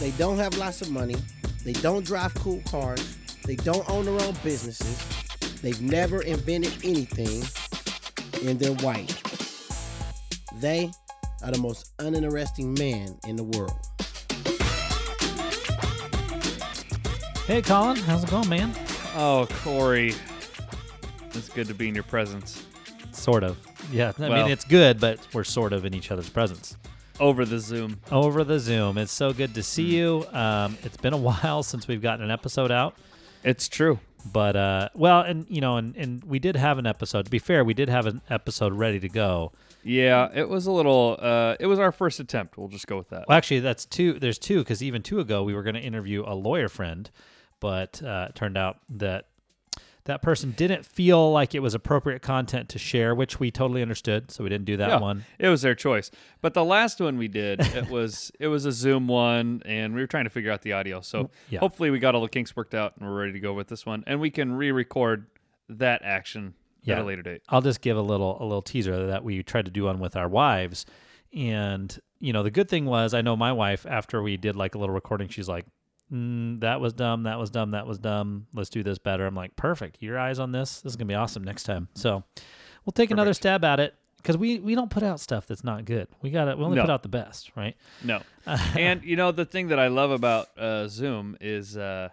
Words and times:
they 0.00 0.10
don't 0.12 0.38
have 0.38 0.56
lots 0.56 0.80
of 0.82 0.90
money, 0.90 1.16
they 1.64 1.72
don't 1.74 2.04
drive 2.04 2.34
cool 2.34 2.62
cars, 2.70 3.16
they 3.44 3.56
don't 3.56 3.88
own 3.90 4.04
their 4.04 4.20
own 4.26 4.34
businesses, 4.44 5.60
they've 5.60 5.80
never 5.80 6.22
invented 6.22 6.72
anything, 6.84 7.42
and 8.48 8.58
they're 8.60 8.74
white. 8.84 9.14
They 10.60 10.90
are 11.42 11.50
the 11.52 11.58
most 11.58 11.92
uninteresting 11.98 12.74
man 12.74 13.16
in 13.26 13.36
the 13.36 13.44
world. 13.44 13.78
Hey, 17.46 17.62
Colin, 17.62 17.96
how's 17.96 18.24
it 18.24 18.30
going, 18.30 18.48
man? 18.48 18.72
Oh, 19.16 19.46
Corey. 19.62 20.14
It's 21.34 21.48
good 21.48 21.66
to 21.68 21.74
be 21.74 21.88
in 21.88 21.94
your 21.94 22.04
presence. 22.04 22.62
Sort 23.12 23.42
of. 23.42 23.56
Yeah, 23.90 24.12
I 24.18 24.28
Well- 24.28 24.42
mean, 24.42 24.52
it's 24.52 24.64
good, 24.64 25.00
but 25.00 25.18
we're 25.32 25.44
sort 25.44 25.72
of 25.72 25.84
in 25.84 25.94
each 25.94 26.10
other's 26.10 26.28
presence. 26.28 26.76
Over 27.20 27.44
the 27.44 27.58
Zoom. 27.58 28.00
Over 28.12 28.44
the 28.44 28.60
Zoom. 28.60 28.96
It's 28.96 29.12
so 29.12 29.32
good 29.32 29.54
to 29.54 29.62
see 29.62 29.96
you. 29.96 30.24
Um, 30.32 30.78
it's 30.84 30.96
been 30.96 31.12
a 31.12 31.16
while 31.28 31.62
since 31.62 31.88
we've 31.88 32.02
gotten 32.02 32.24
an 32.24 32.30
episode 32.30 32.70
out. 32.70 32.94
It's 33.42 33.68
true. 33.68 33.98
But 34.32 34.56
uh, 34.56 34.88
well, 34.94 35.20
and 35.20 35.46
you 35.48 35.60
know, 35.60 35.76
and, 35.76 35.96
and 35.96 36.22
we 36.24 36.38
did 36.38 36.56
have 36.56 36.78
an 36.78 36.86
episode. 36.86 37.24
To 37.24 37.30
be 37.30 37.38
fair, 37.38 37.64
we 37.64 37.74
did 37.74 37.88
have 37.88 38.06
an 38.06 38.20
episode 38.30 38.72
ready 38.72 39.00
to 39.00 39.08
go. 39.08 39.52
Yeah, 39.84 40.28
it 40.34 40.48
was 40.48 40.66
a 40.66 40.72
little 40.72 41.16
uh 41.20 41.54
it 41.60 41.66
was 41.66 41.78
our 41.78 41.92
first 41.92 42.20
attempt. 42.20 42.58
We'll 42.58 42.68
just 42.68 42.86
go 42.86 42.98
with 42.98 43.08
that. 43.10 43.26
Well, 43.28 43.38
actually, 43.38 43.60
that's 43.60 43.86
two. 43.86 44.14
There's 44.14 44.38
two 44.38 44.58
because 44.58 44.82
even 44.82 45.02
two 45.02 45.20
ago 45.20 45.42
we 45.44 45.54
were 45.54 45.62
going 45.62 45.76
to 45.76 45.80
interview 45.80 46.24
a 46.26 46.34
lawyer 46.34 46.68
friend, 46.68 47.08
but 47.60 48.02
uh, 48.02 48.26
it 48.28 48.34
turned 48.34 48.58
out 48.58 48.78
that 48.90 49.26
that 50.08 50.22
person 50.22 50.52
didn't 50.56 50.84
feel 50.84 51.30
like 51.30 51.54
it 51.54 51.60
was 51.60 51.74
appropriate 51.74 52.22
content 52.22 52.68
to 52.70 52.78
share, 52.78 53.14
which 53.14 53.38
we 53.38 53.50
totally 53.50 53.82
understood. 53.82 54.30
So 54.30 54.42
we 54.42 54.50
didn't 54.50 54.64
do 54.64 54.76
that 54.78 54.88
Yeah, 54.88 54.98
one. 55.00 55.24
It 55.38 55.48
was 55.48 55.62
their 55.62 55.74
choice. 55.74 56.10
But 56.40 56.54
the 56.54 56.64
last 56.64 57.00
one 57.00 57.16
we 57.18 57.28
did, 57.28 57.60
it 57.60 57.88
was 57.90 58.32
it 58.40 58.48
was 58.48 58.64
a 58.64 58.72
Zoom 58.72 59.06
one 59.06 59.62
and 59.64 59.94
we 59.94 60.00
were 60.00 60.06
trying 60.06 60.24
to 60.24 60.30
figure 60.30 60.50
out 60.50 60.62
the 60.62 60.72
audio. 60.72 61.00
So 61.00 61.24
mm, 61.24 61.30
Yeah. 61.50 61.60
hopefully 61.60 61.90
we 61.90 61.98
got 61.98 62.14
all 62.14 62.22
the 62.22 62.28
kinks 62.28 62.56
worked 62.56 62.74
out 62.74 62.94
and 62.98 63.08
we're 63.08 63.18
ready 63.20 63.32
to 63.32 63.40
go 63.40 63.52
with 63.54 63.68
this 63.68 63.86
one. 63.86 64.02
And 64.06 64.20
we 64.20 64.30
can 64.30 64.52
re-record 64.52 65.26
that 65.68 66.02
action 66.02 66.54
at 66.86 66.98
a 66.98 67.04
later 67.04 67.20
date. 67.22 67.42
I'll 67.50 67.60
just 67.60 67.82
give 67.82 67.98
a 67.98 68.02
little 68.02 68.38
a 68.42 68.44
little 68.44 68.62
teaser 68.62 69.08
that 69.08 69.22
we 69.22 69.42
tried 69.42 69.66
to 69.66 69.70
do 69.70 69.84
one 69.84 70.00
with 70.00 70.16
our 70.16 70.26
wives, 70.28 70.86
and 71.34 71.98
you 72.18 72.32
know 72.32 72.42
the 72.42 72.50
good 72.50 72.68
thing 72.68 72.86
was 72.86 73.12
I 73.14 73.20
know 73.20 73.36
my 73.36 73.52
wife 73.52 73.84
after 73.86 74.22
we 74.22 74.36
did 74.38 74.56
like 74.56 74.74
a 74.74 74.78
little 74.78 74.94
recording, 74.94 75.28
she's 75.28 75.48
like, 75.48 75.66
mm, 76.12 76.60
"That 76.60 76.80
was 76.80 76.92
dumb. 76.92 77.24
That 77.24 77.38
was 77.38 77.50
dumb. 77.50 77.72
That 77.72 77.86
was 77.86 77.98
dumb. 77.98 78.46
Let's 78.54 78.70
do 78.70 78.82
this 78.82 78.98
better." 78.98 79.26
I'm 79.26 79.34
like, 79.34 79.56
"Perfect. 79.56 79.98
Your 80.00 80.18
eyes 80.18 80.38
on 80.38 80.52
this. 80.52 80.80
This 80.80 80.92
is 80.92 80.96
gonna 80.96 81.06
be 81.08 81.14
awesome 81.14 81.44
next 81.44 81.64
time." 81.64 81.88
So 81.94 82.24
we'll 82.84 82.92
take 82.92 83.10
another 83.10 83.34
stab 83.34 83.64
at 83.64 83.80
it 83.80 83.94
because 84.16 84.36
we 84.36 84.58
we 84.58 84.74
don't 84.74 84.90
put 84.90 85.02
out 85.02 85.20
stuff 85.20 85.46
that's 85.46 85.64
not 85.64 85.84
good. 85.84 86.08
We 86.22 86.30
got 86.30 86.46
to 86.46 86.56
we 86.56 86.64
only 86.64 86.76
No. 86.76 86.82
put 86.82 86.90
out 86.90 87.02
the 87.02 87.08
best, 87.08 87.52
right? 87.56 87.76
No. 88.02 88.20
and 88.76 89.02
you 89.04 89.16
know 89.16 89.32
the 89.32 89.44
thing 89.44 89.68
that 89.68 89.78
I 89.78 89.88
love 89.88 90.10
about 90.10 90.48
uh, 90.58 90.88
Zoom 90.88 91.36
is, 91.40 91.76
uh, 91.76 92.08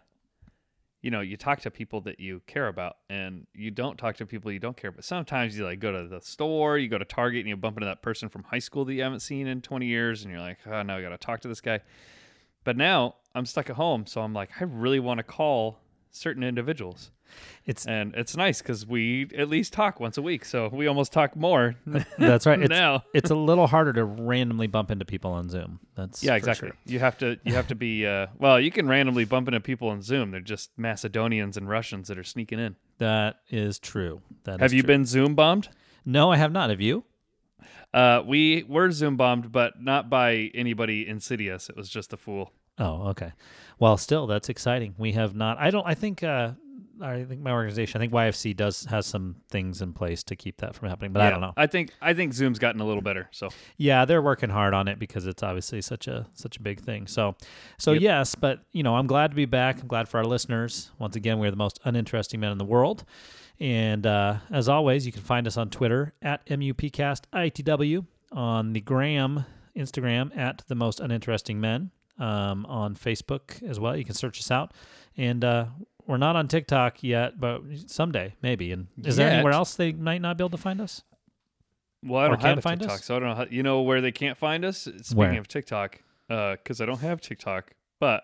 you 1.01 1.11
know, 1.11 1.21
you 1.21 1.37
talk 1.37 1.61
to 1.61 1.69
people 1.71 2.01
that 2.01 2.19
you 2.19 2.41
care 2.47 2.67
about, 2.67 2.97
and 3.09 3.45
you 3.53 3.69
don't 3.71 3.95
talk 3.97 4.15
to 4.17 4.25
people 4.25 4.51
you 4.51 4.59
don't 4.59 4.75
care 4.75 4.89
about. 4.89 5.03
Sometimes 5.03 5.55
you 5.57 5.63
like 5.63 5.79
go 5.79 5.91
to 5.91 6.07
the 6.07 6.19
store, 6.21 6.77
you 6.79 6.89
go 6.89 6.97
to 6.97 7.05
Target, 7.05 7.41
and 7.41 7.49
you 7.49 7.55
bump 7.55 7.77
into 7.77 7.85
that 7.85 8.01
person 8.01 8.27
from 8.27 8.43
high 8.43 8.59
school 8.59 8.85
that 8.85 8.93
you 8.93 9.03
haven't 9.03 9.19
seen 9.19 9.45
in 9.47 9.61
20 9.61 9.85
years, 9.85 10.23
and 10.23 10.31
you're 10.31 10.41
like, 10.41 10.57
oh, 10.65 10.81
now 10.81 10.97
I 10.97 11.01
got 11.03 11.09
to 11.09 11.17
talk 11.19 11.41
to 11.41 11.47
this 11.47 11.61
guy. 11.61 11.79
But 12.65 12.75
now 12.75 13.15
I'm 13.33 13.45
stuck 13.45 13.69
at 13.69 13.77
home, 13.77 14.05
so 14.05 14.21
I'm 14.21 14.33
like, 14.33 14.49
I 14.59 14.65
really 14.65 14.99
want 14.99 15.19
to 15.19 15.23
call 15.23 15.79
certain 16.11 16.43
individuals, 16.43 17.11
It's 17.65 17.85
and 17.85 18.15
it's 18.15 18.37
nice 18.37 18.61
because 18.61 18.85
we 18.87 19.29
at 19.37 19.49
least 19.49 19.73
talk 19.73 19.99
once 19.99 20.17
a 20.17 20.21
week, 20.21 20.45
so 20.45 20.69
we 20.69 20.87
almost 20.87 21.11
talk 21.11 21.35
more 21.35 21.75
that's 22.17 22.45
right. 22.45 22.61
It's, 22.61 22.69
now. 22.69 23.03
it's 23.13 23.31
a 23.31 23.35
little 23.35 23.67
harder 23.67 23.91
to 23.93 24.05
randomly 24.05 24.67
bump 24.67 24.91
into 24.91 25.03
people 25.05 25.31
on 25.31 25.49
Zoom. 25.49 25.79
That's 25.95 26.23
Yeah, 26.23 26.35
exactly. 26.35 26.69
sure. 26.69 26.77
You 26.85 26.99
have 26.99 27.17
to 27.19 27.37
you 27.43 27.53
have 27.53 27.67
to 27.67 27.75
be 27.75 28.05
uh, 28.07 28.27
well. 28.39 28.59
You 28.59 28.71
can 28.71 28.87
randomly 28.87 29.25
bump 29.25 29.47
into 29.47 29.59
people 29.59 29.89
on 29.89 30.01
Zoom. 30.01 30.31
They're 30.31 30.39
just 30.41 30.71
Macedonians 30.77 31.57
and 31.57 31.67
Russians 31.69 32.07
that 32.07 32.17
are 32.17 32.23
sneaking 32.23 32.59
in. 32.59 32.75
That 32.97 33.41
is 33.49 33.77
true. 33.79 34.21
That 34.45 34.59
have 34.61 34.73
you 34.73 34.81
true. 34.81 34.87
been 34.87 35.05
Zoom 35.05 35.35
bombed? 35.35 35.69
No, 36.05 36.31
I 36.31 36.37
have 36.37 36.51
not. 36.51 36.69
Have 36.69 36.81
you? 36.81 37.03
Uh, 37.95 38.21
we 38.25 38.63
were 38.63 38.91
Zoom 38.91 39.15
bombed, 39.15 39.53
but 39.53 39.81
not 39.81 40.09
by 40.09 40.51
anybody 40.53 41.07
insidious. 41.07 41.69
It 41.69 41.77
was 41.77 41.89
just 41.89 42.11
a 42.11 42.17
fool. 42.17 42.51
Oh, 42.77 43.07
okay. 43.07 43.31
Well, 43.79 43.95
still, 43.95 44.27
that's 44.27 44.49
exciting. 44.49 44.95
We 44.97 45.13
have 45.13 45.33
not. 45.33 45.57
I 45.59 45.71
don't. 45.71 45.87
I 45.87 45.93
think. 45.95 46.21
Uh, 46.21 46.51
I 47.01 47.23
think 47.23 47.41
my 47.41 47.51
organization. 47.51 47.99
I 47.99 48.03
think 48.03 48.13
YFC 48.13 48.55
does 48.55 48.85
has 48.85 49.05
some 49.05 49.35
things 49.49 49.81
in 49.81 49.93
place 49.93 50.23
to 50.23 50.35
keep 50.35 50.57
that 50.57 50.75
from 50.75 50.89
happening. 50.89 51.11
But 51.13 51.23
I 51.23 51.29
don't 51.29 51.41
know. 51.41 51.53
I 51.57 51.67
think 51.67 51.91
I 52.01 52.13
think 52.13 52.33
Zoom's 52.33 52.59
gotten 52.59 52.81
a 52.81 52.85
little 52.85 53.01
better. 53.01 53.27
So 53.31 53.49
Yeah, 53.77 54.05
they're 54.05 54.21
working 54.21 54.49
hard 54.49 54.73
on 54.73 54.87
it 54.87 54.99
because 54.99 55.27
it's 55.27 55.43
obviously 55.43 55.81
such 55.81 56.07
a 56.07 56.27
such 56.33 56.57
a 56.57 56.61
big 56.61 56.79
thing. 56.79 57.07
So, 57.07 57.35
so 57.77 57.91
Yep. 57.93 58.01
yes, 58.01 58.35
but 58.35 58.59
you 58.71 58.83
know, 58.83 58.95
I'm 58.95 59.07
glad 59.07 59.31
to 59.31 59.35
be 59.35 59.45
back. 59.45 59.81
I'm 59.81 59.87
glad 59.87 60.07
for 60.07 60.17
our 60.17 60.25
listeners. 60.25 60.91
Once 60.99 61.15
again, 61.15 61.39
we're 61.39 61.51
the 61.51 61.57
most 61.57 61.79
uninteresting 61.83 62.39
men 62.39 62.51
in 62.51 62.57
the 62.57 62.65
world. 62.65 63.03
And 63.59 64.05
uh, 64.05 64.37
as 64.51 64.67
always, 64.67 65.05
you 65.05 65.11
can 65.11 65.21
find 65.21 65.47
us 65.47 65.55
on 65.57 65.69
Twitter 65.69 66.13
at 66.21 66.45
MUPcastITW, 66.47 68.05
on 68.31 68.73
the 68.73 68.81
Gram, 68.81 69.45
Instagram 69.75 70.35
at 70.37 70.63
the 70.67 70.75
most 70.75 70.99
uninteresting 70.99 71.59
men, 71.61 71.91
um, 72.19 72.65
on 72.65 72.95
Facebook 72.95 73.61
as 73.63 73.79
well. 73.79 73.95
You 73.95 74.05
can 74.05 74.15
search 74.15 74.39
us 74.39 74.51
out. 74.51 74.73
And 75.17 75.43
uh, 75.45 75.67
we're 76.07 76.17
not 76.17 76.35
on 76.35 76.47
TikTok 76.47 77.03
yet, 77.03 77.39
but 77.39 77.61
someday 77.87 78.35
maybe. 78.41 78.71
And 78.71 78.87
is 79.03 79.15
there 79.15 79.29
anywhere 79.29 79.53
else 79.53 79.75
they 79.75 79.91
might 79.91 80.21
not 80.21 80.37
be 80.37 80.43
able 80.43 80.51
to 80.51 80.57
find 80.57 80.81
us? 80.81 81.03
well, 82.03 82.21
I 82.21 82.27
don't 82.27 82.41
have 82.41 82.61
find 82.63 82.79
TikTok, 82.79 82.99
us? 82.99 83.05
so 83.05 83.15
I 83.15 83.19
don't 83.19 83.29
know. 83.29 83.35
How, 83.35 83.45
you 83.49 83.63
know 83.63 83.81
where 83.81 84.01
they 84.01 84.11
can't 84.11 84.37
find 84.37 84.63
us? 84.63 84.81
Speaking 84.81 85.17
Where? 85.17 85.39
of 85.39 85.47
TikTok, 85.47 86.01
uh, 86.29 86.53
because 86.53 86.79
I 86.79 86.85
don't 86.85 86.99
have 86.99 87.19
TikTok, 87.19 87.71
but 87.99 88.23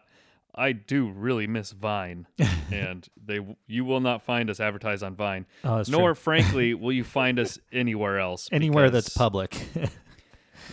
I 0.53 0.71
do 0.73 1.09
really 1.09 1.47
miss 1.47 1.71
Vine, 1.71 2.27
and 2.71 3.07
they 3.23 3.39
you 3.67 3.85
will 3.85 4.01
not 4.01 4.21
find 4.21 4.49
us 4.49 4.59
advertised 4.59 5.01
on 5.03 5.15
Vine. 5.15 5.45
Oh, 5.63 5.83
Nor, 5.87 6.09
true. 6.09 6.15
frankly, 6.15 6.73
will 6.73 6.91
you 6.91 7.03
find 7.03 7.39
us 7.39 7.57
anywhere 7.71 8.19
else. 8.19 8.49
Anywhere 8.51 8.89
that's 8.89 9.09
public. 9.09 9.57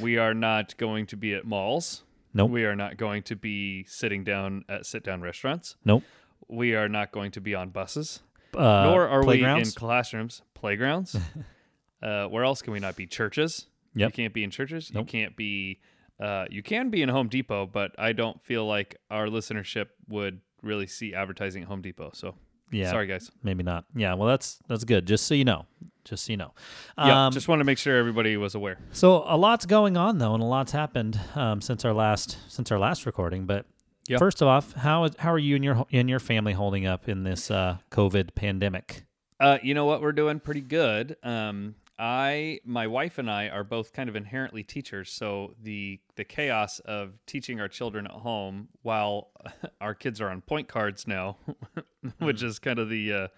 We 0.01 0.17
are 0.17 0.35
not 0.35 0.77
going 0.77 1.07
to 1.07 1.17
be 1.17 1.35
at 1.35 1.45
malls. 1.45 2.05
Nope. 2.33 2.51
We 2.51 2.65
are 2.65 2.77
not 2.77 2.97
going 2.99 3.23
to 3.25 3.35
be 3.37 3.85
sitting 3.89 4.23
down 4.23 4.65
at 4.69 4.87
sit 4.87 5.03
down 5.03 5.23
restaurants. 5.23 5.77
Nope. 5.85 6.05
We 6.49 6.75
are 6.75 6.89
not 6.89 7.13
going 7.13 7.33
to 7.33 7.41
be 7.41 7.55
on 7.55 7.71
buses. 7.71 8.21
Uh, 8.57 8.61
Nor 8.85 9.07
are 9.09 9.25
we 9.25 9.45
in 9.45 9.65
classrooms, 9.73 10.43
playgrounds. 10.55 11.15
uh, 12.03 12.27
where 12.27 12.45
else 12.45 12.63
can 12.63 12.73
we 12.73 12.81
not 12.81 12.97
be? 12.97 13.07
Churches. 13.07 13.67
You 13.95 14.11
can't 14.11 14.33
be 14.33 14.45
in 14.45 14.51
churches. 14.51 14.91
Nope. 14.95 15.07
You 15.07 15.21
can't 15.21 15.37
be. 15.37 15.81
Uh, 16.21 16.47
you 16.51 16.63
can 16.63 16.91
be 16.91 17.03
in 17.03 17.09
Home 17.09 17.29
Depot, 17.29 17.67
but 17.67 17.93
I 17.99 18.13
don't 18.13 18.41
feel 18.43 18.67
like 18.67 18.97
our 19.11 19.27
listenership 19.27 19.87
would 20.09 20.41
really 20.63 20.87
see 20.87 21.15
advertising 21.15 21.63
at 21.63 21.69
Home 21.69 21.83
Depot. 21.83 22.11
So 22.15 22.35
Yeah. 22.71 22.91
sorry, 22.91 23.07
guys. 23.07 23.31
Maybe 23.43 23.63
not. 23.63 23.85
Yeah. 23.95 24.15
Well, 24.15 24.29
that's 24.29 24.61
that's 24.69 24.85
good. 24.85 25.07
Just 25.07 25.27
so 25.27 25.35
you 25.35 25.45
know. 25.45 25.67
Just 26.05 26.25
so 26.25 26.33
you 26.33 26.37
know. 26.37 26.55
Yeah, 26.97 27.27
Um, 27.27 27.33
just 27.33 27.49
want 27.49 27.61
to 27.61 27.65
make 27.65 27.77
sure 27.79 27.97
everybody 27.97 28.37
was 28.37 28.55
aware. 28.55 28.79
so 28.93 29.25
a 29.27 29.37
lot's 29.37 29.67
going 29.67 29.97
on 29.97 30.19
though, 30.19 30.35
and 30.35 30.43
a 30.43 30.47
lot's 30.47 30.73
happened 30.73 31.21
um, 31.35 31.61
since 31.61 31.85
our 31.85 31.93
last 31.93 32.39
since 32.49 32.71
our 32.73 32.79
last 32.79 33.05
recording. 33.05 33.45
But 33.47 33.67
Yeah. 34.09 34.19
first 34.19 34.43
off, 34.43 34.73
how 34.75 35.05
is 35.05 35.13
how 35.19 35.33
are 35.33 35.39
you 35.39 35.55
and 35.57 35.65
your 35.65 35.87
and 35.93 36.09
your 36.11 36.19
family 36.21 36.53
holding 36.53 36.87
up 36.87 37.09
in 37.09 37.23
this 37.25 37.51
uh, 37.51 37.79
COVID 37.91 38.35
pandemic? 38.35 39.05
Uh, 39.41 39.59
you 39.63 39.75
know 39.75 39.85
what? 39.85 40.01
We're 40.03 40.13
doing 40.13 40.41
pretty 40.41 40.63
good. 40.63 41.17
Um, 41.23 41.77
I, 42.01 42.61
my 42.65 42.87
wife, 42.87 43.19
and 43.19 43.29
I 43.29 43.49
are 43.49 43.65
both 43.65 43.93
kind 43.93 44.09
of 44.09 44.15
inherently 44.15 44.63
teachers, 44.63 45.11
so 45.11 45.55
the 45.61 45.99
the 46.17 46.25
chaos 46.25 46.79
of 46.81 47.19
teaching 47.27 47.61
our 47.61 47.69
children 47.69 48.07
at 48.07 48.13
home 48.13 48.69
while 48.83 49.31
our 49.81 49.95
kids 49.95 50.21
are 50.21 50.29
on 50.31 50.41
point 50.41 50.69
cards 50.69 51.07
now, 51.09 51.37
which 52.19 52.43
is 52.43 52.59
kind 52.61 52.79
of 52.79 52.89
the, 52.89 53.13
uh, 53.13 53.29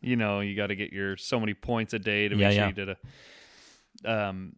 you 0.00 0.16
know, 0.16 0.40
you 0.40 0.56
got 0.56 0.66
to 0.68 0.76
get 0.76 0.92
your 0.92 1.16
so 1.16 1.38
many 1.38 1.54
points 1.54 1.94
a 1.94 1.98
day 2.00 2.28
to 2.28 2.34
make 2.34 2.42
Yeah, 2.42 2.50
sure 2.50 2.58
yeah. 2.58 2.66
you 2.68 2.72
did 2.72 2.88
a. 4.04 4.28
Um, 4.28 4.56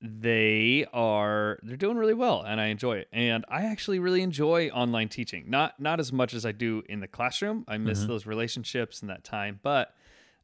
they 0.00 0.86
are 0.92 1.58
they're 1.62 1.76
doing 1.76 1.96
really 1.96 2.14
well 2.14 2.42
and 2.42 2.60
I 2.60 2.66
enjoy 2.66 2.98
it. 2.98 3.08
And 3.12 3.44
I 3.48 3.64
actually 3.64 3.98
really 3.98 4.22
enjoy 4.22 4.68
online 4.68 5.08
teaching. 5.08 5.44
Not 5.48 5.80
not 5.80 5.98
as 5.98 6.12
much 6.12 6.34
as 6.34 6.46
I 6.46 6.52
do 6.52 6.82
in 6.88 7.00
the 7.00 7.08
classroom. 7.08 7.64
I 7.66 7.78
miss 7.78 8.04
those 8.04 8.24
relationships 8.26 9.00
and 9.00 9.10
that 9.10 9.24
time, 9.24 9.58
but 9.62 9.94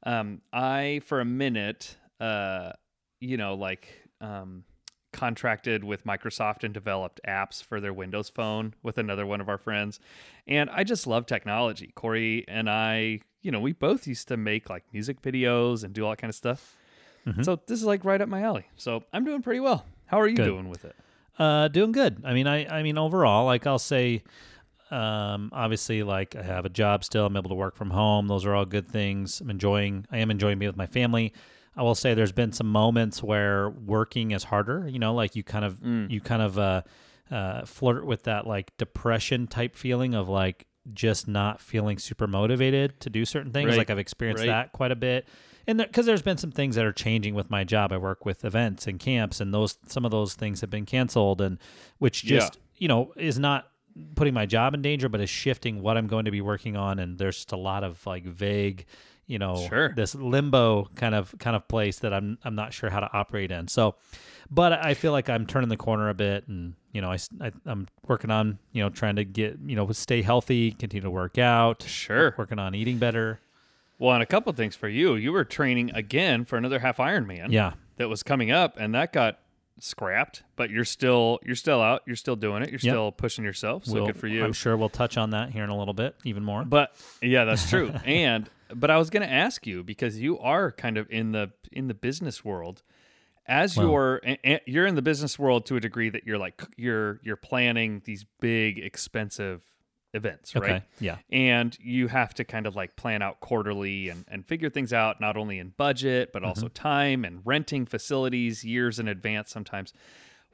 um 0.04 0.40
I 0.52 1.02
for 1.04 1.20
a 1.20 1.24
minute 1.24 1.96
uh 2.20 2.72
you 3.20 3.36
know 3.36 3.54
like 3.54 3.88
um 4.20 4.64
contracted 5.12 5.84
with 5.84 6.04
Microsoft 6.04 6.64
and 6.64 6.74
developed 6.74 7.20
apps 7.26 7.62
for 7.62 7.80
their 7.80 7.92
Windows 7.92 8.28
phone 8.28 8.74
with 8.82 8.98
another 8.98 9.24
one 9.24 9.40
of 9.40 9.48
our 9.48 9.56
friends. 9.56 10.00
And 10.46 10.68
I 10.70 10.82
just 10.82 11.06
love 11.06 11.24
technology. 11.24 11.92
Corey 11.94 12.44
and 12.48 12.68
I, 12.68 13.20
you 13.40 13.52
know, 13.52 13.60
we 13.60 13.72
both 13.72 14.08
used 14.08 14.26
to 14.28 14.36
make 14.36 14.68
like 14.68 14.82
music 14.92 15.22
videos 15.22 15.84
and 15.84 15.94
do 15.94 16.04
all 16.04 16.10
that 16.10 16.18
kind 16.18 16.30
of 16.30 16.34
stuff. 16.34 16.76
So 17.42 17.56
this 17.66 17.78
is 17.80 17.84
like 17.84 18.04
right 18.04 18.20
up 18.20 18.28
my 18.28 18.42
alley. 18.42 18.66
So 18.76 19.02
I'm 19.12 19.24
doing 19.24 19.40
pretty 19.42 19.60
well. 19.60 19.84
How 20.06 20.20
are 20.20 20.28
you 20.28 20.36
Good. 20.36 20.44
doing 20.44 20.68
with 20.68 20.84
it? 20.84 20.94
Uh, 21.38 21.68
doing 21.68 21.90
good. 21.92 22.22
I 22.24 22.34
mean, 22.34 22.46
I, 22.46 22.66
I 22.66 22.82
mean, 22.82 22.98
overall, 22.98 23.44
like 23.46 23.66
I'll 23.66 23.78
say, 23.78 24.22
um, 24.90 25.50
obviously, 25.52 26.02
like 26.02 26.36
I 26.36 26.42
have 26.42 26.64
a 26.64 26.68
job 26.68 27.02
still. 27.04 27.26
I'm 27.26 27.36
able 27.36 27.48
to 27.48 27.54
work 27.56 27.76
from 27.76 27.90
home. 27.90 28.28
Those 28.28 28.44
are 28.44 28.54
all 28.54 28.64
good 28.64 28.86
things. 28.86 29.40
I'm 29.40 29.50
enjoying. 29.50 30.06
I 30.12 30.18
am 30.18 30.30
enjoying 30.30 30.58
being 30.58 30.68
with 30.68 30.76
my 30.76 30.86
family. 30.86 31.32
I 31.76 31.82
will 31.82 31.94
say 31.96 32.14
there's 32.14 32.30
been 32.32 32.52
some 32.52 32.70
moments 32.70 33.22
where 33.22 33.68
working 33.70 34.30
is 34.30 34.44
harder. 34.44 34.86
You 34.86 34.98
know, 34.98 35.14
like 35.14 35.34
you 35.34 35.42
kind 35.42 35.64
of 35.64 35.80
Mm. 35.80 36.10
you 36.10 36.20
kind 36.20 36.42
of 36.42 36.58
uh, 36.58 36.82
uh, 37.30 37.64
flirt 37.64 38.06
with 38.06 38.24
that 38.24 38.46
like 38.46 38.76
depression 38.76 39.46
type 39.48 39.74
feeling 39.74 40.14
of 40.14 40.28
like 40.28 40.66
just 40.92 41.26
not 41.26 41.60
feeling 41.60 41.98
super 41.98 42.26
motivated 42.26 43.00
to 43.00 43.10
do 43.10 43.24
certain 43.24 43.50
things. 43.50 43.70
Right. 43.70 43.78
Like 43.78 43.90
I've 43.90 43.98
experienced 43.98 44.42
Right. 44.42 44.50
that 44.50 44.72
quite 44.72 44.92
a 44.92 44.96
bit. 44.96 45.26
And 45.66 45.78
because 45.78 46.06
there's 46.06 46.22
been 46.22 46.36
some 46.38 46.50
things 46.52 46.76
that 46.76 46.84
are 46.84 46.92
changing 46.92 47.34
with 47.34 47.50
my 47.50 47.64
job, 47.64 47.92
I 47.92 47.96
work 47.96 48.24
with 48.24 48.44
events 48.44 48.86
and 48.86 48.98
camps, 48.98 49.40
and 49.40 49.52
those 49.54 49.78
some 49.86 50.04
of 50.04 50.10
those 50.10 50.34
things 50.34 50.60
have 50.60 50.70
been 50.70 50.86
canceled, 50.86 51.40
and 51.40 51.58
which 51.98 52.24
Yeah. 52.24 52.38
just 52.38 52.58
you 52.76 52.88
know 52.88 53.12
is 53.16 53.38
not 53.38 53.68
putting 54.16 54.34
my 54.34 54.44
job 54.46 54.74
in 54.74 54.82
danger, 54.82 55.08
but 55.08 55.20
is 55.20 55.30
shifting 55.30 55.80
what 55.80 55.96
I'm 55.96 56.06
going 56.08 56.24
to 56.24 56.30
be 56.32 56.40
working 56.40 56.76
on. 56.76 56.98
And 56.98 57.16
there's 57.18 57.36
just 57.36 57.52
a 57.52 57.56
lot 57.56 57.84
of 57.84 58.04
like 58.06 58.24
vague, 58.24 58.86
you 59.26 59.38
know, 59.38 59.54
Sure. 59.68 59.92
this 59.94 60.14
limbo 60.16 60.88
kind 60.96 61.14
of 61.14 61.34
kind 61.38 61.54
of 61.56 61.66
place 61.68 62.00
that 62.00 62.12
I'm 62.12 62.36
I'm 62.44 62.56
not 62.56 62.72
sure 62.72 62.90
how 62.90 63.00
to 63.00 63.08
operate 63.12 63.50
in. 63.52 63.68
So, 63.68 63.94
but 64.50 64.72
I 64.72 64.94
feel 64.94 65.12
like 65.12 65.30
I'm 65.30 65.46
turning 65.46 65.68
the 65.68 65.76
corner 65.76 66.08
a 66.08 66.14
bit, 66.14 66.46
and 66.48 66.74
you 66.92 67.00
know, 67.00 67.10
I, 67.12 67.18
I 67.40 67.52
am 67.66 67.86
working 68.06 68.30
on 68.30 68.58
you 68.72 68.82
know 68.82 68.90
trying 68.90 69.16
to 69.16 69.24
get 69.24 69.58
you 69.64 69.76
know 69.76 69.90
stay 69.92 70.22
healthy, 70.22 70.72
continue 70.72 71.02
to 71.02 71.10
work 71.10 71.38
out, 71.38 71.82
Sure. 71.84 72.34
working 72.36 72.58
on 72.58 72.74
eating 72.74 72.98
better. 72.98 73.40
Well, 73.98 74.14
and 74.14 74.22
a 74.22 74.26
couple 74.26 74.52
things 74.52 74.74
for 74.76 74.88
you. 74.88 75.14
You 75.14 75.32
were 75.32 75.44
training 75.44 75.90
again 75.94 76.44
for 76.44 76.56
another 76.56 76.78
half 76.80 76.96
Ironman. 76.98 77.50
Yeah, 77.50 77.74
That 77.96 78.08
was 78.08 78.22
coming 78.22 78.50
up, 78.50 78.76
and 78.78 78.94
that 78.94 79.12
got 79.12 79.38
scrapped. 79.78 80.42
But 80.56 80.70
you're 80.70 80.84
still 80.84 81.38
you're 81.44 81.56
still 81.56 81.80
out. 81.80 82.02
You're 82.06 82.16
still 82.16 82.36
doing 82.36 82.62
it. 82.62 82.70
You're 82.70 82.80
Yep. 82.82 82.92
still 82.92 83.12
pushing 83.12 83.44
yourself. 83.44 83.84
So 83.86 83.94
we'll- 83.94 84.06
good 84.06 84.16
for 84.16 84.26
you. 84.28 84.44
I'm 84.44 84.52
sure 84.52 84.76
we'll 84.76 84.88
touch 84.88 85.16
on 85.16 85.30
that 85.30 85.50
here 85.50 85.64
in 85.64 85.70
a 85.70 85.76
little 85.78 85.94
bit, 85.94 86.16
even 86.24 86.44
more. 86.44 86.64
But 86.64 86.94
yeah, 87.22 87.44
that's 87.44 87.68
true. 87.68 87.90
and 88.04 88.48
but 88.74 88.90
I 88.90 88.96
was 88.98 89.10
going 89.10 89.22
to 89.26 89.32
ask 89.32 89.66
you 89.66 89.82
because 89.84 90.18
you 90.18 90.38
are 90.38 90.72
kind 90.72 90.96
of 90.96 91.08
in 91.10 91.32
the 91.32 91.52
in 91.72 91.88
the 91.88 91.94
business 91.94 92.44
world. 92.44 92.82
As 93.46 93.76
Well- 93.76 93.88
you're 93.90 94.22
you're 94.66 94.86
in 94.86 94.94
the 94.94 95.02
business 95.02 95.38
world 95.38 95.66
to 95.66 95.76
a 95.76 95.80
degree 95.80 96.08
that 96.08 96.24
you're 96.24 96.38
like 96.38 96.62
you're 96.76 97.20
you're 97.22 97.36
planning 97.36 98.00
these 98.04 98.24
big 98.40 98.78
expensive 98.78 99.60
events, 100.14 100.54
okay, 100.56 100.72
right? 100.72 100.82
yeah, 101.00 101.16
And 101.30 101.76
you 101.80 102.08
have 102.08 102.32
to 102.34 102.44
kind 102.44 102.66
of 102.66 102.74
like 102.76 102.96
plan 102.96 103.20
out 103.20 103.40
quarterly 103.40 104.08
and, 104.08 104.24
and 104.28 104.46
figure 104.46 104.70
things 104.70 104.92
out 104.92 105.20
not 105.20 105.36
only 105.36 105.58
in 105.58 105.74
budget 105.76 106.32
but 106.32 106.42
also 106.44 106.68
time 106.68 107.24
and 107.24 107.40
renting 107.44 107.84
facilities 107.84 108.64
years 108.64 108.98
in 108.98 109.08
advance 109.08 109.50
sometimes. 109.50 109.92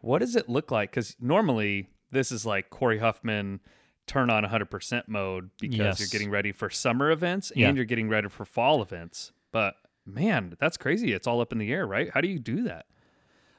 What 0.01 0.21
does 0.21 0.35
it 0.35 0.49
look 0.49 0.71
like? 0.71 0.91
Because 0.91 1.15
normally 1.21 1.89
this 2.11 2.33
is 2.33 2.47
like 2.47 2.71
Corey 2.71 2.99
Huffman 2.99 3.61
turn 4.07 4.31
on 4.31 4.43
100% 4.45 5.03
mode 5.07 5.51
because 5.61 6.01
you're 6.01 6.09
getting 6.11 6.31
ready 6.31 6.53
for 6.53 6.69
summer 6.71 7.11
events 7.11 7.53
Yeah. 7.55 7.69
and 7.69 7.77
you're 7.77 7.85
getting 7.85 8.09
ready 8.09 8.29
for 8.29 8.45
fall 8.45 8.83
events. 8.83 9.31
But 9.53 9.75
man, 10.07 10.57
that's 10.59 10.77
crazy. 10.77 11.13
It's 11.13 11.27
all 11.27 11.41
up 11.41 11.53
in 11.53 11.59
the 11.59 11.71
air, 11.73 11.87
right? 11.87 12.11
How 12.13 12.21
do 12.21 12.29
you 12.29 12.39
do 12.39 12.63
that? 12.63 12.87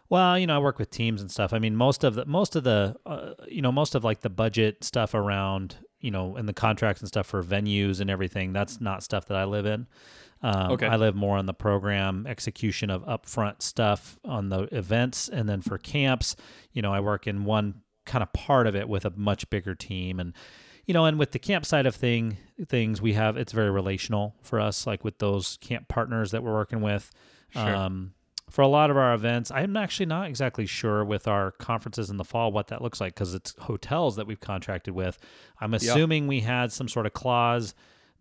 Well, 0.10 0.38
you 0.38 0.46
know, 0.46 0.56
I 0.58 0.60
work 0.60 0.78
with 0.78 0.90
teams 0.90 1.22
and 1.22 1.32
stuff. 1.32 1.54
I 1.54 1.60
mean, 1.60 1.74
most 1.74 2.04
of 2.04 2.16
the 2.16 2.26
most 2.26 2.58
of 2.58 2.66
the 2.66 2.98
uh, 3.06 3.34
you 3.48 3.62
know 3.62 3.72
most 3.72 3.96
of 3.96 4.04
like 4.04 4.20
the 4.20 4.30
budget 4.30 4.84
stuff 4.84 5.14
around 5.14 5.78
you 6.02 6.12
know 6.12 6.36
and 6.36 6.48
the 6.50 6.54
contracts 6.54 7.02
and 7.02 7.08
stuff 7.08 7.28
for 7.28 7.42
venues 7.44 8.02
and 8.02 8.10
everything. 8.10 8.52
That's 8.54 8.82
not 8.82 9.04
stuff 9.04 9.26
that 9.28 9.38
I 9.38 9.46
live 9.46 9.66
in. 9.66 9.88
Um, 10.44 10.72
Okay. 10.72 10.88
I 10.88 10.96
live 10.96 11.16
more 11.16 11.38
on 11.38 11.46
the 11.46 11.54
program 11.54 12.26
execution 12.28 12.90
of 12.90 13.04
upfront 13.06 13.62
stuff 13.62 14.20
on 14.26 14.50
the 14.50 14.64
events, 14.76 15.30
and 15.30 15.48
then 15.48 15.62
for 15.62 15.78
camps, 15.78 16.36
you 16.74 16.82
know, 16.82 16.92
I 16.94 17.00
work 17.00 17.28
in 17.28 17.46
one 17.46 17.82
kind 18.06 18.24
of 18.24 18.34
part 18.34 18.66
of 18.68 18.76
it 18.76 18.90
with 18.90 19.06
a 19.06 19.12
much 19.16 19.48
bigger 19.52 19.76
team 19.76 20.20
and 20.20 20.34
you 20.88 20.94
know 20.96 21.06
and 21.06 21.20
with 21.20 21.32
the 21.32 21.40
camp 21.40 21.64
side 21.68 21.86
of 21.86 21.96
thing 21.96 22.36
things 22.68 23.00
we 23.00 23.14
have 23.14 23.38
it's 23.38 23.54
very 23.54 23.70
relational 23.70 24.34
for 24.42 24.60
us 24.60 24.88
like 24.88 25.04
with 25.04 25.20
those 25.20 25.58
camp 25.62 25.88
partners 25.88 26.32
that 26.32 26.42
we're 26.42 26.52
working 26.52 26.82
with 26.82 27.12
Sure. 27.52 27.76
um, 27.76 28.14
for 28.52 28.62
a 28.62 28.68
lot 28.68 28.92
of 28.92 28.98
our 28.98 29.14
events 29.16 29.50
i'm 29.52 29.76
actually 29.76 30.06
not 30.06 30.28
exactly 30.28 30.66
sure 30.68 31.04
with 31.04 31.28
our 31.28 31.52
conferences 31.52 32.10
in 32.12 32.18
the 32.18 32.24
fall 32.24 32.52
what 32.52 32.68
that 32.68 32.82
looks 32.82 33.02
like 33.02 33.16
because 33.16 33.34
it's 33.34 33.56
hotels 33.62 34.16
that 34.18 34.28
we've 34.28 34.40
contracted 34.42 34.94
with 34.94 35.18
i'm 35.60 35.74
assuming 35.74 36.28
we 36.28 36.42
had 36.42 36.72
some 36.72 36.88
sort 36.88 37.06
of 37.08 37.14
clause 37.14 37.74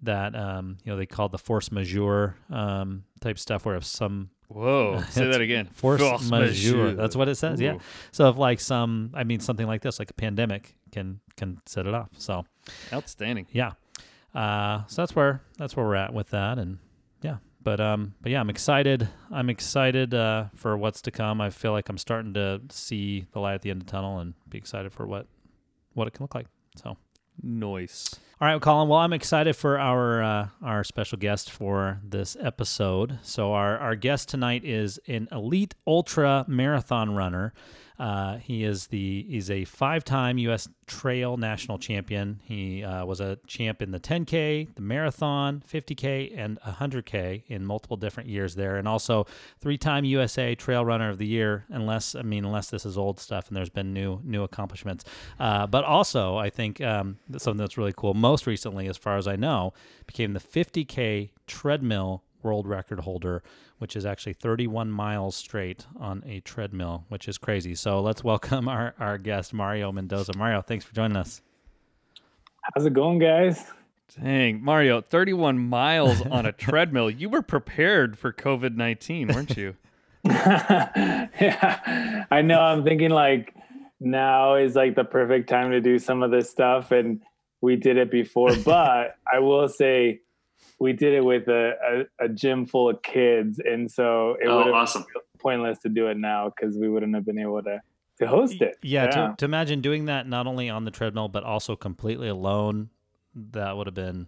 that 0.03 0.35
um, 0.35 0.79
you 0.85 0.91
know 0.91 0.97
they 0.97 1.05
called 1.05 1.31
the 1.33 1.39
force 1.39 1.71
majeure 1.71 2.35
um, 2.51 3.05
type 3.21 3.39
stuff 3.39 3.67
where 3.67 3.77
if 3.77 3.85
some 3.85 4.31
Whoa, 4.49 5.01
say 5.11 5.27
that 5.29 5.41
again. 5.41 5.67
force, 5.67 6.01
Force 6.01 6.29
majeure. 6.29 6.77
majeure. 6.87 6.95
That's 6.95 7.15
what 7.15 7.29
it 7.29 7.37
says. 7.37 7.61
Yeah. 7.61 7.79
So 8.11 8.29
if 8.31 8.37
like 8.37 8.59
some, 8.59 9.11
I 9.15 9.23
mean 9.23 9.39
something 9.39 9.65
like 9.67 9.81
this, 9.81 10.01
like 10.01 10.11
a 10.11 10.15
pandemic, 10.15 10.75
can 10.91 11.21
can 11.37 11.61
set 11.67 11.87
it 11.87 11.95
off. 11.95 12.09
So 12.19 12.45
Outstanding. 12.93 13.47
yeah. 13.53 13.73
Uh, 14.35 14.83
so 14.89 15.03
that's 15.03 15.15
where 15.15 15.43
that's 15.57 15.77
where 15.77 15.87
we're 15.87 15.95
at 15.95 16.13
with 16.13 16.31
that, 16.31 16.59
and. 16.59 16.79
But 17.63 17.81
um, 17.81 18.15
but 18.21 18.33
yeah, 18.33 18.41
I'm 18.41 18.51
excited. 18.51 19.09
I'm 19.31 19.51
excited 19.51 20.15
uh, 20.15 20.47
for 20.55 20.77
what's 20.77 21.03
to 21.03 21.11
come. 21.11 21.41
I 21.41 21.51
feel 21.51 21.73
like 21.73 21.89
I'm 21.89 21.99
starting 21.99 22.35
to 22.35 22.63
see 22.71 23.27
the 23.33 23.41
light 23.41 23.55
at 23.55 23.63
the 23.63 23.71
end 23.71 23.83
of 23.83 23.87
the 23.87 23.93
tunnel, 23.93 24.19
and 24.19 24.35
be 24.49 24.59
excited 24.59 24.93
for 24.93 25.07
what 25.07 25.27
what 25.95 26.09
it 26.09 26.13
can 26.15 26.25
look 26.25 26.35
like. 26.35 26.47
So. 26.77 26.97
Noise. 27.43 28.17
All 28.41 28.49
right, 28.49 28.61
Colin. 28.61 28.89
Well, 28.89 28.99
I'm 28.99 29.13
excited 29.13 29.55
for 29.57 29.79
our 29.79 30.23
uh, 30.23 30.49
our 30.63 30.85
special 30.85 31.19
guest 31.19 31.51
for 31.51 32.01
this 32.05 32.37
episode. 32.41 33.19
So 33.23 33.53
our 33.53 33.79
our 33.79 33.95
guest 33.95 34.29
tonight 34.29 34.65
is 34.65 34.99
an 35.09 35.29
elite 35.33 35.75
ultra 35.87 36.45
marathon 36.49 37.15
runner. 37.15 37.53
Uh, 38.01 38.39
he 38.39 38.65
is 38.65 38.87
the 38.87 39.27
he's 39.29 39.51
a 39.51 39.67
five 39.67 40.03
time 40.05 40.39
U.S. 40.39 40.67
Trail 40.87 41.37
National 41.37 41.79
Champion. 41.79 42.41
He 42.43 42.83
uh, 42.83 43.05
was 43.05 43.21
a 43.21 43.39
champ 43.47 43.83
in 43.83 43.91
the 43.91 44.01
10K, 44.01 44.75
the 44.75 44.81
marathon, 44.81 45.63
50K, 45.71 46.33
and 46.35 46.59
100K 46.63 47.43
in 47.49 47.67
multiple 47.67 47.99
different 47.99 48.31
years 48.31 48.55
there, 48.55 48.77
and 48.77 48.89
also 48.89 49.27
three 49.61 49.77
time 49.77 50.07
USA 50.07 50.55
Trail 50.55 50.83
Runner 50.83 51.11
of 51.11 51.19
the 51.19 51.27
Year. 51.27 51.67
Unless 51.69 52.15
I 52.15 52.23
mean, 52.23 52.47
unless 52.47 52.71
this 52.71 52.87
is 52.87 52.97
old 52.97 53.21
stuff 53.21 53.49
and 53.49 53.57
there's 53.57 53.69
been 53.69 53.93
new 53.93 54.21
new 54.25 54.45
accomplishments. 54.45 55.05
Uh, 55.39 55.67
but 55.67 55.85
also, 55.85 56.39
I 56.39 56.49
think 56.49 56.81
um, 56.81 57.19
something 57.37 57.59
that's 57.59 57.77
really 57.77 57.93
cool. 57.95 58.15
Most 58.15 58.47
recently, 58.47 58.89
as 58.89 58.97
far 58.97 59.19
as 59.19 59.29
I 59.29 59.37
know, 59.37 59.75
became 60.07 60.33
the 60.33 60.41
50K 60.41 61.33
treadmill 61.47 62.23
world 62.43 62.67
record 62.67 63.01
holder, 63.01 63.43
which 63.79 63.97
is 63.97 64.07
actually 64.07 64.35
31 64.35 64.91
miles 64.91 65.37
straight 65.37 65.87
on 65.99 66.23
a 66.27 66.41
treadmill, 66.41 67.05
which 67.09 67.29
is 67.29 67.39
crazy. 67.39 67.75
So 67.75 68.01
let's 68.01 68.25
welcome 68.25 68.69
our, 68.69 68.95
our 68.99 69.19
guest, 69.19 69.53
Mario 69.53 69.93
Mendoza. 69.93 70.37
Mario, 70.37 70.63
thanks 70.63 70.85
for 70.85 70.95
joining 70.95 71.17
us. 71.17 71.43
How's 72.63 72.87
it 72.87 72.93
going, 72.93 73.19
guys? 73.19 73.65
Dang, 74.21 74.63
Mario, 74.63 75.01
31 75.01 75.59
miles 75.59 76.21
on 76.23 76.45
a 76.45 76.53
treadmill. 76.53 77.11
You 77.11 77.29
were 77.29 77.43
prepared 77.43 78.19
for 78.19 78.33
COVID 78.33 78.75
19, 78.75 79.29
weren't 79.29 79.57
you? 79.57 79.77
yeah, 80.25 82.27
I 82.31 82.43
know. 82.43 82.61
I'm 82.61 82.85
thinking 82.85 83.11
like 83.11 83.55
now 84.01 84.57
is 84.57 84.75
like 84.75 84.97
the 84.97 85.05
perfect 85.05 85.49
time 85.49 85.71
to 85.71 85.81
do 85.81 85.99
some 85.99 86.23
of 86.23 86.31
this 86.31 86.51
stuff, 86.51 86.91
and 86.91 87.23
we 87.61 87.77
did 87.77 87.97
it 87.97 88.11
before. 88.11 88.55
But 88.65 89.17
I 89.33 89.39
will 89.39 89.69
say, 89.69 90.21
we 90.81 90.93
did 90.95 91.13
it 91.15 91.25
with 91.25 91.47
a, 91.49 92.07
a, 92.21 92.25
a 92.25 92.29
gym 92.29 92.67
full 92.67 92.89
of 92.89 93.03
kids, 93.03 93.61
and 93.65 93.91
so 93.91 94.37
it 94.43 94.47
would 94.49 94.53
Oh, 94.53 94.65
have 94.65 94.75
awesome. 94.75 95.03
been 95.13 95.23
pointless 95.39 95.79
to 95.81 95.89
do 95.89 96.09
it 96.09 96.17
now 96.17 96.51
because 96.55 96.77
we 96.77 96.89
wouldn't 96.89 97.15
have 97.15 97.25
been 97.25 97.39
able 97.39 97.63
to 97.63 97.81
to 98.19 98.27
host 98.27 98.61
it. 98.61 98.77
Yeah, 98.83 99.07
To, 99.07 99.35
to 99.39 99.45
imagine 99.47 99.81
doing 99.81 100.05
that 100.07 100.27
not 100.27 100.47
only 100.47 100.69
on 100.69 100.85
the 100.85 100.91
treadmill 100.91 101.29
but 101.29 101.43
also 101.43 101.75
completely 101.77 102.29
alone, 102.29 102.91
that 103.35 103.77
would 103.77 103.87
have 103.87 103.95
been 103.95 104.27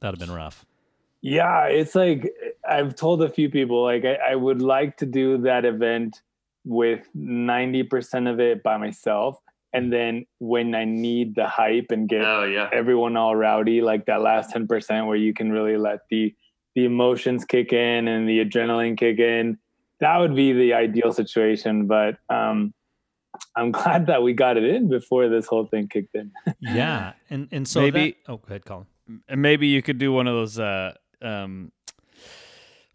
that 0.00 0.08
would 0.10 0.20
have 0.20 0.28
been 0.28 0.34
rough. 0.34 0.64
Yeah, 1.20 1.64
it's 1.66 1.94
like 1.94 2.32
I've 2.68 2.94
told 2.94 3.22
a 3.22 3.28
few 3.28 3.48
people 3.50 3.82
like 3.82 4.04
I, 4.04 4.32
I 4.32 4.34
would 4.34 4.62
like 4.62 4.96
to 4.98 5.06
do 5.06 5.38
that 5.38 5.64
event 5.64 6.22
with 6.64 7.08
90% 7.16 8.30
of 8.30 8.40
it 8.40 8.62
by 8.62 8.76
myself. 8.76 9.38
And 9.78 9.92
then 9.92 10.26
when 10.38 10.74
I 10.74 10.84
need 10.84 11.34
the 11.34 11.46
hype 11.46 11.86
and 11.90 12.08
get 12.08 12.22
Oh 12.24 12.44
yeah. 12.44 12.68
everyone 12.72 13.16
all 13.16 13.34
rowdy, 13.36 13.80
like 13.80 14.06
that 14.06 14.20
last 14.20 14.52
10% 14.54 15.06
where 15.06 15.16
you 15.16 15.32
can 15.32 15.50
really 15.52 15.76
let 15.76 16.00
the 16.10 16.34
the 16.74 16.84
emotions 16.84 17.44
kick 17.44 17.72
in 17.72 18.06
and 18.08 18.28
the 18.28 18.44
adrenaline 18.44 18.96
kick 18.96 19.18
in, 19.18 19.58
that 20.00 20.18
would 20.18 20.34
be 20.36 20.52
the 20.52 20.74
ideal 20.74 21.12
situation. 21.12 21.86
But 21.86 22.18
um 22.28 22.74
I'm 23.56 23.70
glad 23.78 24.06
that 24.06 24.22
we 24.22 24.32
got 24.32 24.56
it 24.56 24.64
in 24.64 24.88
before 24.88 25.28
this 25.28 25.46
whole 25.46 25.66
thing 25.66 25.88
kicked 25.88 26.14
in. 26.14 26.32
Yeah, 26.60 27.12
and 27.30 27.48
and 27.52 27.66
so 27.66 27.80
Maybe- 27.80 28.16
that, 28.26 28.32
oh, 28.32 28.36
go 28.38 28.44
ahead, 28.48 28.64
Colin. 28.64 28.86
And 29.28 29.40
maybe 29.40 29.68
you 29.68 29.80
could 29.80 29.96
do 29.98 30.12
one 30.12 30.26
of 30.26 30.34
those 30.34 30.58
uh, 30.58 30.92
um, 31.22 31.72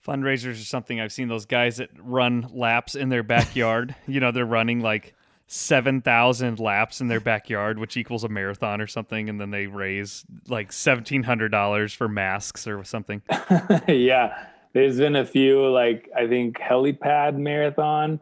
fundraisers 0.05 0.51
or 0.53 0.65
something. 0.65 0.99
I've 0.99 1.11
seen 1.11 1.27
those 1.27 1.45
guys 1.45 1.77
that 1.77 1.89
run 1.97 2.47
laps 2.53 2.95
in 2.95 3.09
their 3.09 3.23
backyard. 3.23 3.95
you 4.07 4.19
know, 4.19 4.31
they're 4.31 4.45
running 4.45 4.79
like 4.81 5.15
7,000 5.53 6.60
laps 6.60 7.00
in 7.00 7.07
their 7.10 7.19
backyard, 7.19 7.77
which 7.77 7.95
equals 7.95 8.24
a 8.24 8.29
marathon 8.29 8.81
or 8.81 8.88
something. 8.88 9.29
And 9.29 9.39
then 9.39 9.51
they 9.51 9.67
raise 9.67 10.25
like 10.48 10.72
$1,700 10.72 11.95
for 11.95 12.07
masks 12.07 12.65
or 12.65 12.83
something. 12.83 13.22
yeah, 13.88 14.48
there's 14.74 14.98
been 14.98 15.15
a 15.15 15.25
few 15.25 15.67
like 15.67 16.10
I 16.17 16.27
think 16.27 16.57
helipad 16.57 17.38
marathon. 17.38 18.19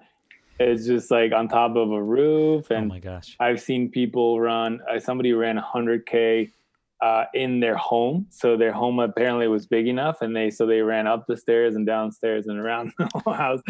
It's 0.60 0.86
just 0.86 1.10
like 1.10 1.32
on 1.32 1.48
top 1.48 1.78
of 1.78 1.92
a 1.92 2.04
roof, 2.04 2.68
Oh 2.70 2.82
my 2.82 3.00
gosh. 3.00 3.38
I've 3.40 3.62
seen 3.62 3.90
people 3.90 4.40
run. 4.42 4.82
Uh, 4.90 5.00
somebody 5.00 5.32
ran 5.32 5.58
100k 5.58 6.52
uh, 7.02 7.26
in 7.34 7.62
their 7.62 7.78
home, 7.78 8.28
so 8.30 8.58
their 8.58 8.74
home 8.74 9.00
apparently 9.00 9.48
was 9.48 9.66
big 9.66 9.88
enough, 9.88 10.22
and 10.22 10.36
they 10.36 10.52
so 10.52 10.68
they 10.68 10.82
ran 10.82 11.08
up 11.08 11.26
the 11.28 11.38
stairs 11.38 11.76
and 11.76 11.88
downstairs 11.88 12.46
and 12.48 12.60
around 12.60 12.94
the 13.00 13.10
whole 13.16 13.34
house. 13.34 13.62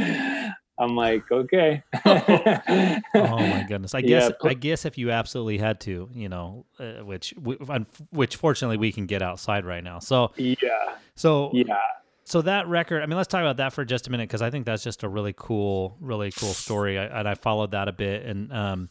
I'm 0.81 0.95
like, 0.95 1.31
okay. 1.31 1.83
oh 2.05 2.99
my 3.13 3.65
goodness! 3.67 3.93
I 3.93 4.01
guess 4.01 4.31
Yeah, 4.43 4.49
I 4.49 4.55
guess 4.55 4.83
if 4.83 4.97
you 4.97 5.11
absolutely 5.11 5.59
had 5.59 5.79
to, 5.81 6.09
you 6.11 6.27
know, 6.27 6.65
uh, 6.79 7.03
which 7.05 7.35
which 7.37 8.35
fortunately 8.35 8.77
we 8.77 8.91
can 8.91 9.05
get 9.05 9.21
outside 9.21 9.63
right 9.63 9.83
now. 9.83 9.99
So 9.99 10.31
yeah, 10.37 10.95
so 11.15 11.51
yeah. 11.53 11.77
so 12.23 12.41
that 12.41 12.67
record. 12.67 13.03
I 13.03 13.05
mean, 13.05 13.15
let's 13.15 13.27
talk 13.27 13.41
about 13.41 13.57
that 13.57 13.73
for 13.73 13.85
just 13.85 14.07
a 14.07 14.11
minute 14.11 14.27
because 14.27 14.41
I 14.41 14.49
think 14.49 14.65
that's 14.65 14.83
just 14.83 15.03
a 15.03 15.09
really 15.09 15.35
cool, 15.37 15.97
really 16.01 16.31
cool 16.31 16.53
story. 16.53 16.97
I, 16.97 17.19
and 17.19 17.29
I 17.29 17.35
followed 17.35 17.71
that 17.71 17.87
a 17.87 17.93
bit, 17.93 18.25
and 18.25 18.51
um, 18.51 18.89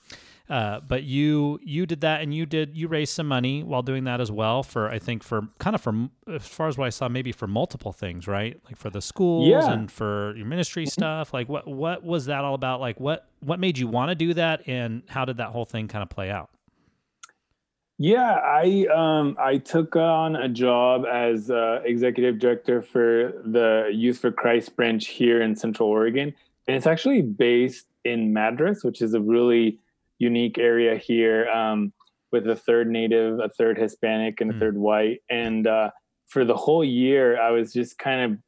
uh, 0.51 0.81
but 0.81 1.05
you 1.05 1.61
you 1.63 1.87
did 1.87 2.01
that, 2.01 2.21
and 2.23 2.35
you 2.35 2.45
did 2.45 2.77
you 2.77 2.89
raised 2.89 3.13
some 3.15 3.29
money 3.29 3.63
while 3.63 3.83
doing 3.83 4.05
that 4.05 4.21
as 4.21 4.33
well 4.33 4.65
for 4.65 4.91
I 4.91 4.99
think 4.99 5.23
for 5.23 5.49
kind 5.59 5.77
of 5.77 5.81
for 5.81 5.95
as 6.29 6.45
far 6.47 6.67
as 6.67 6.77
what 6.77 6.87
I 6.87 6.91
saw, 6.91 7.09
maybe 7.09 7.31
for 7.31 7.47
multiple 7.47 7.93
things, 7.93 8.27
right? 8.27 8.61
Like 8.65 8.77
for 8.77 8.91
the 8.91 9.01
schools 9.01 9.49
Yeah. 9.49 9.61
Mm-hmm. 9.61 9.73
and 9.73 9.93
for 9.93 10.35
your 10.37 10.47
ministry 10.47 10.87
stuff. 10.87 11.33
Like 11.33 11.49
what 11.49 11.69
what 11.69 12.03
was 12.03 12.27
that 12.27 12.43
all 12.45 12.55
about? 12.55 12.81
Like 12.81 12.99
what 12.99 13.29
what 13.39 13.61
made 13.61 13.79
you 13.79 13.87
want 13.87 14.09
to 14.09 14.17
do 14.17 14.35
that, 14.35 14.67
and 14.67 15.03
how 15.09 15.25
did 15.25 15.37
that 15.37 15.51
whole 15.51 15.65
thing 15.65 15.87
kind 15.87 16.03
of 16.03 16.11
play 16.11 16.31
out? 16.31 16.51
Yeah, 17.99 18.33
I 18.43 18.87
um 18.93 19.37
I 19.39 19.59
took 19.59 19.95
on 19.95 20.35
a 20.35 20.49
job 20.49 21.05
as 21.05 21.51
uh, 21.51 21.81
executive 21.85 22.39
director 22.39 22.83
for 22.83 23.35
the 23.45 23.91
Youth 23.93 24.19
for 24.19 24.33
Christ 24.33 24.75
branch 24.75 25.09
here 25.09 25.41
in 25.43 25.55
Central 25.55 25.89
Oregon, 25.89 26.35
and 26.67 26.77
it's 26.77 26.87
actually 26.87 27.21
based 27.23 27.87
in 28.05 28.33
Madras, 28.33 28.83
which 28.83 29.03
is 29.03 29.13
a 29.13 29.21
really 29.21 29.79
unique 30.21 30.59
area 30.59 30.97
here, 30.97 31.49
um, 31.49 31.93
with 32.31 32.47
a 32.47 32.55
third 32.55 32.89
Native, 32.89 33.41
a 33.41 33.49
third 33.49 33.77
Hispanic, 33.77 34.41
and 34.41 34.53
a 34.53 34.55
Mm. 34.55 34.61
third 34.61 34.79
white. 34.79 35.19
And 35.29 35.67
uh, 35.67 35.91
for 36.29 36.45
the 36.45 36.55
whole 36.57 36.85
year, 36.85 37.41
I 37.41 37.51
was 37.51 37.73
just 37.73 37.99
kind 37.99 38.21
of 38.33 38.39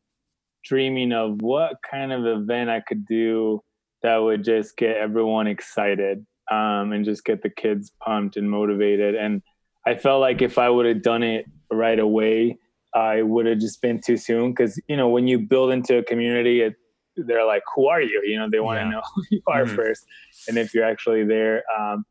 dreaming 0.65 1.13
of 1.13 1.43
what 1.43 1.79
kind 1.91 2.13
of 2.13 2.25
event 2.25 2.71
I 2.71 2.81
could 2.81 3.05
do 3.05 3.61
that 4.03 4.19
would 4.19 4.45
just 4.45 4.77
get 4.77 4.97
everyone 4.97 5.49
excited 5.49 6.25
um, 6.51 6.93
and 6.93 7.05
just 7.05 7.25
get 7.25 7.43
the 7.43 7.51
kids 7.51 7.91
pumped 8.05 8.37
and 8.37 8.49
motivated. 8.49 9.15
And 9.17 9.43
I 9.87 9.97
felt 9.97 10.21
like 10.21 10.43
if 10.43 10.59
I 10.59 10.69
would 10.69 10.87
have 10.87 11.03
done 11.03 11.23
it 11.25 11.47
right 11.73 11.99
away, 11.99 12.59
I 12.95 13.23
would 13.23 13.47
have 13.47 13.59
just 13.59 13.81
been 13.81 14.01
too 14.01 14.17
soon. 14.17 14.51
Because 14.53 14.81
you 14.87 14.97
know, 14.97 15.09
when 15.09 15.27
you 15.27 15.39
build 15.41 15.73
into 15.73 15.99
a 15.99 16.03
community, 16.05 16.61
it, 16.61 16.75
they're 17.17 17.47
like, 17.47 17.63
"Who 17.75 17.87
are 17.89 18.01
you?" 18.01 18.23
You 18.25 18.39
know, 18.39 18.49
they 18.51 18.61
want 18.61 18.79
to 18.79 18.85
Yeah. 18.85 18.91
know 18.91 19.03
who 19.15 19.23
you 19.31 19.43
are 19.47 19.65
Mhm. 19.65 19.75
first, 19.77 20.05
and 20.49 20.59
if 20.59 20.75
you're 20.75 20.85
actually 20.85 21.25
there 21.25 21.63
um, 21.79 22.05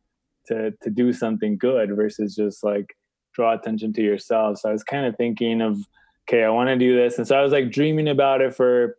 to 0.47 0.71
to 0.81 0.89
do 0.89 1.13
something 1.13 1.57
good 1.57 1.95
versus 1.95 2.35
just 2.35 2.63
like 2.63 2.95
draw 3.33 3.53
attention 3.53 3.93
to 3.93 4.01
yourself. 4.01 4.57
So 4.59 4.69
I 4.69 4.73
was 4.73 4.83
kind 4.83 5.05
of 5.05 5.15
thinking 5.15 5.61
of, 5.61 5.79
okay, 6.29 6.43
I 6.43 6.49
want 6.49 6.67
to 6.69 6.75
do 6.77 6.95
this, 6.95 7.17
and 7.17 7.27
so 7.27 7.37
I 7.37 7.41
was 7.41 7.51
like 7.51 7.71
dreaming 7.71 8.07
about 8.09 8.41
it 8.41 8.53
for, 8.55 8.97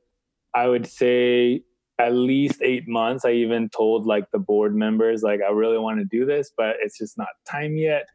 I 0.55 0.69
would 0.69 0.87
say 0.87 1.63
at 1.99 2.15
least 2.15 2.61
eight 2.63 2.89
months. 2.89 3.25
I 3.25 3.33
even 3.33 3.69
told 3.69 4.07
like 4.07 4.25
the 4.33 4.39
board 4.39 4.75
members, 4.75 5.23
like, 5.23 5.41
I 5.47 5.53
really 5.53 5.79
want 5.79 5.99
to 6.01 6.05
do 6.05 6.25
this, 6.25 6.51
but 6.57 6.77
it's 6.83 6.99
just 6.99 7.17
not 7.19 7.29
time 7.49 7.77
yet. 7.77 8.07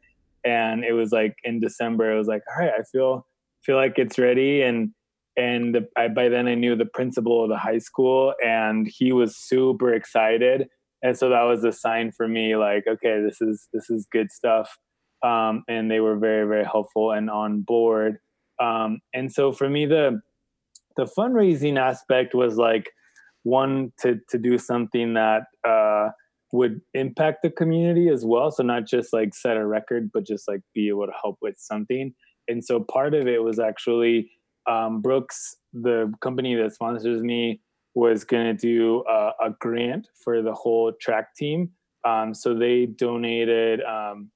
And 0.43 0.83
it 0.83 0.93
was 0.93 1.11
like 1.11 1.35
in 1.43 1.59
December, 1.59 2.11
it 2.11 2.17
was 2.17 2.27
like, 2.27 2.41
all 2.49 2.65
right, 2.65 2.73
I 2.77 2.83
feel 2.91 3.25
feel 3.63 3.75
like 3.75 3.97
it's 3.99 4.17
ready. 4.17 4.61
And 4.61 4.91
and 5.37 5.75
the, 5.75 5.87
I, 5.95 6.07
by 6.07 6.29
then 6.29 6.47
I 6.47 6.55
knew 6.55 6.75
the 6.75 6.85
principal 6.85 7.43
of 7.43 7.49
the 7.49 7.57
high 7.57 7.77
school, 7.77 8.33
and 8.43 8.87
he 8.89 9.13
was 9.13 9.37
super 9.37 9.93
excited. 9.93 10.67
And 11.03 11.15
so 11.15 11.29
that 11.29 11.43
was 11.43 11.63
a 11.63 11.71
sign 11.71 12.11
for 12.11 12.27
me, 12.27 12.55
like, 12.55 12.85
okay, 12.87 13.21
this 13.21 13.39
is 13.39 13.67
this 13.71 13.89
is 13.89 14.07
good 14.11 14.31
stuff. 14.31 14.77
Um, 15.23 15.63
and 15.67 15.89
they 15.89 15.99
were 15.99 16.17
very 16.17 16.47
very 16.47 16.65
helpful 16.65 17.11
and 17.11 17.29
on 17.29 17.61
board. 17.61 18.17
Um, 18.59 18.99
and 19.13 19.31
so 19.31 19.51
for 19.51 19.69
me, 19.69 19.85
the 19.85 20.19
the 20.95 21.05
fundraising 21.05 21.77
aspect 21.77 22.33
was 22.33 22.57
like 22.57 22.89
one 23.43 23.93
to 23.99 24.19
to 24.29 24.39
do 24.39 24.57
something 24.57 25.13
that 25.13 25.43
uh, 25.67 26.09
would 26.51 26.81
impact 26.95 27.39
the 27.43 27.51
community 27.51 28.09
as 28.09 28.25
well. 28.25 28.49
So 28.51 28.63
not 28.63 28.87
just 28.87 29.13
like 29.13 29.35
set 29.35 29.57
a 29.57 29.65
record, 29.65 30.09
but 30.11 30.25
just 30.25 30.47
like 30.47 30.61
be 30.73 30.89
able 30.89 31.05
to 31.05 31.13
help 31.21 31.37
with 31.41 31.55
something. 31.59 32.13
And 32.47 32.63
so 32.63 32.79
part 32.79 33.13
of 33.13 33.27
it 33.27 33.43
was 33.43 33.59
actually 33.59 34.31
um, 34.67 35.01
Brooks, 35.01 35.57
the 35.73 36.13
company 36.21 36.55
that 36.55 36.73
sponsors 36.73 37.21
me, 37.21 37.61
was 37.93 38.23
going 38.23 38.45
to 38.45 38.53
do 38.53 39.01
uh, 39.03 39.31
a 39.43 39.49
grant 39.59 40.07
for 40.23 40.41
the 40.41 40.53
whole 40.53 40.91
track 41.01 41.35
team. 41.35 41.71
Um, 42.05 42.33
so 42.33 42.53
they 42.53 42.85
donated 42.85 43.81
um, 43.83 44.29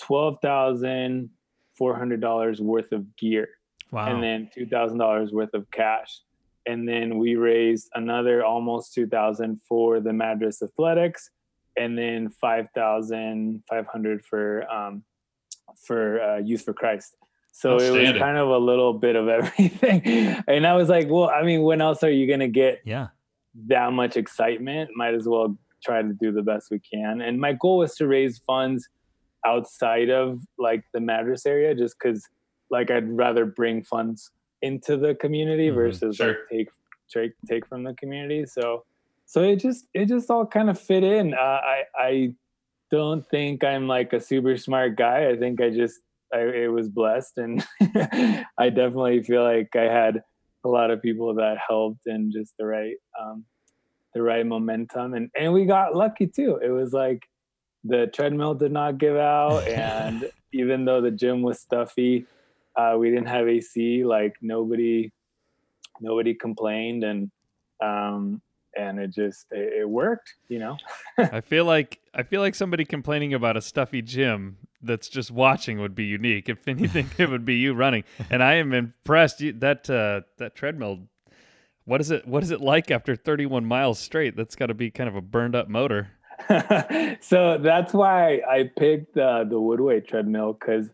twelve 0.00 0.38
thousand 0.40 1.30
four 1.76 1.96
hundred 1.96 2.20
dollars 2.20 2.60
worth 2.60 2.92
of 2.92 3.16
gear 3.16 3.48
Wow. 3.92 4.08
and 4.08 4.22
then 4.22 4.50
two 4.54 4.66
thousand 4.66 4.98
dollars 4.98 5.32
worth 5.32 5.54
of 5.54 5.70
cash. 5.70 6.20
And 6.66 6.88
then 6.88 7.18
we 7.18 7.36
raised 7.36 7.88
another 7.94 8.44
almost 8.44 8.94
two 8.94 9.06
thousand 9.06 9.60
for 9.68 10.00
the 10.00 10.12
Madras 10.12 10.62
Athletics, 10.62 11.30
and 11.76 11.96
then 11.96 12.28
five 12.30 12.66
thousand 12.74 13.62
five 13.68 13.86
hundred 13.86 14.24
for 14.24 14.68
um, 14.70 15.04
for 15.84 16.20
uh, 16.22 16.38
Youth 16.38 16.62
for 16.62 16.72
Christ. 16.72 17.16
So 17.58 17.78
it 17.78 17.90
was 17.90 18.18
kind 18.18 18.36
of 18.36 18.48
a 18.50 18.58
little 18.58 18.92
bit 18.92 19.16
of 19.16 19.28
everything. 19.36 20.02
And 20.46 20.66
I 20.66 20.74
was 20.74 20.90
like, 20.90 21.08
well, 21.08 21.30
I 21.30 21.42
mean, 21.42 21.62
when 21.62 21.80
else 21.80 22.02
are 22.02 22.10
you 22.10 22.26
gonna 22.30 22.48
get 22.48 22.82
yeah. 22.84 23.06
that 23.68 23.94
much 23.94 24.18
excitement? 24.18 24.90
Might 24.94 25.14
as 25.14 25.26
well 25.26 25.56
try 25.82 26.02
to 26.02 26.12
do 26.12 26.32
the 26.32 26.42
best 26.42 26.70
we 26.70 26.80
can. 26.80 27.22
And 27.22 27.40
my 27.40 27.54
goal 27.54 27.78
was 27.78 27.94
to 27.96 28.06
raise 28.06 28.36
funds 28.46 28.86
outside 29.46 30.10
of 30.10 30.42
like 30.58 30.84
the 30.92 31.00
Madras 31.00 31.46
area, 31.46 31.74
just 31.74 31.96
because 31.98 32.28
like 32.68 32.90
I'd 32.90 33.08
rather 33.10 33.46
bring 33.46 33.82
funds 33.82 34.30
into 34.60 34.98
the 34.98 35.14
community 35.14 35.70
Mhm, 35.70 35.76
versus 35.76 36.16
sure. 36.16 36.26
like 36.26 36.36
take 36.50 36.68
take 37.08 37.32
take 37.48 37.66
from 37.66 37.84
the 37.84 37.94
community. 37.94 38.44
So 38.44 38.84
so 39.24 39.42
it 39.42 39.56
just 39.56 39.86
it 39.94 40.08
just 40.08 40.30
all 40.30 40.44
kind 40.44 40.68
of 40.68 40.78
fit 40.78 41.04
in. 41.04 41.32
Uh, 41.32 41.38
I 41.38 41.82
I 41.98 42.34
don't 42.90 43.26
think 43.26 43.64
I'm 43.64 43.88
like 43.88 44.12
a 44.12 44.20
super 44.20 44.58
smart 44.58 44.96
guy. 44.96 45.30
I 45.30 45.36
think 45.38 45.62
I 45.62 45.70
just 45.70 46.00
I 46.32 46.40
it 46.40 46.72
was 46.72 46.88
blessed, 46.88 47.38
and 47.38 47.64
I 48.58 48.70
definitely 48.70 49.22
feel 49.22 49.42
like 49.42 49.74
I 49.74 49.82
had 49.82 50.22
a 50.64 50.68
lot 50.68 50.90
of 50.90 51.02
people 51.02 51.34
that 51.34 51.56
helped 51.66 52.06
and 52.06 52.32
just 52.32 52.54
the 52.58 52.66
right 52.66 52.96
um, 53.20 53.44
the 54.14 54.22
right 54.22 54.46
momentum, 54.46 55.14
and 55.14 55.30
and 55.38 55.52
we 55.52 55.66
got 55.66 55.94
lucky 55.94 56.26
too. 56.26 56.58
It 56.62 56.70
was 56.70 56.92
like 56.92 57.28
the 57.84 58.08
treadmill 58.12 58.54
did 58.54 58.72
not 58.72 58.98
give 58.98 59.16
out, 59.16 59.68
and 59.68 60.30
even 60.52 60.84
though 60.84 61.00
the 61.00 61.10
gym 61.10 61.42
was 61.42 61.60
stuffy, 61.60 62.26
uh, 62.76 62.96
we 62.98 63.10
didn't 63.10 63.28
have 63.28 63.48
AC. 63.48 64.04
Like 64.04 64.34
nobody 64.42 65.12
nobody 66.00 66.34
complained, 66.34 67.04
and 67.04 67.30
um, 67.82 68.42
and 68.76 68.98
it 68.98 69.10
just 69.10 69.46
it, 69.50 69.80
it 69.80 69.88
worked, 69.88 70.34
you 70.48 70.58
know. 70.58 70.76
I 71.18 71.40
feel 71.40 71.64
like 71.64 72.00
I 72.14 72.22
feel 72.22 72.40
like 72.40 72.54
somebody 72.54 72.84
complaining 72.84 73.34
about 73.34 73.56
a 73.56 73.60
stuffy 73.60 74.02
gym 74.02 74.58
that's 74.86 75.08
just 75.08 75.30
watching 75.30 75.78
would 75.80 75.94
be 75.94 76.04
unique. 76.04 76.48
If 76.48 76.66
anything, 76.68 77.10
it 77.18 77.28
would 77.28 77.44
be 77.44 77.56
you 77.56 77.74
running. 77.74 78.04
And 78.30 78.42
I 78.42 78.54
am 78.54 78.72
impressed. 78.72 79.40
You, 79.40 79.52
that 79.54 79.88
uh, 79.90 80.22
that 80.38 80.54
treadmill. 80.54 81.08
What 81.84 82.00
is 82.00 82.10
it? 82.10 82.26
What 82.26 82.42
is 82.42 82.50
it 82.50 82.60
like 82.60 82.90
after 82.90 83.14
31 83.14 83.64
miles 83.64 83.98
straight? 83.98 84.36
That's 84.36 84.56
got 84.56 84.66
to 84.66 84.74
be 84.74 84.90
kind 84.90 85.08
of 85.08 85.14
a 85.16 85.20
burned 85.20 85.54
up 85.54 85.68
motor. 85.68 86.08
so 87.20 87.58
that's 87.58 87.92
why 87.92 88.40
I 88.48 88.70
picked 88.76 89.16
uh, 89.16 89.44
the 89.44 89.56
Woodway 89.56 90.06
treadmill 90.06 90.52
because 90.54 90.90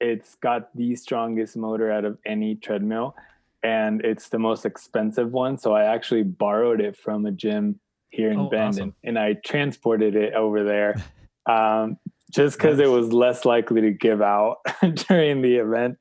it's 0.00 0.34
got 0.36 0.74
the 0.76 0.96
strongest 0.96 1.56
motor 1.56 1.90
out 1.90 2.04
of 2.04 2.18
any 2.26 2.56
treadmill, 2.56 3.14
and 3.62 4.04
it's 4.04 4.28
the 4.28 4.38
most 4.38 4.66
expensive 4.66 5.32
one. 5.32 5.58
So 5.58 5.72
I 5.74 5.84
actually 5.84 6.24
borrowed 6.24 6.80
it 6.80 6.96
from 6.96 7.24
a 7.26 7.30
gym 7.30 7.78
here 8.10 8.30
in 8.30 8.38
Oh, 8.40 8.48
Bend, 8.50 8.68
awesome. 8.70 8.82
and, 9.04 9.16
and 9.16 9.18
I 9.18 9.34
transported 9.34 10.16
it 10.16 10.34
over 10.34 10.64
there, 10.64 10.96
um, 11.48 11.98
just 12.32 12.56
because 12.56 12.78
it 12.78 12.88
was 12.90 13.12
less 13.12 13.44
likely 13.44 13.80
to 13.82 13.90
give 13.90 14.22
out 14.22 14.58
during 15.08 15.42
the 15.42 15.56
event. 15.56 15.98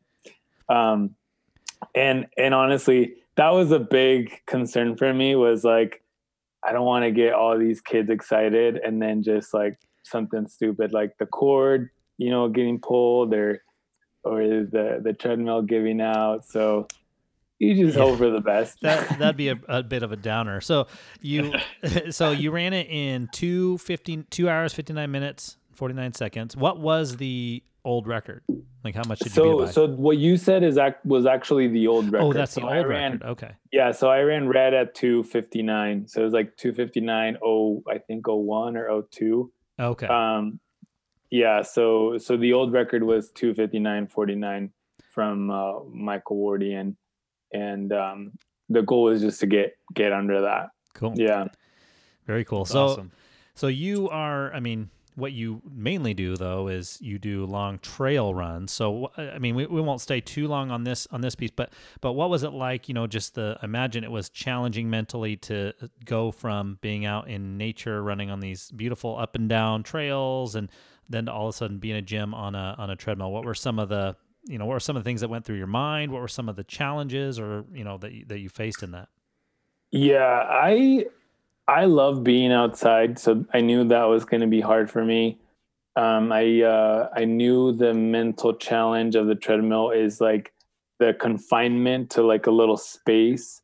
Um, 0.70 1.16
and 1.96 2.28
and 2.38 2.54
honestly, 2.54 3.16
that 3.36 3.50
was 3.50 3.72
a 3.72 3.80
big 3.80 4.42
concern 4.46 4.96
for 4.98 5.14
me. 5.14 5.36
Was 5.36 5.64
like 5.64 6.04
I 6.66 6.72
don't 6.72 6.86
want 6.86 7.06
to 7.06 7.12
get 7.12 7.34
all 7.34 7.58
these 7.58 7.82
kids 7.82 8.10
excited 8.10 8.78
and 8.78 9.02
then 9.02 9.24
just 9.24 9.54
like 9.54 9.80
something 10.04 10.48
stupid 10.48 10.94
like 10.94 11.18
the 11.18 11.26
cord, 11.26 11.90
you 12.18 12.30
know, 12.30 12.48
getting 12.50 12.80
pulled 12.80 13.34
or 13.34 13.64
or 14.24 14.42
the 14.44 15.00
the 15.04 15.14
treadmill 15.14 15.64
giving 15.64 16.00
out. 16.02 16.46
So 16.46 16.88
you 17.60 17.76
just 17.86 17.98
Yeah. 17.98 18.04
hope 18.04 18.18
for 18.20 18.30
the 18.30 18.42
best. 18.42 18.78
That 18.82 19.10
that'd 19.20 19.38
be 19.38 19.50
a, 19.50 19.60
a 19.68 19.84
bit 19.84 20.04
of 20.04 20.12
a 20.12 20.16
downer. 20.16 20.62
So 20.62 20.88
you 21.20 21.54
so 22.12 22.32
you 22.32 22.52
ran 22.52 22.74
it 22.74 22.88
in 22.90 23.28
two 23.32 23.80
fifteen 23.80 24.26
two 24.30 24.48
hours 24.48 24.74
fifty 24.74 24.94
nine 24.94 25.12
minutes 25.12 25.58
forty 25.82 25.96
nine 25.96 26.14
seconds. 26.14 26.56
What 26.56 26.80
was 26.80 27.18
the 27.18 27.64
old 27.84 28.06
record? 28.06 28.44
Like 28.84 28.94
how 28.94 29.02
much 29.08 29.18
did 29.18 29.30
you 29.30 29.32
so 29.34 29.58
beat 29.58 29.66
by? 29.66 29.72
so 29.72 29.88
what 29.88 30.18
you 30.20 30.38
said 30.38 30.62
is 30.64 30.78
ac- 30.78 30.98
was 31.06 31.26
actually 31.26 31.68
the 31.70 31.88
old 31.88 32.12
record. 32.12 32.24
oh, 32.26 32.34
that's 32.34 32.54
the 32.54 32.62
So 32.62 32.68
old 32.68 32.74
I 32.76 32.82
ran, 32.84 33.14
record. 33.14 33.28
Okay. 33.30 33.52
Yeah, 33.72 33.90
so 33.92 34.08
I 34.12 34.20
ran 34.22 34.48
red 34.48 34.76
at 34.76 34.94
259. 34.94 36.08
So 36.08 36.22
it 36.22 36.24
was 36.24 36.34
like 36.34 36.56
259 36.58 37.38
oh 37.44 37.82
I 37.90 37.98
think 37.98 38.28
01 38.28 38.78
or 38.78 39.02
02. 39.12 39.52
Okay. 39.80 40.06
Um 40.06 40.60
yeah, 41.32 41.64
so 41.64 42.20
so 42.20 42.38
the 42.38 42.54
old 42.54 42.72
record 42.74 43.02
was 43.02 43.32
259.49 43.32 44.70
from 45.12 45.50
uh, 45.50 45.80
Michael 45.92 46.38
Wardian 46.38 46.96
and 47.52 47.92
um 47.92 48.34
the 48.70 48.84
goal 48.84 49.10
is 49.10 49.22
just 49.22 49.40
to 49.40 49.48
get 49.48 49.74
get 49.96 50.12
under 50.14 50.42
that. 50.42 50.70
Cool. 50.94 51.14
Yeah. 51.16 51.46
Very 52.28 52.46
cool. 52.46 52.66
That's 52.66 52.72
so 52.72 52.84
awesome. 52.86 53.12
so 53.56 53.66
you 53.68 54.10
are 54.10 54.54
I 54.54 54.60
mean 54.60 54.92
what 55.16 55.32
you 55.32 55.62
mainly 55.70 56.14
do 56.14 56.36
though 56.36 56.68
is 56.68 56.98
you 57.02 57.20
do 57.20 57.46
long 57.46 57.80
trail 57.80 58.34
runs. 58.34 58.72
So 58.72 59.12
I 59.18 59.40
mean 59.40 59.56
we, 59.56 59.66
we 59.66 59.82
won't 59.82 60.02
stay 60.02 60.22
too 60.22 60.48
long 60.48 60.72
on 60.72 60.84
this 60.84 61.08
on 61.12 61.22
this 61.22 61.36
piece 61.36 61.52
but 61.56 61.74
but 62.02 62.14
what 62.14 62.30
was 62.30 62.44
it 62.44 62.52
like, 62.52 62.88
you 62.88 62.94
know, 62.94 63.08
just 63.08 63.36
the 63.36 63.58
imagine 63.64 64.04
it 64.04 64.12
was 64.12 64.30
challenging 64.30 64.90
mentally 64.90 65.36
to 65.38 65.74
uh, 65.82 65.88
go 66.06 66.32
from 66.32 66.78
being 66.82 67.06
out 67.06 67.28
in 67.28 67.58
nature 67.58 68.02
running 68.04 68.30
on 68.30 68.40
these 68.40 68.72
beautiful 68.72 69.18
up 69.18 69.36
and 69.36 69.50
down 69.50 69.84
trails 69.84 70.56
and 70.56 70.70
then 71.10 71.26
to 71.26 71.32
all 71.32 71.48
of 71.48 71.56
a 71.56 71.58
sudden 71.58 71.78
be 71.78 71.92
in 71.92 71.98
a 71.98 72.02
gym 72.02 72.34
on 72.34 72.56
a 72.56 72.76
on 72.78 72.90
a 72.90 72.96
treadmill. 72.96 73.32
What 73.32 73.46
were 73.46 73.56
some 73.56 73.80
of 73.80 73.90
the 73.90 74.16
you 74.46 74.58
know, 74.58 74.66
what 74.66 74.74
were 74.74 74.80
some 74.80 74.98
of 74.98 75.04
the 75.04 75.08
things 75.08 75.22
that 75.22 75.30
went 75.30 75.46
through 75.46 75.58
your 75.58 75.68
mind? 75.68 76.12
What 76.12 76.22
were 76.22 76.28
some 76.28 76.50
of 76.50 76.56
the 76.56 76.64
challenges 76.64 77.40
or, 77.40 77.66
you 77.74 77.84
know, 77.84 77.98
that 78.00 78.12
that 78.28 78.40
you 78.40 78.50
faced 78.50 78.82
in 78.84 78.92
that? 78.92 79.10
Yeah, 79.92 80.46
I 80.50 81.06
I 81.68 81.86
love 81.86 82.24
being 82.24 82.52
outside, 82.52 83.18
so 83.20 83.46
I 83.54 83.62
knew 83.62 83.84
that 83.88 84.04
was 84.04 84.26
going 84.26 84.42
to 84.42 84.48
be 84.48 84.62
hard 84.62 84.90
for 84.92 85.06
me. 85.06 85.40
Um, 85.96 86.32
I 86.32 86.62
uh, 86.62 87.10
I 87.16 87.26
knew 87.26 87.72
the 87.74 87.94
mental 87.94 88.54
challenge 88.54 89.16
of 89.16 89.28
the 89.28 89.36
treadmill 89.36 89.92
is 89.92 90.22
like 90.22 90.54
the 91.00 91.14
confinement 91.14 92.10
to 92.12 92.24
like 92.24 92.48
a 92.48 92.52
little 92.52 92.78
space, 92.78 93.62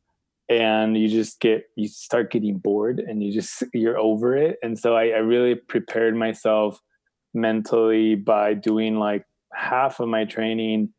and 0.48 0.96
you 0.96 1.08
just 1.08 1.40
get 1.40 1.64
you 1.76 1.88
start 1.88 2.30
getting 2.30 2.58
bored, 2.58 3.00
and 3.00 3.22
you 3.22 3.32
just 3.32 3.62
you're 3.74 3.98
over 3.98 4.36
it. 4.36 4.58
And 4.62 4.78
so 4.78 4.96
I, 4.96 5.08
I 5.08 5.18
really 5.18 5.54
prepared 5.54 6.16
myself 6.16 6.80
mentally 7.34 8.14
by 8.14 8.54
doing 8.54 8.96
like 8.98 9.24
half 9.52 10.00
of 10.00 10.08
my 10.08 10.24
training 10.24 10.92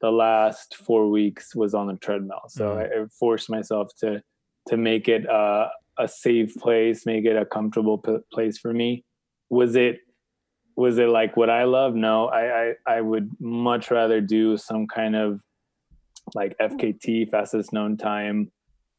the 0.00 0.10
last 0.10 0.76
four 0.76 1.08
weeks 1.10 1.54
was 1.54 1.74
on 1.74 1.86
the 1.86 1.96
treadmill. 1.96 2.42
So 2.48 2.64
Mhm. 2.74 2.78
I, 2.78 3.02
I 3.02 3.06
forced 3.18 3.50
myself 3.50 3.88
to 4.00 4.22
to 4.68 4.76
make 4.76 5.08
it 5.08 5.28
uh, 5.28 5.68
a 6.00 6.08
safe 6.08 6.54
place, 6.56 7.06
make 7.06 7.24
it 7.24 7.36
a 7.36 7.44
comfortable 7.46 7.98
p- 7.98 8.18
place 8.32 8.58
for 8.58 8.72
me. 8.72 9.04
Was 9.50 9.76
it 9.76 9.98
was 10.76 10.98
it 10.98 11.08
like 11.08 11.36
what 11.36 11.50
I 11.50 11.64
love? 11.64 11.94
No, 11.94 12.26
I, 12.26 12.44
I 12.68 12.74
I 12.86 13.00
would 13.00 13.30
much 13.40 13.90
rather 13.90 14.20
do 14.20 14.56
some 14.56 14.86
kind 14.86 15.14
of 15.16 15.40
like 16.34 16.56
FKT, 16.58 17.30
fastest 17.30 17.72
known 17.72 17.96
time, 17.96 18.50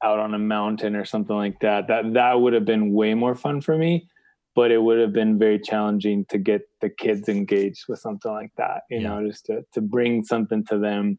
out 0.03 0.19
on 0.19 0.33
a 0.33 0.39
mountain 0.39 0.95
or 0.95 1.05
something 1.05 1.35
like 1.35 1.59
that. 1.61 1.87
That 1.87 2.13
that 2.13 2.39
would 2.41 2.53
have 2.53 2.65
been 2.65 2.93
way 2.93 3.13
more 3.13 3.35
fun 3.35 3.61
for 3.61 3.77
me. 3.77 4.07
But 4.53 4.71
it 4.71 4.79
would 4.83 4.99
have 4.99 5.13
been 5.13 5.39
very 5.39 5.59
challenging 5.59 6.25
to 6.25 6.37
get 6.37 6.63
the 6.81 6.89
kids 6.89 7.29
engaged 7.29 7.85
with 7.87 7.99
something 7.99 8.31
like 8.31 8.51
that. 8.57 8.83
You 8.89 8.99
Yeah. 8.99 9.09
know, 9.19 9.27
just 9.27 9.45
to 9.47 9.65
to 9.73 9.81
bring 9.81 10.23
something 10.23 10.65
to 10.65 10.77
them 10.77 11.17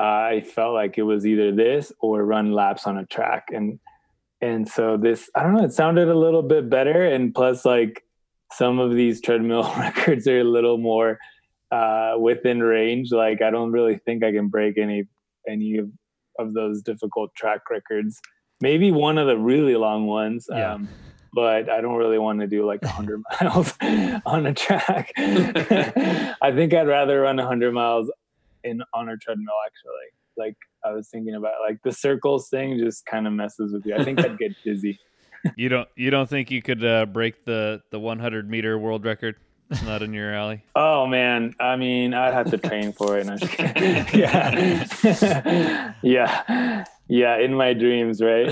I 0.00 0.42
felt 0.42 0.74
like 0.74 0.96
it 0.96 1.02
was 1.02 1.26
either 1.26 1.50
this 1.50 1.92
or 2.00 2.24
run 2.24 2.52
laps 2.52 2.86
on 2.86 2.98
a 2.98 3.06
track. 3.06 3.48
And 3.50 3.80
and 4.40 4.68
so 4.68 4.96
this, 4.96 5.30
I 5.34 5.42
don't 5.42 5.54
know, 5.54 5.64
it 5.64 5.72
sounded 5.72 6.08
a 6.08 6.14
little 6.14 6.42
bit 6.42 6.70
better. 6.70 7.04
And 7.04 7.34
plus, 7.34 7.64
like 7.64 8.04
some 8.52 8.78
of 8.78 8.94
these 8.94 9.20
treadmill 9.20 9.72
records 9.78 10.26
are 10.28 10.38
a 10.38 10.44
little 10.44 10.78
more 10.78 11.18
uh, 11.70 12.14
within 12.18 12.60
range. 12.60 13.10
Like 13.12 13.42
I 13.42 13.50
don't 13.50 13.72
really 13.72 13.98
think 13.98 14.24
I 14.24 14.32
can 14.32 14.48
break 14.48 14.78
any 14.78 15.04
any 15.48 15.78
of, 15.78 15.90
of 16.38 16.54
those 16.54 16.82
difficult 16.82 17.34
track 17.34 17.70
records. 17.70 18.20
Maybe 18.60 18.90
one 18.90 19.18
of 19.18 19.26
the 19.26 19.38
really 19.38 19.76
long 19.76 20.06
ones. 20.06 20.46
Yeah. 20.50 20.74
Um, 20.74 20.88
but 21.34 21.68
I 21.68 21.80
don't 21.82 21.96
really 21.96 22.18
want 22.18 22.40
to 22.40 22.46
do 22.46 22.66
like 22.66 22.82
100 22.82 23.22
miles 23.40 23.74
on 24.26 24.46
a 24.46 24.54
track. 24.54 25.12
I 25.16 26.52
think 26.54 26.72
I'd 26.72 26.88
rather 26.88 27.20
run 27.20 27.36
100 27.36 27.72
miles 27.72 28.10
in 28.64 28.80
on 28.94 29.08
a 29.08 29.16
treadmill 29.16 29.54
actually 29.66 30.08
like 30.38 30.56
i 30.88 30.92
was 30.92 31.08
thinking 31.08 31.34
about 31.34 31.54
like 31.66 31.82
the 31.82 31.92
circles 31.92 32.48
thing 32.48 32.78
just 32.78 33.04
kind 33.06 33.26
of 33.26 33.32
messes 33.32 33.72
with 33.72 33.84
you. 33.86 33.94
I 33.94 34.04
think 34.04 34.20
i'd 34.20 34.38
get 34.38 34.52
dizzy. 34.64 34.98
You 35.56 35.68
don't 35.68 35.88
you 35.96 36.10
don't 36.10 36.28
think 36.28 36.50
you 36.50 36.62
could 36.62 36.84
uh, 36.84 37.06
break 37.06 37.44
the 37.44 37.82
the 37.90 37.98
100 37.98 38.48
meter 38.50 38.78
world 38.78 39.04
record? 39.04 39.36
It's 39.70 39.82
not 39.82 40.02
in 40.02 40.14
your 40.14 40.32
alley. 40.32 40.64
oh 40.76 41.06
man. 41.06 41.54
I 41.60 41.76
mean 41.76 42.14
i'd 42.14 42.32
have 42.32 42.50
to 42.50 42.58
train 42.58 42.92
for 42.92 43.18
it. 43.18 43.28
I'm 43.28 43.38
just 43.38 43.52
kidding. 43.52 44.06
yeah. 44.20 45.94
Yeah. 46.02 46.84
Yeah 47.08 47.38
in 47.38 47.54
my 47.54 47.72
dreams 47.72 48.20
right? 48.20 48.50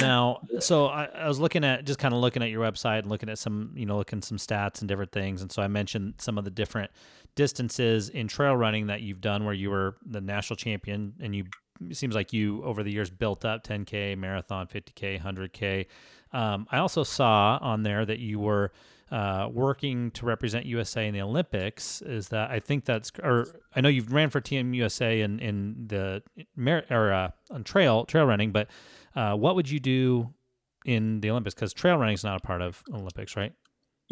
Now 0.00 0.40
so 0.58 0.86
I, 0.86 1.04
I 1.04 1.28
was 1.28 1.38
looking 1.38 1.64
at 1.64 1.84
just 1.84 1.98
kind 1.98 2.14
of 2.14 2.20
looking 2.20 2.42
at 2.42 2.50
your 2.50 2.62
website 2.62 3.00
and 3.00 3.08
looking 3.08 3.28
at 3.28 3.38
some 3.38 3.72
you 3.74 3.86
know 3.86 3.96
looking 3.96 4.22
some 4.22 4.38
stats 4.38 4.80
and 4.80 4.88
different 4.88 5.12
things. 5.12 5.42
And 5.42 5.52
so 5.52 5.62
i 5.62 5.68
mentioned 5.68 6.14
some 6.18 6.38
of 6.38 6.44
the 6.44 6.50
different 6.50 6.90
distances 7.34 8.08
in 8.08 8.28
trail 8.28 8.56
running 8.56 8.86
that 8.88 9.02
you've 9.02 9.20
done 9.20 9.44
where 9.44 9.54
you 9.54 9.70
were 9.70 9.96
the 10.06 10.20
national 10.20 10.56
champion 10.56 11.14
and 11.20 11.34
you 11.34 11.44
seems 11.92 12.14
like 12.14 12.32
you 12.32 12.62
over 12.62 12.82
the 12.82 12.92
years 12.92 13.08
built 13.08 13.44
up 13.44 13.64
10k 13.64 14.16
marathon 14.18 14.66
50k 14.66 15.20
100k 15.20 15.86
um, 16.32 16.66
i 16.70 16.78
also 16.78 17.02
saw 17.02 17.58
on 17.62 17.82
there 17.82 18.04
that 18.04 18.18
you 18.18 18.38
were 18.38 18.70
uh, 19.10 19.48
working 19.52 20.10
to 20.12 20.24
represent 20.24 20.66
USA 20.66 21.06
in 21.06 21.14
the 21.14 21.20
Olympics. 21.20 22.00
Is 22.02 22.28
that 22.28 22.50
I 22.50 22.60
think 22.60 22.84
that's 22.84 23.10
or 23.22 23.46
I 23.74 23.80
know 23.80 23.88
you've 23.88 24.12
ran 24.12 24.30
for 24.30 24.40
Team 24.40 24.72
USA 24.74 25.20
in 25.20 25.40
in 25.40 25.86
the 25.88 26.22
or 26.90 27.12
uh, 27.12 27.30
on 27.50 27.64
trail 27.64 28.04
trail 28.04 28.24
running, 28.24 28.52
but 28.52 28.68
uh, 29.16 29.34
what 29.34 29.56
would 29.56 29.68
you 29.68 29.80
do 29.80 30.32
in 30.84 31.20
the 31.20 31.30
Olympics? 31.30 31.54
Because 31.54 31.72
trail 31.72 31.96
running 31.96 32.14
is 32.14 32.24
not 32.24 32.36
a 32.36 32.46
part 32.46 32.62
of 32.62 32.82
Olympics, 32.92 33.36
right? 33.36 33.52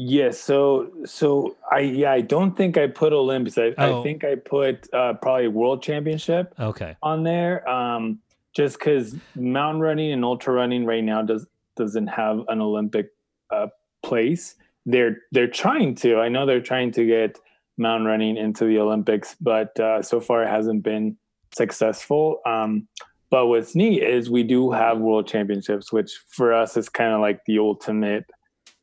Yes. 0.01 0.39
so 0.39 0.91
so 1.05 1.57
I 1.71 1.81
yeah 1.81 2.13
I 2.13 2.21
don't 2.21 2.57
think 2.57 2.79
I 2.79 2.87
put 2.87 3.13
Olympics. 3.13 3.59
I, 3.59 3.75
Oh. 3.77 4.01
I 4.01 4.03
think 4.05 4.25
I 4.25 4.37
put 4.37 4.93
uh, 4.95 5.15
probably 5.15 5.49
World 5.49 5.83
Championship. 5.83 6.55
Okay. 6.59 6.97
on 7.03 7.25
there 7.25 7.69
um, 7.69 8.21
just 8.55 8.79
because 8.79 9.15
mountain 9.35 9.81
running 9.83 10.13
and 10.13 10.25
ultra 10.25 10.55
running 10.55 10.87
right 10.87 11.03
now 11.05 11.23
does 11.23 11.47
doesn't 11.77 12.07
have 12.07 12.41
an 12.49 12.61
Olympic 12.61 13.11
uh, 13.51 13.67
place. 14.03 14.55
They're 14.87 15.19
they're 15.33 15.49
trying 15.51 15.97
to. 15.97 16.19
I 16.19 16.29
know 16.29 16.47
they're 16.47 16.61
trying 16.61 16.93
to 16.93 17.05
get 17.05 17.39
mountain 17.77 18.07
running 18.07 18.37
into 18.37 18.65
the 18.67 18.79
Olympics, 18.79 19.37
but 19.41 19.79
uh, 19.81 20.03
so 20.03 20.21
far 20.21 20.45
it 20.45 20.49
hasn't 20.49 20.83
been 20.85 21.17
successful. 21.55 22.41
Um, 22.47 22.87
but 23.31 23.47
what's 23.47 23.75
neat 23.75 24.03
is 24.03 24.31
we 24.31 24.43
do 24.43 24.71
have 24.71 24.99
world 24.99 25.27
championships, 25.29 25.93
which 25.93 26.19
for 26.29 26.53
us 26.55 26.77
is 26.77 26.89
kind 26.89 27.13
of 27.13 27.21
like 27.21 27.45
the 27.47 27.59
ultimate 27.59 28.25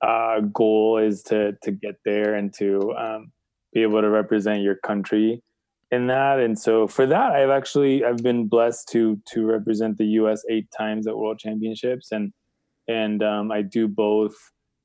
uh, 0.01 0.41
goal 0.41 0.97
is 0.97 1.23
to 1.23 1.53
to 1.63 1.71
get 1.71 1.95
there 2.05 2.35
and 2.35 2.53
to 2.55 2.93
um, 2.95 3.31
be 3.73 3.81
able 3.81 4.01
to 4.01 4.09
represent 4.09 4.61
your 4.61 4.75
country 4.75 5.41
in 5.91 6.07
that. 6.07 6.39
And 6.39 6.57
so 6.57 6.87
for 6.87 7.05
that 7.05 7.31
i've 7.31 7.49
actually 7.51 8.03
i've 8.03 8.17
been 8.23 8.47
blessed 8.47 8.89
to 8.89 9.19
to 9.33 9.45
represent 9.45 9.97
the 9.97 10.05
us 10.05 10.43
eight 10.49 10.67
times 10.77 11.07
at 11.07 11.15
world 11.17 11.39
championships. 11.39 12.11
And 12.11 12.33
and 12.87 13.23
um, 13.23 13.51
i 13.51 13.61
do 13.61 13.87
both 13.87 14.35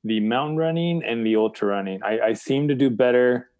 the 0.03 0.19
mountain 0.19 0.57
running 0.57 1.03
and 1.03 1.23
the 1.25 1.35
ultra 1.35 1.67
running. 1.67 2.01
I, 2.03 2.19
I 2.19 2.33
seem 2.33 2.67
to 2.69 2.75
do 2.75 2.89
better 2.89 3.51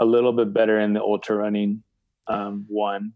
a 0.00 0.04
little 0.04 0.32
bit 0.32 0.52
better 0.54 0.78
in 0.78 0.92
the 0.92 1.00
ultra 1.00 1.34
running 1.36 1.82
um, 2.28 2.64
one. 2.68 3.12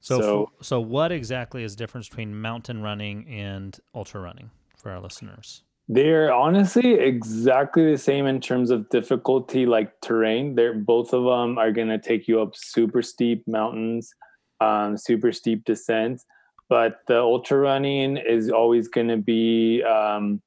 So 0.00 0.20
So- 0.20 0.20
so, 0.20 0.50
so 0.62 0.80
what 0.80 1.12
exactly 1.12 1.64
is 1.64 1.76
the 1.76 1.78
difference 1.84 2.08
between 2.08 2.40
mountain 2.40 2.82
running 2.82 3.26
and 3.28 3.78
ultra 3.94 4.20
running 4.22 4.50
for 4.76 4.90
our 4.90 5.00
listeners? 5.00 5.62
They're 5.88 6.32
honestly 6.32 6.94
exactly 6.94 7.90
the 7.90 7.98
same 7.98 8.26
in 8.26 8.40
terms 8.40 8.70
of 8.70 8.88
difficulty, 8.88 9.66
like 9.66 10.00
terrain. 10.00 10.54
They're 10.54 10.74
both 10.74 11.12
of 11.12 11.24
them 11.24 11.58
are 11.58 11.72
going 11.72 11.88
to 11.88 11.98
take 11.98 12.26
you 12.26 12.40
up 12.40 12.56
super 12.56 13.02
steep 13.02 13.46
mountains, 13.46 14.14
um, 14.60 14.96
super 14.96 15.30
steep 15.30 15.64
descents. 15.64 16.24
But 16.70 17.00
the 17.06 17.20
ultra 17.20 17.58
running 17.58 18.16
is 18.16 18.50
always 18.50 18.88
going 18.88 19.08
to 19.08 19.18
be, 19.18 19.82
um, 19.82 20.40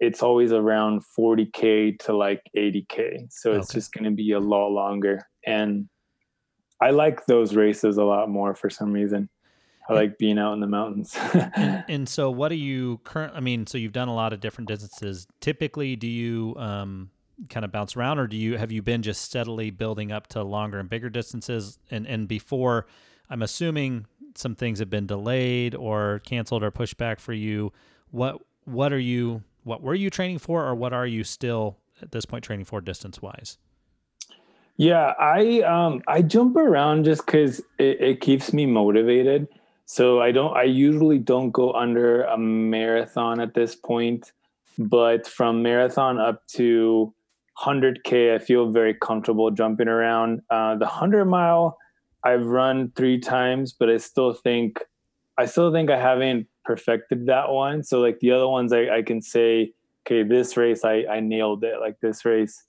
it's 0.00 0.22
always 0.22 0.52
around 0.52 1.02
40k 1.18 1.98
to 2.00 2.16
like 2.16 2.42
80k. 2.56 3.26
So 3.30 3.52
it's 3.52 3.70
just 3.70 3.92
going 3.92 4.04
to 4.04 4.10
be 4.10 4.32
a 4.32 4.40
lot 4.40 4.68
longer. 4.68 5.26
And 5.46 5.90
I 6.80 6.90
like 6.90 7.26
those 7.26 7.54
races 7.54 7.98
a 7.98 8.04
lot 8.04 8.30
more 8.30 8.54
for 8.54 8.70
some 8.70 8.92
reason. 8.92 9.28
I 9.90 9.94
like 9.94 10.18
being 10.18 10.38
out 10.38 10.52
in 10.52 10.60
the 10.60 10.66
mountains. 10.66 11.16
and, 11.32 11.84
and 11.88 12.08
so 12.08 12.30
what 12.30 12.48
do 12.48 12.54
you 12.54 13.00
current 13.04 13.32
i 13.34 13.40
mean 13.40 13.66
so 13.66 13.78
you've 13.78 13.92
done 13.92 14.08
a 14.08 14.14
lot 14.14 14.32
of 14.32 14.40
different 14.40 14.68
distances 14.68 15.26
typically 15.40 15.96
do 15.96 16.06
you 16.06 16.54
um, 16.58 17.10
kind 17.48 17.64
of 17.64 17.72
bounce 17.72 17.96
around 17.96 18.18
or 18.18 18.26
do 18.26 18.36
you 18.36 18.56
have 18.56 18.70
you 18.70 18.82
been 18.82 19.02
just 19.02 19.22
steadily 19.22 19.70
building 19.70 20.12
up 20.12 20.26
to 20.28 20.42
longer 20.42 20.78
and 20.78 20.88
bigger 20.88 21.10
distances 21.10 21.78
and 21.90 22.06
and 22.06 22.28
before 22.28 22.86
i'm 23.28 23.42
assuming 23.42 24.06
some 24.34 24.54
things 24.54 24.78
have 24.78 24.90
been 24.90 25.06
delayed 25.06 25.74
or 25.74 26.20
canceled 26.24 26.62
or 26.62 26.70
pushed 26.70 26.96
back 26.96 27.18
for 27.18 27.32
you 27.32 27.72
what 28.10 28.40
what 28.64 28.92
are 28.92 28.98
you 28.98 29.42
what 29.64 29.82
were 29.82 29.94
you 29.94 30.10
training 30.10 30.38
for 30.38 30.64
or 30.64 30.74
what 30.74 30.92
are 30.92 31.06
you 31.06 31.24
still 31.24 31.76
at 32.02 32.12
this 32.12 32.24
point 32.24 32.44
training 32.44 32.64
for 32.64 32.80
distance 32.80 33.20
wise 33.20 33.58
Yeah, 34.80 35.12
I 35.18 35.60
um 35.60 36.02
I 36.08 36.22
jump 36.22 36.56
around 36.56 37.04
just 37.04 37.26
because 37.26 37.60
it, 37.78 38.00
it 38.00 38.20
keeps 38.22 38.54
me 38.54 38.64
motivated. 38.64 39.46
So 39.92 40.20
I 40.20 40.30
don't 40.30 40.56
I 40.56 40.62
usually 40.62 41.18
don't 41.18 41.50
go 41.50 41.72
under 41.72 42.22
a 42.22 42.38
marathon 42.38 43.40
at 43.40 43.54
this 43.54 43.74
point, 43.74 44.30
but 44.78 45.26
from 45.26 45.64
marathon 45.64 46.16
up 46.16 46.46
to 46.58 47.12
100k, 47.58 48.32
I 48.36 48.38
feel 48.38 48.70
very 48.70 48.94
comfortable 48.94 49.50
jumping 49.50 49.88
around. 49.88 50.42
Uh, 50.48 50.76
the 50.76 50.84
100 50.84 51.24
mile, 51.24 51.76
I've 52.22 52.46
run 52.46 52.92
three 52.94 53.18
times, 53.18 53.72
but 53.72 53.90
I 53.90 53.96
still 53.96 54.32
think 54.32 54.78
I 55.36 55.46
still 55.46 55.72
think 55.72 55.90
I 55.90 55.98
haven't 56.00 56.46
perfected 56.64 57.26
that 57.26 57.50
one. 57.50 57.82
So 57.82 57.98
like 57.98 58.20
the 58.20 58.30
other 58.30 58.46
ones, 58.46 58.72
I, 58.72 58.98
I 58.98 59.02
can 59.02 59.20
say, 59.20 59.72
okay, 60.06 60.22
this 60.22 60.56
race 60.56 60.84
I 60.84 61.04
I 61.10 61.18
nailed 61.18 61.64
it. 61.64 61.80
Like 61.80 61.98
this 61.98 62.24
race, 62.24 62.62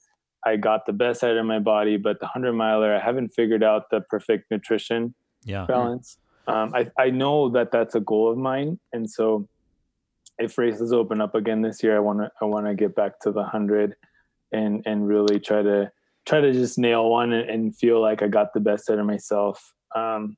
I 0.43 0.55
got 0.55 0.87
the 0.87 0.93
best 0.93 1.23
out 1.23 1.37
of 1.37 1.45
my 1.45 1.59
body. 1.59 1.97
But 1.97 2.19
the 2.19 2.25
hundred 2.25 2.53
miler, 2.53 2.95
I 2.95 2.99
haven't 2.99 3.29
figured 3.35 3.61
out 3.61 3.91
the 3.91 4.01
perfect 4.01 4.49
nutrition 4.49 5.13
Yeah. 5.45 5.67
balance. 5.67 6.17
Um, 6.47 6.73
I 6.73 6.89
I 6.97 7.09
know 7.09 7.49
that 7.49 7.71
that's 7.71 7.95
a 7.95 7.99
goal 7.99 8.31
of 8.31 8.37
mine, 8.37 8.79
and 8.93 9.09
so 9.09 9.47
if 10.39 10.57
races 10.57 10.91
open 10.91 11.21
up 11.21 11.35
again 11.35 11.61
this 11.61 11.83
year, 11.83 11.95
I 11.95 11.99
want 11.99 12.19
to 12.19 12.31
I 12.41 12.45
want 12.45 12.65
to 12.65 12.73
get 12.73 12.95
back 12.95 13.19
to 13.21 13.31
the 13.31 13.43
hundred, 13.43 13.95
and 14.51 14.83
and 14.85 15.07
really 15.07 15.39
try 15.39 15.61
to 15.61 15.91
try 16.25 16.41
to 16.41 16.51
just 16.51 16.77
nail 16.77 17.09
one 17.09 17.33
and, 17.33 17.49
and 17.49 17.75
feel 17.75 18.01
like 18.01 18.21
I 18.21 18.27
got 18.27 18.53
the 18.53 18.59
best 18.59 18.89
out 18.89 18.99
of 18.99 19.05
myself. 19.05 19.73
Um, 19.95 20.37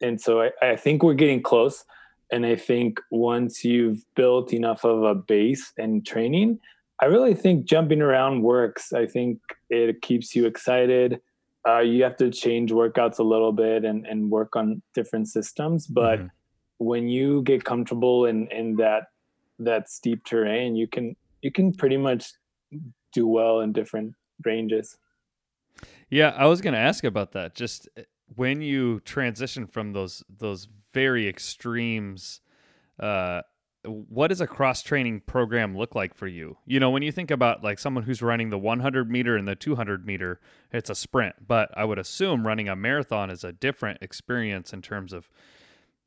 and 0.00 0.20
so 0.20 0.42
I, 0.42 0.50
I 0.62 0.76
think 0.76 1.02
we're 1.02 1.14
getting 1.14 1.42
close. 1.42 1.84
And 2.32 2.44
I 2.44 2.56
think 2.56 3.00
once 3.10 3.64
you've 3.64 4.04
built 4.16 4.52
enough 4.52 4.84
of 4.84 5.04
a 5.04 5.14
base 5.14 5.72
and 5.78 6.04
training, 6.04 6.58
I 7.00 7.06
really 7.06 7.34
think 7.34 7.66
jumping 7.66 8.02
around 8.02 8.42
works. 8.42 8.92
I 8.92 9.06
think 9.06 9.38
it 9.70 10.02
keeps 10.02 10.34
you 10.34 10.46
excited. 10.46 11.20
Uh, 11.66 11.80
you 11.80 12.02
have 12.02 12.16
to 12.18 12.30
change 12.30 12.70
workouts 12.70 13.18
a 13.18 13.22
little 13.22 13.52
bit 13.52 13.84
and, 13.84 14.06
and 14.06 14.30
work 14.30 14.54
on 14.54 14.82
different 14.92 15.28
systems. 15.28 15.86
But 15.86 16.20
Mhm. 16.20 16.30
when 16.78 17.08
you 17.08 17.42
get 17.42 17.64
comfortable 17.64 18.26
in, 18.26 18.48
in 18.50 18.76
that 18.76 19.04
that 19.58 19.88
steep 19.88 20.24
terrain, 20.24 20.76
you 20.76 20.88
can 20.88 21.16
you 21.42 21.52
can 21.52 21.72
pretty 21.74 21.96
much 21.96 22.32
do 23.12 23.26
well 23.26 23.60
in 23.60 23.72
different 23.72 24.14
ranges. 24.44 24.98
Yeah, 26.08 26.30
I 26.30 26.46
was 26.46 26.60
going 26.60 26.74
to 26.74 26.80
ask 26.80 27.04
about 27.04 27.32
that. 27.32 27.54
Just 27.54 27.88
uh, 27.96 28.02
when 28.34 28.60
you 28.60 29.00
transition 29.00 29.66
from 29.66 29.92
those 29.92 30.22
those 30.28 30.68
very 30.92 31.28
extremes, 31.28 32.40
uh, 32.98 33.42
what 33.84 34.28
does 34.28 34.40
a 34.40 34.46
cross 34.46 34.82
training 34.82 35.20
program 35.20 35.76
look 35.76 35.94
like 35.94 36.14
for 36.14 36.26
you? 36.26 36.56
You 36.66 36.80
know, 36.80 36.90
when 36.90 37.02
you 37.02 37.12
think 37.12 37.30
about 37.30 37.62
like 37.62 37.78
someone 37.78 38.04
who's 38.04 38.22
running 38.22 38.50
the 38.50 38.58
100 38.58 39.10
meter 39.10 39.36
and 39.36 39.46
the 39.46 39.54
200 39.54 40.06
meter, 40.06 40.40
it's 40.72 40.90
a 40.90 40.94
sprint. 40.94 41.46
But 41.46 41.70
I 41.76 41.84
would 41.84 41.98
assume 41.98 42.46
running 42.46 42.68
a 42.68 42.76
marathon 42.76 43.30
is 43.30 43.44
a 43.44 43.52
different 43.52 44.02
experience 44.02 44.72
in 44.72 44.82
terms 44.82 45.12
of, 45.12 45.28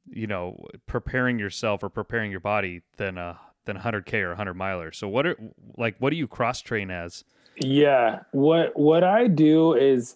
you 0.07 0.27
know, 0.27 0.65
preparing 0.85 1.39
yourself 1.39 1.83
or 1.83 1.89
preparing 1.89 2.31
your 2.31 2.39
body 2.39 2.81
than 2.97 3.17
uh, 3.17 3.21
a 3.21 3.39
than 3.65 3.77
100k 3.77 4.23
or 4.23 4.29
100 4.29 4.55
miler. 4.55 4.91
So 4.91 5.07
what 5.07 5.27
are 5.27 5.37
like 5.77 5.95
what 5.99 6.09
do 6.09 6.15
you 6.15 6.27
cross 6.27 6.61
train 6.61 6.89
as? 6.89 7.23
Yeah. 7.57 8.21
What 8.31 8.77
what 8.77 9.03
I 9.03 9.27
do 9.27 9.75
is 9.75 10.15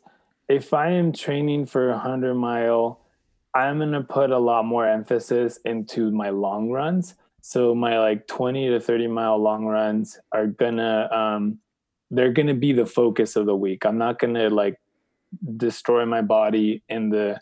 if 0.50 0.74
I 0.74 0.89
am 0.89 1.13
training 1.13 1.67
for 1.67 1.89
a 1.91 2.00
hundred 2.00 2.36
mile, 2.36 3.00
I'm 3.54 3.80
gonna 3.80 4.04
put 4.04 4.32
a 4.32 4.39
lot 4.39 4.65
more 4.65 4.88
emphasis 4.88 5.60
into 5.63 6.10
my 6.12 6.30
long 6.30 6.71
runs. 6.71 7.15
So 7.41 7.73
my 7.75 7.99
like 7.99 8.27
20 8.27 8.69
to 8.69 8.80
30 8.80 9.08
mile 9.08 9.38
long 9.38 9.65
runs 9.65 10.19
are 10.32 10.47
gonna 10.47 11.10
um 11.12 11.60
they're 12.12 12.32
gonna 12.32 12.54
be 12.54 12.73
the 12.73 12.86
focus 12.86 13.36
of 13.36 13.45
the 13.45 13.56
week. 13.56 13.86
I'm 13.86 13.97
not 13.97 14.19
gonna 14.19 14.49
like 14.49 14.80
destroy 15.58 16.06
my 16.06 16.21
body 16.21 16.84
in 16.88 17.10
the 17.10 17.41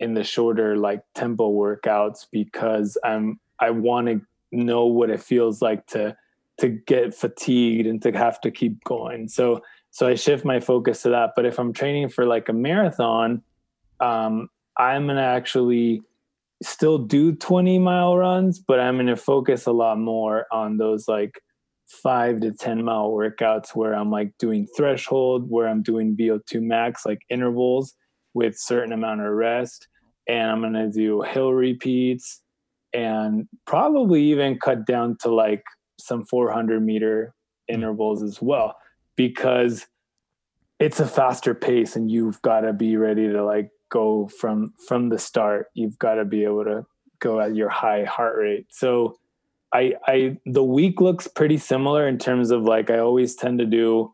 in 0.00 0.14
the 0.14 0.24
shorter 0.24 0.76
like 0.76 1.02
tempo 1.14 1.52
workouts 1.52 2.26
because 2.30 2.98
I'm 3.04 3.38
I 3.60 3.70
want 3.70 4.08
to 4.08 4.20
know 4.50 4.86
what 4.86 5.10
it 5.10 5.22
feels 5.22 5.62
like 5.62 5.86
to 5.88 6.16
to 6.58 6.68
get 6.68 7.14
fatigued 7.14 7.86
and 7.86 8.00
to 8.02 8.12
have 8.12 8.40
to 8.42 8.50
keep 8.50 8.82
going. 8.84 9.28
So 9.28 9.62
so 9.90 10.08
I 10.08 10.16
shift 10.16 10.44
my 10.44 10.58
focus 10.58 11.02
to 11.02 11.10
that. 11.10 11.34
But 11.36 11.46
if 11.46 11.58
I'm 11.58 11.72
training 11.72 12.08
for 12.08 12.26
like 12.26 12.48
a 12.48 12.52
marathon, 12.52 13.42
um, 14.00 14.48
I'm 14.76 15.06
gonna 15.06 15.22
actually 15.22 16.02
still 16.64 16.98
do 16.98 17.34
20 17.34 17.78
mile 17.78 18.16
runs, 18.16 18.58
but 18.58 18.80
I'm 18.80 18.96
gonna 18.96 19.16
focus 19.16 19.66
a 19.66 19.72
lot 19.72 19.98
more 19.98 20.46
on 20.50 20.78
those 20.78 21.06
like 21.08 21.40
five 21.86 22.40
to 22.40 22.52
10 22.52 22.84
mile 22.84 23.10
workouts 23.10 23.74
where 23.74 23.94
I'm 23.94 24.10
like 24.10 24.32
doing 24.38 24.66
threshold, 24.76 25.48
where 25.48 25.68
I'm 25.68 25.82
doing 25.82 26.16
VO2 26.16 26.62
max, 26.62 27.04
like 27.06 27.20
intervals 27.28 27.94
with 28.32 28.58
certain 28.58 28.92
amount 28.92 29.20
of 29.20 29.32
rest. 29.32 29.88
And 30.26 30.50
I'm 30.50 30.62
gonna 30.62 30.90
do 30.90 31.22
hill 31.22 31.52
repeats 31.52 32.40
and 32.92 33.48
probably 33.66 34.22
even 34.22 34.58
cut 34.58 34.86
down 34.86 35.16
to 35.20 35.34
like 35.34 35.64
some 35.98 36.24
400 36.24 36.80
meter 36.80 37.34
intervals 37.68 38.22
as 38.22 38.40
well 38.40 38.76
because 39.16 39.86
it's 40.80 41.00
a 41.00 41.06
faster 41.06 41.54
pace 41.54 41.96
and 41.96 42.10
you've 42.10 42.40
got 42.42 42.60
to 42.60 42.72
be 42.72 42.96
ready 42.96 43.28
to 43.28 43.44
like 43.44 43.70
go 43.94 44.28
from 44.40 44.74
from 44.88 45.08
the 45.08 45.18
start 45.18 45.68
you've 45.74 45.98
got 45.98 46.14
to 46.14 46.24
be 46.24 46.42
able 46.42 46.64
to 46.64 46.84
go 47.20 47.40
at 47.40 47.54
your 47.54 47.68
high 47.68 48.04
heart 48.04 48.36
rate. 48.36 48.66
So 48.70 49.16
i 49.72 49.94
i 50.06 50.36
the 50.46 50.64
week 50.64 51.00
looks 51.00 51.26
pretty 51.26 51.58
similar 51.58 52.06
in 52.08 52.18
terms 52.18 52.50
of 52.50 52.62
like 52.62 52.90
i 52.90 52.98
always 52.98 53.34
tend 53.34 53.58
to 53.58 53.66
do 53.66 54.12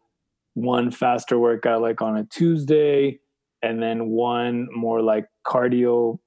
one 0.55 0.91
faster 0.91 1.39
workout 1.39 1.83
like 1.83 2.01
on 2.03 2.17
a 2.17 2.25
tuesday 2.25 3.19
and 3.63 3.83
then 3.83 4.09
one 4.09 4.69
more 4.73 5.03
like 5.03 5.27
cardio 5.47 6.19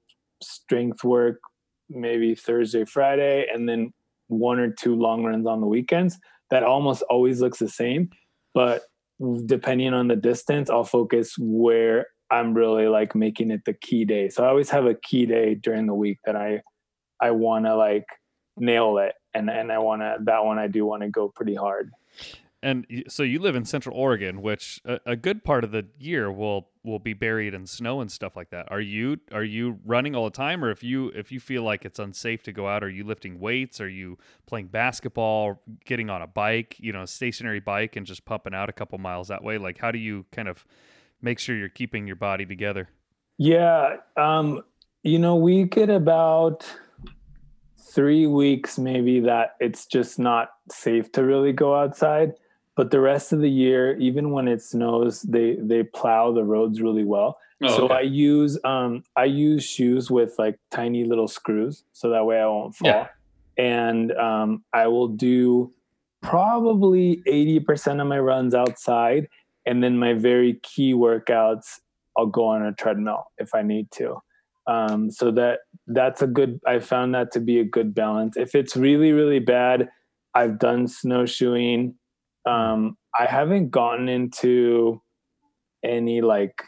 strength 0.42 1.02
work 1.04 1.40
maybe 1.88 2.34
thursday 2.34 2.84
friday 2.84 3.46
and 3.52 3.68
then 3.68 3.92
one 4.28 4.58
or 4.58 4.70
two 4.70 4.94
long 4.96 5.22
runs 5.22 5.46
on 5.46 5.60
the 5.60 5.66
weekends. 5.66 6.18
That 6.50 6.62
almost 6.62 7.02
always 7.10 7.40
looks 7.40 7.58
the 7.58 7.68
same 7.68 8.10
but 8.52 8.82
depending 9.46 9.92
on 9.94 10.08
the 10.08 10.16
distance 10.16 10.70
i'll 10.70 10.84
focus 10.98 11.34
where 11.38 12.06
i'm 12.34 12.54
really 12.54 12.88
like 12.88 13.14
making 13.14 13.50
it 13.50 13.64
the 13.64 13.72
key 13.72 14.04
day 14.04 14.28
so 14.28 14.44
i 14.44 14.48
always 14.48 14.70
have 14.70 14.86
a 14.86 14.94
key 14.94 15.26
day 15.26 15.54
during 15.54 15.86
the 15.86 15.94
week 15.94 16.18
that 16.24 16.36
i 16.36 16.60
i 17.20 17.30
want 17.30 17.64
to 17.64 17.74
like 17.74 18.06
nail 18.56 18.98
it 18.98 19.14
and 19.34 19.50
and 19.50 19.70
i 19.72 19.78
want 19.78 20.02
to 20.02 20.16
that 20.24 20.44
one 20.44 20.58
i 20.58 20.66
do 20.66 20.84
want 20.84 21.02
to 21.02 21.08
go 21.08 21.28
pretty 21.28 21.54
hard 21.54 21.90
And 22.64 22.86
so 23.08 23.22
you 23.22 23.40
live 23.40 23.56
in 23.56 23.66
Central 23.66 23.94
Oregon, 23.94 24.40
which 24.40 24.80
a, 24.86 24.98
a 25.04 25.16
good 25.16 25.44
part 25.44 25.64
of 25.64 25.70
the 25.70 25.84
year 25.98 26.32
will 26.32 26.70
will 26.82 26.98
be 26.98 27.12
buried 27.12 27.52
in 27.52 27.66
snow 27.66 28.00
and 28.00 28.10
stuff 28.10 28.36
like 28.36 28.48
that. 28.50 28.72
Are 28.72 28.80
you 28.80 29.18
are 29.32 29.44
you 29.44 29.80
running 29.84 30.16
all 30.16 30.24
the 30.24 30.30
time, 30.30 30.64
or 30.64 30.70
if 30.70 30.82
you 30.82 31.08
if 31.08 31.30
you 31.30 31.40
feel 31.40 31.62
like 31.62 31.84
it's 31.84 31.98
unsafe 31.98 32.42
to 32.44 32.52
go 32.52 32.66
out, 32.66 32.82
are 32.82 32.88
you 32.88 33.04
lifting 33.04 33.38
weights? 33.38 33.82
Are 33.82 33.88
you 33.88 34.16
playing 34.46 34.68
basketball, 34.68 35.60
getting 35.84 36.08
on 36.08 36.22
a 36.22 36.26
bike, 36.26 36.76
you 36.78 36.90
know, 36.90 37.04
stationary 37.04 37.60
bike, 37.60 37.96
and 37.96 38.06
just 38.06 38.24
pumping 38.24 38.54
out 38.54 38.70
a 38.70 38.72
couple 38.72 38.96
miles 38.96 39.28
that 39.28 39.44
way? 39.44 39.58
Like, 39.58 39.76
how 39.76 39.90
do 39.90 39.98
you 39.98 40.24
kind 40.32 40.48
of 40.48 40.64
make 41.24 41.38
sure 41.38 41.56
you're 41.56 41.68
keeping 41.68 42.06
your 42.06 42.16
body 42.16 42.44
together? 42.44 42.88
Yeah, 43.38 43.96
um, 44.16 44.62
you 45.02 45.18
know, 45.18 45.34
we 45.34 45.64
get 45.64 45.90
about 45.90 46.70
three 47.94 48.26
weeks 48.26 48.78
maybe 48.78 49.20
that 49.20 49.54
it's 49.60 49.86
just 49.86 50.18
not 50.18 50.50
safe 50.70 51.10
to 51.12 51.24
really 51.24 51.52
go 51.52 51.74
outside. 51.74 52.32
But 52.76 52.90
the 52.90 53.00
rest 53.00 53.32
of 53.32 53.40
the 53.40 53.50
year, 53.50 53.96
even 53.98 54.32
when 54.32 54.48
it 54.48 54.60
snows, 54.60 55.22
they 55.22 55.56
they 55.60 55.84
plow 55.84 56.32
the 56.32 56.42
roads 56.42 56.80
really 56.80 57.04
well. 57.04 57.38
Oh, 57.62 57.76
so 57.76 57.88
I 57.88 58.00
use 58.00 58.58
um 58.64 59.04
I 59.16 59.24
use 59.24 59.64
shoes 59.64 60.10
with 60.10 60.34
like 60.38 60.58
tiny 60.72 61.04
little 61.04 61.28
screws 61.28 61.84
so 61.92 62.10
that 62.10 62.26
way 62.26 62.40
I 62.40 62.46
won't 62.46 62.74
fall. 62.74 62.88
Yeah. 62.88 63.08
And 63.56 64.10
um 64.12 64.64
I 64.72 64.88
will 64.88 65.08
do 65.08 65.72
probably 66.20 67.22
80% 67.28 68.00
of 68.00 68.08
my 68.08 68.18
runs 68.18 68.54
outside 68.54 69.28
and 69.66 69.82
then 69.82 69.98
my 69.98 70.12
very 70.14 70.60
key 70.62 70.94
workouts 70.94 71.80
I'll 72.16 72.26
go 72.26 72.46
on 72.46 72.64
a 72.64 72.72
treadmill 72.72 73.24
if 73.38 73.54
I 73.54 73.62
need 73.62 73.90
to. 73.92 74.16
Um 74.66 75.10
so 75.10 75.30
that 75.32 75.60
that's 75.86 76.22
a 76.22 76.26
good 76.26 76.60
I 76.66 76.78
found 76.78 77.14
that 77.14 77.32
to 77.32 77.40
be 77.40 77.58
a 77.60 77.64
good 77.64 77.94
balance. 77.94 78.36
If 78.36 78.54
it's 78.54 78.76
really 78.76 79.12
really 79.12 79.40
bad, 79.40 79.88
I've 80.34 80.58
done 80.58 80.88
snowshoeing. 80.88 81.94
Um 82.46 82.96
I 83.18 83.26
haven't 83.26 83.70
gotten 83.70 84.08
into 84.08 85.00
any 85.84 86.20
like 86.20 86.62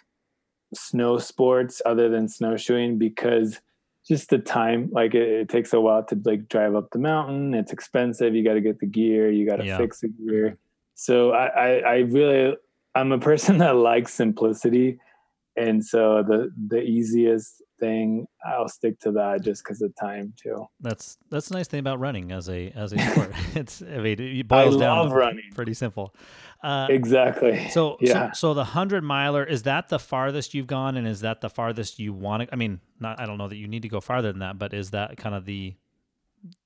snow 0.74 1.18
sports 1.18 1.80
other 1.87 2.09
than 2.09 2.28
snowshoeing 2.28 2.98
because 2.98 3.61
just 4.06 4.30
the 4.30 4.38
time 4.38 4.88
like 4.92 5.14
it, 5.14 5.28
it 5.28 5.48
takes 5.48 5.72
a 5.72 5.80
while 5.80 6.04
to 6.04 6.20
like 6.24 6.48
drive 6.48 6.74
up 6.74 6.88
the 6.92 6.98
mountain 6.98 7.54
it's 7.54 7.72
expensive 7.72 8.35
you 8.35 8.44
got 8.44 8.54
to 8.54 8.61
get 8.61 8.78
the 8.80 8.87
gear 8.87 9.30
you 9.30 9.46
got 9.48 9.56
to 9.56 9.64
Yeah. 9.64 9.78
fix 9.78 10.00
the 10.00 10.09
gear 10.09 10.59
so 10.94 11.30
I, 11.32 11.46
I 11.46 11.68
i 11.78 11.96
really 11.98 12.56
i'm 12.96 13.12
a 13.12 13.18
person 13.18 13.59
that 13.64 13.76
likes 13.76 14.12
simplicity 14.14 14.98
and 15.56 15.85
so 15.85 16.22
the 16.26 16.50
the 16.68 16.80
easiest 16.82 17.62
thing 17.78 18.26
i'll 18.46 18.68
stick 18.68 18.98
to 18.98 19.12
that 19.12 19.42
just 19.42 19.62
because 19.62 19.82
of 19.82 19.92
time 20.00 20.32
too 20.42 20.64
That's 20.80 21.18
that's 21.30 21.48
the 21.48 21.56
nice 21.56 21.68
thing 21.68 21.80
about 21.80 22.00
running 22.00 22.32
as 22.32 22.48
a 22.48 22.70
as 22.70 22.92
a 22.94 22.98
sport. 23.11 23.32
it's 23.54 23.82
I 23.82 23.98
mean 23.98 24.18
it 24.20 24.38
i 24.38 24.42
boils 24.42 24.78
down 24.78 24.96
love 24.98 25.09
to 25.11 25.14
running 25.14 25.50
pretty 25.54 25.74
simple. 25.74 26.14
Uh, 26.64 26.87
exactly 26.88 27.68
So, 27.68 27.98
yeah 28.00 28.32
so, 28.32 28.48
so 28.48 28.54
the 28.54 28.64
hundred 28.64 29.04
miler 29.04 29.44
is 29.44 29.64
that 29.64 29.90
the 29.90 29.98
farthest 29.98 30.54
you've 30.54 30.66
gone, 30.66 30.96
and 30.96 31.06
is 31.06 31.20
that 31.20 31.42
the 31.42 31.50
farthest 31.50 31.98
you 31.98 32.14
want 32.14 32.44
to? 32.44 32.52
I 32.52 32.56
mean, 32.56 32.80
not 32.98 33.20
I 33.20 33.26
don't 33.26 33.37
know 33.37 33.48
that 33.48 33.56
you 33.56 33.68
need 33.68 33.82
to 33.82 33.88
go 33.90 34.00
farther 34.00 34.32
than 34.32 34.40
that, 34.40 34.59
but 34.59 34.72
is 34.72 34.90
that 34.92 35.18
kind 35.18 35.35
of 35.35 35.44
the 35.44 35.74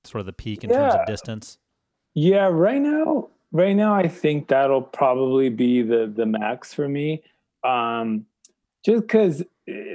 sort 0.05 0.21
of 0.21 0.25
the 0.27 0.33
peak 0.33 0.63
in 0.63 0.69
terms 0.69 0.93
of 0.95 1.05
distance? 1.05 1.57
Yeah, 2.13 2.47
right 2.47 2.81
now, 2.81 3.29
right 3.51 3.75
now, 3.75 3.93
I 3.93 4.07
think 4.07 4.47
that'll 4.47 4.81
probably 4.81 5.49
be 5.49 5.81
the 5.81 6.11
the 6.13 6.25
max 6.25 6.73
for 6.73 6.87
me. 6.87 7.23
Um, 7.63 8.25
just 8.83 9.01
because 9.03 9.43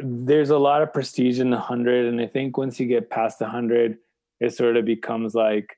there's 0.03 0.51
a 0.51 0.59
lot 0.59 0.83
of 0.83 0.93
prestige 0.93 1.41
in 1.41 1.51
the 1.51 1.59
hundred, 1.59 2.07
and 2.07 2.21
I 2.21 2.27
think 2.27 2.57
once 2.57 2.79
you 2.79 2.87
get 2.87 3.11
past 3.11 3.39
the 3.39 3.47
hundred, 3.47 3.99
it 4.41 4.55
sort 4.55 4.77
of 4.77 4.85
becomes 4.85 5.35
like 5.35 5.77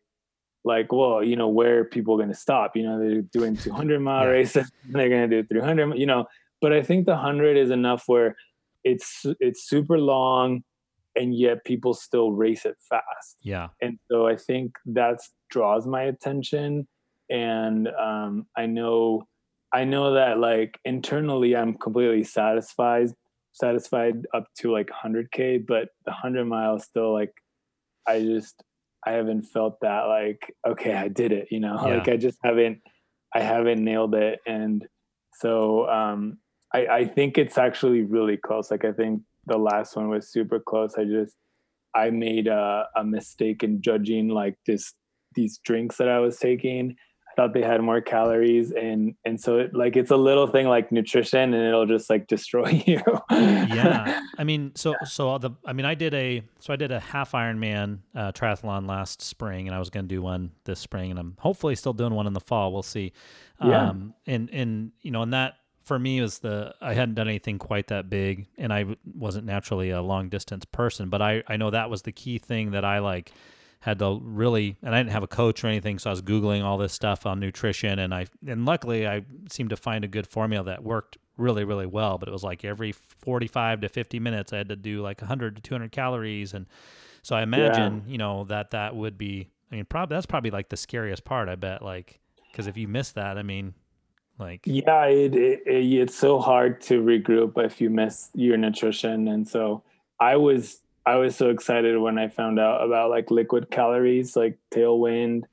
like 0.64 0.92
well 0.92 1.22
you 1.22 1.36
know 1.36 1.48
where 1.48 1.80
are 1.80 1.84
people 1.84 2.16
going 2.16 2.28
to 2.28 2.34
stop? 2.34 2.76
You 2.76 2.82
know 2.82 2.98
they're 2.98 3.22
doing 3.22 3.56
200 3.56 4.00
mile 4.00 4.24
yeah. 4.24 4.30
races 4.30 4.72
they're 4.88 5.08
going 5.08 5.30
to 5.30 5.42
do 5.42 5.48
300 5.48 5.96
you 5.98 6.06
know? 6.06 6.26
But 6.60 6.72
i 6.72 6.82
think 6.82 7.06
the 7.06 7.12
100 7.12 7.56
is 7.56 7.70
enough 7.70 8.04
where 8.06 8.36
it's 8.82 9.24
it's 9.38 9.68
super 9.68 9.98
long 9.98 10.64
and 11.14 11.34
yet 11.34 11.64
people 11.64 11.94
still 11.94 12.32
race 12.32 12.64
it 12.64 12.76
fast. 12.88 13.36
Yeah. 13.42 13.68
And 13.80 13.98
so 14.10 14.26
i 14.26 14.36
think 14.36 14.76
that 14.86 15.20
draws 15.50 15.86
my 15.86 16.02
attention 16.02 16.88
and 17.30 17.88
um, 17.88 18.46
i 18.56 18.66
know 18.66 19.26
i 19.72 19.84
know 19.84 20.14
that 20.14 20.38
like 20.38 20.78
internally 20.84 21.54
i'm 21.56 21.74
completely 21.74 22.24
satisfied 22.24 23.08
satisfied 23.52 24.26
up 24.34 24.46
to 24.56 24.72
like 24.72 24.88
100k 24.88 25.64
but 25.66 25.88
the 26.04 26.10
100 26.10 26.44
miles 26.44 26.84
still 26.84 27.12
like 27.12 27.32
i 28.06 28.20
just 28.20 28.62
i 29.06 29.12
haven't 29.12 29.42
felt 29.42 29.78
that 29.80 30.02
like 30.02 30.54
okay 30.66 30.94
i 30.94 31.08
did 31.08 31.32
it 31.32 31.48
you 31.50 31.60
know? 31.60 31.76
Yeah. 31.86 31.98
like 31.98 32.08
i 32.08 32.16
just 32.16 32.38
haven't 32.44 32.80
i 33.34 33.40
haven't 33.40 33.84
nailed 33.84 34.14
it. 34.14 34.40
And 34.46 34.86
so 35.34 35.88
um 35.88 36.38
i 36.74 36.86
i 36.86 37.04
think 37.04 37.38
it's 37.38 37.58
actually 37.58 38.02
really 38.02 38.36
close. 38.36 38.70
Like 38.70 38.84
i 38.84 38.92
think 38.92 39.22
the 39.46 39.58
last 39.58 39.96
one 39.96 40.08
was 40.08 40.30
super 40.30 40.60
close. 40.60 40.94
I 40.96 41.04
just 41.04 41.34
i 41.94 42.10
made 42.10 42.46
a, 42.46 42.86
a 42.96 43.04
mistake 43.04 43.62
in 43.62 43.80
judging 43.80 44.28
like 44.28 44.56
this 44.66 44.94
these 45.34 45.58
drinks 45.64 45.96
that 45.96 46.08
i 46.08 46.18
was 46.18 46.38
taking 46.38 46.96
thought 47.38 47.54
they 47.54 47.62
had 47.62 47.80
more 47.80 48.00
calories 48.00 48.72
and 48.72 49.14
and 49.24 49.40
so 49.40 49.60
it, 49.60 49.72
like 49.72 49.94
it's 49.94 50.10
a 50.10 50.16
little 50.16 50.48
thing 50.48 50.66
like 50.66 50.90
nutrition 50.90 51.54
and 51.54 51.68
it'll 51.68 51.86
just 51.86 52.10
like 52.10 52.26
destroy 52.34 52.82
you. 52.84 53.00
Yeah. 53.30 54.22
I 54.36 54.42
mean 54.42 54.72
so 54.74 54.96
so 55.04 55.38
the 55.38 55.52
i 55.64 55.72
mean 55.72 55.86
i 55.86 55.94
did 55.94 56.14
a 56.14 56.42
so 56.58 56.72
i 56.72 56.76
did 56.76 56.90
a 56.90 56.98
half 56.98 57.32
ironman 57.32 58.00
uh, 58.16 58.32
triathlon 58.32 58.88
last 58.88 59.22
spring 59.22 59.68
and 59.68 59.74
i 59.74 59.78
was 59.78 59.88
going 59.88 60.08
to 60.08 60.12
do 60.12 60.20
one 60.20 60.50
this 60.64 60.80
spring 60.80 61.12
and 61.12 61.20
i'm 61.20 61.36
hopefully 61.38 61.76
still 61.76 61.92
doing 61.92 62.12
one 62.12 62.26
in 62.26 62.32
the 62.32 62.40
fall. 62.40 62.72
We'll 62.72 62.82
see. 62.82 63.12
Yeah. 63.64 63.90
um 63.90 64.14
and 64.26 64.50
and 64.50 64.90
you 65.02 65.12
know 65.12 65.22
and 65.22 65.32
that 65.32 65.54
for 65.84 65.96
me 65.96 66.20
was 66.20 66.40
the 66.40 66.74
I 66.80 66.94
hadn't 66.94 67.14
done 67.14 67.28
anything 67.28 67.58
quite 67.58 67.86
that 67.86 68.10
big 68.10 68.48
and 68.58 68.72
I 68.72 68.84
wasn't 69.14 69.46
naturally 69.46 69.90
a 69.90 70.02
long 70.02 70.28
distance 70.28 70.64
person 70.64 71.08
but 71.08 71.22
I 71.22 71.44
I 71.46 71.56
know 71.56 71.70
that 71.70 71.88
was 71.88 72.02
the 72.02 72.12
key 72.12 72.38
thing 72.38 72.72
that 72.72 72.84
I 72.84 72.98
like 72.98 73.32
had 73.80 73.98
to 74.00 74.20
really 74.22 74.76
and 74.82 74.94
I 74.94 74.98
didn't 74.98 75.12
have 75.12 75.22
a 75.22 75.28
coach 75.28 75.62
or 75.62 75.68
anything, 75.68 75.98
so 75.98 76.10
I 76.10 76.12
was 76.12 76.22
googling 76.22 76.64
all 76.64 76.78
this 76.78 76.92
stuff 76.92 77.26
on 77.26 77.40
nutrition 77.40 77.98
and 77.98 78.14
I 78.14 78.26
and 78.46 78.64
luckily 78.64 79.06
I 79.06 79.22
seemed 79.50 79.70
to 79.70 79.76
find 79.76 80.04
a 80.04 80.08
good 80.08 80.26
formula 80.26 80.64
that 80.64 80.82
worked 80.82 81.18
really 81.36 81.64
really 81.64 81.86
well, 81.86 82.18
but 82.18 82.28
it 82.28 82.32
was 82.32 82.42
like 82.42 82.64
every 82.64 82.92
45 82.92 83.82
to 83.82 83.88
50 83.88 84.20
minutes 84.20 84.52
I 84.52 84.58
had 84.58 84.68
to 84.68 84.76
do 84.76 85.02
like 85.02 85.20
100 85.20 85.56
to 85.56 85.62
200 85.62 85.92
calories 85.92 86.54
and 86.54 86.66
so 87.22 87.36
I 87.36 87.42
imagine, 87.42 88.04
yeah. 88.06 88.12
you 88.12 88.18
know, 88.18 88.44
that 88.44 88.70
that 88.70 88.96
would 88.96 89.18
be 89.18 89.50
I 89.70 89.76
mean, 89.76 89.84
probably 89.84 90.16
that's 90.16 90.26
probably 90.26 90.50
like 90.50 90.70
the 90.70 90.76
scariest 90.76 91.24
part, 91.24 91.48
I 91.48 91.54
bet 91.54 91.82
like 91.82 92.20
cuz 92.54 92.66
if 92.66 92.76
you 92.76 92.88
miss 92.88 93.12
that, 93.12 93.38
I 93.38 93.42
mean, 93.42 93.74
like 94.38 94.60
yeah 94.64 95.04
it, 95.06 95.34
it, 95.34 95.62
it, 95.66 95.84
it's 95.84 96.14
so 96.14 96.38
hard 96.38 96.80
to 96.80 97.02
regroup 97.02 97.62
if 97.64 97.80
you 97.80 97.90
miss 97.90 98.30
your 98.34 98.56
nutrition 98.56 99.28
and 99.28 99.46
so 99.46 99.82
i 100.20 100.36
was 100.36 100.80
I 101.08 101.16
was 101.16 101.34
so 101.34 101.48
excited 101.48 101.96
when 101.98 102.18
I 102.18 102.28
found 102.28 102.60
out 102.60 102.84
about 102.84 103.08
like 103.08 103.30
liquid 103.30 103.70
calories, 103.70 104.36
like 104.36 104.58
Tailwind. 104.70 105.44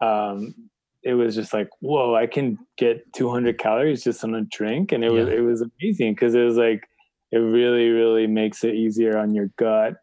Um, 0.00 0.68
it 1.04 1.14
was 1.14 1.36
just 1.36 1.52
like, 1.52 1.68
whoa, 1.78 2.16
I 2.16 2.26
can 2.26 2.58
get 2.76 3.12
200 3.12 3.56
calories 3.56 4.02
just 4.02 4.24
on 4.24 4.34
a 4.34 4.42
drink, 4.42 4.90
and 4.90 5.04
it 5.04 5.12
yeah. 5.12 5.20
was 5.20 5.28
it 5.28 5.40
was 5.40 5.62
amazing 5.62 6.14
because 6.14 6.34
it 6.34 6.42
was 6.42 6.56
like 6.56 6.88
it 7.30 7.38
really 7.38 7.90
really 7.90 8.26
makes 8.26 8.64
it 8.64 8.74
easier 8.74 9.16
on 9.16 9.32
your 9.36 9.50
gut, 9.56 9.94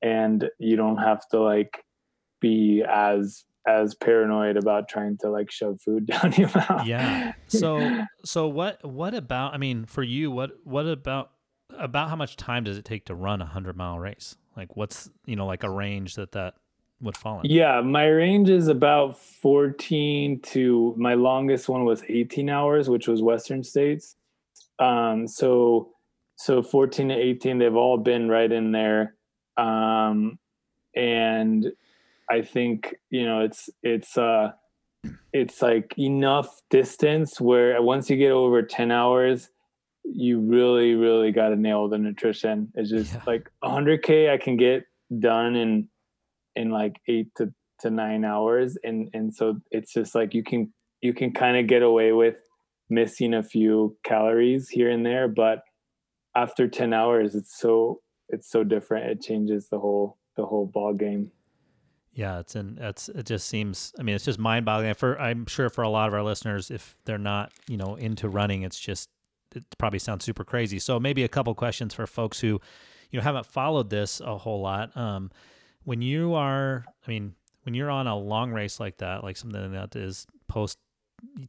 and 0.00 0.48
you 0.58 0.76
don't 0.76 0.96
have 0.96 1.28
to 1.28 1.40
like 1.40 1.84
be 2.40 2.82
as 2.82 3.44
as 3.68 3.94
paranoid 3.94 4.56
about 4.56 4.88
trying 4.88 5.18
to 5.18 5.28
like 5.28 5.50
shove 5.50 5.82
food 5.82 6.06
down 6.12 6.32
your 6.32 6.48
mouth. 6.54 6.86
Yeah. 6.86 7.34
So 7.48 8.04
so 8.24 8.48
what 8.48 8.82
what 8.82 9.12
about 9.12 9.52
I 9.52 9.58
mean 9.58 9.84
for 9.84 10.02
you 10.02 10.30
what 10.30 10.52
what 10.64 10.86
about 10.86 11.32
about 11.78 12.08
how 12.08 12.16
much 12.16 12.36
time 12.36 12.64
does 12.64 12.78
it 12.78 12.86
take 12.86 13.04
to 13.04 13.14
run 13.14 13.42
a 13.42 13.46
hundred 13.46 13.76
mile 13.76 13.98
race? 13.98 14.36
Like 14.56 14.76
what's 14.76 15.10
you 15.26 15.36
know 15.36 15.46
like 15.46 15.62
a 15.62 15.70
range 15.70 16.14
that 16.14 16.32
that 16.32 16.54
would 17.00 17.16
fall 17.16 17.40
in? 17.40 17.50
Yeah, 17.50 17.80
my 17.82 18.06
range 18.06 18.48
is 18.48 18.68
about 18.68 19.18
14 19.18 20.40
to 20.40 20.94
my 20.96 21.14
longest 21.14 21.68
one 21.68 21.84
was 21.84 22.02
18 22.08 22.48
hours, 22.48 22.88
which 22.88 23.06
was 23.06 23.22
Western 23.22 23.62
States. 23.62 24.16
Um, 24.78 25.26
so 25.28 25.90
so 26.36 26.62
14 26.62 27.08
to 27.08 27.14
18, 27.14 27.58
they've 27.58 27.74
all 27.74 27.98
been 27.98 28.28
right 28.28 28.50
in 28.50 28.72
there. 28.72 29.14
Um, 29.56 30.38
and 30.94 31.72
I 32.30 32.42
think 32.42 32.94
you 33.10 33.24
know 33.24 33.40
it's 33.40 33.70
it's 33.82 34.16
uh 34.18 34.52
it's 35.32 35.62
like 35.62 35.94
enough 35.98 36.60
distance 36.70 37.40
where 37.40 37.80
once 37.80 38.10
you 38.10 38.16
get 38.16 38.32
over 38.32 38.62
10 38.62 38.90
hours 38.90 39.50
you 40.14 40.40
really 40.40 40.94
really 40.94 41.32
got 41.32 41.48
to 41.48 41.56
nail 41.56 41.88
the 41.88 41.98
nutrition. 41.98 42.72
It's 42.74 42.90
just 42.90 43.14
yeah. 43.14 43.22
like 43.26 43.50
100k 43.62 44.30
i 44.30 44.36
can 44.38 44.56
get 44.56 44.84
done 45.18 45.56
in 45.56 45.88
in 46.54 46.70
like 46.70 46.96
eight 47.06 47.34
to, 47.36 47.52
to 47.80 47.90
nine 47.90 48.24
hours. 48.24 48.76
And 48.82 49.10
and 49.12 49.34
so 49.34 49.60
it's 49.70 49.92
just 49.92 50.14
like 50.14 50.34
you 50.34 50.42
can 50.42 50.72
you 51.00 51.12
can 51.12 51.32
kind 51.32 51.56
of 51.56 51.66
get 51.66 51.82
away 51.82 52.12
with 52.12 52.36
missing 52.88 53.34
a 53.34 53.42
few 53.42 53.96
calories 54.04 54.68
here 54.68 54.88
and 54.88 55.04
there 55.04 55.26
but 55.26 55.62
after 56.36 56.68
10 56.68 56.92
hours 56.92 57.34
it's 57.34 57.58
so 57.58 58.00
it's 58.28 58.50
so 58.50 58.64
different. 58.64 59.10
It 59.10 59.22
changes 59.22 59.68
the 59.68 59.78
whole 59.78 60.18
the 60.36 60.44
whole 60.44 60.66
ball 60.66 60.94
game 60.94 61.30
yeah, 62.16 62.38
it's 62.38 62.56
in 62.56 62.78
it's 62.80 63.10
it 63.10 63.26
just 63.26 63.46
seems 63.46 63.92
I 64.00 64.02
mean 64.02 64.14
it's 64.14 64.24
just 64.24 64.38
mind 64.38 64.64
boggling 64.64 64.94
for 64.94 65.20
I'm 65.20 65.44
sure 65.44 65.68
for 65.68 65.82
a 65.82 65.90
lot 65.90 66.08
of 66.08 66.14
our 66.14 66.22
listeners 66.22 66.70
if 66.70 66.96
they're 67.04 67.18
not, 67.18 67.52
you 67.68 67.76
know, 67.76 67.94
into 67.94 68.30
running, 68.30 68.62
it's 68.62 68.80
just 68.80 69.10
it 69.56 69.64
probably 69.78 69.98
sounds 69.98 70.24
super 70.24 70.44
crazy. 70.44 70.78
So 70.78 71.00
maybe 71.00 71.24
a 71.24 71.28
couple 71.28 71.54
questions 71.54 71.94
for 71.94 72.06
folks 72.06 72.40
who, 72.40 72.60
you 73.10 73.18
know, 73.18 73.22
haven't 73.22 73.46
followed 73.46 73.90
this 73.90 74.20
a 74.20 74.36
whole 74.38 74.60
lot. 74.60 74.96
Um, 74.96 75.30
when 75.84 76.02
you 76.02 76.34
are, 76.34 76.84
I 77.06 77.10
mean, 77.10 77.34
when 77.62 77.74
you're 77.74 77.90
on 77.90 78.06
a 78.06 78.16
long 78.16 78.52
race 78.52 78.78
like 78.78 78.98
that, 78.98 79.24
like 79.24 79.36
something 79.36 79.72
that 79.72 79.96
is 79.96 80.26
post 80.48 80.78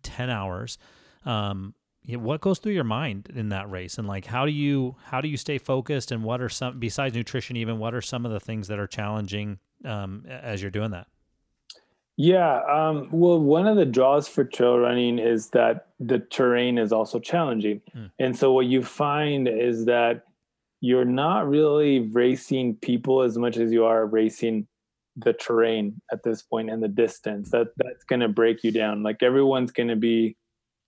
ten 0.01 0.29
hours, 0.29 0.77
um, 1.25 1.73
what 2.07 2.39
goes 2.39 2.59
through 2.59 2.73
your 2.73 2.83
mind 2.85 3.29
in 3.35 3.49
that 3.49 3.69
race, 3.69 3.97
and 3.97 4.07
like 4.07 4.25
how 4.25 4.45
do 4.45 4.51
you 4.51 4.95
how 5.03 5.19
do 5.21 5.27
you 5.27 5.37
stay 5.37 5.57
focused, 5.57 6.11
and 6.11 6.23
what 6.23 6.41
are 6.41 6.49
some 6.49 6.79
besides 6.79 7.13
nutrition, 7.13 7.57
even 7.57 7.79
what 7.79 7.93
are 7.93 8.01
some 8.01 8.25
of 8.25 8.31
the 8.31 8.39
things 8.39 8.69
that 8.69 8.79
are 8.79 8.87
challenging 8.87 9.59
um, 9.83 10.23
as 10.29 10.61
you're 10.61 10.71
doing 10.71 10.91
that? 10.91 11.07
Yeah. 12.17 12.61
Um, 12.63 13.09
well, 13.11 13.39
one 13.39 13.67
of 13.67 13.77
the 13.77 13.85
draws 13.85 14.27
for 14.27 14.43
trail 14.43 14.79
running 14.79 15.19
is 15.19 15.49
that 15.51 15.89
the 15.99 16.19
terrain 16.19 16.79
is 16.79 16.91
also 16.91 17.19
challenging. 17.19 17.81
Mm. 17.95 18.11
And 18.17 18.37
so 18.37 18.51
what 18.51 18.65
you 18.65 18.81
find 18.83 19.47
is 19.47 19.85
that 19.85 20.23
you're 20.81 21.05
not 21.05 21.47
really 21.47 21.99
racing 21.99 22.75
people 22.77 23.21
as 23.21 23.37
much 23.37 23.57
as 23.57 23.71
you 23.71 23.85
are 23.85 24.05
racing 24.05 24.67
the 25.15 25.33
terrain 25.33 25.99
at 26.11 26.23
this 26.23 26.41
point 26.41 26.71
and 26.71 26.81
the 26.81 26.87
distance. 26.87 27.51
That 27.51 27.67
that's 27.77 28.03
going 28.03 28.21
to 28.21 28.27
break 28.27 28.63
you 28.63 28.71
down. 28.71 29.03
Like 29.03 29.21
everyone's 29.21 29.71
going 29.71 29.89
to 29.89 29.95
be 29.95 30.35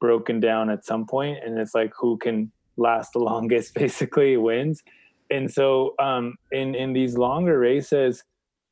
broken 0.02 0.40
down 0.40 0.70
at 0.70 0.86
some 0.86 1.06
point 1.06 1.40
and 1.44 1.60
it's 1.60 1.76
like 1.76 1.92
who 2.00 2.18
can 2.18 2.52
last 2.78 3.14
the 3.14 3.20
longest 3.20 3.76
basically 3.76 4.36
wins. 4.38 4.82
And 5.30 5.52
so 5.52 5.94
um, 6.00 6.38
in 6.52 6.74
in 6.74 6.94
these 6.94 7.18
longer 7.18 7.60
races 7.60 8.24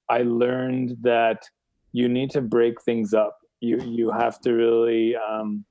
I 0.10 0.24
learned 0.24 0.98
that 1.02 1.43
you 1.97 2.07
need 2.07 2.29
to 2.29 2.41
break 2.41 2.79
things 2.83 3.15
up. 3.15 3.39
You 3.60 3.81
you 3.81 4.12
have 4.12 4.39
to 4.41 4.53
really 4.53 5.15
um, 5.15 5.65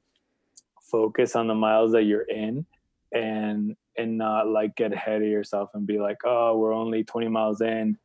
focus 0.90 1.36
on 1.36 1.46
the 1.46 1.54
miles 1.54 1.92
that 1.92 2.02
you're 2.02 2.28
in, 2.28 2.66
and 3.12 3.76
and 3.96 4.18
not 4.18 4.48
like 4.48 4.74
get 4.74 4.92
ahead 4.92 5.22
of 5.22 5.28
yourself 5.28 5.70
and 5.74 5.86
be 5.86 6.00
like, 6.00 6.16
oh, 6.24 6.58
we're 6.58 6.74
only 6.74 7.04
20 7.04 7.28
miles 7.28 7.60
in, 7.60 7.96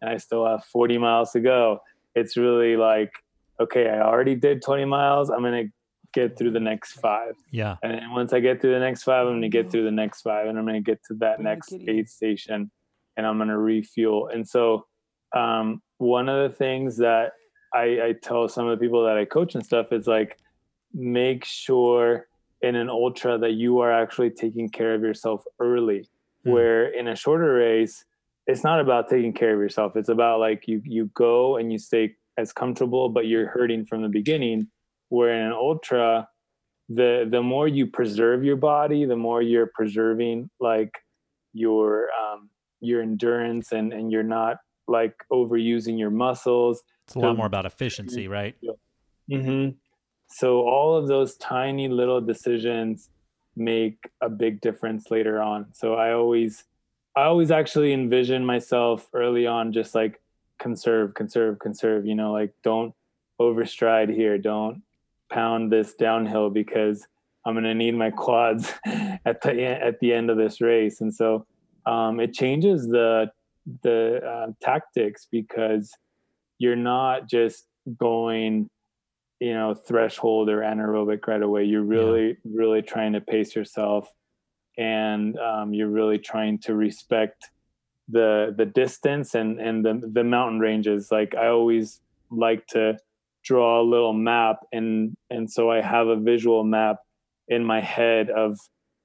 and 0.00 0.10
I 0.10 0.16
still 0.16 0.44
have 0.44 0.64
40 0.64 0.98
miles 0.98 1.30
to 1.32 1.40
go. 1.40 1.78
It's 2.16 2.36
really 2.36 2.76
like, 2.76 3.12
okay, 3.60 3.88
I 3.88 4.00
already 4.00 4.34
did 4.34 4.60
20 4.60 4.84
miles. 4.84 5.30
I'm 5.30 5.42
gonna 5.42 5.66
get 6.12 6.36
through 6.36 6.50
the 6.50 6.60
next 6.60 6.94
five. 6.94 7.34
Yeah. 7.52 7.76
And 7.84 7.92
then 7.92 8.10
once 8.10 8.32
I 8.32 8.40
get 8.40 8.60
through 8.60 8.72
the 8.72 8.80
next 8.80 9.04
five, 9.04 9.24
I'm 9.28 9.34
gonna 9.34 9.48
get 9.48 9.70
through 9.70 9.84
the 9.84 9.92
next 9.92 10.22
five, 10.22 10.48
and 10.48 10.58
I'm 10.58 10.66
gonna 10.66 10.80
get 10.80 10.98
to 11.04 11.14
that 11.20 11.40
next 11.40 11.72
aid 11.72 12.08
station, 12.08 12.72
and 13.16 13.24
I'm 13.24 13.38
gonna 13.38 13.56
refuel. 13.56 14.30
And 14.34 14.48
so, 14.48 14.86
um, 15.32 15.80
one 15.98 16.28
of 16.28 16.50
the 16.50 16.56
things 16.56 16.96
that 16.96 17.32
I, 17.74 17.82
I 18.02 18.14
tell 18.20 18.48
some 18.48 18.66
of 18.66 18.78
the 18.78 18.84
people 18.84 19.04
that 19.04 19.16
I 19.16 19.24
coach 19.24 19.54
and 19.54 19.64
stuff 19.64 19.92
is 19.92 20.06
like 20.06 20.38
make 20.92 21.44
sure 21.44 22.26
in 22.62 22.74
an 22.74 22.88
ultra 22.88 23.38
that 23.38 23.52
you 23.52 23.80
are 23.80 23.92
actually 23.92 24.30
taking 24.30 24.68
care 24.68 24.94
of 24.94 25.02
yourself 25.02 25.44
early. 25.60 26.08
Mm. 26.46 26.52
Where 26.52 26.88
in 26.88 27.08
a 27.08 27.16
shorter 27.16 27.54
race, 27.54 28.04
it's 28.46 28.64
not 28.64 28.80
about 28.80 29.08
taking 29.08 29.32
care 29.32 29.54
of 29.54 29.60
yourself. 29.60 29.96
It's 29.96 30.08
about 30.08 30.40
like 30.40 30.66
you 30.66 30.80
you 30.84 31.10
go 31.14 31.56
and 31.56 31.70
you 31.70 31.78
stay 31.78 32.14
as 32.38 32.52
comfortable, 32.52 33.08
but 33.08 33.26
you're 33.26 33.48
hurting 33.48 33.84
from 33.86 34.02
the 34.02 34.08
beginning. 34.08 34.68
Where 35.10 35.32
in 35.32 35.46
an 35.46 35.52
ultra, 35.52 36.28
the 36.88 37.28
the 37.30 37.42
more 37.42 37.68
you 37.68 37.86
preserve 37.86 38.44
your 38.44 38.56
body, 38.56 39.04
the 39.04 39.16
more 39.16 39.42
you're 39.42 39.70
preserving 39.74 40.50
like 40.60 40.92
your 41.52 42.08
um, 42.12 42.48
your 42.80 43.02
endurance 43.02 43.72
and 43.72 43.92
and 43.92 44.10
you're 44.10 44.22
not 44.22 44.58
like 44.86 45.14
overusing 45.30 45.98
your 45.98 46.10
muscles. 46.10 46.82
It's 47.08 47.16
a 47.16 47.20
lot 47.20 47.38
more 47.38 47.46
about 47.46 47.64
efficiency, 47.64 48.28
right? 48.28 48.54
Mm-hmm. 49.30 49.70
So 50.26 50.60
all 50.68 50.94
of 50.94 51.08
those 51.08 51.38
tiny 51.38 51.88
little 51.88 52.20
decisions 52.20 53.08
make 53.56 54.10
a 54.20 54.28
big 54.28 54.60
difference 54.60 55.10
later 55.10 55.40
on. 55.40 55.68
So 55.72 55.94
I 55.94 56.12
always, 56.12 56.64
I 57.16 57.22
always 57.22 57.50
actually 57.50 57.94
envision 57.94 58.44
myself 58.44 59.08
early 59.14 59.46
on, 59.46 59.72
just 59.72 59.94
like 59.94 60.20
conserve, 60.58 61.14
conserve, 61.14 61.58
conserve. 61.60 62.04
You 62.04 62.14
know, 62.14 62.32
like 62.32 62.52
don't 62.62 62.94
overstride 63.40 64.14
here. 64.14 64.36
Don't 64.36 64.82
pound 65.30 65.72
this 65.72 65.94
downhill 65.94 66.50
because 66.50 67.06
I'm 67.46 67.54
going 67.54 67.64
to 67.64 67.74
need 67.74 67.94
my 67.94 68.10
quads 68.10 68.70
at 68.84 69.40
the 69.40 69.64
at 69.64 69.98
the 70.00 70.12
end 70.12 70.28
of 70.28 70.36
this 70.36 70.60
race. 70.60 71.00
And 71.00 71.14
so 71.14 71.46
um, 71.86 72.20
it 72.20 72.34
changes 72.34 72.86
the 72.86 73.30
the 73.82 74.20
uh, 74.22 74.52
tactics 74.60 75.26
because 75.30 75.90
you're 76.58 76.76
not 76.76 77.28
just 77.28 77.64
going 77.98 78.68
you 79.40 79.54
know 79.54 79.74
threshold 79.74 80.48
or 80.48 80.60
anaerobic 80.60 81.26
right 81.26 81.42
away. 81.42 81.64
You're 81.64 81.82
really 81.82 82.28
yeah. 82.28 82.34
really 82.44 82.82
trying 82.82 83.12
to 83.12 83.20
pace 83.20 83.54
yourself 83.54 84.10
and 84.76 85.38
um, 85.38 85.72
you're 85.74 85.88
really 85.88 86.18
trying 86.18 86.58
to 86.60 86.74
respect 86.74 87.50
the 88.08 88.54
the 88.56 88.66
distance 88.66 89.34
and 89.34 89.60
and 89.60 89.84
the 89.84 90.10
the 90.12 90.24
mountain 90.24 90.60
ranges. 90.60 91.10
Like 91.10 91.34
i 91.34 91.48
always 91.48 92.00
like 92.30 92.66
to 92.68 92.98
draw 93.44 93.80
a 93.80 93.84
little 93.84 94.12
map 94.12 94.58
and 94.72 95.16
and 95.30 95.50
so 95.50 95.70
i 95.70 95.80
have 95.80 96.08
a 96.08 96.16
visual 96.16 96.64
map 96.64 96.96
in 97.46 97.64
my 97.64 97.80
head 97.80 98.28
of 98.28 98.58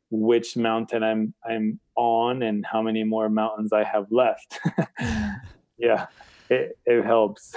which 0.10 0.58
mountain 0.58 1.02
i'm 1.02 1.34
i'm 1.46 1.80
on 1.96 2.42
and 2.42 2.66
how 2.66 2.82
many 2.82 3.04
more 3.06 3.30
mountains 3.30 3.72
i 3.72 3.84
have 3.84 4.08
left. 4.12 4.60
Yeah 5.78 6.08
it, 6.50 6.78
it 6.86 7.06
helps 7.06 7.56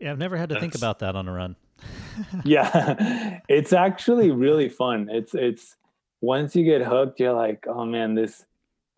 Yeah, 0.00 0.12
I've 0.12 0.18
never 0.18 0.36
had 0.36 0.48
to 0.48 0.54
That's... 0.54 0.62
think 0.62 0.74
about 0.74 1.00
that 1.00 1.14
on 1.14 1.28
a 1.28 1.32
run. 1.32 1.56
yeah, 2.44 3.40
it's 3.48 3.72
actually 3.72 4.30
really 4.30 4.68
fun. 4.68 5.08
It's 5.10 5.34
it's 5.34 5.76
once 6.20 6.56
you 6.56 6.64
get 6.64 6.82
hooked, 6.82 7.20
you're 7.20 7.32
like, 7.34 7.66
oh 7.68 7.84
man, 7.84 8.14
this 8.14 8.44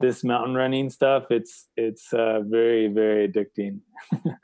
this 0.02 0.22
mountain 0.22 0.54
running 0.54 0.90
stuff 0.90 1.24
it's 1.30 1.68
it's 1.76 2.12
uh, 2.12 2.40
very 2.44 2.88
very 2.88 3.28
addicting. 3.28 3.78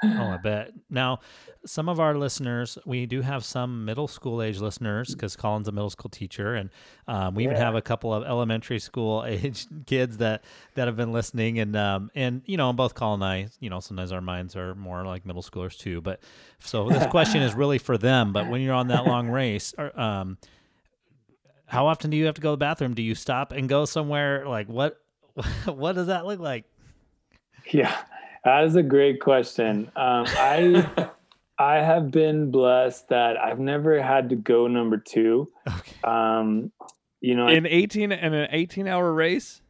Oh 0.03 0.23
i 0.23 0.37
bet. 0.42 0.73
Now 0.88 1.18
some 1.66 1.88
of 1.88 2.01
our 2.01 2.14
listeners 2.14 2.79
we 2.87 3.05
do 3.05 3.21
have 3.21 3.44
some 3.44 3.85
middle 3.85 4.09
school 4.09 4.40
age 4.40 4.59
listeners 4.59 5.12
because 5.12 5.37
colin's 5.37 5.68
a 5.68 5.73
middle 5.73 5.90
school 5.90 6.09
teacher 6.09 6.55
and 6.55 6.71
um, 7.07 7.35
we 7.35 7.44
yeah. 7.44 7.51
even 7.51 7.61
have 7.61 7.75
a 7.75 7.83
couple 7.83 8.14
of 8.14 8.25
elementary 8.25 8.79
school 8.79 9.25
age 9.27 9.66
kids 9.87 10.18
that 10.18 10.44
that 10.75 10.87
have 10.87 10.97
been 10.97 11.12
listening 11.12 11.59
and 11.59 11.77
um, 11.77 12.11
and 12.14 12.42
you 12.47 12.57
know 12.57 12.73
both 12.73 12.94
colin 12.94 13.23
and 13.23 13.25
i 13.25 13.49
you 13.61 13.68
know 13.68 13.81
sometimes 13.81 14.12
our 14.12 14.21
minds 14.21 14.57
are 14.57 14.75
more 14.77 15.05
like 15.05 15.27
middle 15.27 15.42
schoolers 15.42 15.77
too 15.77 16.01
but 16.01 16.21
so 16.61 16.88
this 16.88 17.07
question 17.07 17.42
is 17.42 17.55
really 17.55 17.79
for 17.79 17.99
them 17.99 18.33
but 18.33 18.49
when 18.49 18.61
you're 18.61 18.75
on 18.75 18.88
that 18.88 19.05
long 19.05 19.29
race 19.31 19.75
or, 19.77 19.99
um, 19.99 20.38
how 21.68 21.87
often 21.87 22.11
do 22.11 22.16
you 22.16 22.25
have 22.27 22.35
to 22.35 22.40
go 22.40 22.49
to 22.49 22.53
the 22.53 22.57
bathroom? 22.57 22.94
Do 22.94 23.03
you 23.03 23.14
stop 23.14 23.53
and 23.53 23.68
go 23.68 23.85
somewhere? 23.85 24.49
Like 24.49 24.68
what 24.68 24.99
what 25.66 25.94
does 25.94 26.09
that 26.09 26.27
look 26.27 26.40
like? 26.40 26.64
Yeah, 27.70 27.96
that 28.44 28.64
is 28.64 28.77
a 28.77 28.83
great 28.83 29.20
question. 29.20 29.90
Um, 29.96 30.24
I 30.29 31.09
I 31.59 31.77
have 31.77 32.11
been 32.11 32.51
blessed 32.51 33.09
that 33.09 33.37
I've 33.37 33.59
never 33.59 34.01
had 34.01 34.29
to 34.31 34.37
go 34.37 34.68
number 34.68 34.96
two. 34.96 35.48
Okay. 35.66 35.96
Um, 36.05 36.72
you 37.20 37.35
know, 37.35 37.48
in 37.48 37.66
eighteen 37.66 38.12
in 38.12 38.35
an 38.35 38.48
eighteen 38.53 38.87
hour 38.87 39.12
race. 39.12 39.61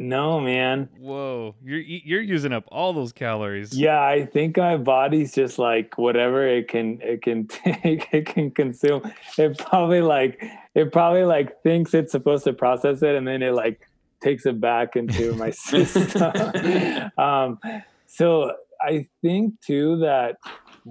No, 0.00 0.38
man. 0.38 0.88
Whoa, 1.00 1.56
you're 1.62 1.80
you're 1.80 2.22
using 2.22 2.52
up 2.52 2.64
all 2.68 2.92
those 2.92 3.12
calories. 3.12 3.76
Yeah, 3.76 4.00
I 4.00 4.26
think 4.26 4.56
my 4.56 4.76
body's 4.76 5.34
just 5.34 5.58
like 5.58 5.98
whatever 5.98 6.46
it 6.46 6.68
can 6.68 7.00
it 7.02 7.22
can 7.22 7.46
take, 7.48 8.08
it 8.12 8.26
can 8.26 8.52
consume. 8.52 9.10
It 9.36 9.58
probably 9.58 10.00
like 10.00 10.40
it 10.76 10.92
probably 10.92 11.24
like 11.24 11.62
thinks 11.62 11.94
it's 11.94 12.12
supposed 12.12 12.44
to 12.44 12.52
process 12.52 13.02
it, 13.02 13.16
and 13.16 13.26
then 13.26 13.42
it 13.42 13.54
like 13.54 13.87
takes 14.20 14.46
it 14.46 14.60
back 14.60 14.96
into 14.96 15.32
my 15.34 15.50
system. 15.50 17.10
um, 17.18 17.58
so 18.06 18.52
I 18.80 19.06
think 19.22 19.60
too 19.60 19.98
that 19.98 20.36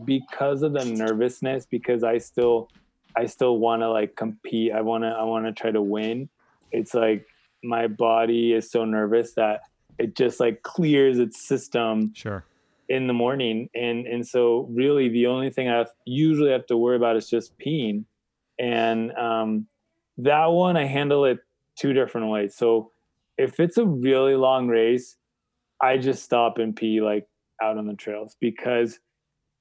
because 0.05 0.61
of 0.61 0.73
the 0.73 0.85
nervousness, 0.85 1.65
because 1.65 2.03
I 2.03 2.17
still 2.17 2.69
I 3.15 3.25
still 3.25 3.57
want 3.57 3.81
to 3.81 3.89
like 3.89 4.15
compete. 4.15 4.71
I 4.71 4.81
want 4.81 5.03
to 5.03 5.09
I 5.09 5.23
want 5.23 5.45
to 5.45 5.51
try 5.51 5.71
to 5.71 5.81
win. 5.81 6.29
It's 6.71 6.93
like 6.93 7.25
my 7.63 7.87
body 7.87 8.53
is 8.53 8.69
so 8.69 8.85
nervous 8.85 9.33
that 9.33 9.61
it 9.97 10.15
just 10.15 10.39
like 10.39 10.61
clears 10.63 11.19
its 11.19 11.41
system. 11.41 12.13
Sure. 12.15 12.43
In 12.89 13.07
the 13.07 13.13
morning, 13.13 13.69
and 13.75 14.07
and 14.07 14.25
so 14.25 14.65
really 14.71 15.09
the 15.09 15.27
only 15.27 15.49
thing 15.49 15.67
I 15.67 15.79
have, 15.79 15.89
usually 16.05 16.51
have 16.51 16.65
to 16.67 16.77
worry 16.77 16.95
about 16.95 17.17
is 17.17 17.29
just 17.29 17.51
peeing, 17.59 18.05
and 18.57 19.11
um, 19.11 19.67
that 20.19 20.45
one 20.45 20.77
I 20.77 20.85
handle 20.85 21.25
it 21.25 21.39
two 21.75 21.91
different 21.91 22.29
ways. 22.29 22.55
So 22.55 22.91
if 23.37 23.59
it's 23.59 23.77
a 23.77 23.85
really 23.85 24.35
long 24.35 24.67
race, 24.67 25.17
I 25.81 25.97
just 25.97 26.23
stop 26.23 26.57
and 26.57 26.75
pee 26.75 27.01
like 27.01 27.27
out 27.61 27.77
on 27.77 27.87
the 27.87 27.93
trails 27.93 28.35
because 28.39 28.99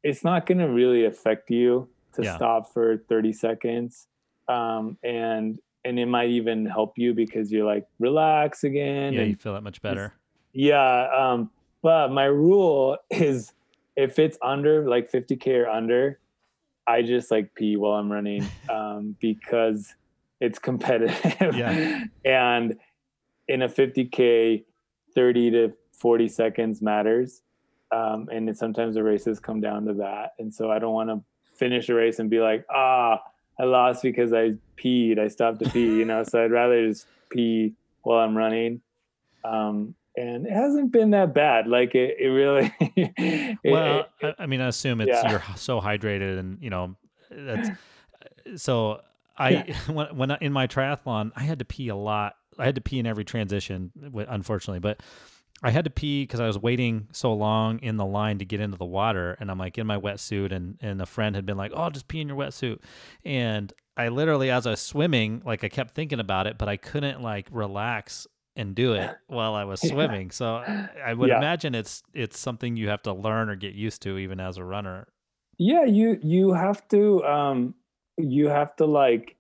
it's 0.03 0.25
not 0.25 0.47
going 0.47 0.59
to 0.59 0.69
really 0.69 1.05
affect 1.05 1.51
you 1.51 1.89
to 2.15 2.23
yeah. 2.23 2.37
stop 2.37 2.73
for 2.73 2.99
30 3.09 3.33
seconds. 3.33 4.07
Um, 4.49 4.97
and, 5.03 5.59
and 5.85 5.99
it 5.99 6.07
might 6.07 6.31
even 6.31 6.65
help 6.67 6.95
you 6.97 7.15
because 7.15 7.51
you're 7.51 7.67
like, 7.67 7.87
relax 7.99 8.65
again. 8.65 9.13
Yeah. 9.13 9.23
you 9.23 9.37
feel 9.37 9.55
that 9.55 9.63
much 9.63 9.83
better. 9.83 10.15
Yeah. 10.53 11.09
Um, 11.15 11.51
but 11.83 12.11
my 12.11 12.25
rule 12.25 12.97
is 13.11 13.53
if 13.97 14.19
it's 14.19 14.39
under 14.43 14.89
like 14.89 15.11
50K 15.11 15.65
or 15.65 15.69
under, 15.69 16.21
I 16.87 17.03
just 17.03 17.31
like 17.31 17.55
pee 17.55 17.77
while 17.77 17.93
I'm 17.93 18.11
running 18.11 18.47
um, 18.71 19.17
because 19.21 19.95
it's 20.41 20.59
competitive. 20.59 21.57
Yeah. 21.57 22.05
and 22.25 22.77
in 23.49 23.63
a 23.63 23.69
50k 23.69 24.65
30 25.15 25.51
to 25.51 25.73
40 25.93 26.29
seconds 26.29 26.83
matters. 26.83 27.43
Um, 27.93 28.29
and 28.33 28.49
it, 28.49 28.59
sometimes 28.59 28.95
the 28.95 29.03
races 29.03 29.41
come 29.41 29.61
down 29.61 29.87
to 29.87 29.95
that. 29.95 30.35
And 30.39 30.55
so 30.55 30.71
i 30.71 30.79
don't 30.79 30.93
want 30.93 31.09
to 31.11 31.23
finish 31.55 31.89
a 31.89 31.95
race 31.95 32.19
and 32.19 32.29
be 32.29 32.39
like 32.39 32.67
ah 32.71 33.19
i 33.59 33.65
lost 33.65 34.03
because 34.03 34.33
i 34.33 34.53
peed. 34.77 35.19
I 35.19 35.29
stopped 35.29 35.61
to 35.61 35.71
pee 35.71 35.97
you 35.97 36.05
know? 36.05 36.23
So 36.23 36.45
i'd 36.45 36.51
rather 36.51 36.87
just 36.87 37.07
pee 37.31 37.75
while 38.03 38.19
i'm 38.19 38.37
running. 38.37 38.81
Um, 39.45 39.95
and 40.17 40.47
it 40.47 40.53
hasn't 40.53 40.93
been 40.93 41.11
that 41.11 41.35
bad. 41.35 41.69
Like 41.69 41.95
it, 41.95 42.17
it 42.19 42.29
really 42.29 42.73
it, 42.81 43.59
well 43.65 44.07
it, 44.21 44.35
I, 44.39 44.47
mean 44.47 44.61
i 44.61 44.69
assume 44.69 45.01
it's 45.01 45.11
yeah. 45.11 45.31
you're 45.31 45.45
so 45.57 45.81
hydrated 45.81 46.39
and 46.39 46.59
you 46.61 46.71
know 46.71 46.97
that's 47.31 47.71
so 48.57 49.01
i 49.37 49.51
yeah. 49.51 49.77
when, 49.93 50.17
when 50.17 50.31
in 50.41 50.53
my 50.53 50.67
triathlon 50.67 51.33
i 51.37 51.43
had 51.43 51.59
to 51.59 51.65
pee 51.65 51.89
a 51.89 51.97
lot 51.97 52.37
I 52.59 52.65
had 52.65 52.75
to 52.77 52.81
pee 52.81 52.99
in 52.99 53.07
every 53.07 53.25
transition, 53.25 53.93
unfortunately, 54.29 54.81
but 54.81 55.01
I 55.63 55.71
had 55.71 55.85
to 55.85 55.91
pee 55.91 56.23
because 56.23 56.41
I 56.41 56.47
was 56.47 56.59
waiting 56.59 57.09
so 57.13 57.33
long 57.33 57.79
in 57.79 57.97
the 57.97 58.05
line 58.05 58.39
to 58.39 58.45
get 58.45 58.61
into 58.61 58.77
the 58.77 58.85
water, 58.85 59.37
and 59.41 59.51
I'm 59.51 59.59
like 59.59 59.79
in 59.79 59.87
my 59.87 59.99
wetsuit, 59.99 60.53
and 60.53 60.77
and 60.81 61.01
a 61.01 61.07
friend 61.07 61.35
had 61.35 61.47
been 61.47 61.57
like, 61.57 61.73
"Oh, 61.75 61.89
just 61.91 62.09
pee 62.09 62.21
in 62.21 62.29
your 62.29 62.37
wetsuit," 62.37 62.81
and 63.25 63.73
I 63.97 64.09
literally, 64.09 64.51
as 64.51 64.67
I 64.67 64.71
was 64.71 64.81
swimming, 64.81 65.43
like 65.45 65.65
I 65.65 65.69
kept 65.69 65.93
thinking 65.93 66.21
about 66.21 66.47
it, 66.47 66.59
but 66.59 66.69
I 66.69 66.77
couldn't 66.77 67.23
like 67.23 67.49
relax 67.51 68.27
and 68.55 68.75
do 68.75 68.95
it 68.95 69.11
while 69.27 69.55
I 69.55 69.65
was 69.65 69.81
swimming. 69.89 70.31
So 70.31 70.57
I 70.57 71.15
would 71.15 71.29
yeah. 71.31 71.39
imagine 71.39 71.75
it's 71.75 72.03
it's 72.13 72.39
something 72.39 72.77
you 72.77 72.89
have 72.89 73.03
to 73.03 73.13
learn 73.13 73.49
or 73.49 73.57
get 73.57 73.75
used 73.75 74.03
to, 74.03 74.19
even 74.19 74.41
as 74.41 74.59
a 74.59 74.65
runner. 74.65 75.09
Yeah, 75.59 75.85
you 75.85 76.19
you 76.23 76.53
have 76.53 76.87
to 76.89 77.25
um 77.25 77.75
you 78.19 78.49
have 78.49 78.77
to 78.77 78.87
like 78.87 79.36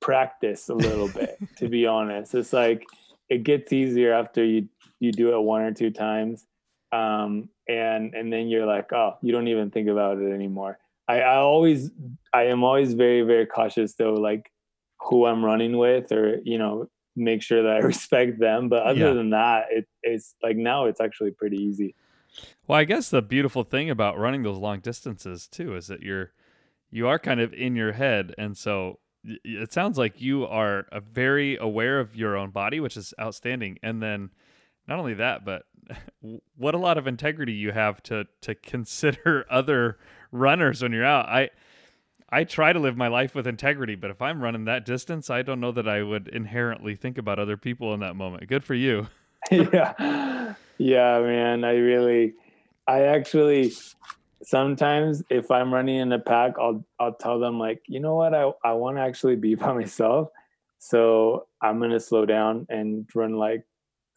practice 0.00 0.68
a 0.68 0.74
little 0.74 1.08
bit 1.14 1.38
to 1.58 1.68
be 1.68 1.86
honest. 1.86 2.34
It's 2.34 2.52
like 2.52 2.86
it 3.28 3.44
gets 3.44 3.72
easier 3.72 4.12
after 4.12 4.44
you 4.44 4.68
you 4.98 5.12
do 5.12 5.34
it 5.34 5.40
one 5.40 5.62
or 5.62 5.72
two 5.72 5.90
times 5.90 6.46
um, 6.92 7.48
and 7.68 8.14
and 8.14 8.32
then 8.32 8.48
you're 8.48 8.66
like 8.66 8.92
oh 8.92 9.16
you 9.22 9.32
don't 9.32 9.48
even 9.48 9.70
think 9.70 9.88
about 9.88 10.18
it 10.18 10.32
anymore. 10.32 10.78
I, 11.08 11.20
I 11.22 11.36
always 11.36 11.90
i 12.32 12.44
am 12.44 12.62
always 12.62 12.94
very 12.94 13.22
very 13.22 13.44
cautious 13.44 13.94
though 13.94 14.14
like 14.14 14.52
who 15.00 15.26
i'm 15.26 15.44
running 15.44 15.76
with 15.76 16.12
or 16.12 16.38
you 16.44 16.56
know 16.56 16.88
make 17.16 17.42
sure 17.42 17.64
that 17.64 17.72
i 17.72 17.78
respect 17.94 18.38
them 18.38 18.68
but 18.68 18.84
other 18.84 19.08
yeah. 19.08 19.12
than 19.12 19.30
that 19.30 19.66
it, 19.70 19.88
it's 20.04 20.36
like 20.40 20.56
now 20.56 20.84
it's 20.84 21.00
actually 21.00 21.32
pretty 21.32 21.56
easy. 21.56 21.96
Well 22.68 22.78
i 22.78 22.84
guess 22.84 23.10
the 23.10 23.22
beautiful 23.22 23.64
thing 23.64 23.90
about 23.90 24.18
running 24.18 24.44
those 24.44 24.58
long 24.58 24.78
distances 24.78 25.48
too 25.48 25.74
is 25.74 25.88
that 25.88 26.00
you're 26.00 26.32
you 26.92 27.08
are 27.08 27.18
kind 27.18 27.40
of 27.40 27.52
in 27.54 27.74
your 27.74 27.92
head 27.92 28.32
and 28.38 28.56
so 28.56 29.00
it 29.24 29.72
sounds 29.72 29.98
like 29.98 30.20
you 30.20 30.46
are 30.46 30.86
a 30.92 31.00
very 31.00 31.56
aware 31.56 32.00
of 32.00 32.16
your 32.16 32.36
own 32.36 32.50
body, 32.50 32.80
which 32.80 32.96
is 32.96 33.12
outstanding. 33.20 33.78
And 33.82 34.02
then 34.02 34.30
not 34.88 34.98
only 34.98 35.14
that, 35.14 35.44
but 35.44 35.64
what 36.56 36.74
a 36.74 36.78
lot 36.78 36.98
of 36.98 37.06
integrity 37.06 37.52
you 37.52 37.72
have 37.72 38.02
to 38.04 38.26
to 38.42 38.54
consider 38.54 39.46
other 39.50 39.98
runners 40.32 40.82
when 40.82 40.92
you're 40.92 41.04
out. 41.04 41.28
I 41.28 41.50
I 42.32 42.44
try 42.44 42.72
to 42.72 42.78
live 42.78 42.96
my 42.96 43.08
life 43.08 43.34
with 43.34 43.46
integrity, 43.46 43.96
but 43.96 44.10
if 44.10 44.22
I'm 44.22 44.40
running 44.40 44.66
that 44.66 44.86
distance, 44.86 45.30
I 45.30 45.42
don't 45.42 45.60
know 45.60 45.72
that 45.72 45.88
I 45.88 46.02
would 46.02 46.28
inherently 46.28 46.94
think 46.94 47.18
about 47.18 47.40
other 47.40 47.56
people 47.56 47.92
in 47.92 48.00
that 48.00 48.14
moment. 48.14 48.46
Good 48.48 48.62
for 48.62 48.74
you. 48.74 49.08
yeah. 49.50 50.54
Yeah, 50.78 51.20
man. 51.20 51.64
I 51.64 51.74
really 51.74 52.34
I 52.86 53.02
actually 53.02 53.72
sometimes 54.42 55.22
if 55.30 55.50
I'm 55.50 55.72
running 55.72 55.96
in 55.96 56.12
a 56.12 56.18
pack, 56.18 56.54
I'll 56.58 56.84
I'll 56.98 57.14
tell 57.14 57.38
them 57.38 57.58
like, 57.58 57.82
you 57.86 58.00
know 58.00 58.14
what, 58.14 58.34
I, 58.34 58.50
I 58.64 58.72
want 58.72 58.96
to 58.96 59.02
actually 59.02 59.36
be 59.36 59.54
by 59.56 59.72
myself. 59.72 60.28
So 60.78 61.46
I'm 61.62 61.80
gonna 61.80 62.00
slow 62.00 62.24
down 62.26 62.66
and 62.70 63.08
run 63.14 63.34
like 63.34 63.64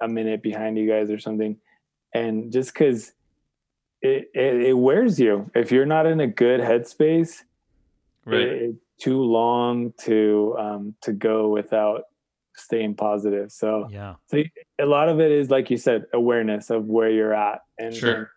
a 0.01 0.07
minute 0.07 0.41
behind 0.41 0.77
you 0.77 0.87
guys 0.87 1.09
or 1.09 1.19
something. 1.19 1.57
And 2.13 2.51
just 2.51 2.73
cause 2.75 3.11
it, 4.01 4.29
it, 4.33 4.61
it 4.61 4.73
wears 4.73 5.19
you. 5.19 5.49
If 5.55 5.71
you're 5.71 5.85
not 5.85 6.05
in 6.05 6.19
a 6.19 6.27
good 6.27 6.59
headspace, 6.59 7.41
Right. 8.25 8.41
it, 8.41 8.61
it's 8.61 8.85
too 9.01 9.21
long 9.21 9.93
to 10.01 10.55
um 10.57 10.95
to 11.01 11.11
go 11.11 11.49
without 11.49 12.03
staying 12.55 12.95
positive. 12.95 13.51
So 13.51 13.89
Yeah. 13.91 14.15
so 14.27 14.41
a 14.79 14.85
lot 14.85 15.09
of 15.09 15.19
it 15.19 15.31
is 15.31 15.49
like 15.49 15.69
you 15.69 15.77
said, 15.77 16.05
awareness 16.13 16.69
of 16.69 16.85
where 16.85 17.09
you're 17.09 17.33
at 17.33 17.61
and 17.77 17.93
Sure. 17.93 18.31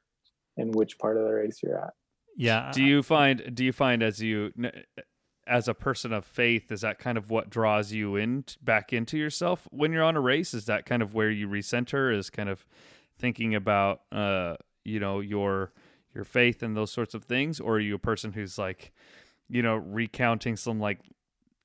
And 0.56 0.74
which 0.74 0.98
part 0.98 1.16
of 1.16 1.24
the 1.24 1.32
race 1.32 1.60
you're 1.62 1.78
at. 1.78 1.94
Yeah. 2.36 2.70
do 2.72 2.82
you 2.82 3.02
find 3.02 3.54
do 3.54 3.64
you 3.64 3.72
find 3.72 4.02
as 4.02 4.20
you 4.22 4.52
as 5.46 5.68
a 5.68 5.74
person 5.74 6.12
of 6.12 6.24
faith 6.24 6.70
is 6.70 6.82
that 6.82 6.98
kind 6.98 7.16
of 7.16 7.30
what 7.30 7.48
draws 7.48 7.92
you 7.92 8.16
in 8.16 8.44
back 8.62 8.92
into 8.92 9.16
yourself 9.16 9.66
when 9.70 9.92
you're 9.92 10.04
on 10.04 10.16
a 10.16 10.20
race 10.20 10.52
is 10.52 10.66
that 10.66 10.84
kind 10.84 11.02
of 11.02 11.14
where 11.14 11.30
you 11.30 11.48
recenter 11.48 12.14
is 12.14 12.28
kind 12.28 12.48
of 12.48 12.66
thinking 13.18 13.54
about 13.54 14.02
uh 14.12 14.56
you 14.84 15.00
know 15.00 15.20
your 15.20 15.72
your 16.14 16.24
faith 16.24 16.62
and 16.62 16.76
those 16.76 16.90
sorts 16.90 17.14
of 17.14 17.24
things 17.24 17.58
or 17.60 17.76
are 17.76 17.80
you 17.80 17.94
a 17.94 17.98
person 17.98 18.32
who's 18.32 18.58
like 18.58 18.92
you 19.48 19.62
know 19.62 19.76
recounting 19.76 20.56
some 20.56 20.78
like 20.78 21.00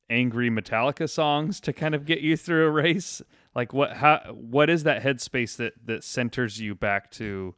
angry 0.09 0.49
metallica 0.49 1.09
songs 1.09 1.59
to 1.59 1.73
kind 1.73 1.95
of 1.95 2.05
get 2.05 2.19
you 2.19 2.35
through 2.37 2.67
a 2.67 2.71
race 2.71 3.21
like 3.55 3.73
what 3.73 3.93
how 3.97 4.19
what 4.33 4.69
is 4.69 4.83
that 4.83 5.01
headspace 5.03 5.55
that 5.55 5.73
that 5.83 6.03
centers 6.03 6.59
you 6.59 6.75
back 6.75 7.09
to 7.09 7.55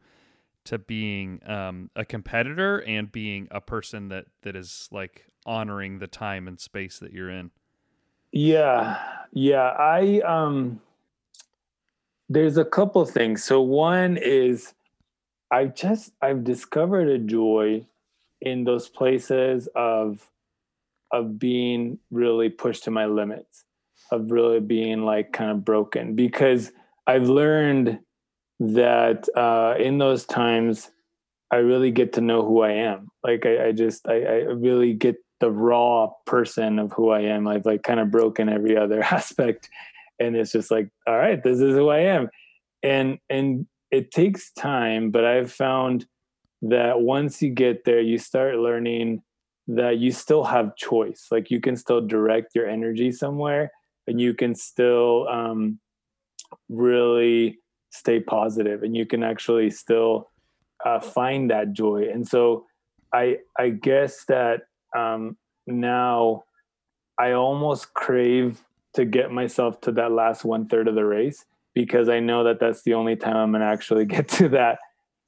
to 0.66 0.78
being 0.78 1.40
um, 1.46 1.90
a 1.96 2.06
competitor 2.06 2.82
and 2.84 3.12
being 3.12 3.48
a 3.52 3.62
person 3.62 4.10
that 4.10 4.26
that 4.44 4.56
is 4.56 4.88
like 4.92 5.26
honoring 5.46 6.00
the 6.00 6.08
time 6.08 6.48
and 6.48 6.60
space 6.60 7.00
that 7.00 7.12
you're 7.12 7.30
in. 7.30 7.52
Yeah. 8.32 9.00
Yeah. 9.32 9.74
I 9.78 10.22
um 10.22 10.82
there's 12.30 12.58
a 12.58 12.66
couple 12.66 13.06
things. 13.06 13.44
So 13.44 13.62
one 13.62 14.18
is 14.18 14.74
I've 15.52 15.76
just 15.76 16.14
I've 16.22 16.44
discovered 16.44 17.10
a 17.10 17.20
joy 17.20 17.86
in 18.42 18.64
those 18.64 18.90
places 18.90 19.68
of 19.76 20.28
of 21.12 21.38
being 21.38 22.00
really 22.10 22.50
pushed 22.50 22.86
to 22.86 22.92
my 22.92 23.06
limits, 23.06 23.66
of 24.12 24.32
really 24.32 24.60
being 24.60 25.04
like 25.06 25.32
kind 25.32 25.52
of 25.52 25.64
broken 25.64 26.16
because 26.16 26.72
I've 27.06 27.30
learned 27.30 28.00
that 28.60 29.28
uh 29.36 29.76
in 29.80 29.98
those 29.98 30.26
times 30.26 30.92
I 31.52 31.58
really 31.58 31.92
get 31.92 32.14
to 32.14 32.22
know 32.22 32.44
who 32.44 32.62
I 32.62 32.72
am. 32.72 33.10
Like 33.24 33.46
I, 33.46 33.68
I 33.68 33.72
just 33.74 34.08
I, 34.08 34.24
I 34.24 34.36
really 34.54 34.94
get 34.94 35.18
the 35.40 35.52
raw 35.52 36.10
person 36.26 36.80
of 36.80 36.92
who 36.94 37.10
I 37.10 37.22
am. 37.22 37.48
I've 37.48 37.66
like 37.66 37.84
kind 37.84 38.00
of 38.00 38.10
broken 38.10 38.50
every 38.50 38.76
other 38.84 39.04
aspect. 39.04 39.70
And 40.20 40.36
it's 40.36 40.52
just 40.52 40.72
like, 40.72 40.90
all 41.08 41.18
right, 41.18 41.44
this 41.44 41.60
is 41.60 41.76
who 41.76 41.90
I 41.90 42.00
am. 42.00 42.30
And 42.82 43.20
and 43.30 43.68
it 43.92 44.12
takes 44.12 44.52
time, 44.54 45.12
but 45.12 45.26
I've 45.26 45.52
found 45.52 46.08
that 46.64 47.02
once 47.02 47.42
you 47.42 47.52
get 47.52 47.84
there, 47.86 48.02
you 48.02 48.18
start 48.18 48.56
learning 48.56 49.22
that 49.68 49.98
you 49.98 50.12
still 50.12 50.44
have 50.44 50.76
choice. 50.76 51.28
Like 51.30 51.52
you 51.52 51.60
can 51.60 51.76
still 51.76 52.02
direct 52.02 52.56
your 52.56 52.68
energy 52.68 53.12
somewhere 53.12 53.72
and 54.08 54.20
you 54.20 54.34
can 54.34 54.56
still 54.56 55.28
um, 55.28 55.80
really 56.68 57.60
stay 57.94 58.20
positive 58.20 58.82
and 58.84 58.96
you 58.98 59.06
can 59.06 59.24
actually 59.24 59.70
still 59.70 60.30
uh, 60.84 61.00
find 61.00 61.50
that 61.52 61.72
joy. 61.74 62.08
And 62.12 62.28
so 62.28 62.66
I 63.14 63.38
I 63.58 63.70
guess 63.70 64.26
that 64.26 64.64
um, 64.98 65.38
now 65.68 66.44
I 67.20 67.32
almost 67.34 67.94
crave 67.94 68.62
to 68.96 69.06
get 69.06 69.32
myself 69.32 69.80
to 69.82 69.92
that 69.94 70.12
last 70.12 70.44
one 70.44 70.68
third 70.68 70.88
of 70.88 70.96
the 70.96 71.06
race 71.06 71.46
because 71.74 72.10
I 72.10 72.20
know 72.20 72.44
that 72.44 72.60
that's 72.60 72.84
the 72.84 72.96
only 72.96 73.16
time 73.16 73.38
I'm 73.38 73.52
gonna 73.52 73.66
actually 73.66 74.06
get 74.16 74.28
to 74.40 74.50
that 74.50 74.80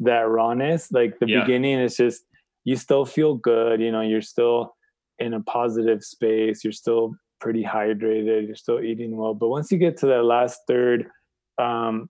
that 0.02 0.28
rawness. 0.28 0.92
Like 0.92 1.20
the 1.20 1.28
Yeah. 1.28 1.42
beginning 1.42 1.80
is 1.80 1.96
just 1.96 2.26
you 2.64 2.76
still 2.76 3.06
feel 3.06 3.36
good, 3.36 3.80
you 3.80 3.92
know, 3.92 4.02
you're 4.02 4.22
still 4.24 4.76
in 5.20 5.34
a 5.36 5.42
positive 5.42 6.04
space, 6.04 6.64
you're 6.64 6.74
still 6.74 7.16
pretty 7.40 7.64
hydrated, 7.64 8.48
you're 8.48 8.56
still 8.56 8.82
eating 8.82 9.16
well. 9.16 9.36
But 9.36 9.50
once 9.50 9.72
you 9.72 9.78
get 9.78 9.98
to 9.98 10.08
that 10.08 10.24
last 10.24 10.62
third, 10.68 11.08
um, 11.60 12.10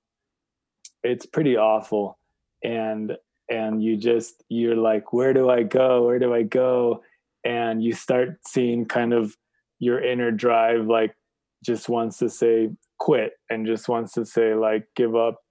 it's 1.05 1.25
pretty 1.25 1.57
awful. 1.57 2.17
And 2.63 3.17
and 3.49 3.83
you 3.83 3.95
just 3.97 4.43
you're 4.49 4.75
like, 4.75 5.13
where 5.13 5.33
do 5.33 5.49
I 5.49 5.63
go? 5.63 6.05
Where 6.05 6.19
do 6.19 6.33
I 6.33 6.43
go? 6.43 7.03
And 7.43 7.83
you 7.83 7.93
start 7.93 8.39
seeing 8.47 8.85
kind 8.85 9.13
of 9.13 9.35
your 9.79 10.03
inner 10.03 10.31
drive 10.31 10.87
like 10.87 11.15
just 11.63 11.89
wants 11.89 12.17
to 12.17 12.29
say 12.29 12.69
quit 12.97 13.33
and 13.49 13.65
just 13.65 13.87
wants 13.87 14.13
to 14.13 14.25
say 14.25 14.53
like 14.55 14.87
give 14.95 15.15
up, 15.15 15.41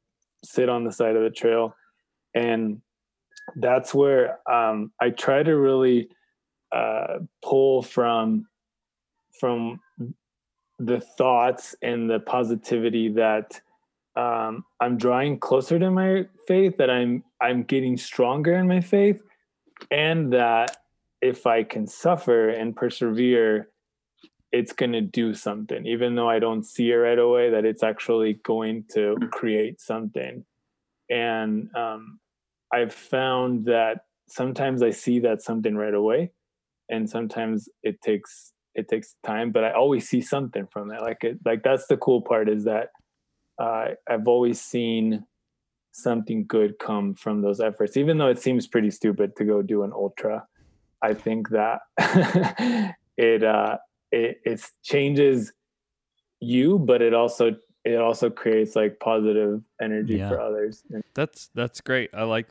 sit 0.44 0.68
on 0.68 0.84
the 0.84 0.92
side 0.92 1.16
of 1.16 1.22
the 1.22 1.30
trail. 1.30 1.74
And 2.34 2.80
that's 3.57 3.94
where 3.94 4.40
um, 4.50 4.92
I 5.00 5.11
try 5.11 5.42
to 5.42 5.52
really 5.57 6.09
uh, 6.72 7.18
pull 7.44 7.82
from 7.82 8.46
from 9.38 9.80
the 10.78 11.00
thoughts 11.00 11.74
and 11.82 12.11
the 12.11 12.20
positivity 12.20 13.09
that 13.11 13.61
um, 14.17 14.65
I'm 14.81 14.97
drawing 14.97 15.39
closer 15.39 15.79
to 15.79 15.91
my 15.91 16.27
faith, 16.47 16.77
that 16.79 16.91
I'm 16.91 17.25
I'm 17.41 17.65
getting 17.65 17.97
stronger 17.97 18.55
in 18.55 18.69
my 18.69 18.81
faith, 18.81 19.23
and 19.91 20.33
that 20.33 20.77
if 21.21 21.47
I 21.47 21.65
can 21.65 21.87
suffer 21.87 22.51
and 22.51 22.77
persevere, 22.77 23.71
it's 24.53 24.73
going 24.73 24.93
to 24.93 25.01
do 25.01 25.35
something, 25.35 25.85
even 25.87 26.15
though 26.15 26.29
I 26.29 26.39
don't 26.39 26.65
see 26.65 26.91
it 26.93 26.97
right 26.97 27.19
away. 27.19 27.51
That 27.51 27.65
it's 27.65 27.83
actually 27.83 28.35
going 28.45 28.85
to 28.95 29.17
create 29.33 29.81
something, 29.81 30.45
and 31.11 31.75
um, 31.75 32.21
I've 32.73 32.95
found 32.95 33.67
that 33.67 34.05
sometimes 34.29 34.83
I 34.83 34.91
see 34.91 35.19
that 35.21 35.43
something 35.43 35.77
right 35.77 35.95
away, 35.95 36.31
and 36.89 37.11
sometimes 37.11 37.69
it 37.83 38.01
takes 38.01 38.53
it 38.77 38.89
takes 38.89 39.15
time, 39.25 39.51
but 39.53 39.65
I 39.65 39.73
always 39.73 40.09
see 40.09 40.21
something 40.21 40.67
from 40.67 40.93
it. 40.93 41.01
Like 41.01 41.25
it, 41.25 41.39
like 41.45 41.62
that's 41.62 41.87
the 41.87 41.97
cool 41.97 42.23
part 42.23 42.49
is 42.49 42.65
that 42.65 42.91
uh, 43.59 43.88
I've 44.09 44.26
always 44.28 44.61
seen 44.61 45.26
something 45.92 46.44
good 46.46 46.78
come 46.78 47.14
from 47.14 47.40
those 47.40 47.61
efforts, 47.61 47.96
even 47.96 48.18
though 48.18 48.28
it 48.28 48.38
seems 48.38 48.66
pretty 48.66 48.90
stupid 48.90 49.36
to 49.36 49.44
go 49.44 49.62
do 49.62 49.82
an 49.84 49.92
ultra. 49.92 50.46
I 51.02 51.14
think 51.14 51.50
that 51.50 51.80
it 53.16 53.44
uh, 53.44 53.78
it 54.11 54.40
it 54.44 54.61
changes 54.82 55.52
you, 56.40 56.78
but 56.78 57.02
it 57.02 57.14
also 57.14 57.57
it 57.84 57.96
also 57.96 58.30
creates 58.30 58.74
like 58.74 58.98
positive 58.98 59.62
energy 59.80 60.16
Yeah. 60.16 60.28
for 60.30 60.40
others. 60.40 60.82
That's 61.14 61.50
that's 61.55 61.80
great. 61.80 62.11
I 62.14 62.24
like 62.24 62.48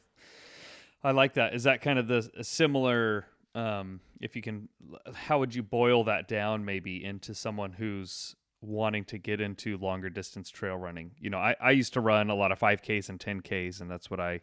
I 1.04 1.12
like 1.12 1.34
that. 1.34 1.54
Is 1.54 1.64
that 1.64 1.82
kind 1.82 2.00
of 2.00 2.08
the 2.08 2.30
a 2.38 2.44
similar 2.44 3.26
um 3.56 4.00
if 4.20 4.36
you 4.36 4.42
can 4.42 4.68
how 5.14 5.40
would 5.40 5.54
you 5.54 5.62
boil 5.62 6.04
that 6.06 6.28
down 6.28 6.66
maybe 6.66 7.04
into 7.04 7.36
someone 7.36 7.74
who's 7.74 8.36
wanting 8.64 9.06
to 9.06 9.18
get 9.18 9.42
into 9.42 9.78
longer 9.78 10.10
distance 10.10 10.50
trail 10.50 10.78
running? 10.78 11.12
You 11.20 11.30
know, 11.30 11.38
I, 11.38 11.56
I 11.62 11.72
used 11.72 11.94
to 11.94 12.02
run 12.02 12.30
a 12.30 12.36
lot 12.36 12.52
of 12.52 12.60
5Ks 12.60 13.10
and 13.10 13.20
10Ks 13.20 13.82
and 13.82 13.90
that's 13.90 14.10
what 14.10 14.20
I 14.20 14.42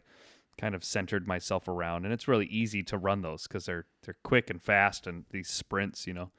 kind 0.57 0.75
of 0.75 0.83
centered 0.83 1.27
myself 1.27 1.67
around 1.67 2.05
and 2.05 2.13
it's 2.13 2.27
really 2.27 2.45
easy 2.45 2.83
to 2.83 2.97
run 2.97 3.21
those 3.21 3.47
cuz 3.47 3.65
they're 3.65 3.85
they're 4.03 4.17
quick 4.21 4.49
and 4.49 4.61
fast 4.61 5.07
and 5.07 5.25
these 5.31 5.49
sprints, 5.49 6.05
you 6.05 6.13
know. 6.13 6.31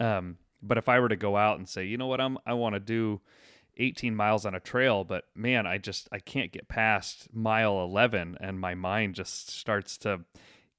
Um 0.00 0.38
but 0.62 0.78
if 0.78 0.88
I 0.88 0.98
were 0.98 1.08
to 1.08 1.16
go 1.16 1.36
out 1.36 1.58
and 1.58 1.68
say, 1.68 1.84
"You 1.84 1.96
know 1.96 2.06
what? 2.06 2.20
I'm 2.20 2.38
I 2.44 2.54
want 2.54 2.74
to 2.74 2.80
do 2.80 3.20
18 3.78 4.14
miles 4.14 4.44
on 4.44 4.54
a 4.54 4.60
trail, 4.60 5.04
but 5.04 5.24
man, 5.34 5.66
I 5.66 5.78
just 5.78 6.08
I 6.12 6.18
can't 6.18 6.52
get 6.52 6.68
past 6.68 7.28
mile 7.32 7.80
11 7.82 8.36
and 8.40 8.60
my 8.60 8.74
mind 8.74 9.14
just 9.14 9.50
starts 9.50 9.96
to 9.98 10.20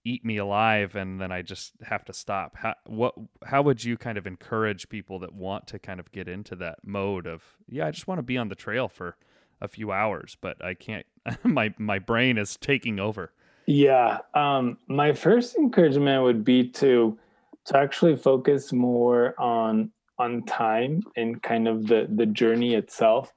eat 0.10 0.26
me 0.26 0.38
alive 0.38 0.96
and 0.96 1.22
then 1.22 1.32
I 1.32 1.42
just 1.42 1.74
have 1.84 2.04
to 2.06 2.14
stop. 2.14 2.58
How 2.58 2.76
what 2.86 3.14
how 3.46 3.62
would 3.62 3.84
you 3.84 3.98
kind 3.98 4.18
of 4.18 4.26
encourage 4.26 4.90
people 4.90 5.20
that 5.20 5.34
want 5.34 5.68
to 5.68 5.80
kind 5.80 6.00
of 6.00 6.12
get 6.12 6.28
into 6.28 6.56
that 6.58 6.80
mode 6.84 7.28
of 7.28 7.44
yeah, 7.68 7.88
I 7.88 7.92
just 7.92 8.08
want 8.08 8.18
to 8.18 8.24
be 8.24 8.38
on 8.38 8.50
the 8.50 8.56
trail 8.56 8.88
for 8.88 9.16
a 9.62 9.68
few 9.68 9.92
hours, 9.92 10.38
but 10.42 10.64
I 10.64 10.74
can't 10.74 11.06
my 11.44 11.74
my 11.78 12.00
brain 12.00 12.38
is 12.38 12.58
taking 12.58 13.00
over. 13.00 13.32
Yeah. 13.68 14.20
Um, 14.34 14.80
my 14.88 15.14
first 15.14 15.56
encouragement 15.56 16.24
would 16.24 16.44
be 16.44 16.68
to 16.70 17.18
to 17.66 17.78
actually 17.78 18.16
focus 18.16 18.74
more 18.74 19.40
on 19.40 19.92
on 20.18 20.44
time 20.44 21.04
and 21.16 21.42
kind 21.44 21.68
of 21.68 21.88
the 21.88 22.08
the 22.10 22.26
journey 22.26 22.74
itself, 22.74 23.32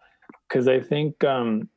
because 0.48 0.68
I 0.68 0.80
think 0.80 1.22
um, 1.22 1.68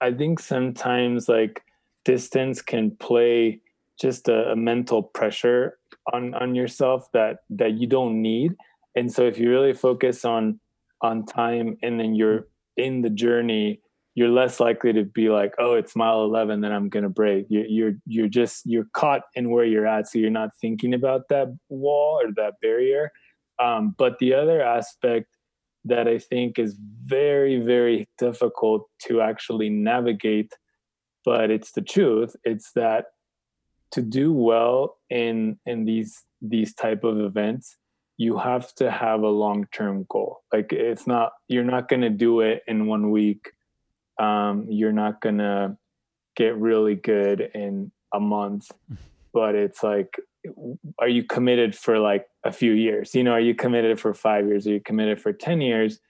I 0.00 0.12
think 0.12 0.40
sometimes 0.40 1.28
like 1.28 1.62
distance 2.04 2.60
can 2.60 2.90
play 2.96 3.60
just 4.02 4.28
a, 4.28 4.50
a 4.50 4.56
mental 4.56 5.02
pressure 5.02 5.78
on 6.12 6.34
on 6.34 6.54
yourself 6.54 7.06
that 7.12 7.38
that 7.50 7.74
you 7.74 7.86
don't 7.86 8.20
need, 8.20 8.52
and 8.96 9.10
so 9.10 9.26
if 9.26 9.38
you 9.38 9.48
really 9.48 9.72
focus 9.72 10.24
on 10.24 10.60
on 11.00 11.24
time 11.24 11.76
and 11.82 11.98
then 11.98 12.14
you're 12.14 12.46
in 12.76 13.02
the 13.02 13.10
journey 13.10 13.80
you're 14.14 14.28
less 14.28 14.60
likely 14.60 14.92
to 14.92 15.04
be 15.04 15.30
like, 15.30 15.54
oh, 15.58 15.74
it's 15.74 15.96
mile 15.96 16.24
11, 16.24 16.60
then 16.60 16.72
I'm 16.72 16.88
going 16.88 17.02
to 17.02 17.08
break. 17.08 17.46
You, 17.48 17.64
you're, 17.66 17.92
you're 18.06 18.28
just, 18.28 18.62
you're 18.66 18.86
caught 18.92 19.22
in 19.34 19.50
where 19.50 19.64
you're 19.64 19.86
at. 19.86 20.08
So 20.08 20.18
you're 20.18 20.30
not 20.30 20.50
thinking 20.60 20.92
about 20.92 21.28
that 21.30 21.48
wall 21.70 22.20
or 22.22 22.32
that 22.36 22.54
barrier. 22.60 23.10
Um, 23.58 23.94
but 23.96 24.18
the 24.18 24.34
other 24.34 24.60
aspect 24.60 25.28
that 25.84 26.08
I 26.08 26.18
think 26.18 26.58
is 26.58 26.76
very, 27.04 27.60
very 27.60 28.08
difficult 28.18 28.86
to 29.06 29.20
actually 29.20 29.70
navigate, 29.70 30.52
but 31.24 31.50
it's 31.50 31.72
the 31.72 31.82
truth. 31.82 32.36
It's 32.44 32.72
that 32.74 33.06
to 33.92 34.02
do 34.02 34.32
well 34.32 34.98
in, 35.10 35.58
in 35.66 35.84
these, 35.84 36.24
these 36.40 36.74
type 36.74 37.04
of 37.04 37.20
events, 37.20 37.76
you 38.16 38.38
have 38.38 38.74
to 38.76 38.90
have 38.90 39.22
a 39.22 39.28
long-term 39.28 40.06
goal. 40.08 40.42
Like 40.52 40.72
it's 40.72 41.06
not, 41.06 41.32
you're 41.48 41.64
not 41.64 41.88
going 41.88 42.02
to 42.02 42.10
do 42.10 42.40
it 42.40 42.62
in 42.66 42.86
one 42.86 43.10
week. 43.10 43.52
Um, 44.18 44.66
you're 44.68 44.92
not 44.92 45.20
gonna 45.20 45.78
get 46.36 46.56
really 46.56 46.94
good 46.94 47.50
in 47.54 47.90
a 48.12 48.20
month 48.20 48.70
but 49.32 49.54
it's 49.54 49.82
like 49.82 50.18
are 50.98 51.08
you 51.08 51.22
committed 51.24 51.76
for 51.76 51.98
like 51.98 52.26
a 52.44 52.52
few 52.52 52.72
years? 52.72 53.14
You 53.14 53.24
know 53.24 53.32
are 53.32 53.40
you 53.40 53.54
committed 53.54 54.00
for 54.00 54.12
five 54.12 54.46
years? 54.46 54.66
Are 54.66 54.72
you 54.72 54.80
committed 54.80 55.20
for 55.20 55.32
10 55.32 55.60
years? 55.60 56.00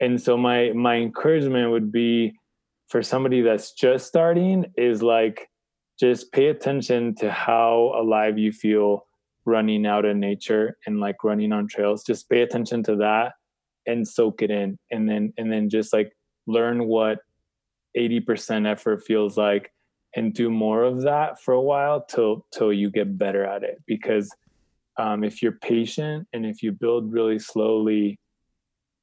And 0.00 0.20
so 0.20 0.36
my 0.36 0.72
my 0.72 0.96
encouragement 0.96 1.70
would 1.70 1.90
be 1.92 2.34
for 2.88 3.02
somebody 3.02 3.42
that's 3.42 3.72
just 3.72 4.06
starting 4.06 4.72
is 4.76 5.02
like 5.02 5.48
just 6.00 6.32
pay 6.32 6.46
attention 6.46 7.14
to 7.16 7.30
how 7.30 7.92
alive 7.94 8.38
you 8.38 8.52
feel 8.52 9.06
running 9.44 9.84
out 9.84 10.06
in 10.06 10.18
nature 10.18 10.78
and 10.86 10.98
like 10.98 11.22
running 11.22 11.52
on 11.52 11.68
trails. 11.68 12.02
Just 12.02 12.30
pay 12.30 12.40
attention 12.40 12.82
to 12.84 12.96
that 12.96 13.34
and 13.86 14.08
soak 14.08 14.40
it 14.40 14.50
in. 14.50 14.78
And 14.90 15.08
then 15.08 15.34
and 15.36 15.52
then 15.52 15.68
just 15.68 15.92
like 15.92 16.16
learn 16.46 16.86
what 16.86 17.18
80% 17.96 18.66
effort 18.66 19.04
feels 19.04 19.36
like 19.36 19.72
and 20.16 20.32
do 20.32 20.48
more 20.48 20.84
of 20.84 21.02
that 21.02 21.40
for 21.40 21.54
a 21.54 21.60
while 21.60 22.02
till 22.02 22.46
till 22.52 22.72
you 22.72 22.90
get 22.90 23.18
better 23.18 23.44
at 23.44 23.62
it. 23.62 23.82
Because 23.86 24.34
um, 24.96 25.22
if 25.22 25.42
you're 25.42 25.52
patient 25.52 26.26
and 26.32 26.46
if 26.46 26.62
you 26.62 26.72
build 26.72 27.12
really 27.12 27.38
slowly 27.38 28.18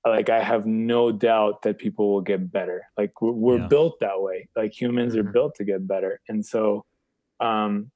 like 0.09 0.29
i 0.29 0.41
have 0.41 0.65
no 0.65 1.11
doubt 1.11 1.61
that 1.61 1.77
people 1.77 2.11
will 2.11 2.21
get 2.21 2.51
better 2.51 2.83
like 2.97 3.21
we're, 3.21 3.31
we're 3.31 3.57
yeah. 3.59 3.67
built 3.67 3.99
that 3.99 4.21
way 4.21 4.47
like 4.55 4.79
humans 4.79 5.13
mm-hmm. 5.13 5.27
are 5.27 5.31
built 5.31 5.55
to 5.55 5.63
get 5.63 5.87
better 5.87 6.19
and 6.29 6.45
so 6.45 6.85
um 7.39 7.91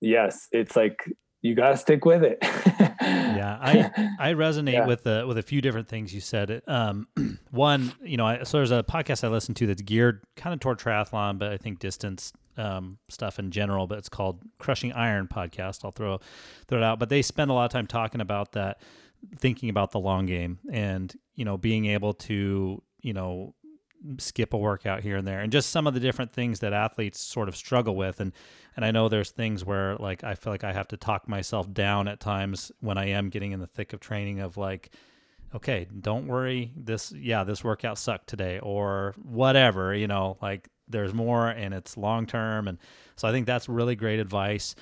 yes 0.00 0.48
it's 0.52 0.76
like 0.76 1.04
you 1.42 1.54
got 1.54 1.70
to 1.70 1.76
stick 1.76 2.04
with 2.04 2.24
it. 2.24 2.38
yeah, 2.42 3.58
I 3.60 4.10
I 4.30 4.34
resonate 4.34 4.72
yeah. 4.72 4.86
with 4.86 5.04
the 5.04 5.24
with 5.26 5.38
a 5.38 5.42
few 5.42 5.60
different 5.60 5.88
things 5.88 6.12
you 6.12 6.20
said. 6.20 6.62
Um, 6.66 7.06
one, 7.50 7.92
you 8.02 8.16
know, 8.16 8.26
I, 8.26 8.42
so 8.42 8.58
there's 8.58 8.70
a 8.70 8.82
podcast 8.82 9.24
I 9.24 9.28
listen 9.28 9.54
to 9.54 9.66
that's 9.66 9.82
geared 9.82 10.22
kind 10.36 10.52
of 10.52 10.60
toward 10.60 10.78
triathlon, 10.78 11.38
but 11.38 11.52
I 11.52 11.56
think 11.56 11.78
distance 11.78 12.32
um, 12.56 12.98
stuff 13.08 13.38
in 13.38 13.50
general. 13.50 13.86
But 13.86 13.98
it's 13.98 14.08
called 14.08 14.40
Crushing 14.58 14.92
Iron 14.92 15.28
Podcast. 15.28 15.84
I'll 15.84 15.92
throw 15.92 16.18
throw 16.66 16.78
it 16.78 16.84
out. 16.84 16.98
But 16.98 17.08
they 17.08 17.22
spend 17.22 17.50
a 17.50 17.54
lot 17.54 17.66
of 17.66 17.70
time 17.70 17.86
talking 17.86 18.20
about 18.20 18.52
that, 18.52 18.80
thinking 19.36 19.68
about 19.70 19.90
the 19.90 20.00
long 20.00 20.26
game, 20.26 20.58
and 20.72 21.14
you 21.34 21.44
know, 21.44 21.56
being 21.56 21.86
able 21.86 22.14
to 22.14 22.82
you 23.00 23.12
know 23.12 23.54
skip 24.18 24.54
a 24.54 24.56
workout 24.56 25.02
here 25.02 25.16
and 25.16 25.26
there 25.26 25.40
and 25.40 25.50
just 25.50 25.70
some 25.70 25.86
of 25.86 25.94
the 25.94 26.00
different 26.00 26.30
things 26.30 26.60
that 26.60 26.72
athletes 26.72 27.20
sort 27.20 27.48
of 27.48 27.56
struggle 27.56 27.96
with. 27.96 28.20
And 28.20 28.32
and 28.76 28.84
I 28.84 28.90
know 28.90 29.08
there's 29.08 29.30
things 29.30 29.64
where 29.64 29.96
like 29.96 30.22
I 30.24 30.34
feel 30.34 30.52
like 30.52 30.64
I 30.64 30.72
have 30.72 30.88
to 30.88 30.96
talk 30.96 31.28
myself 31.28 31.72
down 31.72 32.08
at 32.08 32.20
times 32.20 32.70
when 32.80 32.96
I 32.96 33.06
am 33.06 33.28
getting 33.28 33.52
in 33.52 33.60
the 33.60 33.66
thick 33.66 33.92
of 33.92 34.00
training 34.00 34.40
of 34.40 34.56
like 34.56 34.94
okay 35.54 35.86
don't 36.00 36.26
worry 36.26 36.72
this 36.76 37.10
yeah 37.12 37.42
this 37.42 37.64
workout 37.64 37.96
sucked 37.98 38.28
today 38.28 38.58
or 38.58 39.14
whatever 39.22 39.94
you 39.94 40.06
know 40.06 40.36
like 40.42 40.68
there's 40.86 41.14
more 41.14 41.48
and 41.48 41.74
it's 41.74 41.96
long 41.96 42.26
term. 42.26 42.68
And 42.68 42.78
so 43.16 43.28
I 43.28 43.32
think 43.32 43.46
that's 43.46 43.68
really 43.68 43.96
great 43.96 44.20
advice. 44.20 44.74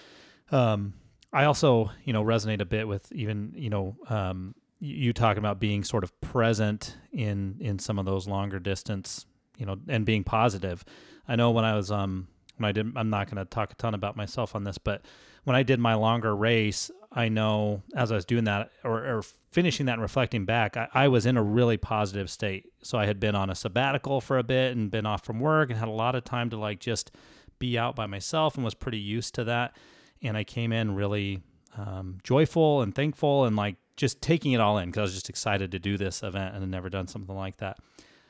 Um 0.51 0.95
I 1.37 1.45
also 1.45 1.91
you 2.05 2.15
know 2.15 2.25
resonate 2.25 2.63
a 2.63 2.65
bit 2.65 2.89
with 2.89 3.13
even 3.13 3.53
you 3.55 3.69
know 3.69 3.95
um 4.09 4.55
you 4.79 5.13
talking 5.13 5.39
about 5.39 5.61
being 5.61 5.85
sort 5.85 6.03
of 6.03 6.19
present 6.23 6.97
in 7.13 7.57
in 7.61 7.79
some 7.79 7.99
of 7.99 8.07
those 8.07 8.27
longer 8.27 8.59
distance, 8.59 9.27
you 9.59 9.67
know, 9.67 9.77
and 9.87 10.07
being 10.07 10.25
positive. 10.25 10.85
I 11.29 11.37
know 11.37 11.51
when 11.51 11.65
I 11.65 11.75
was 11.75 11.91
um 11.91 12.29
when 12.57 12.69
I 12.69 12.73
did 12.73 12.91
I'm 12.97 13.11
not 13.11 13.27
going 13.27 13.37
to 13.37 13.45
talk 13.45 13.71
a 13.71 13.75
ton 13.75 13.93
about 13.93 14.17
myself 14.17 14.55
on 14.55 14.65
this, 14.65 14.79
but 14.79 15.03
when 15.45 15.55
I 15.55 15.63
did 15.63 15.79
my 15.79 15.95
longer 15.95 16.35
race, 16.35 16.91
I 17.13 17.29
know 17.29 17.83
as 17.95 18.11
I 18.11 18.15
was 18.15 18.25
doing 18.25 18.45
that 18.45 18.71
or, 18.83 19.05
or 19.05 19.23
finishing 19.51 19.87
that 19.87 19.95
and 19.95 20.03
reflecting 20.03 20.47
back, 20.47 20.77
I, 20.79 20.89
I 20.95 21.09
was 21.09 21.27
in 21.27 21.37
a 21.37 21.43
really 21.43 21.77
positive 21.77 22.31
state. 22.31 22.65
So 22.83 22.99
I 22.99 23.05
had 23.05 23.21
been 23.21 23.35
on 23.35 23.51
a 23.51 23.55
sabbatical 23.55 24.23
for 24.23 24.39
a 24.39 24.43
bit 24.43 24.75
and 24.75 24.91
been 24.91 25.05
off 25.05 25.23
from 25.23 25.41
work 25.41 25.69
and 25.69 25.79
had 25.79 25.89
a 25.89 25.93
lot 25.93 26.15
of 26.15 26.25
time 26.25 26.49
to 26.51 26.57
like 26.57 26.81
just 26.81 27.11
be 27.59 27.79
out 27.79 27.95
by 27.95 28.07
myself 28.07 28.55
and 28.55 28.65
was 28.65 28.75
pretty 28.75 28.99
used 28.99 29.35
to 29.35 29.45
that. 29.45 29.77
And 30.23 30.37
I 30.37 30.45
came 30.45 30.73
in 30.73 30.95
really 30.95 31.43
um, 31.77 32.19
joyful 32.23 32.83
and 32.83 32.95
thankful 32.95 33.45
and 33.45 33.57
like 33.57 33.77
just 33.97 34.21
taking 34.21 34.53
it 34.53 34.61
all 34.61 34.79
in 34.79 34.89
because 34.89 34.99
I 34.99 35.03
was 35.03 35.15
just 35.15 35.31
excited 35.31 35.73
to 35.73 35.79
do 35.79 35.97
this 35.97 36.23
event 36.23 36.55
and 36.55 36.63
had 36.63 36.71
never 36.71 36.89
done 36.89 37.07
something 37.07 37.35
like 37.35 37.59
that. 37.59 37.79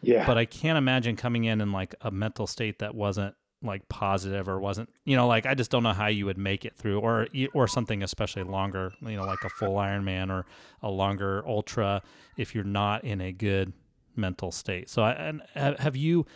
Yeah. 0.03 0.27
But 0.27 0.39
I 0.39 0.45
can't 0.45 0.79
imagine 0.79 1.17
coming 1.17 1.45
in 1.45 1.61
in 1.61 1.73
like 1.73 1.95
a 2.01 2.11
mental 2.11 2.47
state 2.47 2.79
that 2.81 2.95
wasn't 2.95 3.35
like 3.63 3.89
positive 3.89 4.49
or 4.49 4.61
wasn't, 4.61 4.91
you 5.05 5.17
know, 5.17 5.27
like 5.27 5.47
I 5.47 5.55
just 5.55 5.71
don't 5.71 5.83
know 5.83 5.93
how 5.93 6.07
you 6.07 6.27
would 6.27 6.39
make 6.39 6.65
it 6.65 6.77
through 6.77 7.01
or 7.01 7.27
or 7.55 7.67
something 7.67 8.03
especially 8.03 8.45
longer, 8.45 8.93
you 9.01 9.17
know, 9.17 9.25
like 9.25 9.43
a 9.45 9.49
full 9.49 9.75
Ironman 9.77 10.31
or 10.31 10.45
a 10.83 10.91
longer 10.91 11.43
ultra 11.47 12.03
if 12.37 12.55
you're 12.55 12.65
not 12.65 13.05
in 13.05 13.21
a 13.21 13.33
good 13.33 13.73
mental 14.15 14.53
state. 14.53 14.89
So 14.89 15.03
I 15.03 15.13
and 15.13 15.43
have 15.79 15.97
you 15.97 16.27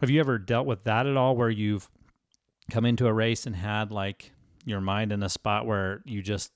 have 0.00 0.10
you 0.10 0.20
ever 0.20 0.38
dealt 0.38 0.66
with 0.66 0.84
that 0.84 1.06
at 1.06 1.16
all 1.16 1.36
where 1.36 1.50
you've 1.50 1.90
come 2.70 2.86
into 2.86 3.06
a 3.06 3.12
race 3.12 3.46
and 3.46 3.56
had 3.56 3.90
like 3.90 4.32
your 4.64 4.80
mind 4.80 5.12
in 5.12 5.22
a 5.22 5.28
spot 5.28 5.66
where 5.66 6.02
you 6.04 6.22
just 6.22 6.52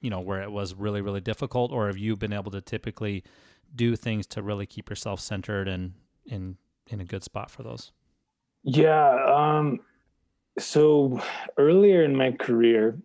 you 0.00 0.10
know 0.10 0.20
where 0.20 0.42
it 0.42 0.50
was 0.50 0.74
really 0.74 1.00
really 1.00 1.20
difficult 1.20 1.72
or 1.72 1.86
have 1.86 1.98
you 1.98 2.16
been 2.16 2.32
able 2.32 2.50
to 2.50 2.60
typically 2.60 3.24
do 3.74 3.96
things 3.96 4.26
to 4.26 4.42
really 4.42 4.66
keep 4.66 4.88
yourself 4.88 5.20
centered 5.20 5.68
and 5.68 5.94
in 6.26 6.56
in 6.88 7.00
a 7.00 7.04
good 7.04 7.22
spot 7.22 7.50
for 7.50 7.62
those? 7.62 7.92
Yeah 8.62 9.24
um 9.26 9.80
so 10.58 11.20
earlier 11.58 12.02
in 12.02 12.16
my 12.16 12.32
career 12.32 12.98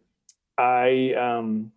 i 0.57 1.13
um 1.13 1.71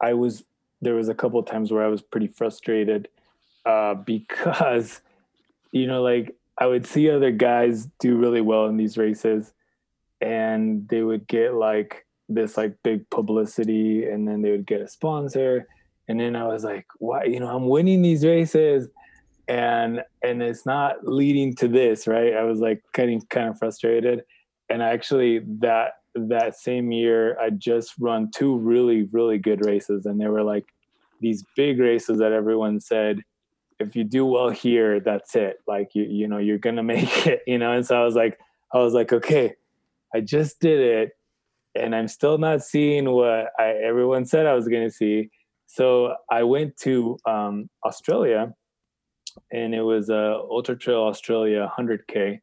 i 0.00 0.12
was 0.12 0.44
there 0.82 0.94
was 0.94 1.08
a 1.08 1.14
couple 1.14 1.40
of 1.40 1.46
times 1.46 1.72
where 1.72 1.82
i 1.82 1.88
was 1.88 2.02
pretty 2.02 2.26
frustrated 2.26 3.08
uh 3.64 3.94
because 3.94 5.00
you 5.72 5.86
know 5.86 6.02
like 6.02 6.34
i 6.58 6.66
would 6.66 6.86
see 6.86 7.10
other 7.10 7.30
guys 7.30 7.88
do 7.98 8.16
really 8.16 8.40
well 8.40 8.66
in 8.66 8.76
these 8.76 8.98
races 8.98 9.52
and 10.20 10.88
they 10.88 11.02
would 11.02 11.26
get 11.26 11.54
like 11.54 12.06
this 12.28 12.56
like 12.56 12.76
big 12.82 13.08
publicity 13.10 14.04
and 14.06 14.26
then 14.26 14.42
they 14.42 14.50
would 14.50 14.66
get 14.66 14.80
a 14.80 14.88
sponsor. 14.88 15.66
And 16.08 16.20
then 16.20 16.36
i 16.36 16.46
was 16.46 16.62
like 16.64 16.86
why 16.98 17.24
you 17.24 17.40
know 17.40 17.48
i'm 17.48 17.68
winning 17.68 18.02
these 18.02 18.24
races. 18.24 18.88
And 19.48 20.02
and 20.22 20.42
it's 20.42 20.66
not 20.66 21.06
leading 21.06 21.54
to 21.56 21.68
this 21.68 22.06
right? 22.06 22.34
I 22.34 22.44
was 22.44 22.60
like 22.60 22.82
getting 22.94 23.20
kind 23.22 23.48
of 23.48 23.58
frustrated. 23.58 24.22
And 24.68 24.82
actually 24.82 25.40
that 25.60 25.92
that 26.18 26.56
same 26.56 26.92
year 26.92 27.38
i 27.38 27.50
just 27.50 27.92
run 28.00 28.30
two 28.34 28.56
really 28.56 29.02
really 29.12 29.36
good 29.36 29.66
races 29.66 30.06
and 30.06 30.18
they 30.18 30.26
were 30.26 30.42
like 30.42 30.64
these 31.20 31.44
big 31.54 31.78
races 31.78 32.18
that 32.18 32.32
everyone 32.32 32.80
said 32.80 33.20
if 33.78 33.94
you 33.94 34.02
do 34.02 34.24
well 34.24 34.48
here 34.48 34.98
that's 35.00 35.36
it. 35.36 35.58
Like 35.66 35.94
you 35.94 36.04
you 36.04 36.26
know 36.26 36.38
you're 36.38 36.58
gonna 36.58 36.82
make 36.94 37.26
it 37.26 37.42
you 37.46 37.58
know? 37.58 37.72
And 37.72 37.86
so 37.86 38.00
i 38.00 38.04
was 38.04 38.14
like 38.14 38.38
i 38.72 38.78
was 38.78 38.94
like 38.94 39.12
okay 39.12 39.54
i 40.16 40.20
just 40.20 40.60
did 40.60 40.80
it 40.80 41.10
and 41.76 41.94
I'm 41.94 42.08
still 42.08 42.38
not 42.38 42.62
seeing 42.62 43.10
what 43.10 43.50
I, 43.58 43.68
everyone 43.84 44.24
said 44.24 44.46
I 44.46 44.54
was 44.54 44.68
going 44.68 44.84
to 44.84 44.90
see. 44.90 45.30
So 45.66 46.14
I 46.30 46.42
went 46.42 46.76
to 46.78 47.18
um, 47.26 47.68
Australia, 47.84 48.54
and 49.52 49.74
it 49.74 49.82
was 49.82 50.08
a 50.08 50.40
Ultra 50.50 50.76
Trail 50.76 51.02
Australia 51.02 51.70
100k, 51.78 52.40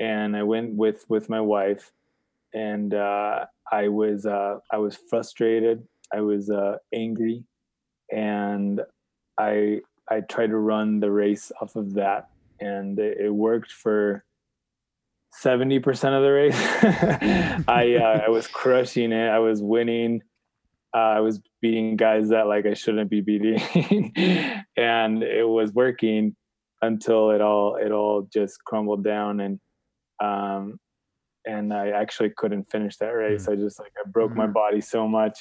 and 0.00 0.36
I 0.36 0.42
went 0.42 0.74
with 0.74 1.04
with 1.08 1.28
my 1.28 1.40
wife, 1.40 1.92
and 2.54 2.94
uh, 2.94 3.46
I 3.70 3.88
was 3.88 4.26
uh, 4.26 4.58
I 4.70 4.78
was 4.78 4.98
frustrated, 5.10 5.86
I 6.14 6.20
was 6.20 6.50
uh, 6.50 6.76
angry, 6.94 7.44
and 8.10 8.80
I 9.38 9.80
I 10.08 10.20
tried 10.20 10.48
to 10.48 10.56
run 10.56 11.00
the 11.00 11.10
race 11.10 11.52
off 11.60 11.76
of 11.76 11.94
that, 11.94 12.30
and 12.60 12.98
it 12.98 13.34
worked 13.34 13.72
for 13.72 14.24
70% 15.40 15.88
of 16.16 16.22
the 16.22 16.30
race. 16.30 16.54
I 17.68 17.94
uh, 17.94 18.24
I 18.26 18.28
was 18.28 18.46
crushing 18.46 19.12
it. 19.12 19.28
I 19.28 19.38
was 19.38 19.62
winning. 19.62 20.22
Uh, 20.94 20.98
I 20.98 21.20
was 21.20 21.40
beating 21.60 21.96
guys 21.96 22.28
that 22.28 22.46
like 22.46 22.66
I 22.66 22.74
shouldn't 22.74 23.08
be 23.10 23.22
beating, 23.22 24.12
and 24.76 25.22
it 25.22 25.48
was 25.48 25.72
working 25.72 26.36
until 26.82 27.30
it 27.30 27.40
all 27.40 27.76
it 27.76 27.92
all 27.92 28.28
just 28.32 28.62
crumbled 28.64 29.04
down 29.04 29.40
and 29.40 29.60
um 30.20 30.78
and 31.46 31.72
I 31.72 31.88
actually 31.90 32.30
couldn't 32.36 32.70
finish 32.70 32.96
that 32.98 33.06
race. 33.06 33.46
Mm. 33.46 33.52
I 33.52 33.56
just 33.56 33.78
like 33.80 33.92
I 33.98 34.08
broke 34.08 34.32
mm. 34.32 34.36
my 34.36 34.46
body 34.46 34.80
so 34.80 35.08
much. 35.08 35.38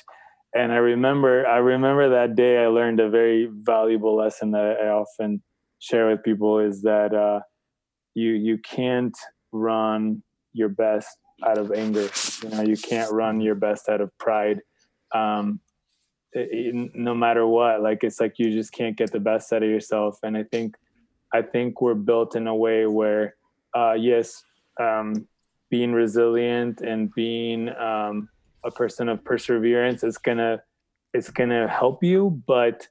And 0.56 0.72
I 0.72 0.78
remember 0.78 1.46
I 1.46 1.58
remember 1.58 2.10
that 2.10 2.36
day 2.36 2.64
I 2.64 2.68
learned 2.68 3.00
a 3.00 3.10
very 3.10 3.50
valuable 3.52 4.16
lesson 4.16 4.52
that 4.52 4.78
I 4.82 4.88
often 4.88 5.42
share 5.80 6.10
with 6.10 6.24
people 6.24 6.60
is 6.60 6.82
that 6.84 7.14
uh 7.14 7.42
you 8.16 8.32
you 8.32 8.58
can't 8.58 9.16
run 9.52 10.24
your 10.54 10.70
best 10.70 11.18
out 11.46 11.58
of 11.58 11.72
anger. 11.72 12.10
You 12.44 12.50
know, 12.50 12.62
you 12.62 12.78
can't 12.78 13.12
run 13.12 13.42
your 13.42 13.56
best 13.56 13.90
out 13.90 14.02
of 14.02 14.16
pride. 14.18 14.62
Um, 15.14 15.60
it, 16.34 16.50
it, 16.52 16.92
no 16.96 17.14
matter 17.14 17.46
what, 17.46 17.82
like 17.82 18.04
it's 18.04 18.20
like 18.20 18.40
you 18.40 18.52
just 18.52 18.72
can't 18.72 18.96
get 18.96 19.12
the 19.12 19.20
best 19.20 19.52
out 19.52 19.64
of 19.64 19.70
yourself. 19.70 20.20
And 20.24 20.38
I 20.38 20.44
think, 20.44 20.76
I 21.34 21.42
think 21.42 21.82
we're 21.82 21.94
built 21.94 22.36
in 22.36 22.48
a 22.48 22.56
way 22.56 22.86
where, 22.86 23.36
uh, 23.76 23.94
yes, 23.94 24.44
um, 24.80 25.28
being 25.70 25.94
resilient 25.94 26.82
and 26.82 27.14
being 27.14 27.70
um, 27.70 28.30
a 28.64 28.72
person 28.72 29.10
of 29.10 29.24
perseverance 29.24 30.04
is 30.04 30.18
gonna, 30.18 30.62
it's 31.14 31.30
gonna 31.30 31.68
help 31.68 32.04
you, 32.04 32.42
but 32.48 32.88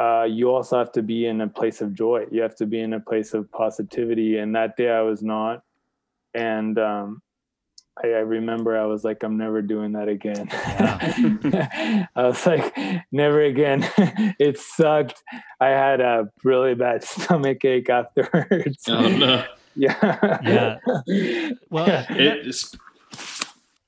uh, 0.00 0.24
you 0.24 0.50
also 0.50 0.78
have 0.78 0.92
to 0.92 1.02
be 1.02 1.26
in 1.26 1.40
a 1.42 1.48
place 1.48 1.80
of 1.80 1.92
joy. 1.92 2.24
You 2.30 2.40
have 2.42 2.56
to 2.56 2.66
be 2.66 2.80
in 2.80 2.94
a 2.94 3.00
place 3.00 3.34
of 3.34 3.50
positivity. 3.52 4.38
And 4.38 4.54
that 4.56 4.76
day 4.76 4.88
I 4.88 5.02
was 5.02 5.22
not. 5.22 5.62
And 6.34 6.78
um, 6.78 7.22
I, 8.02 8.08
I, 8.08 8.20
remember 8.20 8.78
I 8.78 8.86
was 8.86 9.04
like, 9.04 9.22
I'm 9.22 9.36
never 9.36 9.62
doing 9.62 9.92
that 9.92 10.08
again. 10.08 10.48
Yeah. 10.50 12.06
I 12.16 12.22
was 12.22 12.46
like, 12.46 12.74
never 13.12 13.42
again. 13.42 13.88
it 14.38 14.58
sucked. 14.58 15.22
I 15.60 15.68
had 15.68 16.00
a 16.00 16.30
really 16.44 16.74
bad 16.74 17.04
stomach 17.04 17.64
ache 17.64 17.90
afterwards. 17.90 18.84
Oh, 18.88 19.08
no. 19.08 19.44
Yeah. 19.74 20.78
Yeah. 21.06 21.50
Well, 21.70 22.06
it's. 22.10 22.74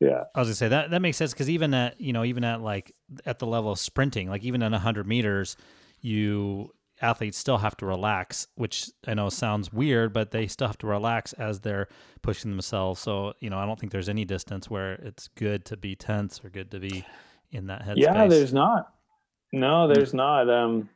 Yeah. 0.00 0.24
I 0.34 0.40
was 0.40 0.48
gonna 0.48 0.54
say 0.54 0.68
that 0.68 0.90
that 0.90 1.00
makes 1.00 1.16
sense 1.16 1.32
because 1.32 1.48
even 1.48 1.72
at 1.74 2.00
you 2.00 2.12
know 2.12 2.24
even 2.24 2.42
at 2.42 2.60
like 2.60 2.92
at 3.24 3.38
the 3.38 3.46
level 3.46 3.70
of 3.70 3.78
sprinting, 3.78 4.28
like 4.28 4.42
even 4.42 4.62
in 4.62 4.72
hundred 4.72 5.06
meters, 5.06 5.56
you 6.00 6.72
athletes 7.02 7.36
still 7.36 7.58
have 7.58 7.76
to 7.78 7.86
relax, 7.86 8.46
which 8.54 8.90
I 9.06 9.14
know 9.14 9.28
sounds 9.28 9.72
weird, 9.72 10.12
but 10.12 10.30
they 10.30 10.46
still 10.46 10.68
have 10.68 10.78
to 10.78 10.86
relax 10.86 11.32
as 11.34 11.60
they're 11.60 11.88
pushing 12.22 12.50
themselves. 12.50 13.00
So, 13.00 13.34
you 13.40 13.50
know, 13.50 13.58
I 13.58 13.66
don't 13.66 13.78
think 13.78 13.92
there's 13.92 14.08
any 14.08 14.24
distance 14.24 14.70
where 14.70 14.94
it's 14.94 15.28
good 15.28 15.64
to 15.66 15.76
be 15.76 15.96
tense 15.96 16.40
or 16.44 16.48
good 16.48 16.70
to 16.70 16.80
be 16.80 17.04
in 17.50 17.66
that 17.66 17.84
headspace. 17.84 17.96
Yeah, 17.96 18.26
there's 18.26 18.54
not. 18.54 18.94
No, 19.52 19.86
hmm. 19.86 19.92
there's 19.92 20.14
not. 20.14 20.48
Um, 20.48 20.88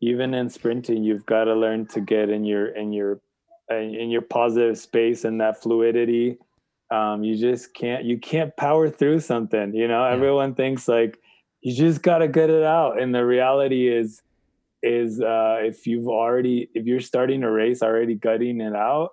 even 0.00 0.34
in 0.34 0.50
sprinting, 0.50 1.04
you've 1.04 1.24
got 1.24 1.44
to 1.44 1.54
learn 1.54 1.86
to 1.88 2.00
get 2.00 2.28
in 2.28 2.44
your 2.44 2.66
in 2.68 2.92
your 2.92 3.20
in 3.70 4.10
your 4.10 4.22
positive 4.22 4.78
space 4.78 5.24
and 5.24 5.40
that 5.40 5.62
fluidity. 5.62 6.38
Um, 6.90 7.24
you 7.24 7.36
just 7.36 7.74
can't 7.74 8.04
you 8.04 8.18
can't 8.18 8.56
power 8.56 8.90
through 8.90 9.20
something. 9.20 9.74
You 9.74 9.88
know, 9.88 10.06
yeah. 10.06 10.12
everyone 10.12 10.54
thinks 10.54 10.86
like 10.86 11.18
you 11.62 11.74
just 11.74 12.02
got 12.02 12.18
to 12.18 12.28
get 12.28 12.50
it 12.50 12.62
out, 12.62 13.00
and 13.00 13.14
the 13.14 13.24
reality 13.24 13.88
is 13.88 14.22
is 14.82 15.20
uh, 15.20 15.58
if 15.60 15.86
you've 15.86 16.08
already 16.08 16.70
if 16.74 16.86
you're 16.86 17.00
starting 17.00 17.42
a 17.42 17.50
race 17.50 17.82
already 17.82 18.14
gutting 18.14 18.60
it 18.60 18.74
out, 18.74 19.10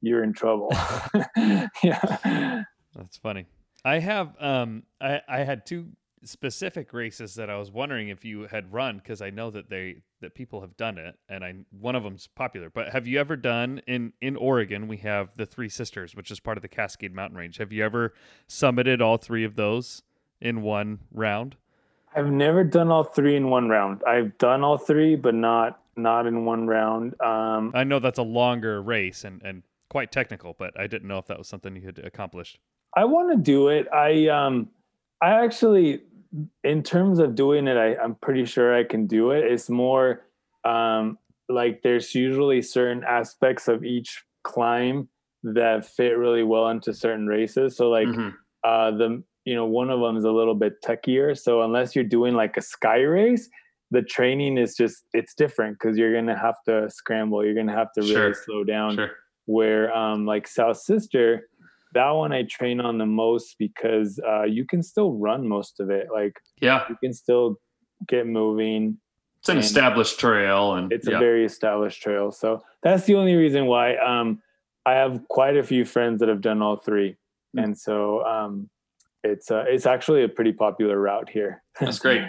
you're 0.00 0.22
in 0.22 0.32
trouble. 0.32 0.72
yeah, 1.82 2.62
that's 2.94 3.16
funny. 3.18 3.46
I 3.84 3.98
have 3.98 4.34
um 4.40 4.84
I 5.00 5.20
I 5.28 5.38
had 5.38 5.66
two 5.66 5.88
specific 6.24 6.92
races 6.92 7.34
that 7.36 7.48
I 7.48 7.56
was 7.56 7.70
wondering 7.70 8.08
if 8.08 8.24
you 8.24 8.46
had 8.46 8.72
run 8.72 8.98
because 8.98 9.22
I 9.22 9.30
know 9.30 9.50
that 9.50 9.70
they 9.70 10.02
that 10.20 10.34
people 10.34 10.60
have 10.60 10.76
done 10.76 10.98
it 10.98 11.18
and 11.28 11.42
I 11.42 11.54
one 11.70 11.96
of 11.96 12.02
them's 12.02 12.26
popular. 12.26 12.70
But 12.70 12.90
have 12.90 13.06
you 13.06 13.18
ever 13.18 13.36
done 13.36 13.80
in 13.86 14.12
in 14.20 14.36
Oregon? 14.36 14.86
We 14.86 14.98
have 14.98 15.30
the 15.36 15.46
Three 15.46 15.68
Sisters, 15.68 16.14
which 16.14 16.30
is 16.30 16.40
part 16.40 16.58
of 16.58 16.62
the 16.62 16.68
Cascade 16.68 17.14
Mountain 17.14 17.38
Range. 17.38 17.56
Have 17.56 17.72
you 17.72 17.84
ever 17.84 18.12
summited 18.48 19.00
all 19.00 19.16
three 19.16 19.44
of 19.44 19.56
those 19.56 20.02
in 20.40 20.62
one 20.62 21.00
round? 21.12 21.56
I've 22.14 22.30
never 22.30 22.64
done 22.64 22.90
all 22.90 23.04
three 23.04 23.36
in 23.36 23.50
one 23.50 23.68
round. 23.68 24.02
I've 24.06 24.36
done 24.38 24.64
all 24.64 24.78
three, 24.78 25.16
but 25.16 25.34
not 25.34 25.80
not 25.96 26.26
in 26.26 26.44
one 26.44 26.66
round. 26.66 27.20
Um, 27.20 27.72
I 27.74 27.84
know 27.84 27.98
that's 27.98 28.18
a 28.18 28.24
longer 28.24 28.82
race 28.82 29.24
and 29.24 29.40
and 29.42 29.62
quite 29.90 30.12
technical, 30.12 30.54
but 30.58 30.78
I 30.78 30.86
didn't 30.86 31.08
know 31.08 31.18
if 31.18 31.26
that 31.26 31.38
was 31.38 31.48
something 31.48 31.76
you 31.76 31.82
had 31.82 31.98
accomplished. 31.98 32.58
I 32.96 33.04
want 33.04 33.30
to 33.32 33.36
do 33.36 33.68
it. 33.68 33.86
I 33.92 34.28
um 34.28 34.68
I 35.20 35.44
actually 35.44 36.02
in 36.62 36.82
terms 36.82 37.18
of 37.18 37.34
doing 37.34 37.66
it, 37.66 37.76
I, 37.76 37.96
I'm 37.96 38.14
pretty 38.14 38.44
sure 38.44 38.74
I 38.74 38.84
can 38.84 39.06
do 39.06 39.32
it. 39.32 39.44
It's 39.44 39.68
more 39.68 40.22
um 40.64 41.18
like 41.48 41.82
there's 41.82 42.14
usually 42.14 42.62
certain 42.62 43.04
aspects 43.04 43.68
of 43.68 43.84
each 43.84 44.24
climb 44.44 45.08
that 45.42 45.84
fit 45.84 46.16
really 46.16 46.44
well 46.44 46.68
into 46.68 46.94
certain 46.94 47.26
races. 47.26 47.76
So 47.76 47.90
like 47.90 48.08
mm-hmm. 48.08 48.30
uh 48.64 48.90
the 48.92 49.22
you 49.44 49.54
know 49.54 49.64
one 49.64 49.90
of 49.90 50.00
them 50.00 50.16
is 50.16 50.24
a 50.24 50.30
little 50.30 50.54
bit 50.54 50.82
techier 50.82 51.38
so 51.38 51.62
unless 51.62 51.94
you're 51.94 52.04
doing 52.04 52.34
like 52.34 52.56
a 52.56 52.62
sky 52.62 53.00
race 53.00 53.48
the 53.90 54.02
training 54.02 54.58
is 54.58 54.76
just 54.76 55.04
it's 55.12 55.34
different 55.34 55.78
because 55.78 55.96
you're 55.96 56.14
gonna 56.14 56.38
have 56.38 56.56
to 56.66 56.88
scramble 56.90 57.44
you're 57.44 57.54
gonna 57.54 57.74
have 57.74 57.92
to 57.92 58.00
really 58.02 58.14
sure. 58.14 58.34
slow 58.34 58.64
down 58.64 58.96
sure. 58.96 59.10
where 59.46 59.94
um 59.94 60.26
like 60.26 60.46
south 60.46 60.78
sister 60.78 61.48
that 61.92 62.10
one 62.10 62.32
i 62.32 62.42
train 62.44 62.80
on 62.80 62.98
the 62.98 63.06
most 63.06 63.56
because 63.58 64.20
uh 64.26 64.44
you 64.44 64.64
can 64.64 64.82
still 64.82 65.12
run 65.12 65.46
most 65.46 65.80
of 65.80 65.90
it 65.90 66.08
like 66.12 66.34
yeah 66.60 66.84
you 66.88 66.96
can 67.02 67.12
still 67.12 67.56
get 68.08 68.26
moving 68.26 68.96
it's 69.38 69.48
an 69.48 69.58
established 69.58 70.20
trail 70.20 70.74
and 70.74 70.92
it's 70.92 71.08
yeah. 71.08 71.16
a 71.16 71.18
very 71.18 71.44
established 71.44 72.02
trail 72.02 72.30
so 72.30 72.62
that's 72.82 73.04
the 73.04 73.14
only 73.14 73.34
reason 73.34 73.66
why 73.66 73.96
um 73.96 74.40
i 74.86 74.92
have 74.92 75.20
quite 75.28 75.56
a 75.56 75.62
few 75.62 75.84
friends 75.84 76.20
that 76.20 76.28
have 76.28 76.40
done 76.40 76.62
all 76.62 76.76
three 76.76 77.16
mm. 77.56 77.64
and 77.64 77.76
so 77.76 78.24
um 78.24 78.68
it's 79.22 79.50
uh, 79.50 79.64
it's 79.66 79.86
actually 79.86 80.24
a 80.24 80.28
pretty 80.28 80.52
popular 80.52 80.98
route 80.98 81.28
here. 81.28 81.62
That's 81.80 81.98
great. 81.98 82.22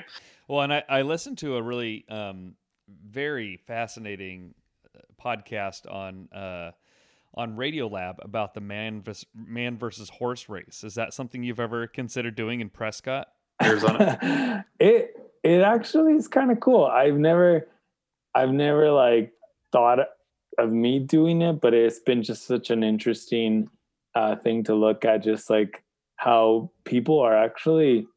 Well, 0.48 0.62
and 0.62 0.74
I, 0.74 0.84
I 0.90 1.02
listened 1.04 1.38
to 1.40 1.56
a 1.56 1.62
really 1.62 2.06
um, 2.10 2.56
very 2.88 3.58
fascinating 3.66 4.54
uh, 4.96 5.00
podcast 5.22 5.92
on 5.92 6.30
uh, 6.34 6.72
on 7.34 7.56
Radiolab 7.56 8.24
about 8.24 8.54
the 8.54 8.62
man 8.62 9.02
versus, 9.02 9.26
man 9.34 9.78
versus 9.78 10.10
horse 10.10 10.50
race. 10.50 10.84
Is 10.84 10.96
that 10.96 11.14
something 11.14 11.44
you've 11.44 11.60
ever 11.60 11.88
considered 11.88 12.36
doing 12.36 12.60
in 12.60 12.70
Prescott, 12.70 13.30
Arizona? 13.62 14.66
it 14.80 15.16
it 15.44 15.62
actually 15.62 16.14
is 16.14 16.28
kind 16.28 16.52
of 16.52 16.60
cool. 16.60 16.86
I've 16.86 17.18
never 17.18 17.68
I've 18.36 18.52
never 18.52 18.92
like 18.92 19.34
thought 19.72 20.00
of 20.58 20.72
me 20.72 21.00
doing 21.00 21.42
it, 21.42 21.62
but 21.62 21.74
it's 21.74 22.00
been 22.00 22.24
just 22.24 22.46
such 22.46 22.70
an 22.70 22.84
interesting 22.84 23.70
uh, 24.16 24.36
thing 24.36 24.64
to 24.66 24.76
look 24.76 25.06
at. 25.06 25.24
Just 25.24 25.50
like 25.50 25.84
how 26.22 26.70
people 26.86 27.20
are 27.20 27.36
actually 27.36 28.08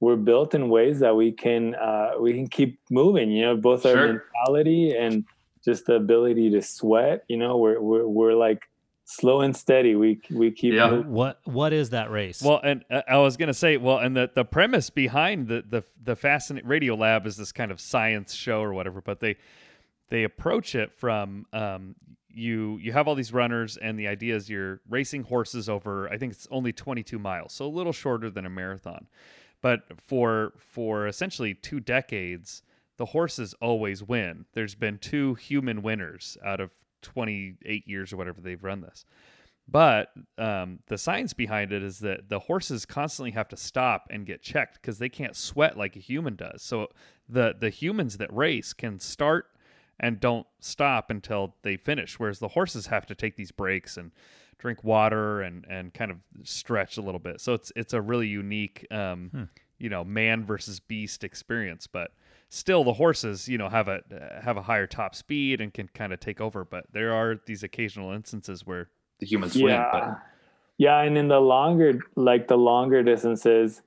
we're 0.00 0.16
built 0.16 0.54
in 0.54 0.70
ways 0.70 1.00
that 1.00 1.14
we 1.14 1.30
can 1.30 1.74
uh, 1.74 2.12
we 2.18 2.32
can 2.32 2.48
keep 2.48 2.80
moving. 2.90 3.30
You 3.30 3.42
know, 3.42 3.56
both 3.56 3.84
our 3.84 3.92
sure. 3.92 4.06
mentality 4.06 4.96
and 4.96 5.24
just 5.62 5.84
the 5.84 5.94
ability 5.94 6.50
to 6.52 6.62
sweat. 6.62 7.24
You 7.28 7.36
know, 7.36 7.58
we're 7.58 7.78
we're, 7.78 8.06
we're 8.06 8.32
like 8.32 8.62
slow 9.04 9.42
and 9.42 9.54
steady. 9.54 9.94
We 9.94 10.22
we 10.30 10.52
keep. 10.52 10.72
Yeah. 10.72 10.90
Moving. 10.90 11.12
What 11.12 11.40
what 11.44 11.74
is 11.74 11.90
that 11.90 12.10
race? 12.10 12.42
Well, 12.42 12.60
and 12.64 12.82
uh, 12.90 13.02
I 13.06 13.18
was 13.18 13.36
gonna 13.36 13.52
say, 13.52 13.76
well, 13.76 13.98
and 13.98 14.16
the 14.16 14.30
the 14.34 14.44
premise 14.44 14.88
behind 14.88 15.48
the 15.48 15.62
the 15.68 15.84
the 16.02 16.16
fascinating 16.16 16.68
Radiolab 16.68 17.26
is 17.26 17.36
this 17.36 17.52
kind 17.52 17.70
of 17.70 17.78
science 17.78 18.32
show 18.32 18.62
or 18.62 18.72
whatever, 18.72 19.02
but 19.02 19.20
they 19.20 19.36
they 20.08 20.24
approach 20.24 20.74
it 20.74 20.94
from 20.96 21.44
um, 21.52 21.94
you 22.32 22.78
you 22.80 22.92
have 22.92 23.08
all 23.08 23.14
these 23.14 23.32
runners 23.32 23.76
and 23.76 23.98
the 23.98 24.08
idea 24.08 24.36
is 24.36 24.48
you're 24.48 24.80
racing 24.88 25.24
horses 25.24 25.68
over 25.68 26.08
i 26.10 26.16
think 26.16 26.32
it's 26.32 26.46
only 26.50 26.72
22 26.72 27.18
miles 27.18 27.52
so 27.52 27.66
a 27.66 27.68
little 27.68 27.92
shorter 27.92 28.30
than 28.30 28.46
a 28.46 28.50
marathon. 28.50 29.06
But 29.62 29.82
for 30.06 30.54
for 30.58 31.06
essentially 31.06 31.54
two 31.54 31.80
decades 31.80 32.62
the 32.96 33.06
horses 33.06 33.54
always 33.62 34.02
win. 34.02 34.44
There's 34.52 34.74
been 34.74 34.98
two 34.98 35.34
human 35.34 35.80
winners 35.80 36.36
out 36.44 36.60
of 36.60 36.70
28 37.00 37.88
years 37.88 38.12
or 38.12 38.18
whatever 38.18 38.42
they've 38.42 38.62
run 38.62 38.82
this. 38.82 39.06
But 39.66 40.08
um, 40.36 40.80
the 40.86 40.98
science 40.98 41.32
behind 41.32 41.72
it 41.72 41.82
is 41.82 42.00
that 42.00 42.28
the 42.28 42.40
horses 42.40 42.84
constantly 42.84 43.30
have 43.30 43.48
to 43.48 43.56
stop 43.56 44.06
and 44.10 44.26
get 44.26 44.42
checked 44.42 44.74
because 44.82 44.98
they 44.98 45.08
can't 45.08 45.34
sweat 45.34 45.78
like 45.78 45.96
a 45.96 46.00
human 46.00 46.36
does. 46.36 46.62
So 46.62 46.88
the 47.28 47.54
the 47.58 47.70
humans 47.70 48.18
that 48.18 48.30
race 48.34 48.72
can 48.72 48.98
start 48.98 49.46
and 50.00 50.18
don't 50.18 50.46
stop 50.58 51.10
until 51.10 51.54
they 51.62 51.76
finish. 51.76 52.18
Whereas 52.18 52.40
the 52.40 52.48
horses 52.48 52.86
have 52.86 53.06
to 53.06 53.14
take 53.14 53.36
these 53.36 53.52
breaks 53.52 53.96
and 53.96 54.10
drink 54.58 54.82
water 54.82 55.40
and 55.42 55.64
and 55.68 55.94
kind 55.94 56.10
of 56.10 56.18
stretch 56.42 56.96
a 56.96 57.02
little 57.02 57.20
bit. 57.20 57.40
So 57.40 57.54
it's 57.54 57.70
it's 57.76 57.92
a 57.92 58.00
really 58.00 58.26
unique, 58.26 58.86
um, 58.90 59.30
hmm. 59.32 59.42
you 59.78 59.90
know, 59.90 60.02
man 60.02 60.44
versus 60.44 60.80
beast 60.80 61.22
experience. 61.22 61.86
But 61.86 62.12
still, 62.48 62.82
the 62.82 62.94
horses, 62.94 63.46
you 63.46 63.58
know, 63.58 63.68
have 63.68 63.88
a 63.88 64.00
have 64.42 64.56
a 64.56 64.62
higher 64.62 64.86
top 64.86 65.14
speed 65.14 65.60
and 65.60 65.72
can 65.72 65.88
kind 65.88 66.12
of 66.12 66.18
take 66.18 66.40
over. 66.40 66.64
But 66.64 66.86
there 66.92 67.12
are 67.12 67.36
these 67.46 67.62
occasional 67.62 68.10
instances 68.12 68.66
where 68.66 68.88
the 69.20 69.26
humans 69.26 69.54
yeah. 69.54 69.64
win. 69.64 69.76
But 69.92 70.22
yeah, 70.78 71.02
and 71.02 71.18
in 71.18 71.28
the 71.28 71.40
longer 71.40 72.00
like 72.16 72.48
the 72.48 72.56
longer 72.56 73.02
distances, 73.02 73.82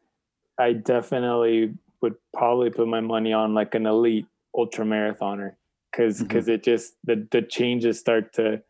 I 0.59 0.73
definitely 0.73 1.73
would 2.01 2.15
probably 2.33 2.69
put 2.69 2.87
my 2.87 3.01
money 3.01 3.33
on 3.33 3.55
like 3.55 3.73
an 3.73 3.87
elite 3.87 4.27
ultra 4.55 4.85
marathoner 4.85 5.55
because 5.93 6.21
because 6.21 6.45
mm-hmm. 6.45 6.53
it 6.53 6.63
just 6.63 6.93
the 7.03 7.27
the 7.31 7.41
changes 7.41 7.99
start 7.99 8.33
to 8.33 8.61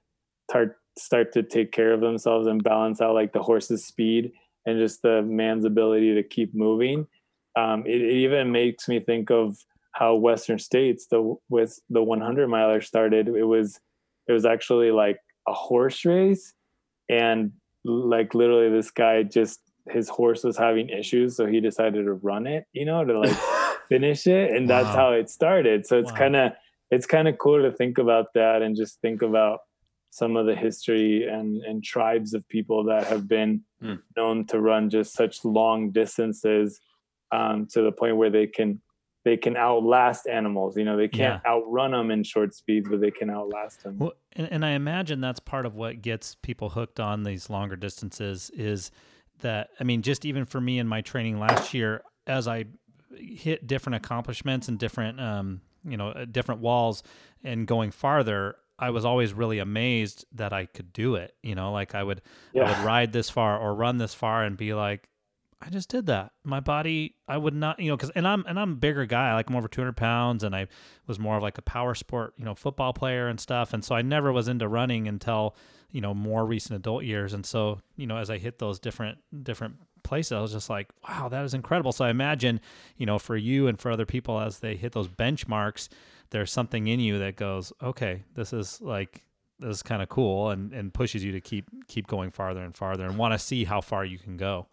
start 0.49 0.78
start 0.97 1.32
to 1.34 1.41
take 1.41 1.71
care 1.71 1.93
of 1.93 2.01
themselves 2.01 2.47
and 2.47 2.63
balance 2.63 3.01
out 3.01 3.15
like 3.15 3.34
the 3.34 3.41
horse's 3.41 3.86
speed 3.86 4.32
and 4.65 4.80
just 4.80 5.01
the 5.01 5.21
man's 5.24 5.65
ability 5.65 6.13
to 6.13 6.24
keep 6.24 6.53
moving. 6.53 7.07
Um, 7.55 7.84
it, 7.86 8.01
it, 8.01 8.13
even 8.13 8.51
makes 8.51 8.88
me 8.88 8.99
think 8.99 9.30
of 9.30 9.57
how 9.91 10.15
Western 10.15 10.59
States 10.59 11.07
the 11.09 11.36
with 11.49 11.80
the 11.89 12.03
100 12.03 12.47
miler 12.47 12.82
started. 12.82 13.28
It 13.28 13.43
was 13.45 13.80
it 14.28 14.34
was 14.34 14.45
actually 14.45 14.91
like 14.91 15.19
a 15.47 15.53
horse 15.53 16.05
race 16.05 16.53
and 17.09 17.51
like 17.84 18.34
literally 18.34 18.69
this 18.69 18.91
guy 18.91 19.24
just 19.24 19.59
his 19.89 20.07
horse 20.07 20.43
was 20.43 20.55
having 20.55 20.88
issues 20.88 21.36
so 21.36 21.45
he 21.45 21.59
decided 21.59 22.05
to 22.05 22.13
run 22.13 22.47
it 22.47 22.65
you 22.71 22.86
know 22.86 23.03
to 23.03 23.19
like 23.19 23.38
finish 23.89 24.26
it 24.26 24.55
and 24.55 24.69
that's 24.69 24.88
how 24.95 25.11
it 25.11 25.30
started 25.30 25.86
so 25.86 25.99
it's 25.99 26.11
Wow. 26.13 26.17
kind 26.17 26.36
of 26.38 26.53
it's 26.94 27.06
kind 27.06 27.28
of 27.28 27.38
cool 27.38 27.62
to 27.62 27.72
think 27.76 27.98
about 27.98 28.28
that 28.36 28.62
and 28.62 28.76
just 28.76 29.02
think 29.02 29.22
about 29.22 29.60
some 30.10 30.36
of 30.38 30.46
the 30.46 30.56
history 30.56 31.28
and 31.28 31.64
and 31.64 31.84
tribes 31.84 32.34
of 32.34 32.48
people 32.48 32.84
that 32.86 33.08
have 33.08 33.28
been 33.28 33.62
Hmm. 33.82 33.96
known 34.16 34.46
to 34.48 34.62
run 34.62 34.89
just 34.89 35.14
such 35.14 35.44
long 35.44 35.91
distances 35.91 36.80
um, 37.32 37.68
to 37.74 37.82
the 37.82 37.91
point 37.91 38.16
where 38.16 38.30
they 38.30 38.48
can 38.48 38.82
they 39.26 39.38
can 39.38 39.56
outlast 39.58 40.28
animals 40.28 40.78
you 40.78 40.86
know 40.86 40.96
they 40.98 41.08
can't 41.10 41.41
outrun 41.46 41.91
them 41.91 42.12
in 42.12 42.24
short 42.24 42.54
speeds 42.56 42.88
but 42.89 43.02
they 43.02 43.12
can 43.12 43.30
outlast 43.30 43.84
them 43.84 43.98
Well, 44.00 44.14
and, 44.38 44.48
and 44.52 44.66
I 44.66 44.72
imagine 44.72 45.20
that's 45.22 45.39
part 45.39 45.66
of 45.66 45.76
what 45.76 46.02
gets 46.02 46.36
people 46.36 46.70
hooked 46.70 47.00
on 47.00 47.24
these 47.24 47.50
longer 47.50 47.76
distances 47.76 48.52
is 48.56 48.91
that 49.39 49.70
I 49.80 49.84
mean, 49.84 50.02
just 50.02 50.26
even 50.26 50.46
for 50.46 50.62
me 50.62 50.80
in 50.80 50.88
my 50.88 51.02
training 51.02 51.39
last 51.39 51.74
year, 51.74 52.04
as 52.28 52.48
I 52.48 52.66
hit 53.16 53.68
different 53.68 53.96
accomplishments 53.98 54.68
and 54.70 54.78
different, 54.80 55.20
um, 55.20 55.62
you 55.84 55.98
know, 55.98 56.10
uh, 56.10 56.26
different 56.26 56.62
walls 56.62 57.04
and 57.44 57.68
going 57.68 57.92
farther, 57.92 58.56
I 58.80 58.90
was 58.90 59.06
always 59.06 59.34
really 59.34 59.60
amazed 59.60 60.26
that 60.34 60.54
I 60.54 60.66
could 60.66 60.94
do 60.94 61.16
it. 61.16 61.36
You 61.44 61.56
know, 61.56 61.72
like 61.72 61.96
I 61.96 62.04
would, 62.04 62.22
I 62.56 62.60
would 62.60 62.86
ride 62.86 63.14
this 63.14 63.30
far 63.30 63.58
or 63.58 63.74
run 63.74 63.98
this 63.98 64.14
far 64.14 64.44
and 64.44 64.58
be 64.58 64.74
like, 64.74 65.10
I 65.66 65.70
just 65.70 65.88
did 65.88 66.08
that. 66.08 66.34
My 66.44 66.60
body, 66.60 67.16
I 67.26 67.38
would 67.38 67.54
not, 67.54 67.80
you 67.80 67.90
know, 67.90 67.96
because 67.96 68.10
and 68.12 68.28
I'm 68.28 68.44
and 68.48 68.60
I'm 68.60 68.74
a 68.74 68.76
bigger 68.76 69.06
guy. 69.06 69.34
Like 69.34 69.50
I'm 69.50 69.56
over 69.56 69.70
200 69.70 69.96
pounds, 69.96 70.44
and 70.44 70.54
I 70.54 70.68
was 71.08 71.20
more 71.20 71.38
of 71.38 71.44
like 71.44 71.58
a 71.58 71.62
power 71.62 71.96
sport, 71.96 72.34
you 72.38 72.44
know, 72.44 72.54
football 72.54 72.92
player 72.92 73.30
and 73.30 73.40
stuff. 73.40 73.74
And 73.74 73.84
so 73.84 73.96
I 73.96 74.02
never 74.02 74.34
was 74.34 74.50
into 74.50 74.68
running 74.68 75.08
until 75.08 75.56
you 75.90 76.02
know 76.02 76.14
more 76.14 76.46
recent 76.46 76.76
adult 76.76 77.06
years. 77.06 77.34
And 77.34 77.46
so 77.46 77.80
you 77.96 78.08
know, 78.08 78.18
as 78.18 78.30
I 78.30 78.40
hit 78.40 78.60
those 78.60 78.78
different 78.78 79.20
different 79.44 79.76
places, 80.04 80.34
I 80.34 80.41
was 80.41 80.51
just 80.51 80.70
like, 80.70 80.89
wow, 81.08 81.30
that 81.30 81.43
is 81.45 81.54
incredible. 81.54 81.91
So 81.91 82.06
I 82.06 82.10
imagine, 82.10 82.60
you 82.97 83.06
know, 83.06 83.20
for 83.20 83.36
you 83.38 83.68
and 83.68 83.80
for 83.80 83.91
other 83.91 84.06
people 84.06 84.39
as 84.39 84.60
they 84.60 84.76
hit 84.76 84.91
those 84.91 85.08
benchmarks, 85.08 85.89
there's 86.30 86.51
something 86.51 86.88
in 86.88 86.99
you 86.99 87.20
that 87.20 87.36
goes, 87.36 87.74
okay, 87.82 88.24
this 88.36 88.54
is 88.54 88.82
like 88.82 89.24
this 89.60 89.78
is 89.78 89.84
kind 89.84 90.01
of 90.01 90.10
cool, 90.10 90.49
and 90.49 90.74
and 90.74 90.93
pushes 90.93 91.24
you 91.24 91.32
to 91.32 91.41
keep 91.41 91.66
keep 91.88 92.08
going 92.08 92.32
farther 92.32 92.62
and 92.64 92.76
farther, 92.76 93.06
and 93.06 93.18
want 93.18 93.34
to 93.34 93.39
see 93.39 93.64
how 93.66 93.82
far 93.82 94.04
you 94.06 94.18
can 94.18 94.38
go. 94.38 94.68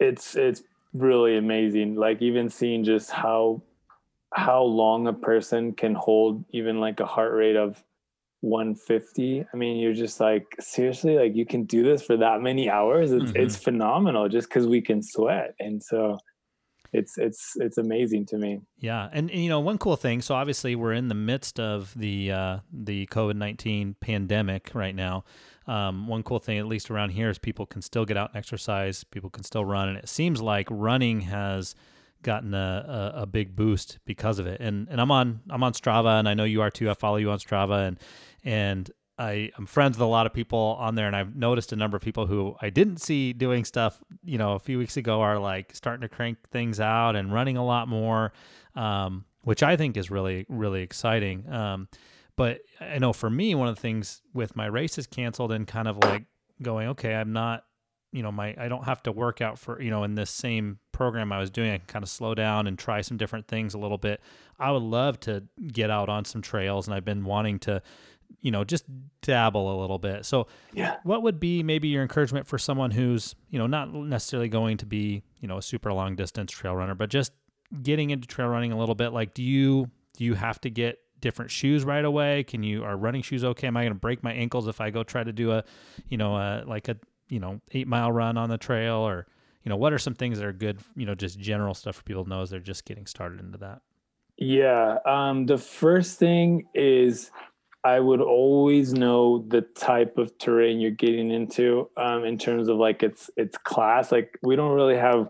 it's 0.00 0.34
it's 0.36 0.62
really 0.92 1.36
amazing 1.36 1.94
like 1.94 2.22
even 2.22 2.48
seeing 2.48 2.82
just 2.84 3.10
how 3.10 3.60
how 4.32 4.62
long 4.62 5.06
a 5.06 5.12
person 5.12 5.72
can 5.72 5.94
hold 5.94 6.44
even 6.50 6.80
like 6.80 7.00
a 7.00 7.06
heart 7.06 7.32
rate 7.34 7.56
of 7.56 7.82
150 8.46 9.44
i 9.52 9.56
mean 9.56 9.76
you're 9.78 9.92
just 9.92 10.20
like 10.20 10.46
seriously 10.60 11.16
like 11.16 11.34
you 11.34 11.44
can 11.46 11.64
do 11.64 11.82
this 11.82 12.02
for 12.02 12.16
that 12.16 12.40
many 12.40 12.70
hours 12.70 13.12
it's 13.12 13.32
Mhm. 13.32 13.36
it's 13.42 13.56
phenomenal 13.56 14.28
just 14.28 14.48
because 14.48 14.66
we 14.66 14.80
can 14.80 15.02
sweat 15.02 15.54
and 15.58 15.82
so 15.82 16.18
it's 16.92 17.18
it's 17.18 17.52
it's 17.56 17.78
amazing 17.78 18.24
to 18.26 18.38
me 18.38 18.60
Yeah, 18.78 19.08
and, 19.12 19.28
and, 19.30 19.42
you 19.42 19.48
know 19.48 19.58
one 19.60 19.76
cool 19.76 19.96
thing. 19.96 20.22
So 20.22 20.34
obviously 20.36 20.76
we're 20.76 20.92
in 20.92 21.08
the 21.08 21.16
midst 21.16 21.58
of 21.58 21.92
the 21.96 22.30
uh, 22.30 22.58
the 22.72 23.06
COVID 23.08 23.34
nineteen 23.36 23.96
pandemic 24.00 24.70
right 24.72 24.94
now. 24.94 25.24
Um, 25.66 26.06
one 26.06 26.22
cool 26.22 26.38
thing, 26.38 26.58
at 26.58 26.66
least 26.66 26.88
around 26.90 27.10
here, 27.10 27.28
is 27.28 27.38
people 27.38 27.66
can 27.66 27.82
still 27.82 28.04
get 28.04 28.16
out 28.16 28.30
and 28.30 28.38
exercise. 28.38 29.02
People 29.02 29.30
can 29.30 29.42
still 29.42 29.64
run, 29.64 29.88
and 29.88 29.98
it 29.98 30.08
seems 30.08 30.40
like 30.40 30.68
running 30.70 31.22
has 31.22 31.74
gotten 32.22 32.54
a, 32.54 33.12
a, 33.16 33.22
a 33.22 33.26
big 33.26 33.56
boost 33.56 33.98
because 34.06 34.38
of 34.38 34.46
it. 34.46 34.60
And 34.60 34.86
and 34.88 35.00
I'm 35.00 35.10
on 35.10 35.40
I'm 35.50 35.64
on 35.64 35.72
Strava, 35.72 36.18
and 36.20 36.28
I 36.28 36.34
know 36.34 36.44
you 36.44 36.62
are 36.62 36.70
too. 36.70 36.88
I 36.88 36.94
follow 36.94 37.16
you 37.16 37.30
on 37.30 37.38
Strava, 37.38 37.88
and 37.88 37.98
and 38.46 38.90
I, 39.18 39.50
I'm 39.56 39.66
friends 39.66 39.96
with 39.96 40.02
a 40.02 40.10
lot 40.10 40.26
of 40.26 40.32
people 40.32 40.76
on 40.78 40.94
there, 40.94 41.06
and 41.06 41.16
I've 41.16 41.34
noticed 41.34 41.72
a 41.72 41.76
number 41.76 41.96
of 41.96 42.02
people 42.02 42.26
who 42.26 42.54
I 42.62 42.70
didn't 42.70 42.98
see 42.98 43.32
doing 43.32 43.64
stuff, 43.64 43.98
you 44.22 44.38
know, 44.38 44.52
a 44.52 44.58
few 44.58 44.78
weeks 44.78 44.96
ago 44.96 45.20
are 45.20 45.38
like 45.38 45.74
starting 45.74 46.02
to 46.02 46.08
crank 46.08 46.38
things 46.50 46.80
out 46.80 47.16
and 47.16 47.32
running 47.32 47.56
a 47.56 47.64
lot 47.64 47.88
more, 47.88 48.32
um, 48.74 49.24
which 49.42 49.62
I 49.62 49.76
think 49.76 49.96
is 49.96 50.10
really, 50.10 50.46
really 50.48 50.82
exciting. 50.82 51.50
Um, 51.50 51.88
but 52.36 52.60
I 52.80 52.98
know 52.98 53.12
for 53.12 53.30
me, 53.30 53.54
one 53.54 53.68
of 53.68 53.74
the 53.74 53.80
things 53.80 54.20
with 54.34 54.54
my 54.54 54.66
races 54.66 55.06
canceled 55.06 55.50
and 55.50 55.66
kind 55.66 55.88
of 55.88 55.96
like 55.96 56.26
going, 56.60 56.88
okay, 56.88 57.14
I'm 57.14 57.32
not, 57.32 57.64
you 58.12 58.22
know, 58.22 58.30
my 58.30 58.54
I 58.58 58.68
don't 58.68 58.84
have 58.84 59.02
to 59.04 59.12
work 59.12 59.40
out 59.40 59.58
for, 59.58 59.80
you 59.80 59.90
know, 59.90 60.04
in 60.04 60.14
this 60.14 60.30
same 60.30 60.78
program 60.92 61.32
I 61.32 61.38
was 61.38 61.50
doing, 61.50 61.70
I 61.70 61.78
can 61.78 61.86
kind 61.86 62.02
of 62.02 62.08
slow 62.08 62.34
down 62.34 62.66
and 62.66 62.78
try 62.78 63.00
some 63.00 63.16
different 63.16 63.48
things 63.48 63.72
a 63.72 63.78
little 63.78 63.98
bit. 63.98 64.20
I 64.58 64.70
would 64.70 64.82
love 64.82 65.18
to 65.20 65.44
get 65.72 65.90
out 65.90 66.08
on 66.10 66.24
some 66.24 66.42
trails, 66.42 66.86
and 66.86 66.94
I've 66.94 67.04
been 67.04 67.24
wanting 67.24 67.58
to 67.60 67.82
you 68.40 68.50
know 68.50 68.64
just 68.64 68.84
dabble 69.22 69.76
a 69.76 69.80
little 69.80 69.98
bit. 69.98 70.24
So 70.24 70.46
yeah. 70.72 70.96
what 71.02 71.22
would 71.22 71.40
be 71.40 71.62
maybe 71.62 71.88
your 71.88 72.02
encouragement 72.02 72.46
for 72.46 72.58
someone 72.58 72.90
who's 72.90 73.34
you 73.50 73.58
know 73.58 73.66
not 73.66 73.92
necessarily 73.92 74.48
going 74.48 74.76
to 74.78 74.86
be 74.86 75.22
you 75.40 75.48
know 75.48 75.58
a 75.58 75.62
super 75.62 75.92
long 75.92 76.16
distance 76.16 76.52
trail 76.52 76.76
runner 76.76 76.94
but 76.94 77.10
just 77.10 77.32
getting 77.82 78.10
into 78.10 78.28
trail 78.28 78.48
running 78.48 78.72
a 78.72 78.78
little 78.78 78.94
bit? 78.94 79.12
Like 79.12 79.34
do 79.34 79.42
you 79.42 79.90
do 80.16 80.24
you 80.24 80.34
have 80.34 80.60
to 80.62 80.70
get 80.70 80.98
different 81.20 81.50
shoes 81.50 81.84
right 81.84 82.04
away? 82.04 82.44
Can 82.44 82.62
you 82.62 82.84
are 82.84 82.96
running 82.96 83.22
shoes 83.22 83.44
okay? 83.44 83.66
Am 83.66 83.76
i 83.76 83.82
going 83.82 83.92
to 83.92 83.98
break 83.98 84.22
my 84.22 84.32
ankles 84.32 84.68
if 84.68 84.80
i 84.80 84.90
go 84.90 85.02
try 85.02 85.24
to 85.24 85.32
do 85.32 85.52
a 85.52 85.64
you 86.08 86.16
know 86.16 86.36
a 86.36 86.62
like 86.66 86.88
a 86.88 86.96
you 87.28 87.40
know 87.40 87.60
eight 87.72 87.88
mile 87.88 88.12
run 88.12 88.36
on 88.36 88.48
the 88.48 88.58
trail? 88.58 88.96
Or 88.96 89.26
you 89.64 89.70
know 89.70 89.76
what 89.76 89.92
are 89.92 89.98
some 89.98 90.14
things 90.14 90.38
that 90.38 90.46
are 90.46 90.52
good 90.52 90.78
you 90.94 91.06
know 91.06 91.14
just 91.14 91.38
general 91.38 91.74
stuff 91.74 91.96
for 91.96 92.02
people 92.02 92.24
to 92.24 92.30
know 92.30 92.42
as 92.42 92.50
they're 92.50 92.60
just 92.60 92.84
getting 92.84 93.06
started 93.06 93.40
into 93.40 93.58
that? 93.58 93.80
Yeah. 94.38 94.98
Um, 95.06 95.46
the 95.46 95.58
first 95.58 96.18
thing 96.18 96.68
is 96.74 97.30
I 97.86 98.00
would 98.00 98.20
always 98.20 98.92
know 98.94 99.44
the 99.46 99.60
type 99.60 100.18
of 100.18 100.36
terrain 100.38 100.80
you're 100.80 100.90
getting 100.90 101.30
into 101.30 101.88
um, 101.96 102.24
in 102.24 102.36
terms 102.36 102.66
of 102.66 102.78
like 102.78 103.04
its 103.04 103.30
its 103.36 103.56
class. 103.58 104.10
Like 104.10 104.36
we 104.42 104.56
don't 104.56 104.74
really 104.74 104.96
have 104.96 105.28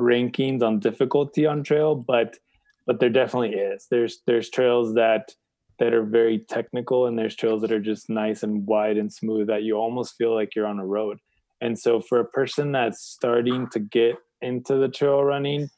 rankings 0.00 0.62
on 0.62 0.78
difficulty 0.78 1.44
on 1.44 1.62
trail, 1.62 1.94
but 1.94 2.38
but 2.86 2.98
there 2.98 3.10
definitely 3.10 3.56
is. 3.56 3.88
There's 3.90 4.22
there's 4.26 4.48
trails 4.48 4.94
that 4.94 5.34
that 5.80 5.92
are 5.92 6.02
very 6.02 6.38
technical 6.38 7.04
and 7.06 7.18
there's 7.18 7.36
trails 7.36 7.60
that 7.60 7.72
are 7.72 7.78
just 7.92 8.08
nice 8.08 8.42
and 8.42 8.66
wide 8.66 8.96
and 8.96 9.12
smooth 9.12 9.48
that 9.48 9.64
you 9.64 9.76
almost 9.76 10.16
feel 10.16 10.34
like 10.34 10.56
you're 10.56 10.66
on 10.66 10.80
a 10.80 10.86
road. 10.86 11.18
And 11.60 11.78
so 11.78 12.00
for 12.00 12.20
a 12.20 12.24
person 12.24 12.72
that's 12.72 13.02
starting 13.02 13.68
to 13.72 13.80
get 13.80 14.16
into 14.40 14.76
the 14.76 14.88
trail 14.88 15.22
running, 15.22 15.68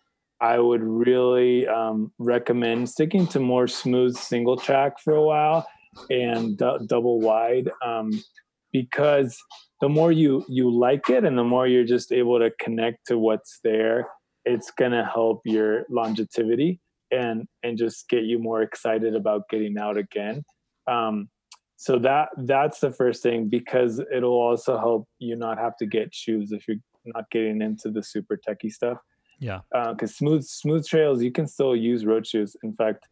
I 0.40 0.60
would 0.60 0.84
really 0.84 1.66
um, 1.66 2.12
recommend 2.18 2.88
sticking 2.88 3.26
to 3.28 3.40
more 3.40 3.66
smooth 3.66 4.16
single 4.16 4.56
track 4.56 5.00
for 5.00 5.16
a 5.16 5.24
while 5.24 5.66
and 6.08 6.56
du- 6.56 6.80
double 6.86 7.20
wide 7.20 7.70
um, 7.84 8.10
because 8.72 9.38
the 9.80 9.88
more 9.88 10.12
you 10.12 10.44
you 10.48 10.70
like 10.70 11.08
it 11.08 11.24
and 11.24 11.36
the 11.36 11.44
more 11.44 11.66
you're 11.66 11.84
just 11.84 12.12
able 12.12 12.38
to 12.38 12.50
connect 12.60 13.06
to 13.06 13.18
what's 13.18 13.60
there, 13.64 14.08
it's 14.44 14.70
gonna 14.70 15.04
help 15.04 15.40
your 15.44 15.84
longevity 15.88 16.80
and 17.10 17.46
and 17.62 17.78
just 17.78 18.08
get 18.08 18.24
you 18.24 18.38
more 18.38 18.62
excited 18.62 19.14
about 19.14 19.48
getting 19.48 19.78
out 19.78 19.96
again. 19.96 20.44
Um, 20.86 21.28
so 21.76 21.98
that 22.00 22.28
that's 22.36 22.80
the 22.80 22.92
first 22.92 23.22
thing 23.22 23.48
because 23.48 24.00
it'll 24.14 24.32
also 24.32 24.78
help 24.78 25.08
you 25.18 25.34
not 25.34 25.58
have 25.58 25.76
to 25.78 25.86
get 25.86 26.14
shoes 26.14 26.52
if 26.52 26.68
you're 26.68 26.76
not 27.06 27.30
getting 27.30 27.62
into 27.62 27.90
the 27.90 28.02
super 28.02 28.36
techie 28.36 28.70
stuff. 28.70 28.98
Yeah. 29.38 29.60
Because 29.72 30.14
smooth 30.14 30.44
smooth 30.44 30.86
trails 30.86 31.22
you 31.22 31.32
can 31.32 31.46
still 31.46 31.74
use 31.74 32.04
road 32.04 32.26
shoes. 32.26 32.54
In 32.62 32.74
fact 32.74 33.08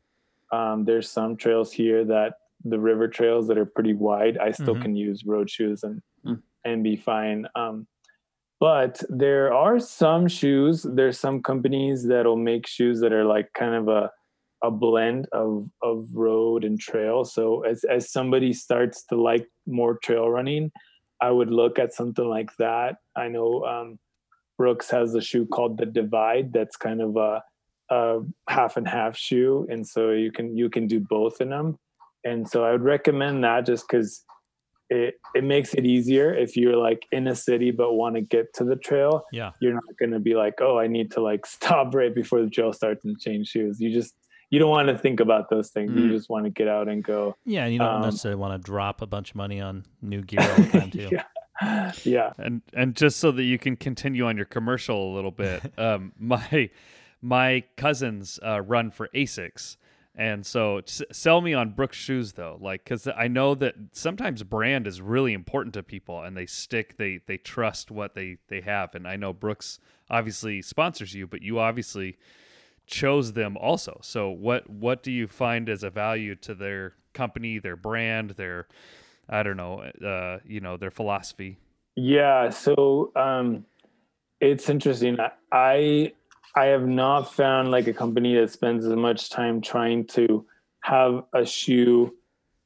um, 0.52 0.84
there's 0.84 1.10
some 1.10 1.36
trails 1.36 1.72
here 1.72 2.04
that 2.04 2.34
the 2.64 2.78
river 2.78 3.08
trails 3.08 3.46
that 3.48 3.58
are 3.58 3.66
pretty 3.66 3.94
wide 3.94 4.36
i 4.38 4.50
still 4.50 4.74
Mhm. 4.74 4.82
can 4.82 4.96
use 4.96 5.24
road 5.24 5.48
shoes 5.50 5.82
and 5.84 6.02
Mm. 6.24 6.42
and 6.64 6.82
be 6.82 6.96
fine 6.96 7.46
um, 7.54 7.86
but 8.60 9.00
there 9.08 9.52
are 9.54 9.78
some 9.78 10.26
shoes 10.26 10.82
there's 10.82 11.18
some 11.18 11.42
companies 11.42 12.06
that'll 12.06 12.36
make 12.36 12.66
shoes 12.66 12.98
that 13.00 13.12
are 13.12 13.24
like 13.24 13.52
kind 13.54 13.74
of 13.74 13.88
a 13.88 14.10
a 14.64 14.70
blend 14.72 15.28
of 15.30 15.70
of 15.82 16.08
road 16.12 16.64
and 16.64 16.80
trail 16.80 17.24
so 17.24 17.62
as 17.62 17.84
as 17.84 18.10
somebody 18.10 18.52
starts 18.52 19.04
to 19.04 19.14
like 19.14 19.46
more 19.66 19.96
trail 19.98 20.28
running 20.28 20.72
i 21.20 21.30
would 21.30 21.50
look 21.50 21.78
at 21.78 21.94
something 21.94 22.28
like 22.28 22.50
that 22.56 22.96
i 23.14 23.28
know 23.28 23.64
um, 23.64 23.98
Brooks 24.58 24.90
has 24.90 25.14
a 25.14 25.20
shoe 25.20 25.46
called 25.46 25.78
the 25.78 25.86
Divide 25.86 26.52
that's 26.52 26.76
kind 26.76 27.00
of 27.00 27.16
a, 27.16 27.40
a 27.90 28.18
half 28.48 28.76
and 28.76 28.88
half 28.88 29.16
shoe, 29.16 29.68
and 29.70 29.86
so 29.86 30.10
you 30.10 30.32
can 30.32 30.56
you 30.56 30.68
can 30.68 30.88
do 30.88 30.98
both 30.98 31.40
in 31.40 31.50
them. 31.50 31.78
And 32.24 32.48
so 32.48 32.64
I 32.64 32.72
would 32.72 32.82
recommend 32.82 33.44
that 33.44 33.66
just 33.66 33.86
because 33.88 34.24
it 34.90 35.14
it 35.34 35.44
makes 35.44 35.74
it 35.74 35.84
easier 35.84 36.32
if 36.34 36.56
you're 36.56 36.76
like 36.76 37.02
in 37.12 37.26
a 37.28 37.34
city 37.36 37.70
but 37.70 37.92
want 37.92 38.14
to 38.16 38.22
get 38.22 38.52
to 38.54 38.64
the 38.64 38.76
trail. 38.76 39.24
yeah 39.32 39.50
You're 39.60 39.74
not 39.74 39.84
going 39.98 40.12
to 40.12 40.18
be 40.18 40.34
like, 40.34 40.54
oh, 40.60 40.78
I 40.78 40.86
need 40.86 41.10
to 41.12 41.20
like 41.20 41.44
stop 41.56 41.94
right 41.94 42.14
before 42.14 42.42
the 42.42 42.50
trail 42.50 42.72
starts 42.72 43.04
and 43.04 43.18
change 43.20 43.48
shoes. 43.48 43.80
You 43.80 43.92
just 43.92 44.14
you 44.50 44.58
don't 44.58 44.70
want 44.70 44.88
to 44.88 44.96
think 44.96 45.20
about 45.20 45.50
those 45.50 45.68
things. 45.70 45.92
You 45.94 46.06
Mm. 46.08 46.10
just 46.10 46.30
want 46.30 46.46
to 46.46 46.50
get 46.50 46.68
out 46.68 46.88
and 46.88 47.04
go. 47.04 47.36
yeah 47.44 47.64
and 47.64 47.72
you 47.74 47.78
don't 47.78 47.96
Um, 47.96 48.00
necessarily 48.02 48.40
want 48.40 48.54
to 48.60 48.64
drop 48.64 49.02
a 49.02 49.06
bunch 49.06 49.30
of 49.30 49.36
money 49.36 49.60
on 49.60 49.84
new 50.00 50.22
gear 50.22 50.40
all 50.40 50.56
the 50.62 50.68
time 50.80 50.90
too 51.00 51.10
yeah, 51.12 51.92
yeah. 52.04 52.32
and 52.38 52.62
and 52.72 52.96
just 52.96 53.18
so 53.18 53.30
that 53.32 53.42
you 53.42 53.58
can 53.58 53.76
continue 53.76 54.24
on 54.24 54.36
your 54.36 54.46
commercial 54.46 55.12
a 55.12 55.14
little 55.14 55.30
bit 55.30 55.60
um 55.78 56.12
my 56.18 56.70
my 57.20 57.62
cousins 57.76 58.38
uh, 58.42 58.60
run 58.62 58.90
for 58.90 59.08
asics 59.14 59.76
And 60.18 60.44
so 60.44 60.82
sell 60.84 61.40
me 61.40 61.54
on 61.54 61.70
Brooks 61.70 61.96
shoes 61.96 62.32
though, 62.32 62.58
like 62.60 62.84
cuz 62.84 63.06
I 63.06 63.28
know 63.28 63.54
that 63.54 63.76
sometimes 63.92 64.42
brand 64.42 64.88
is 64.88 65.00
really 65.00 65.32
important 65.32 65.74
to 65.74 65.82
people 65.84 66.22
and 66.22 66.36
they 66.36 66.44
stick 66.44 66.96
they 66.96 67.20
they 67.26 67.38
trust 67.38 67.92
what 67.92 68.14
they 68.14 68.38
they 68.48 68.60
have 68.62 68.96
and 68.96 69.06
I 69.06 69.14
know 69.14 69.32
Brooks 69.32 69.78
obviously 70.10 70.60
sponsors 70.60 71.14
you, 71.14 71.28
but 71.28 71.42
you 71.42 71.60
obviously 71.60 72.18
chose 72.88 73.34
them 73.34 73.56
also. 73.56 74.00
So 74.02 74.28
what 74.28 74.68
what 74.68 75.04
do 75.04 75.12
you 75.12 75.28
find 75.28 75.68
as 75.68 75.84
a 75.84 75.90
value 75.90 76.34
to 76.36 76.54
their 76.54 76.94
company, 77.12 77.60
their 77.60 77.76
brand, 77.76 78.30
their 78.30 78.66
I 79.28 79.44
don't 79.44 79.56
know, 79.56 79.82
uh, 80.04 80.38
you 80.44 80.60
know, 80.60 80.76
their 80.76 80.90
philosophy? 80.90 81.58
Yeah, 81.94 82.50
so 82.50 83.12
um, 83.14 83.66
it's 84.40 84.68
interesting. 84.68 85.18
I 85.20 85.30
I 85.52 86.12
have 86.66 86.86
not 86.86 87.32
found 87.32 87.70
like 87.70 87.86
a 87.86 87.92
company 87.92 88.34
that 88.36 88.50
spends 88.50 88.84
as 88.84 88.94
much 88.94 89.30
time 89.30 89.60
trying 89.60 90.06
to 90.08 90.46
have 90.80 91.24
a 91.34 91.44
shoe 91.44 92.14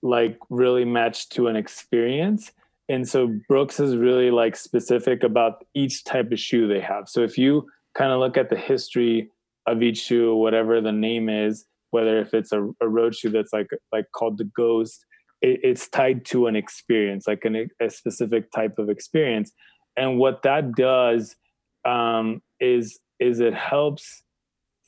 like 0.02 0.38
really 0.50 0.84
matched 0.84 1.32
to 1.32 1.46
an 1.48 1.56
experience. 1.56 2.52
And 2.88 3.08
so 3.08 3.38
Brooks 3.48 3.80
is 3.80 3.96
really 3.96 4.30
like 4.30 4.56
specific 4.56 5.22
about 5.22 5.64
each 5.74 6.04
type 6.04 6.32
of 6.32 6.38
shoe 6.38 6.66
they 6.66 6.80
have. 6.80 7.08
So 7.08 7.22
if 7.22 7.38
you 7.38 7.68
kind 7.94 8.12
of 8.12 8.20
look 8.20 8.36
at 8.36 8.50
the 8.50 8.56
history 8.56 9.30
of 9.66 9.82
each 9.82 9.98
shoe, 9.98 10.34
whatever 10.34 10.80
the 10.80 10.92
name 10.92 11.28
is, 11.28 11.64
whether 11.90 12.18
if 12.18 12.34
it's 12.34 12.52
a, 12.52 12.70
a 12.80 12.88
road 12.88 13.14
shoe 13.14 13.30
that's 13.30 13.52
like 13.52 13.68
like 13.92 14.06
called 14.12 14.38
the 14.38 14.44
Ghost, 14.44 15.04
it, 15.40 15.60
it's 15.62 15.88
tied 15.88 16.24
to 16.26 16.46
an 16.46 16.56
experience, 16.56 17.26
like 17.26 17.44
an, 17.44 17.68
a 17.80 17.90
specific 17.90 18.50
type 18.50 18.78
of 18.78 18.88
experience. 18.88 19.52
And 19.96 20.18
what 20.18 20.42
that 20.42 20.72
does 20.74 21.36
um, 21.84 22.42
is 22.60 22.98
is 23.22 23.40
it 23.40 23.54
helps 23.54 24.22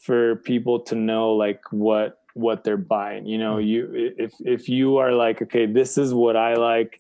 for 0.01 0.37
people 0.37 0.80
to 0.80 0.95
know 0.95 1.32
like 1.32 1.61
what 1.70 2.18
what 2.35 2.64
they're 2.64 2.76
buying. 2.76 3.26
You 3.26 3.39
know, 3.39 3.59
you 3.59 4.12
if 4.18 4.32
if 4.41 4.68
you 4.68 4.99
are 4.99 5.12
like, 5.12 5.41
okay, 5.43 5.66
this 5.66 5.97
is 5.97 6.12
what 6.12 6.37
I 6.37 6.55
like. 6.55 6.99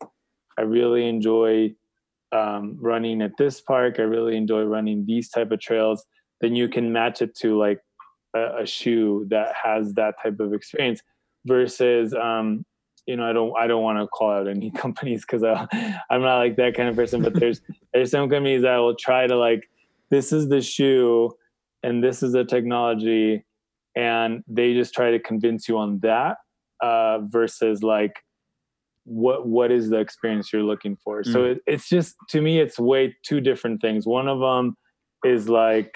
I 0.56 0.62
really 0.62 1.08
enjoy 1.08 1.74
um, 2.32 2.76
running 2.80 3.20
at 3.22 3.36
this 3.36 3.60
park. 3.60 3.96
I 3.98 4.02
really 4.02 4.36
enjoy 4.36 4.62
running 4.62 5.04
these 5.04 5.28
type 5.28 5.50
of 5.50 5.60
trails. 5.60 6.04
Then 6.40 6.54
you 6.54 6.68
can 6.68 6.92
match 6.92 7.22
it 7.22 7.34
to 7.36 7.58
like 7.58 7.80
a, 8.34 8.62
a 8.62 8.66
shoe 8.66 9.26
that 9.30 9.54
has 9.60 9.94
that 9.94 10.14
type 10.22 10.40
of 10.40 10.54
experience 10.54 11.02
versus 11.46 12.14
um, 12.14 12.64
you 13.06 13.16
know, 13.16 13.28
I 13.28 13.32
don't 13.32 13.52
I 13.58 13.66
don't 13.66 13.82
want 13.82 13.98
to 13.98 14.06
call 14.06 14.30
out 14.30 14.48
any 14.48 14.70
companies 14.82 15.24
because 15.28 15.42
I'm 15.42 16.22
not 16.22 16.38
like 16.38 16.56
that 16.56 16.74
kind 16.74 16.88
of 16.88 16.96
person. 16.96 17.22
But 17.22 17.34
there's 17.34 17.60
there's 17.92 18.10
some 18.10 18.28
companies 18.30 18.62
that 18.62 18.76
will 18.76 18.96
try 18.96 19.26
to 19.26 19.36
like, 19.36 19.68
this 20.14 20.32
is 20.32 20.48
the 20.48 20.62
shoe, 20.62 21.32
and 21.82 22.02
this 22.04 22.22
is 22.22 22.32
the 22.32 22.44
technology, 22.44 23.44
and 23.96 24.44
they 24.46 24.72
just 24.72 24.94
try 24.94 25.10
to 25.10 25.18
convince 25.18 25.68
you 25.68 25.76
on 25.76 25.98
that 26.00 26.36
uh, 26.80 27.18
versus 27.22 27.82
like, 27.82 28.14
what 29.04 29.46
what 29.46 29.72
is 29.72 29.90
the 29.90 29.98
experience 29.98 30.52
you're 30.52 30.62
looking 30.62 30.96
for? 31.02 31.22
Mm. 31.22 31.32
So 31.32 31.44
it, 31.50 31.58
it's 31.66 31.88
just 31.88 32.14
to 32.30 32.40
me, 32.40 32.60
it's 32.60 32.78
way 32.78 33.16
two 33.28 33.40
different 33.40 33.80
things. 33.82 34.06
One 34.06 34.28
of 34.28 34.38
them 34.38 34.76
is 35.24 35.48
like, 35.48 35.92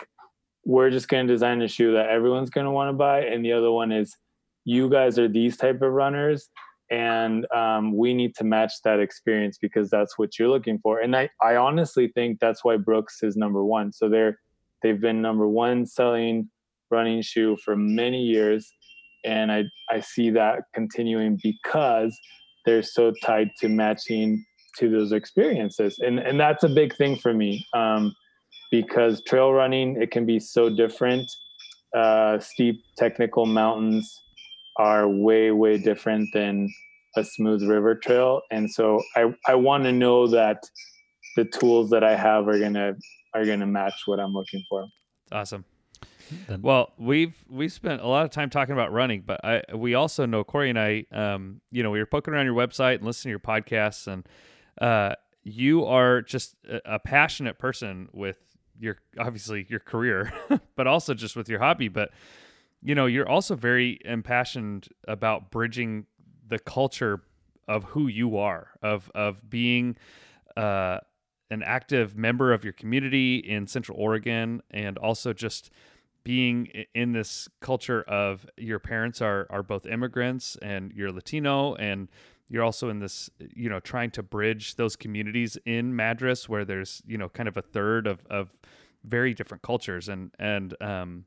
we're 0.64 0.90
just 0.90 1.08
going 1.08 1.28
to 1.28 1.32
design 1.32 1.62
a 1.62 1.68
shoe 1.68 1.92
that 1.92 2.08
everyone's 2.08 2.50
going 2.50 2.66
to 2.66 2.72
want 2.72 2.88
to 2.88 2.94
buy, 2.94 3.20
and 3.20 3.44
the 3.44 3.52
other 3.52 3.70
one 3.70 3.92
is, 3.92 4.16
you 4.64 4.90
guys 4.90 5.16
are 5.18 5.28
these 5.28 5.56
type 5.56 5.80
of 5.80 5.92
runners 5.92 6.50
and 6.91 7.47
um, 7.55 7.97
we 7.97 8.14
need 8.14 8.34
to 8.36 8.45
match 8.45 8.72
that 8.84 8.99
experience 9.01 9.59
because 9.61 9.91
that's 9.91 10.18
what 10.18 10.39
you're 10.39 10.49
looking 10.49 10.78
for. 10.78 11.01
And 11.01 11.14
I, 11.14 11.28
I 11.43 11.57
honestly 11.57 12.11
think 12.14 12.41
that's 12.41 12.64
why 12.64 12.76
brooks 12.76 13.22
is 13.22 13.36
number 13.36 13.64
one. 13.64 13.93
So 13.93 14.09
they're 14.09 14.39
they've 14.82 15.01
been 15.01 15.20
number 15.20 15.47
one 15.49 15.86
selling 15.86 16.49
running 16.91 17.20
shoe 17.22 17.57
for 17.64 17.76
many 17.76 18.22
years. 18.22 18.72
And 19.24 19.51
i 19.53 19.64
i 19.91 20.01
see 20.01 20.30
that 20.30 20.61
continuing 20.74 21.39
because 21.43 22.18
they're 22.64 22.82
so 22.82 23.12
tied 23.22 23.51
to 23.61 23.68
matching 23.68 24.45
to 24.78 24.89
those 24.89 25.12
experiences. 25.12 25.99
And 25.99 26.18
and 26.18 26.41
that's 26.41 26.64
a 26.64 26.68
big 26.68 26.97
thing 26.97 27.16
for 27.16 27.34
me 27.34 27.66
um, 27.74 28.14
because 28.70 29.22
trail 29.24 29.53
running 29.53 30.01
it 30.01 30.11
can 30.11 30.24
be 30.24 30.41
so 30.41 30.70
different. 30.70 31.30
Uh, 31.97 32.39
steep 32.39 32.82
technical 32.99 33.47
mountains 33.47 34.20
are 34.79 35.09
way 35.09 35.51
way 35.51 35.79
different 35.79 36.29
than 36.33 36.72
a 37.16 37.24
smooth 37.24 37.62
river 37.62 37.95
trail. 37.95 38.43
And 38.51 38.70
so 38.70 39.03
i 39.16 39.35
i 39.47 39.55
want 39.55 39.85
to 39.85 39.93
know 39.93 40.26
that 40.29 40.64
the 41.37 41.45
tools 41.45 41.91
that 41.91 42.05
i 42.05 42.16
have 42.16 42.49
are 42.49 42.59
gonna 42.59 42.95
are 43.35 43.45
gonna 43.45 43.66
match 43.66 44.03
what 44.07 44.20
i'm 44.20 44.33
looking 44.33 44.64
for. 44.68 44.87
Awesome. 45.33 45.64
Well 46.61 46.93
we've 46.99 47.43
we've 47.49 47.72
spent 47.72 48.03
a 48.03 48.07
lot 48.07 48.24
of 48.24 48.31
time 48.31 48.51
talking 48.51 48.74
about 48.74 48.93
running 48.93 49.22
but 49.26 49.43
i 49.45 49.62
we 49.74 49.95
also 49.95 50.26
know 50.26 50.45
corey 50.45 50.68
and 50.68 50.79
i 50.79 51.07
um 51.11 51.62
you 51.70 51.83
know 51.83 51.91
we 51.91 51.99
were 51.99 52.07
poking 52.07 52.35
around 52.35 52.45
your 52.45 52.55
website 52.55 52.97
and 52.97 53.07
listening 53.07 53.31
to 53.31 53.33
your 53.33 53.62
podcasts 53.62 54.07
and 54.07 54.29
uh 54.79 55.14
you 55.43 55.87
are 55.87 56.20
just 56.20 56.55
a, 56.68 56.81
a 56.85 56.99
passionate 56.99 57.59
person 57.59 58.11
with 58.12 58.37
your 58.79 58.99
obviously 59.18 59.66
your 59.68 59.81
career 59.81 60.33
but 60.76 60.87
also 60.87 61.14
just 61.14 61.37
with 61.37 61.49
your 61.49 61.59
hobby. 61.59 61.89
But 61.89 62.11
you 62.83 62.95
know, 62.95 63.07
you're 63.07 63.29
also 63.29 63.55
very 63.55 63.99
impassioned 64.05 64.89
about 65.07 65.51
bridging 65.51 66.07
the 66.47 66.59
culture 66.59 67.22
of 67.66 67.85
who 67.85 68.07
you 68.07 68.37
are, 68.39 68.68
of 68.83 69.11
of 69.14 69.49
being 69.49 69.97
uh, 70.57 70.99
an 71.51 71.62
active 71.62 72.16
member 72.16 72.53
of 72.53 72.64
your 72.64 72.72
community 72.72 73.37
in 73.37 73.66
Central 73.66 73.99
Oregon, 73.99 74.62
and 74.70 74.97
also 74.99 75.33
just 75.33 75.70
being 76.24 76.66
in 76.95 77.12
this 77.12 77.49
culture 77.61 78.03
of 78.03 78.47
your 78.57 78.79
parents 78.79 79.20
are 79.22 79.47
are 79.51 79.62
both 79.62 79.87
immigrants 79.87 80.57
and 80.61 80.93
you're 80.93 81.11
Latino 81.11 81.74
and 81.76 82.09
you're 82.51 82.62
also 82.62 82.89
in 82.89 82.99
this 82.99 83.31
you 83.55 83.68
know 83.68 83.81
trying 83.81 84.11
to 84.11 84.22
bridge 84.22 84.76
those 84.76 84.97
communities 84.97 85.57
in 85.64 85.95
Madras 85.95 86.49
where 86.49 86.64
there's 86.64 87.03
you 87.07 87.18
know 87.18 87.29
kind 87.29 87.49
of 87.49 87.57
a 87.57 87.62
third 87.62 88.07
of 88.07 88.26
of 88.31 88.53
very 89.05 89.35
different 89.35 89.62
cultures. 89.62 90.09
And 90.09 90.33
and 90.39 90.74
um 90.83 91.24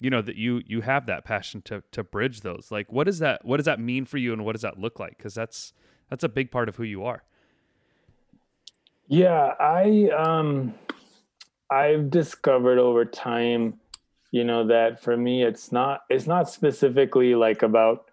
you 0.00 0.10
know 0.10 0.22
that 0.22 0.36
you 0.36 0.62
you 0.66 0.82
have 0.82 1.06
that 1.06 1.24
passion 1.24 1.62
to 1.62 1.82
to 1.92 2.04
bridge 2.04 2.42
those. 2.42 2.68
Like 2.70 2.92
what 2.92 3.04
does 3.04 3.18
that 3.18 3.44
what 3.44 3.56
does 3.56 3.66
that 3.66 3.80
mean 3.80 4.04
for 4.04 4.18
you 4.18 4.32
and 4.32 4.44
what 4.44 4.52
does 4.52 4.62
that 4.62 4.78
look 4.78 4.98
like? 4.98 5.16
Because 5.16 5.34
that's 5.34 5.72
that's 6.08 6.24
a 6.24 6.28
big 6.28 6.50
part 6.50 6.68
of 6.68 6.76
who 6.76 6.84
you 6.84 7.04
are. 7.04 7.22
Yeah 9.08 9.54
i 9.58 10.10
um 10.16 10.74
i've 11.70 12.10
discovered 12.10 12.78
over 12.78 13.06
time 13.06 13.80
you 14.32 14.44
know 14.44 14.66
that 14.66 15.02
for 15.02 15.16
me 15.16 15.42
it's 15.42 15.72
not 15.72 16.02
it's 16.10 16.26
not 16.26 16.50
specifically 16.50 17.34
like 17.34 17.62
about 17.62 18.10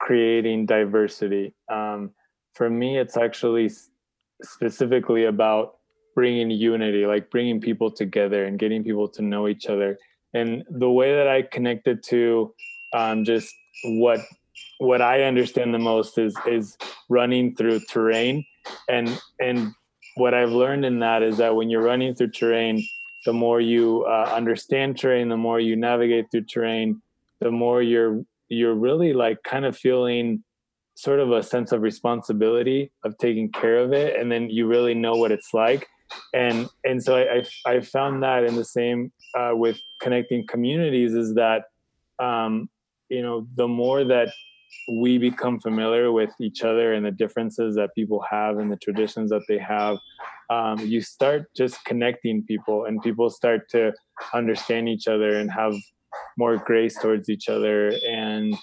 creating 0.00 0.66
diversity. 0.66 1.54
Um 1.68 2.10
for 2.54 2.68
me 2.68 2.98
it's 2.98 3.16
actually 3.16 3.70
specifically 4.42 5.26
about 5.26 5.76
bringing 6.16 6.50
unity 6.50 7.06
like 7.06 7.30
bringing 7.30 7.60
people 7.60 7.90
together 7.90 8.44
and 8.44 8.58
getting 8.58 8.82
people 8.82 9.08
to 9.08 9.22
know 9.22 9.48
each 9.48 9.66
other 9.66 9.96
and 10.34 10.64
the 10.70 10.90
way 10.90 11.14
that 11.14 11.28
I 11.28 11.42
connected 11.42 12.02
to 12.04 12.54
um, 12.94 13.24
just 13.24 13.54
what 13.84 14.20
what 14.78 15.00
I 15.00 15.22
understand 15.22 15.72
the 15.72 15.78
most 15.78 16.18
is 16.18 16.36
is 16.46 16.76
running 17.08 17.54
through 17.54 17.80
terrain, 17.88 18.44
and 18.88 19.20
and 19.40 19.72
what 20.16 20.34
I've 20.34 20.50
learned 20.50 20.84
in 20.84 21.00
that 21.00 21.22
is 21.22 21.38
that 21.38 21.54
when 21.54 21.70
you're 21.70 21.82
running 21.82 22.14
through 22.14 22.30
terrain, 22.30 22.86
the 23.24 23.32
more 23.32 23.60
you 23.60 24.04
uh, 24.04 24.30
understand 24.34 24.98
terrain, 24.98 25.28
the 25.28 25.36
more 25.36 25.60
you 25.60 25.76
navigate 25.76 26.30
through 26.30 26.44
terrain, 26.44 27.00
the 27.40 27.50
more 27.50 27.82
you're 27.82 28.24
you're 28.48 28.74
really 28.74 29.12
like 29.12 29.42
kind 29.42 29.64
of 29.64 29.76
feeling 29.76 30.44
sort 30.94 31.20
of 31.20 31.32
a 31.32 31.42
sense 31.42 31.72
of 31.72 31.80
responsibility 31.80 32.92
of 33.04 33.16
taking 33.18 33.50
care 33.50 33.78
of 33.78 33.92
it, 33.92 34.18
and 34.18 34.30
then 34.30 34.50
you 34.50 34.66
really 34.66 34.94
know 34.94 35.14
what 35.14 35.32
it's 35.32 35.54
like 35.54 35.88
and 36.34 36.68
and 36.84 37.02
so 37.02 37.16
I, 37.16 37.44
I, 37.66 37.80
found 37.80 38.22
that 38.22 38.44
in 38.44 38.56
the 38.56 38.64
same 38.64 39.12
uh, 39.36 39.52
with 39.54 39.78
connecting 40.00 40.46
communities 40.46 41.14
is 41.14 41.34
that 41.34 41.64
um, 42.18 42.68
you 43.08 43.22
know 43.22 43.46
the 43.56 43.68
more 43.68 44.04
that 44.04 44.32
we 44.88 45.18
become 45.18 45.60
familiar 45.60 46.12
with 46.12 46.30
each 46.40 46.62
other 46.62 46.94
and 46.94 47.04
the 47.04 47.10
differences 47.10 47.76
that 47.76 47.94
people 47.94 48.24
have 48.28 48.58
and 48.58 48.72
the 48.72 48.76
traditions 48.76 49.30
that 49.30 49.42
they 49.48 49.58
have 49.58 49.98
um, 50.50 50.78
you 50.80 51.00
start 51.00 51.46
just 51.54 51.84
connecting 51.84 52.42
people 52.42 52.86
and 52.86 53.02
people 53.02 53.28
start 53.30 53.68
to 53.70 53.92
understand 54.34 54.88
each 54.88 55.08
other 55.08 55.38
and 55.38 55.50
have 55.50 55.74
more 56.36 56.56
grace 56.56 56.98
towards 56.98 57.28
each 57.28 57.48
other 57.48 57.92
and 58.08 58.54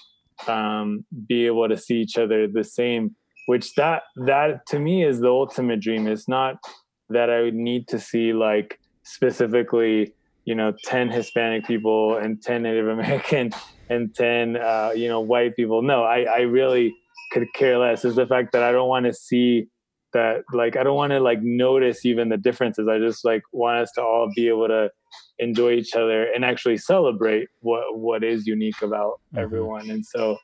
um, 0.46 1.04
be 1.28 1.46
able 1.46 1.68
to 1.68 1.76
see 1.76 1.96
each 2.00 2.18
other 2.18 2.46
the 2.48 2.64
same 2.64 3.14
which 3.50 3.74
that 3.74 4.04
that 4.14 4.64
to 4.66 4.78
me 4.78 5.04
is 5.04 5.18
the 5.18 5.28
ultimate 5.28 5.80
dream. 5.80 6.06
It's 6.06 6.28
not 6.28 6.62
that 7.10 7.30
I 7.30 7.42
would 7.42 7.54
need 7.54 7.88
to 7.88 7.98
see 7.98 8.32
like 8.32 8.80
specifically, 9.02 10.14
you 10.44 10.54
know, 10.54 10.72
10 10.84 11.10
Hispanic 11.10 11.66
people 11.66 12.16
and 12.16 12.42
10 12.42 12.62
Native 12.62 12.88
American 12.88 13.52
and 13.90 14.14
10, 14.14 14.56
uh, 14.56 14.92
you 14.94 15.08
know, 15.08 15.20
white 15.20 15.56
people. 15.56 15.82
No, 15.82 16.04
I, 16.04 16.22
I 16.22 16.40
really 16.40 16.94
could 17.32 17.46
care 17.54 17.78
less 17.78 18.04
is 18.04 18.16
the 18.16 18.26
fact 18.26 18.52
that 18.52 18.62
I 18.62 18.72
don't 18.72 18.88
want 18.88 19.06
to 19.06 19.12
see 19.12 19.66
that, 20.12 20.42
like, 20.52 20.76
I 20.76 20.82
don't 20.82 20.96
want 20.96 21.12
to 21.12 21.20
like 21.20 21.40
notice 21.42 22.04
even 22.04 22.28
the 22.28 22.36
differences. 22.36 22.88
I 22.88 22.98
just 22.98 23.24
like 23.24 23.42
want 23.52 23.78
us 23.78 23.92
to 23.92 24.02
all 24.02 24.30
be 24.34 24.48
able 24.48 24.68
to 24.68 24.90
enjoy 25.38 25.72
each 25.72 25.94
other 25.94 26.24
and 26.24 26.44
actually 26.44 26.76
celebrate 26.76 27.48
what 27.60 27.98
what 27.98 28.22
is 28.22 28.46
unique 28.46 28.82
about 28.82 29.20
mm-hmm. 29.32 29.38
everyone 29.38 29.90
and 29.90 30.04
so 30.04 30.36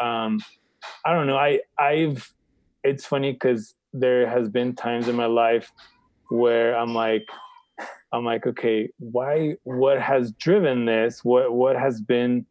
um 0.00 0.40
i 1.04 1.12
don't 1.12 1.26
know 1.26 1.36
i 1.36 1.60
i've 1.78 2.32
it's 2.84 3.06
funny 3.06 3.32
because 3.32 3.74
there 3.92 4.28
has 4.28 4.48
been 4.48 4.74
times 4.74 5.08
in 5.08 5.14
my 5.14 5.26
life 5.26 5.70
where 6.32 6.76
i'm 6.76 6.94
like 6.94 7.26
i'm 8.12 8.24
like 8.24 8.46
okay 8.46 8.88
why 8.98 9.54
what 9.64 10.00
has 10.00 10.32
driven 10.32 10.84
this 10.84 11.24
what 11.24 11.52
what 11.52 11.76
has 11.76 12.00
been 12.00 12.46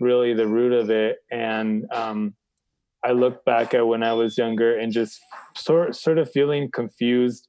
really 0.00 0.34
the 0.34 0.46
root 0.46 0.72
of 0.72 0.90
it 0.90 1.18
and 1.30 1.90
um 1.92 2.34
i 3.04 3.12
look 3.12 3.44
back 3.44 3.74
at 3.74 3.86
when 3.86 4.02
i 4.02 4.12
was 4.12 4.36
younger 4.36 4.78
and 4.78 4.92
just 4.92 5.20
sort 5.56 5.94
sort 5.94 6.18
of 6.18 6.30
feeling 6.30 6.70
confused 6.70 7.48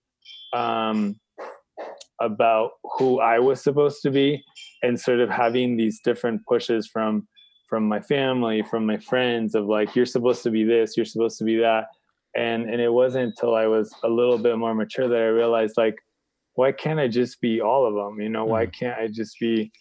um 0.54 1.16
about 2.20 2.72
who 2.98 3.20
I 3.20 3.40
was 3.40 3.62
supposed 3.62 4.02
to 4.04 4.12
be 4.12 4.44
and 4.82 5.00
sort 5.00 5.20
of 5.20 5.30
having 5.30 5.78
these 5.78 6.00
different 6.04 6.46
pushes 6.46 6.88
from 6.88 7.28
from 7.70 7.86
my 7.86 8.00
family, 8.00 8.64
from 8.64 8.86
my 8.86 8.98
friends 8.98 9.54
of 9.54 9.66
like 9.66 9.94
you're 9.94 10.06
supposed 10.06 10.42
to 10.42 10.50
be 10.50 10.64
this, 10.64 10.96
you're 10.96 11.06
supposed 11.06 11.38
to 11.38 11.44
be 11.44 11.58
that. 11.58 11.88
And 12.36 12.70
and 12.70 12.82
it 12.82 12.92
wasn't 12.92 13.26
until 13.26 13.56
I 13.56 13.68
was 13.68 13.94
a 14.04 14.10
little 14.10 14.38
bit 14.38 14.58
more 14.58 14.76
mature 14.76 15.08
that 15.08 15.18
I 15.18 15.28
realized 15.28 15.78
like 15.78 15.96
why 16.58 16.72
can't 16.72 17.00
I 17.00 17.08
just 17.08 17.40
be 17.40 17.62
all 17.62 17.86
of 17.86 17.94
them? 17.94 18.20
You 18.20 18.30
know, 18.30 18.46
why 18.46 18.66
mm. 18.66 18.74
can't 18.74 19.00
I 19.00 19.08
just 19.08 19.40
be 19.40 19.72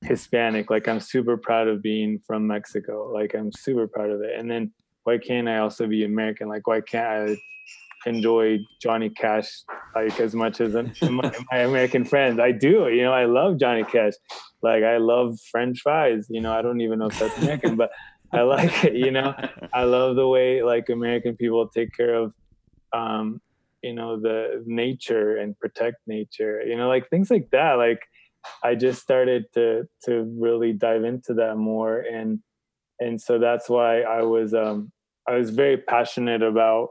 Hispanic? 0.00 0.70
Like 0.70 0.88
I'm 0.88 1.00
super 1.00 1.36
proud 1.36 1.68
of 1.68 1.82
being 1.82 2.18
from 2.26 2.46
Mexico. 2.46 3.12
Like 3.12 3.34
I'm 3.34 3.52
super 3.52 3.86
proud 3.86 4.10
of 4.10 4.22
it. 4.22 4.38
And 4.38 4.50
then 4.50 4.72
why 5.02 5.18
can't 5.18 5.48
I 5.48 5.58
also 5.58 5.86
be 5.86 6.02
American? 6.02 6.48
Like 6.48 6.66
why 6.66 6.80
can't 6.80 7.30
I 7.30 7.36
enjoy 8.06 8.58
Johnny 8.80 9.10
Cash 9.10 9.64
like 9.94 10.18
as 10.18 10.34
much 10.34 10.62
as 10.62 10.74
my, 11.02 11.32
my, 11.52 11.58
American 11.58 12.06
friends. 12.06 12.40
I 12.40 12.52
do. 12.52 12.88
You 12.88 13.02
know, 13.02 13.12
I 13.12 13.26
love 13.26 13.58
Johnny 13.58 13.84
Cash. 13.84 14.14
Like 14.62 14.82
I 14.82 14.96
love 14.96 15.38
French 15.50 15.80
fries. 15.82 16.26
You 16.30 16.40
know, 16.40 16.52
I 16.52 16.62
don't 16.62 16.80
even 16.80 16.98
know 16.98 17.06
if 17.06 17.18
that's 17.18 17.36
American, 17.42 17.76
but 17.76 17.90
I 18.34 18.42
like 18.42 18.84
it. 18.84 18.94
You 18.94 19.10
know, 19.10 19.34
I 19.72 19.84
love 19.84 20.16
the 20.16 20.28
way 20.28 20.62
like 20.62 20.88
American 20.88 21.36
people 21.36 21.68
take 21.68 21.94
care 21.96 22.14
of, 22.14 22.32
um, 22.92 23.40
you 23.82 23.94
know, 23.94 24.20
the 24.20 24.62
nature 24.66 25.36
and 25.36 25.58
protect 25.58 25.98
nature. 26.06 26.62
You 26.62 26.76
know, 26.76 26.88
like 26.88 27.08
things 27.10 27.30
like 27.30 27.50
that. 27.50 27.74
Like 27.74 28.00
I 28.62 28.74
just 28.74 29.02
started 29.02 29.44
to 29.54 29.88
to 30.04 30.22
really 30.38 30.72
dive 30.72 31.04
into 31.04 31.34
that 31.34 31.56
more, 31.56 32.00
and 32.00 32.40
and 33.00 33.20
so 33.20 33.38
that's 33.38 33.68
why 33.68 34.00
I 34.00 34.22
was 34.22 34.54
um 34.54 34.92
I 35.28 35.36
was 35.36 35.50
very 35.50 35.78
passionate 35.78 36.42
about 36.42 36.90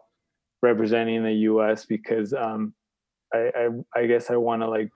representing 0.62 1.24
the 1.24 1.34
U.S. 1.34 1.86
because 1.86 2.34
um, 2.34 2.74
I, 3.34 3.52
I, 3.56 4.00
I 4.02 4.06
guess 4.08 4.32
I 4.32 4.38
want 4.38 4.62
to 4.62 4.70
like 4.70 4.90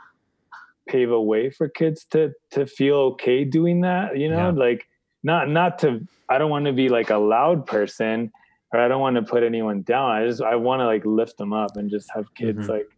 pave 0.87 1.11
a 1.11 1.21
way 1.21 1.49
for 1.49 1.69
kids 1.69 2.05
to 2.11 2.31
to 2.51 2.65
feel 2.65 2.95
okay 2.95 3.43
doing 3.43 3.81
that. 3.81 4.17
You 4.17 4.29
know, 4.29 4.49
yeah. 4.49 4.51
like 4.51 4.87
not 5.28 5.49
not 5.49 5.80
to. 5.80 6.07
I 6.30 6.38
don't 6.38 6.49
want 6.49 6.65
to 6.65 6.73
be 6.73 6.89
like 6.89 7.09
a 7.09 7.17
loud 7.17 7.67
person, 7.67 8.32
or 8.73 8.80
I 8.80 8.88
don't 8.88 9.01
want 9.01 9.17
to 9.17 9.21
put 9.21 9.43
anyone 9.43 9.82
down. 9.84 10.09
I 10.09 10.25
just 10.25 10.41
I 10.41 10.55
want 10.55 10.80
to 10.80 10.86
like 10.86 11.05
lift 11.05 11.38
them 11.38 11.53
up 11.53 11.75
and 11.75 11.91
just 11.91 12.09
have 12.15 12.34
kids 12.34 12.59
mm-hmm. 12.61 12.71
like 12.71 12.89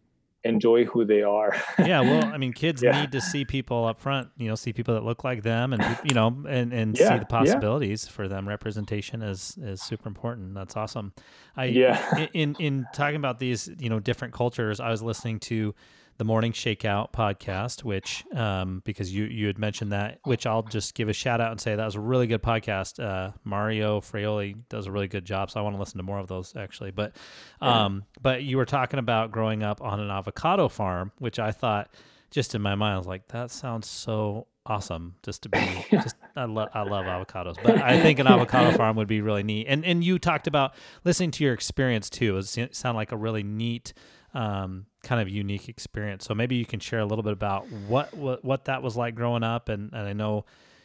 enjoy 0.44 0.84
who 0.84 1.04
they 1.04 1.22
are. 1.22 1.54
yeah, 1.78 2.00
well, 2.00 2.24
I 2.24 2.38
mean, 2.38 2.52
kids 2.52 2.82
yeah. 2.82 2.98
need 2.98 3.12
to 3.12 3.20
see 3.20 3.44
people 3.44 3.84
up 3.84 4.00
front, 4.00 4.28
you 4.38 4.48
know, 4.48 4.54
see 4.54 4.72
people 4.72 4.94
that 4.94 5.02
look 5.02 5.24
like 5.24 5.42
them, 5.42 5.72
and 5.72 5.98
you 6.04 6.14
know, 6.14 6.28
and 6.48 6.72
and 6.72 6.96
yeah, 6.96 7.10
see 7.10 7.18
the 7.18 7.26
possibilities 7.26 8.06
yeah. 8.06 8.12
for 8.12 8.28
them. 8.28 8.48
Representation 8.48 9.22
is 9.22 9.58
is 9.60 9.82
super 9.82 10.08
important. 10.08 10.54
That's 10.54 10.76
awesome. 10.76 11.12
I 11.56 11.64
yeah. 11.64 12.28
In 12.32 12.54
in 12.60 12.86
talking 12.94 13.16
about 13.16 13.40
these, 13.40 13.68
you 13.80 13.90
know, 13.90 13.98
different 13.98 14.32
cultures, 14.32 14.78
I 14.78 14.90
was 14.90 15.02
listening 15.02 15.40
to 15.40 15.74
the 16.20 16.24
Morning 16.26 16.52
Shakeout 16.52 17.12
podcast, 17.12 17.82
which 17.82 18.26
um, 18.34 18.82
because 18.84 19.10
you 19.10 19.24
you 19.24 19.46
had 19.46 19.58
mentioned 19.58 19.92
that, 19.92 20.18
which 20.24 20.44
I'll 20.44 20.62
just 20.62 20.94
give 20.94 21.08
a 21.08 21.14
shout 21.14 21.40
out 21.40 21.50
and 21.50 21.58
say 21.58 21.74
that 21.74 21.82
was 21.82 21.94
a 21.94 22.00
really 22.00 22.26
good 22.26 22.42
podcast. 22.42 23.02
Uh, 23.02 23.32
Mario 23.42 24.02
Fraioli 24.02 24.54
does 24.68 24.86
a 24.86 24.92
really 24.92 25.08
good 25.08 25.24
job, 25.24 25.50
so 25.50 25.58
I 25.58 25.62
want 25.62 25.76
to 25.76 25.80
listen 25.80 25.96
to 25.96 26.02
more 26.02 26.18
of 26.18 26.26
those 26.26 26.54
actually. 26.56 26.90
But 26.90 27.16
um, 27.62 28.04
yeah. 28.04 28.20
but 28.20 28.42
you 28.42 28.58
were 28.58 28.66
talking 28.66 28.98
about 28.98 29.30
growing 29.32 29.62
up 29.62 29.80
on 29.80 29.98
an 29.98 30.10
avocado 30.10 30.68
farm, 30.68 31.10
which 31.16 31.38
I 31.38 31.52
thought 31.52 31.90
just 32.30 32.54
in 32.54 32.60
my 32.60 32.74
mind 32.74 32.96
I 32.96 32.98
was 32.98 33.06
like 33.06 33.26
that 33.28 33.50
sounds 33.50 33.88
so 33.88 34.46
awesome 34.66 35.14
just 35.22 35.44
to 35.44 35.48
be 35.48 35.86
just 35.90 36.16
I 36.36 36.44
love 36.44 36.68
I 36.74 36.82
love 36.82 37.06
avocados 37.06 37.56
but 37.62 37.80
I 37.80 37.98
think 38.02 38.18
an 38.18 38.26
avocado 38.26 38.76
farm 38.76 38.96
would 38.96 39.08
be 39.08 39.22
really 39.22 39.42
neat 39.42 39.68
and 39.68 39.86
and 39.86 40.04
you 40.04 40.18
talked 40.18 40.46
about 40.46 40.74
listening 41.02 41.30
to 41.30 41.44
your 41.44 41.54
experience 41.54 42.10
too 42.10 42.36
it 42.36 42.76
sounded 42.76 42.98
like 42.98 43.10
a 43.10 43.16
really 43.16 43.42
neat 43.42 43.94
um, 44.34 44.86
kind 45.02 45.20
of 45.20 45.28
unique 45.28 45.68
experience. 45.68 46.24
So 46.24 46.34
maybe 46.34 46.56
you 46.56 46.66
can 46.66 46.80
share 46.80 47.00
a 47.00 47.06
little 47.06 47.22
bit 47.22 47.32
about 47.32 47.70
what 47.88 48.14
what, 48.14 48.44
what 48.44 48.64
that 48.66 48.82
was 48.82 48.96
like 48.96 49.14
growing 49.14 49.42
up. 49.42 49.68
And, 49.68 49.92
and 49.92 50.06
I 50.06 50.12
know 50.12 50.44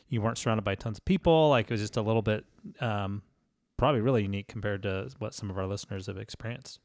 you 0.09 0.22
weren't 0.22 0.38
surrounded 0.38 0.63
by 0.63 0.76
tons 0.76 0.97
of 0.97 1.05
people. 1.05 1.49
Like 1.49 1.66
it 1.66 1.72
was 1.72 1.82
just 1.82 1.97
a 1.97 2.01
little 2.01 2.22
bit 2.22 2.45
um, 2.80 3.22
probably 3.78 4.01
really 4.01 4.24
unique 4.24 4.47
compared 4.47 4.84
to 4.84 5.09
what 5.20 5.34
some 5.34 5.49
of 5.49 5.57
our 5.57 5.68
listeners 5.68 6.07
have 6.07 6.18
experienced. 6.18 6.80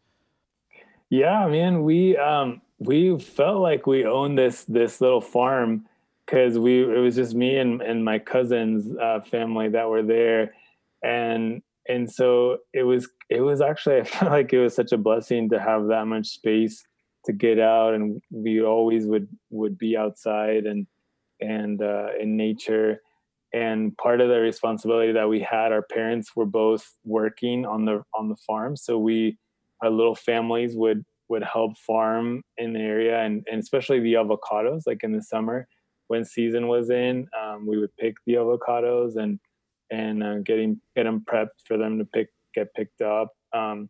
Yeah, 1.08 1.46
man, 1.48 1.82
we 1.82 2.16
um, 2.16 2.62
we 2.78 3.18
felt 3.18 3.60
like 3.60 3.86
we 3.86 4.04
owned 4.04 4.38
this 4.38 4.64
this 4.64 5.00
little 5.00 5.20
farm 5.20 5.86
because 6.24 6.58
we 6.58 6.82
it 6.82 6.98
was 6.98 7.16
just 7.16 7.34
me 7.34 7.56
and 7.56 7.82
and 7.82 8.04
my 8.04 8.20
cousins' 8.20 8.88
uh, 8.96 9.20
family 9.20 9.68
that 9.70 9.88
were 9.88 10.04
there, 10.04 10.54
and 11.02 11.62
and 11.88 12.10
so 12.10 12.58
it 12.72 12.84
was 12.84 13.08
it 13.28 13.40
was 13.40 13.60
actually 13.60 13.96
I 14.00 14.04
felt 14.04 14.30
like 14.30 14.52
it 14.52 14.60
was 14.60 14.74
such 14.74 14.92
a 14.92 14.96
blessing 14.96 15.48
to 15.50 15.58
have 15.58 15.88
that 15.88 16.06
much 16.06 16.28
space 16.28 16.84
to 17.26 17.32
get 17.32 17.58
out 17.58 17.94
and 17.94 18.20
we 18.30 18.62
always 18.62 19.06
would 19.06 19.28
would 19.50 19.78
be 19.78 19.96
outside 19.96 20.64
and 20.64 20.86
and 21.40 21.82
uh, 21.82 22.08
in 22.18 22.36
nature. 22.36 23.00
And 23.52 23.96
part 23.96 24.20
of 24.20 24.28
the 24.28 24.38
responsibility 24.40 25.12
that 25.12 25.28
we 25.28 25.40
had 25.40 25.72
our 25.72 25.82
parents 25.82 26.36
were 26.36 26.46
both 26.46 26.96
working 27.04 27.66
on 27.66 27.84
the 27.84 28.02
on 28.14 28.28
the 28.28 28.36
farm. 28.36 28.76
So 28.76 28.98
we 28.98 29.38
our 29.82 29.90
little 29.90 30.14
families 30.14 30.76
would 30.76 31.04
would 31.28 31.42
help 31.44 31.76
farm 31.78 32.42
in 32.58 32.72
the 32.72 32.80
area 32.80 33.20
and, 33.20 33.46
and 33.50 33.60
especially 33.60 34.00
the 34.00 34.14
avocados 34.14 34.82
like 34.84 35.04
in 35.04 35.12
the 35.12 35.22
summer 35.22 35.68
when 36.08 36.24
season 36.24 36.66
was 36.66 36.90
in 36.90 37.28
um, 37.40 37.68
we 37.68 37.78
would 37.78 37.96
pick 37.98 38.16
the 38.26 38.34
avocados 38.34 39.16
and 39.16 39.38
and 39.90 40.22
uh, 40.22 40.38
getting 40.38 40.80
get 40.96 41.04
them 41.04 41.24
prepped 41.24 41.66
for 41.66 41.76
them 41.76 41.98
to 41.98 42.04
pick 42.04 42.28
get 42.54 42.72
picked 42.74 43.00
up. 43.02 43.32
Um, 43.52 43.88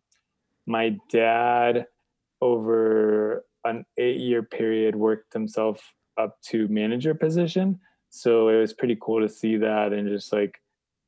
my 0.65 0.97
dad 1.09 1.85
over 2.41 3.45
an 3.63 3.85
eight 3.97 4.17
year 4.17 4.43
period 4.43 4.95
worked 4.95 5.33
himself 5.33 5.93
up 6.17 6.41
to 6.41 6.67
manager 6.67 7.13
position. 7.13 7.79
So 8.09 8.49
it 8.49 8.59
was 8.59 8.73
pretty 8.73 8.97
cool 8.99 9.21
to 9.21 9.29
see 9.29 9.57
that 9.57 9.93
and 9.93 10.07
just 10.09 10.33
like 10.33 10.61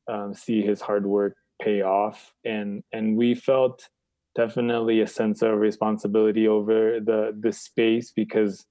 um, 0.07 0.33
see 0.33 0.61
his 0.61 0.81
hard 0.81 1.05
work 1.05 1.35
pay 1.61 1.81
off. 1.81 2.33
And 2.45 2.83
and 2.91 3.17
we 3.17 3.35
felt 3.35 3.89
definitely 4.35 5.01
a 5.01 5.07
sense 5.07 5.41
of 5.41 5.59
responsibility 5.59 6.47
over 6.47 6.99
the 6.99 7.35
the 7.39 7.51
space 7.51 8.11
because 8.11 8.65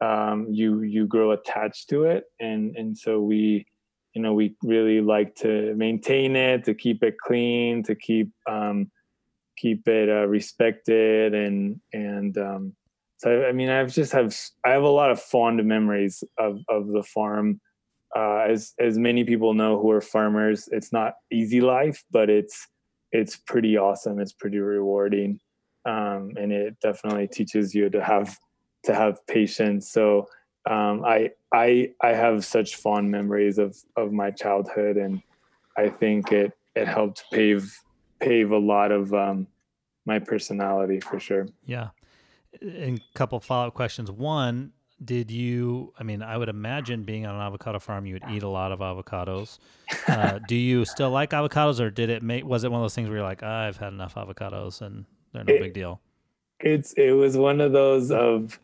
um, 0.00 0.48
you 0.50 0.82
you 0.82 1.06
grow 1.06 1.32
attached 1.32 1.88
to 1.90 2.04
it, 2.04 2.24
and 2.40 2.76
and 2.76 2.96
so 2.96 3.20
we 3.20 3.66
you 4.14 4.22
know 4.22 4.34
we 4.34 4.54
really 4.62 5.00
like 5.00 5.34
to 5.36 5.74
maintain 5.74 6.36
it, 6.36 6.64
to 6.64 6.74
keep 6.74 7.02
it 7.02 7.16
clean, 7.18 7.82
to 7.84 7.94
keep 7.94 8.30
um, 8.48 8.90
keep 9.56 9.86
it 9.88 10.08
uh, 10.08 10.26
respected 10.26 11.34
and 11.34 11.80
and 11.92 12.36
um, 12.38 12.72
so 13.18 13.44
I 13.44 13.52
mean 13.52 13.68
I've 13.68 13.92
just 13.92 14.12
have 14.12 14.36
I 14.64 14.70
have 14.70 14.82
a 14.82 14.88
lot 14.88 15.10
of 15.10 15.20
fond 15.20 15.64
memories 15.64 16.22
of 16.38 16.60
of 16.68 16.88
the 16.88 17.02
farm. 17.02 17.60
Uh, 18.16 18.46
as 18.48 18.74
as 18.78 18.96
many 18.96 19.24
people 19.24 19.54
know 19.54 19.80
who 19.80 19.90
are 19.90 20.00
farmers, 20.00 20.68
it's 20.70 20.92
not 20.92 21.14
easy 21.32 21.60
life, 21.60 22.04
but 22.10 22.30
it's 22.30 22.68
it's 23.12 23.36
pretty 23.36 23.76
awesome. 23.76 24.20
It's 24.20 24.32
pretty 24.32 24.58
rewarding, 24.58 25.40
um, 25.84 26.32
and 26.36 26.52
it 26.52 26.76
definitely 26.80 27.28
teaches 27.28 27.74
you 27.74 27.90
to 27.90 28.02
have 28.02 28.36
to 28.84 28.94
have 28.94 29.26
patience. 29.26 29.90
So 29.90 30.28
um, 30.68 31.04
I 31.04 31.30
I 31.52 31.90
I 32.02 32.10
have 32.10 32.44
such 32.44 32.76
fond 32.76 33.10
memories 33.10 33.58
of 33.58 33.76
of 33.96 34.12
my 34.12 34.30
childhood, 34.30 34.96
and 34.96 35.22
I 35.76 35.88
think 35.88 36.30
it 36.30 36.52
it 36.74 36.86
helped 36.86 37.24
pave 37.32 37.72
pave 38.24 38.50
a 38.50 38.58
lot 38.58 38.90
of 38.90 39.12
um, 39.14 39.46
my 40.04 40.18
personality 40.18 41.00
for 41.00 41.18
sure. 41.20 41.46
Yeah. 41.64 41.90
And 42.60 42.98
a 42.98 43.18
couple 43.18 43.40
follow 43.40 43.68
up 43.68 43.74
questions. 43.74 44.10
One, 44.10 44.72
did 45.04 45.30
you? 45.30 45.92
I 45.98 46.02
mean, 46.04 46.22
I 46.22 46.36
would 46.36 46.48
imagine 46.48 47.02
being 47.02 47.26
on 47.26 47.34
an 47.34 47.40
avocado 47.40 47.78
farm, 47.78 48.06
you 48.06 48.14
would 48.14 48.30
eat 48.30 48.42
a 48.42 48.48
lot 48.48 48.72
of 48.72 48.80
avocados. 48.80 49.58
Uh, 50.08 50.38
do 50.48 50.54
you 50.54 50.84
still 50.84 51.10
like 51.10 51.30
avocados, 51.30 51.80
or 51.80 51.90
did 51.90 52.10
it 52.10 52.22
make? 52.22 52.44
Was 52.44 52.64
it 52.64 52.70
one 52.70 52.80
of 52.80 52.84
those 52.84 52.94
things 52.94 53.08
where 53.08 53.18
you're 53.18 53.26
like, 53.26 53.42
oh, 53.42 53.48
I've 53.48 53.76
had 53.76 53.92
enough 53.92 54.14
avocados 54.16 54.82
and 54.82 55.04
they're 55.32 55.44
no 55.44 55.54
it, 55.54 55.60
big 55.60 55.72
deal? 55.72 56.00
It's 56.60 56.92
it 56.94 57.12
was 57.12 57.36
one 57.36 57.60
of 57.60 57.72
those 57.72 58.10
of 58.10 58.58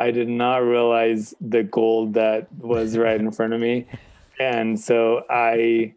I 0.00 0.10
did 0.10 0.28
not 0.28 0.58
realize 0.58 1.34
the 1.40 1.62
gold 1.62 2.14
that 2.14 2.52
was 2.54 2.96
right 2.96 3.20
in 3.20 3.30
front 3.30 3.52
of 3.52 3.60
me, 3.60 3.86
and 4.40 4.78
so 4.78 5.24
I 5.28 5.94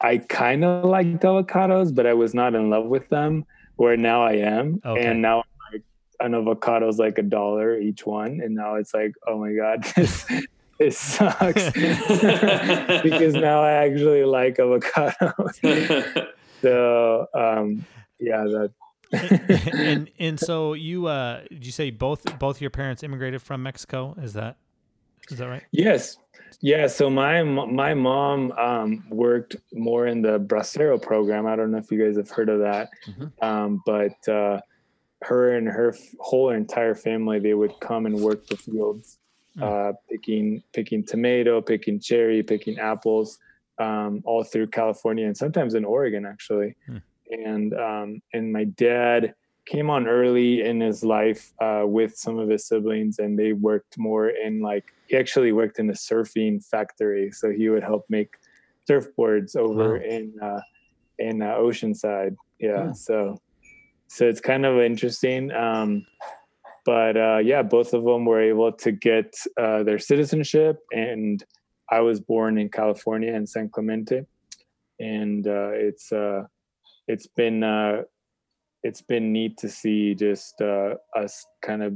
I 0.00 0.18
kind 0.18 0.64
of 0.64 0.84
liked 0.84 1.22
avocados, 1.22 1.94
but 1.94 2.06
I 2.06 2.14
was 2.14 2.34
not 2.34 2.54
in 2.54 2.70
love 2.70 2.86
with 2.86 3.08
them. 3.08 3.44
Where 3.76 3.96
now 3.96 4.22
I 4.22 4.32
am, 4.32 4.80
okay. 4.84 5.06
and 5.06 5.22
now 5.22 5.38
I'm 5.38 5.72
like 5.72 5.82
an 6.20 6.34
avocado 6.34 6.86
is 6.88 6.98
like 6.98 7.16
a 7.16 7.22
dollar 7.22 7.78
each 7.78 8.04
one, 8.04 8.40
and 8.42 8.54
now 8.54 8.74
it's 8.74 8.92
like, 8.92 9.14
oh 9.26 9.38
my 9.38 9.54
god, 9.54 9.84
this 9.96 10.26
it 10.80 10.94
sucks 10.94 11.70
because 13.02 13.34
now 13.34 13.62
I 13.62 13.72
actually 13.72 14.24
like 14.24 14.56
avocados. 14.56 16.28
so 16.62 17.26
um, 17.34 17.86
yeah, 18.18 18.44
that. 18.44 18.72
and 19.72 20.10
and 20.18 20.38
so 20.38 20.72
you 20.72 21.06
uh 21.06 21.40
did 21.48 21.66
you 21.66 21.72
say 21.72 21.90
both 21.90 22.38
both 22.38 22.60
your 22.60 22.70
parents 22.70 23.02
immigrated 23.02 23.42
from 23.42 23.62
Mexico? 23.62 24.14
Is 24.22 24.32
that 24.34 24.56
is 25.30 25.38
that 25.38 25.48
right? 25.48 25.64
Yes. 25.70 26.16
Yeah. 26.60 26.86
So 26.86 27.08
my 27.10 27.42
my 27.42 27.94
mom 27.94 28.52
um, 28.52 29.04
worked 29.10 29.56
more 29.72 30.06
in 30.06 30.22
the 30.22 30.38
Bracero 30.38 31.00
program. 31.00 31.46
I 31.46 31.56
don't 31.56 31.70
know 31.70 31.78
if 31.78 31.90
you 31.90 32.04
guys 32.04 32.16
have 32.16 32.30
heard 32.30 32.48
of 32.48 32.60
that, 32.60 32.90
mm-hmm. 33.06 33.44
um, 33.44 33.82
but 33.86 34.28
uh, 34.28 34.60
her 35.22 35.56
and 35.56 35.66
her 35.66 35.94
whole 36.18 36.50
entire 36.50 36.94
family 36.94 37.38
they 37.38 37.54
would 37.54 37.78
come 37.80 38.06
and 38.06 38.16
work 38.16 38.46
the 38.46 38.56
fields, 38.56 39.18
mm. 39.56 39.62
uh, 39.62 39.92
picking 40.10 40.62
picking 40.72 41.04
tomato, 41.04 41.60
picking 41.60 42.00
cherry, 42.00 42.42
picking 42.42 42.78
apples, 42.78 43.38
um, 43.78 44.22
all 44.24 44.44
through 44.44 44.68
California 44.68 45.26
and 45.26 45.36
sometimes 45.36 45.74
in 45.74 45.84
Oregon 45.84 46.26
actually. 46.26 46.76
Mm. 46.88 47.02
And 47.30 47.74
um, 47.74 48.22
and 48.32 48.52
my 48.52 48.64
dad 48.64 49.34
came 49.66 49.88
on 49.88 50.08
early 50.08 50.62
in 50.62 50.80
his 50.80 51.04
life 51.04 51.52
uh, 51.60 51.84
with 51.84 52.16
some 52.16 52.38
of 52.38 52.48
his 52.48 52.66
siblings, 52.66 53.18
and 53.18 53.38
they 53.38 53.52
worked 53.52 53.96
more 53.98 54.28
in 54.28 54.60
like 54.60 54.92
he 55.10 55.16
actually 55.16 55.50
worked 55.50 55.80
in 55.80 55.90
a 55.90 55.92
surfing 55.92 56.64
factory, 56.64 57.32
so 57.32 57.50
he 57.50 57.68
would 57.68 57.82
help 57.82 58.04
make 58.08 58.34
surfboards 58.88 59.56
over 59.56 59.98
wow. 59.98 60.04
in 60.04 60.32
uh, 60.40 60.60
in 61.18 61.42
uh, 61.42 61.54
Oceanside. 61.56 62.36
Yeah, 62.60 62.86
yeah, 62.86 62.92
so 62.92 63.36
so 64.06 64.28
it's 64.28 64.40
kind 64.40 64.64
of 64.64 64.78
interesting. 64.78 65.50
Um, 65.50 66.06
but 66.86 67.16
uh, 67.16 67.38
yeah, 67.38 67.62
both 67.62 67.92
of 67.92 68.04
them 68.04 68.24
were 68.24 68.40
able 68.40 68.72
to 68.72 68.92
get 68.92 69.34
uh, 69.60 69.82
their 69.82 69.98
citizenship, 69.98 70.78
and 70.92 71.42
I 71.90 72.00
was 72.00 72.20
born 72.20 72.56
in 72.56 72.68
California 72.68 73.34
in 73.34 73.48
San 73.48 73.68
Clemente, 73.68 74.26
and 75.00 75.44
uh, 75.46 75.70
it's 75.72 76.12
uh, 76.12 76.44
it's 77.08 77.26
been 77.26 77.64
uh, 77.64 78.02
it's 78.84 79.02
been 79.02 79.32
neat 79.32 79.58
to 79.58 79.68
see 79.68 80.14
just 80.14 80.60
uh, 80.62 80.94
us 81.16 81.44
kind 81.62 81.82
of 81.82 81.94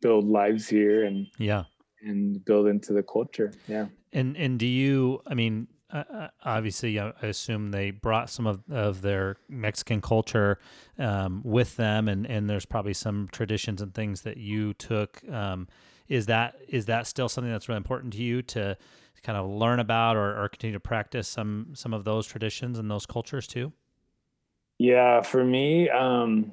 build 0.00 0.24
lives 0.24 0.68
here 0.68 1.04
and 1.04 1.26
yeah 1.38 1.64
and 2.02 2.44
build 2.44 2.66
into 2.66 2.92
the 2.92 3.02
culture. 3.02 3.52
Yeah. 3.68 3.86
And 4.12 4.36
and 4.36 4.58
do 4.58 4.66
you 4.66 5.22
i 5.26 5.34
mean 5.34 5.68
uh, 5.90 6.28
obviously 6.42 6.98
I 6.98 7.12
assume 7.20 7.70
they 7.70 7.90
brought 7.90 8.30
some 8.30 8.46
of, 8.46 8.62
of 8.70 9.02
their 9.02 9.36
Mexican 9.50 10.00
culture 10.00 10.58
um, 10.98 11.42
with 11.44 11.76
them 11.76 12.08
and, 12.08 12.26
and 12.26 12.48
there's 12.48 12.64
probably 12.64 12.94
some 12.94 13.28
traditions 13.30 13.82
and 13.82 13.92
things 13.92 14.22
that 14.22 14.38
you 14.38 14.72
took 14.72 15.22
um, 15.30 15.68
is 16.08 16.26
that 16.26 16.56
is 16.68 16.86
that 16.86 17.06
still 17.06 17.28
something 17.28 17.52
that's 17.52 17.68
really 17.68 17.76
important 17.76 18.14
to 18.14 18.22
you 18.22 18.42
to 18.42 18.76
kind 19.22 19.38
of 19.38 19.48
learn 19.48 19.78
about 19.78 20.16
or, 20.16 20.42
or 20.42 20.48
continue 20.48 20.74
to 20.74 20.80
practice 20.80 21.28
some 21.28 21.68
some 21.74 21.94
of 21.94 22.04
those 22.04 22.26
traditions 22.26 22.78
and 22.78 22.90
those 22.90 23.06
cultures 23.06 23.46
too? 23.46 23.72
Yeah, 24.78 25.20
for 25.22 25.44
me, 25.44 25.88
um, 25.90 26.52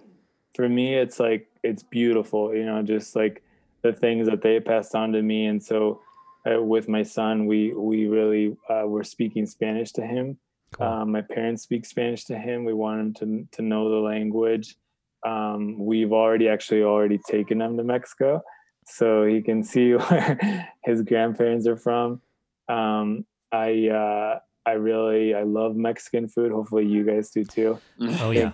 for 0.55 0.69
me, 0.69 0.95
it's 0.95 1.19
like 1.19 1.47
it's 1.63 1.83
beautiful, 1.83 2.53
you 2.55 2.65
know, 2.65 2.81
just 2.83 3.15
like 3.15 3.43
the 3.81 3.93
things 3.93 4.27
that 4.27 4.41
they 4.41 4.59
passed 4.59 4.95
on 4.95 5.11
to 5.13 5.21
me, 5.21 5.45
and 5.45 5.61
so 5.61 6.01
uh, 6.49 6.61
with 6.61 6.87
my 6.87 7.03
son, 7.03 7.45
we 7.45 7.73
we 7.73 8.07
really 8.07 8.55
uh, 8.69 8.85
were 8.85 9.03
speaking 9.03 9.45
Spanish 9.45 9.91
to 9.93 10.05
him. 10.05 10.37
Cool. 10.71 10.87
Um, 10.87 11.11
my 11.11 11.21
parents 11.21 11.63
speak 11.63 11.85
Spanish 11.85 12.25
to 12.25 12.37
him. 12.37 12.63
We 12.63 12.73
want 12.73 12.99
him 13.01 13.13
to 13.15 13.47
to 13.57 13.61
know 13.61 13.89
the 13.89 13.97
language. 13.97 14.75
Um, 15.25 15.77
we've 15.77 16.13
already 16.13 16.47
actually 16.47 16.83
already 16.83 17.19
taken 17.29 17.61
him 17.61 17.77
to 17.77 17.83
Mexico, 17.83 18.41
so 18.85 19.25
he 19.25 19.41
can 19.41 19.63
see 19.63 19.91
where 19.95 20.69
his 20.83 21.01
grandparents 21.01 21.67
are 21.67 21.77
from. 21.77 22.21
Um, 22.67 23.25
I 23.51 23.89
uh, 23.89 24.39
I 24.65 24.73
really 24.73 25.33
I 25.33 25.43
love 25.43 25.75
Mexican 25.75 26.27
food. 26.27 26.51
Hopefully 26.51 26.85
you 26.85 27.03
guys 27.03 27.31
do 27.31 27.43
too. 27.43 27.79
Oh 28.21 28.31
yeah, 28.31 28.51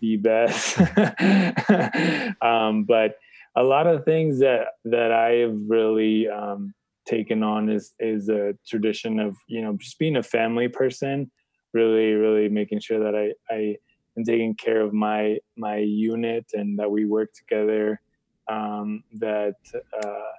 the 0.00 0.16
best. 0.16 0.78
um, 2.42 2.84
but 2.84 3.16
a 3.56 3.62
lot 3.62 3.86
of 3.86 4.04
things 4.04 4.38
that 4.40 4.68
that 4.84 5.12
I 5.12 5.30
have 5.42 5.56
really 5.66 6.28
um, 6.28 6.74
taken 7.06 7.42
on 7.42 7.68
is 7.68 7.94
is 7.98 8.28
a 8.28 8.54
tradition 8.66 9.18
of 9.18 9.36
you 9.46 9.62
know 9.62 9.76
just 9.76 9.98
being 9.98 10.16
a 10.16 10.22
family 10.22 10.68
person. 10.68 11.30
Really, 11.72 12.12
really 12.14 12.48
making 12.48 12.80
sure 12.80 12.98
that 13.00 13.14
I 13.14 13.32
I 13.52 13.76
am 14.16 14.24
taking 14.24 14.54
care 14.54 14.80
of 14.80 14.92
my 14.92 15.38
my 15.56 15.76
unit 15.76 16.46
and 16.52 16.78
that 16.78 16.90
we 16.90 17.04
work 17.04 17.32
together. 17.32 18.00
Um, 18.48 19.04
that 19.14 19.54
uh, 20.02 20.32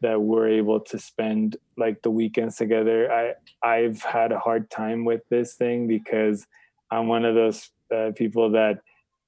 that 0.00 0.20
we're 0.20 0.48
able 0.48 0.78
to 0.78 0.98
spend 0.98 1.56
like 1.76 2.02
the 2.02 2.10
weekends 2.10 2.56
together. 2.56 3.10
I 3.10 3.34
I've 3.66 4.02
had 4.02 4.32
a 4.32 4.38
hard 4.38 4.70
time 4.70 5.04
with 5.04 5.22
this 5.30 5.54
thing 5.54 5.88
because 5.88 6.46
I'm 6.90 7.08
one 7.08 7.24
of 7.24 7.34
those 7.34 7.70
uh, 7.94 8.10
people 8.14 8.50
that 8.52 8.78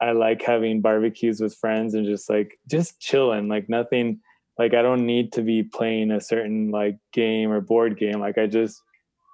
I 0.01 0.13
like 0.13 0.43
having 0.43 0.81
barbecues 0.81 1.41
with 1.41 1.55
friends 1.55 1.95
and 1.95 2.05
just 2.05 2.29
like 2.29 2.59
just 2.69 3.01
chilling, 3.01 3.49
like 3.49 3.69
nothing 3.69 4.21
like 4.59 4.75
I 4.75 4.83
don't 4.83 5.07
need 5.07 5.33
to 5.33 5.43
be 5.43 5.63
playing 5.63 6.11
a 6.11 6.21
certain 6.21 6.71
like 6.71 6.99
game 7.13 7.51
or 7.51 7.61
board 7.61 7.99
game. 7.99 8.21
Like 8.21 8.39
I 8.39 8.47
just 8.47 8.83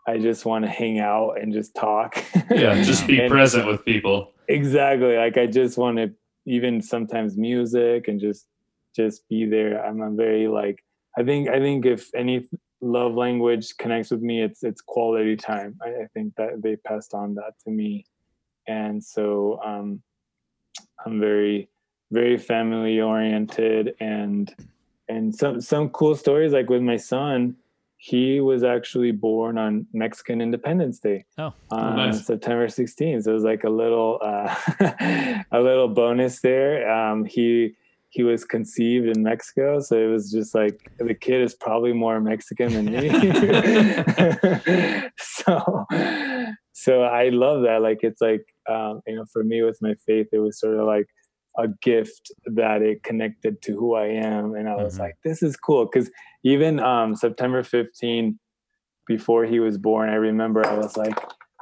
I 0.07 0.19
just 0.19 0.45
want 0.45 0.65
to 0.65 0.71
hang 0.71 0.99
out 0.99 1.41
and 1.41 1.53
just 1.53 1.75
talk. 1.75 2.23
Yeah, 2.51 2.83
just 2.83 3.07
be 3.07 3.29
present 3.29 3.67
with 3.67 3.85
people. 3.85 4.33
Exactly. 4.49 5.17
Like 5.17 5.37
I 5.37 5.47
just 5.47 5.79
want 5.79 5.99
to 5.99 6.13
even 6.47 6.83
sometimes 6.83 7.37
music 7.37 8.09
and 8.09 8.21
just 8.21 8.47
just 8.95 9.29
be 9.29 9.47
there. 9.47 9.85
I'm 9.85 10.01
a 10.01 10.11
very 10.11 10.49
like 10.49 10.85
I 11.17 11.23
think 11.23 11.49
I 11.49 11.59
think 11.59 11.87
if 11.87 12.13
any 12.15 12.49
love 12.81 13.15
language 13.15 13.77
connects 13.79 14.11
with 14.11 14.23
me, 14.23 14.43
it's 14.43 14.65
it's 14.65 14.81
quality 14.81 15.37
time. 15.37 15.79
I, 15.83 15.89
I 15.89 16.07
think 16.15 16.35
that 16.37 16.63
they 16.63 16.77
passed 16.77 17.15
on 17.15 17.35
that 17.35 17.53
to 17.65 17.71
me, 17.71 18.07
and 18.67 19.03
so 19.03 19.61
um, 19.65 20.03
I'm 21.05 21.21
very 21.21 21.69
very 22.11 22.37
family 22.37 23.01
oriented 23.01 23.95
and 24.01 24.55
and 25.09 25.35
some 25.35 25.61
some 25.61 25.89
cool 25.91 26.15
stories 26.15 26.53
like 26.53 26.69
with 26.69 26.83
my 26.83 26.97
son 26.97 27.57
he 28.05 28.41
was 28.41 28.65
actually 28.65 29.13
born 29.13 29.57
on 29.57 29.87
Mexican 29.93 30.41
Independence 30.41 30.99
Day. 30.99 31.25
Oh, 31.39 31.55
on 31.71 31.99
nice. 31.99 32.27
September 32.27 32.67
16th. 32.67 33.23
So 33.23 33.31
it 33.31 33.35
was 33.35 33.45
like 33.45 33.63
a 33.63 33.71
little 33.71 34.19
uh, 34.21 34.53
a 35.53 35.61
little 35.61 35.87
bonus 35.87 36.41
there. 36.41 36.91
Um, 36.91 37.25
he 37.25 37.77
he 38.09 38.25
was 38.25 38.45
conceived 38.45 39.07
in 39.07 39.23
Mexico. 39.23 39.79
So 39.79 39.97
it 39.97 40.09
was 40.09 40.33
just 40.33 40.53
like 40.53 40.91
the 40.99 41.15
kid 41.15 41.43
is 41.43 41.55
probably 41.55 41.93
more 41.93 42.21
Mexican 42.21 42.73
than 42.73 42.87
me. 42.87 43.09
so 45.19 45.87
so 46.73 47.03
I 47.03 47.29
love 47.29 47.63
that. 47.63 47.83
Like 47.83 48.01
it's 48.03 48.21
like 48.21 48.52
um, 48.69 49.01
you 49.07 49.17
know, 49.17 49.25
for 49.33 49.45
me 49.45 49.63
with 49.63 49.79
my 49.81 49.95
faith, 50.07 50.29
it 50.33 50.39
was 50.39 50.59
sort 50.59 50.79
of 50.79 50.87
like 50.87 51.07
a 51.59 51.69
gift 51.83 52.33
that 52.47 52.83
it 52.83 53.03
connected 53.03 53.61
to 53.63 53.73
who 53.73 53.95
I 53.95 54.07
am. 54.07 54.55
And 54.55 54.69
I 54.69 54.77
was 54.77 54.95
mm-hmm. 54.95 55.03
like, 55.03 55.17
this 55.25 55.43
is 55.43 55.57
cool. 55.57 55.87
Cause 55.87 56.11
even 56.45 56.81
um, 56.81 57.15
September 57.15 57.63
15, 57.63 58.39
before 59.07 59.45
he 59.45 59.61
was 59.61 59.79
born, 59.79 60.09
I 60.09 60.15
remember 60.15 60.67
I 60.67 60.75
was 60.75 60.97
like, 60.97 61.17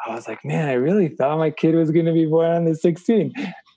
I 0.06 0.14
was 0.14 0.28
like, 0.28 0.44
man, 0.44 0.68
I 0.68 0.74
really 0.74 1.08
thought 1.08 1.38
my 1.38 1.50
kid 1.50 1.74
was 1.74 1.90
going 1.90 2.06
to 2.06 2.12
be 2.12 2.26
born 2.26 2.50
on 2.50 2.64
the 2.64 2.72
16th. 2.72 3.32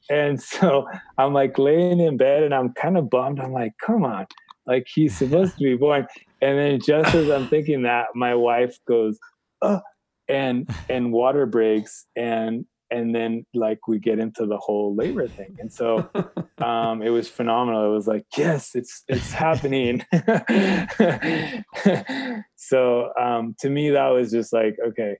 And 0.09 0.41
so 0.41 0.87
I'm 1.17 1.33
like 1.33 1.57
laying 1.57 1.99
in 1.99 2.17
bed 2.17 2.43
and 2.43 2.53
I'm 2.53 2.73
kind 2.73 2.97
of 2.97 3.09
bummed. 3.09 3.39
I'm 3.39 3.53
like, 3.53 3.73
come 3.83 4.03
on, 4.03 4.27
like 4.65 4.87
he's 4.93 5.17
supposed 5.17 5.57
to 5.57 5.63
be 5.63 5.75
born. 5.75 6.07
And 6.41 6.57
then 6.57 6.79
just 6.79 7.13
as 7.15 7.29
I'm 7.29 7.47
thinking 7.47 7.83
that, 7.83 8.07
my 8.15 8.35
wife 8.35 8.77
goes, 8.87 9.17
oh, 9.61 9.81
and 10.29 10.69
and 10.89 11.11
water 11.11 11.45
breaks 11.45 12.05
and 12.15 12.65
and 12.93 13.13
then 13.13 13.45
like 13.53 13.87
we 13.87 13.97
get 13.99 14.19
into 14.19 14.45
the 14.45 14.57
whole 14.57 14.95
labor 14.95 15.27
thing. 15.27 15.57
And 15.59 15.71
so 15.71 16.09
um 16.59 17.01
it 17.01 17.09
was 17.09 17.27
phenomenal. 17.27 17.85
It 17.85 17.95
was 17.95 18.07
like 18.07 18.25
yes 18.37 18.75
it's 18.75 19.03
it's 19.07 19.31
happening. 19.31 20.05
So 22.55 23.11
um 23.19 23.55
to 23.59 23.69
me 23.69 23.89
that 23.91 24.07
was 24.07 24.31
just 24.31 24.53
like 24.53 24.77
okay 24.87 25.17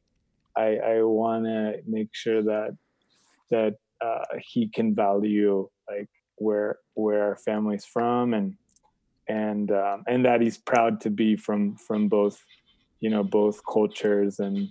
i 0.55 0.77
i 0.77 1.03
want 1.03 1.43
to 1.45 1.73
make 1.85 2.07
sure 2.13 2.41
that 2.41 2.77
that 3.51 3.75
uh, 4.01 4.25
he 4.39 4.67
can 4.67 4.95
value 4.95 5.69
like 5.89 6.09
where 6.37 6.79
where 6.93 7.23
our 7.23 7.35
family's 7.35 7.85
from 7.85 8.33
and 8.33 8.55
and 9.27 9.71
um, 9.71 10.03
and 10.07 10.25
that 10.25 10.41
he's 10.41 10.57
proud 10.57 11.01
to 11.01 11.09
be 11.09 11.35
from 11.35 11.75
from 11.75 12.07
both 12.07 12.43
you 12.99 13.09
know 13.09 13.23
both 13.23 13.61
cultures. 13.65 14.39
And 14.39 14.69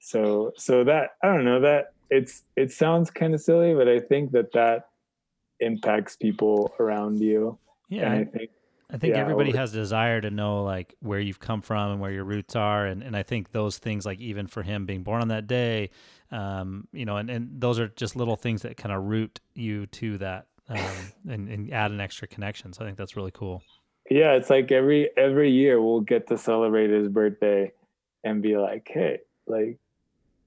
so 0.00 0.52
so 0.56 0.82
that 0.84 1.10
i 1.22 1.28
don't 1.28 1.44
know 1.44 1.60
that 1.60 1.92
it's 2.10 2.42
it 2.56 2.70
sounds 2.72 3.10
kind 3.10 3.34
of 3.34 3.40
silly 3.40 3.74
but 3.74 3.88
i 3.88 3.98
think 3.98 4.32
that 4.32 4.52
that 4.52 4.88
impacts 5.60 6.16
people 6.16 6.74
around 6.80 7.20
you 7.20 7.56
yeah 7.88 8.12
and 8.12 8.14
i 8.14 8.24
think 8.24 8.50
I 8.92 8.98
think 8.98 9.14
yeah, 9.14 9.20
everybody 9.20 9.52
has 9.52 9.72
a 9.72 9.78
desire 9.78 10.20
to 10.20 10.30
know 10.30 10.64
like 10.64 10.94
where 11.00 11.20
you've 11.20 11.38
come 11.38 11.62
from 11.62 11.92
and 11.92 12.00
where 12.00 12.10
your 12.10 12.24
roots 12.24 12.56
are, 12.56 12.86
and, 12.86 13.02
and 13.02 13.16
I 13.16 13.22
think 13.22 13.52
those 13.52 13.78
things 13.78 14.04
like 14.04 14.18
even 14.20 14.46
for 14.46 14.62
him 14.62 14.84
being 14.86 15.02
born 15.02 15.22
on 15.22 15.28
that 15.28 15.46
day, 15.46 15.90
um, 16.32 16.88
you 16.92 17.04
know, 17.04 17.16
and, 17.16 17.30
and 17.30 17.60
those 17.60 17.78
are 17.78 17.88
just 17.88 18.16
little 18.16 18.36
things 18.36 18.62
that 18.62 18.76
kind 18.76 18.92
of 18.92 19.04
root 19.04 19.40
you 19.54 19.86
to 19.86 20.18
that 20.18 20.46
um, 20.68 20.78
and, 21.28 21.48
and 21.48 21.72
add 21.72 21.90
an 21.90 22.00
extra 22.00 22.26
connection. 22.26 22.72
So 22.72 22.82
I 22.82 22.86
think 22.86 22.98
that's 22.98 23.16
really 23.16 23.30
cool. 23.30 23.62
yeah, 24.10 24.32
it's 24.32 24.50
like 24.50 24.72
every 24.72 25.10
every 25.16 25.50
year 25.50 25.80
we'll 25.80 26.00
get 26.00 26.26
to 26.28 26.38
celebrate 26.38 26.90
his 26.90 27.08
birthday 27.08 27.72
and 28.24 28.42
be 28.42 28.56
like, 28.56 28.88
hey, 28.92 29.18
like 29.46 29.78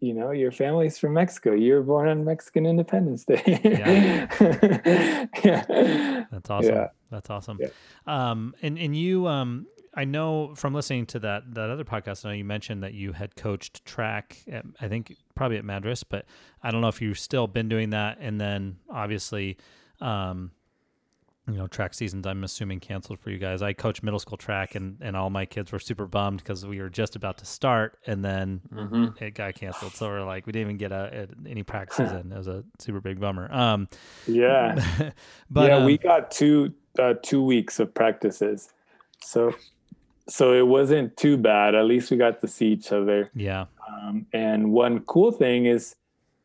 you 0.04 0.14
know, 0.14 0.32
your 0.32 0.52
family's 0.52 0.98
from 0.98 1.14
Mexico. 1.14 1.54
You 1.54 1.76
were 1.76 1.82
born 1.82 2.10
on 2.10 2.26
Mexican 2.26 2.66
Independence 2.66 3.24
Day. 3.24 3.42
Yeah. 3.64 4.28
yeah. 5.44 6.26
That's 6.30 6.50
awesome. 6.50 6.76
Yeah. 6.76 6.88
That's 7.10 7.30
awesome. 7.30 7.58
Yeah. 7.62 7.70
Um, 8.06 8.54
and 8.62 8.78
and 8.78 8.98
you, 8.98 9.28
um, 9.28 9.66
I 9.94 10.04
know 10.04 10.56
from 10.56 10.74
listening 10.74 11.06
to 11.08 11.20
that 11.20 11.54
that 11.54 11.70
other 11.70 11.86
podcast, 11.86 12.26
I 12.26 12.30
know 12.30 12.36
you 12.36 12.44
mentioned 12.44 12.84
that 12.84 12.94
you 12.94 13.14
had 13.14 13.38
coached 13.38 13.86
track. 13.86 14.40
At, 14.52 14.66
I 14.82 14.90
think 14.90 15.16
probably 15.36 15.58
at 15.58 15.64
Madras, 15.64 16.04
but 16.04 16.26
I 16.62 16.72
don't 16.72 16.82
know 16.82 16.90
if 16.90 17.02
you've 17.02 17.18
still 17.18 17.48
been 17.48 17.70
doing 17.70 17.92
that. 17.92 18.18
And 18.20 18.42
then 18.42 18.80
obviously, 18.90 19.58
um, 20.02 20.52
you 21.48 21.56
know, 21.56 21.68
track 21.68 21.94
seasons. 21.94 22.26
I'm 22.26 22.44
assuming 22.44 22.80
canceled 22.80 23.20
for 23.20 23.30
you 23.30 23.38
guys. 23.38 23.62
I 23.62 23.74
coach 23.74 24.02
middle 24.02 24.20
school 24.20 24.38
track, 24.38 24.76
and 24.76 24.98
and 25.02 25.16
all 25.18 25.30
my 25.30 25.46
kids 25.46 25.72
were 25.72 25.80
super 25.80 26.06
bummed 26.08 26.40
because 26.40 26.66
we 26.66 26.80
were 26.80 26.90
just 26.90 27.16
about 27.16 27.38
to 27.40 27.46
start, 27.46 27.98
and 28.08 28.24
then 28.24 28.62
Mm-hmm. 28.74 29.24
it 29.24 29.34
got 29.36 29.56
canceled. 29.56 29.94
So 29.94 30.08
we're 30.08 30.24
like, 30.24 30.46
we 30.46 30.52
didn't 30.54 30.68
even 30.68 30.78
get 30.78 30.92
a, 30.92 31.28
a 31.46 31.50
any 31.50 31.64
practices 31.64 32.12
in. 32.14 32.32
It 32.32 32.38
was 32.38 32.48
a 32.48 32.64
super 32.80 33.02
big 33.02 33.20
bummer. 33.20 33.52
Um, 33.54 33.88
Yeah. 34.28 34.76
but 35.50 35.70
yeah, 35.70 35.78
um, 35.78 35.86
we 35.86 35.98
got 35.98 36.32
two 36.32 36.74
uh, 36.98 37.16
two 37.22 37.44
weeks 37.44 37.80
of 37.80 37.94
practices. 37.94 38.70
So 39.22 39.54
so 40.30 40.54
it 40.54 40.66
wasn't 40.66 41.18
too 41.18 41.36
bad. 41.38 41.76
At 41.76 41.86
least 41.86 42.10
we 42.10 42.16
got 42.18 42.40
to 42.42 42.48
see 42.48 42.68
each 42.68 42.92
other. 42.94 43.30
yeah. 43.36 43.66
Um, 43.86 44.26
and 44.32 44.72
one 44.72 45.02
cool 45.02 45.32
thing 45.34 45.66
is 45.66 45.96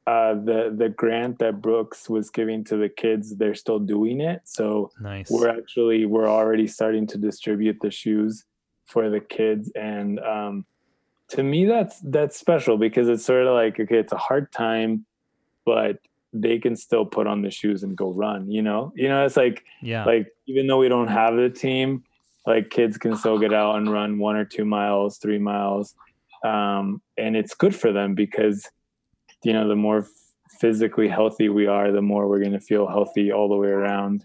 uh, 0.08 0.34
the 0.34 0.74
the 0.74 0.88
grant 0.88 1.38
that 1.38 1.60
Brooks 1.60 2.08
was 2.08 2.30
giving 2.30 2.64
to 2.64 2.76
the 2.76 2.88
kids. 2.88 3.36
They're 3.36 3.54
still 3.54 3.78
doing 3.78 4.22
it. 4.22 4.40
So 4.44 4.90
Nice. 5.00 5.28
we're 5.30 5.50
actually 5.50 6.06
we're 6.06 6.28
already 6.28 6.66
starting 6.66 7.06
to 7.08 7.18
distribute 7.18 7.78
the 7.82 7.90
shoes 7.90 8.44
for 8.88 9.10
the 9.10 9.20
kids 9.20 9.70
and 9.76 10.18
um, 10.20 10.64
to 11.28 11.42
me 11.42 11.66
that's 11.66 12.00
that's 12.04 12.38
special 12.38 12.78
because 12.78 13.06
it's 13.06 13.24
sort 13.24 13.46
of 13.46 13.52
like 13.52 13.78
okay 13.78 13.98
it's 13.98 14.14
a 14.14 14.16
hard 14.16 14.50
time 14.50 15.04
but 15.66 15.98
they 16.32 16.58
can 16.58 16.74
still 16.74 17.04
put 17.04 17.26
on 17.26 17.42
the 17.42 17.50
shoes 17.50 17.82
and 17.82 17.96
go 17.96 18.10
run 18.10 18.50
you 18.50 18.62
know 18.62 18.90
you 18.96 19.08
know 19.08 19.26
it's 19.26 19.36
like 19.36 19.62
yeah. 19.82 20.06
like 20.06 20.28
even 20.46 20.66
though 20.66 20.78
we 20.78 20.88
don't 20.88 21.08
have 21.08 21.36
the 21.36 21.50
team 21.50 22.02
like 22.46 22.70
kids 22.70 22.96
can 22.96 23.14
still 23.14 23.38
get 23.38 23.52
out 23.52 23.76
and 23.76 23.92
run 23.92 24.18
one 24.18 24.36
or 24.36 24.46
two 24.46 24.64
miles 24.64 25.18
three 25.18 25.38
miles 25.38 25.94
um, 26.44 27.02
and 27.18 27.36
it's 27.36 27.54
good 27.54 27.76
for 27.76 27.92
them 27.92 28.14
because 28.14 28.70
you 29.44 29.52
know 29.52 29.68
the 29.68 29.76
more 29.76 30.06
physically 30.60 31.08
healthy 31.08 31.48
we 31.48 31.66
are 31.66 31.92
the 31.92 32.02
more 32.02 32.28
we're 32.28 32.40
going 32.40 32.52
to 32.52 32.60
feel 32.60 32.88
healthy 32.88 33.30
all 33.30 33.48
the 33.48 33.56
way 33.56 33.68
around 33.68 34.24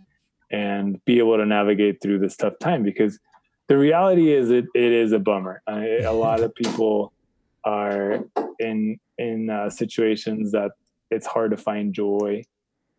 and 0.52 1.04
be 1.06 1.18
able 1.18 1.38
to 1.38 1.46
navigate 1.46 2.02
through 2.02 2.20
this 2.20 2.38
tough 2.38 2.58
time 2.60 2.84
because 2.84 3.20
the 3.68 3.78
reality 3.78 4.32
is 4.32 4.52
it, 4.52 4.66
it 4.76 4.92
is 4.92 5.12
a 5.12 5.20
bummer. 5.20 5.62
I, 5.68 6.00
a 6.04 6.12
lot 6.26 6.42
of 6.42 6.54
people 6.56 7.12
are 7.66 8.20
in 8.60 9.00
in 9.18 9.50
uh, 9.50 9.70
situations 9.70 10.52
that 10.52 10.72
it's 11.12 11.26
hard 11.26 11.52
to 11.52 11.58
find 11.58 11.94
joy. 11.94 12.44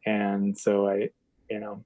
And 0.06 0.58
so 0.58 0.88
i 0.88 1.08
you 1.50 1.60
know 1.60 1.84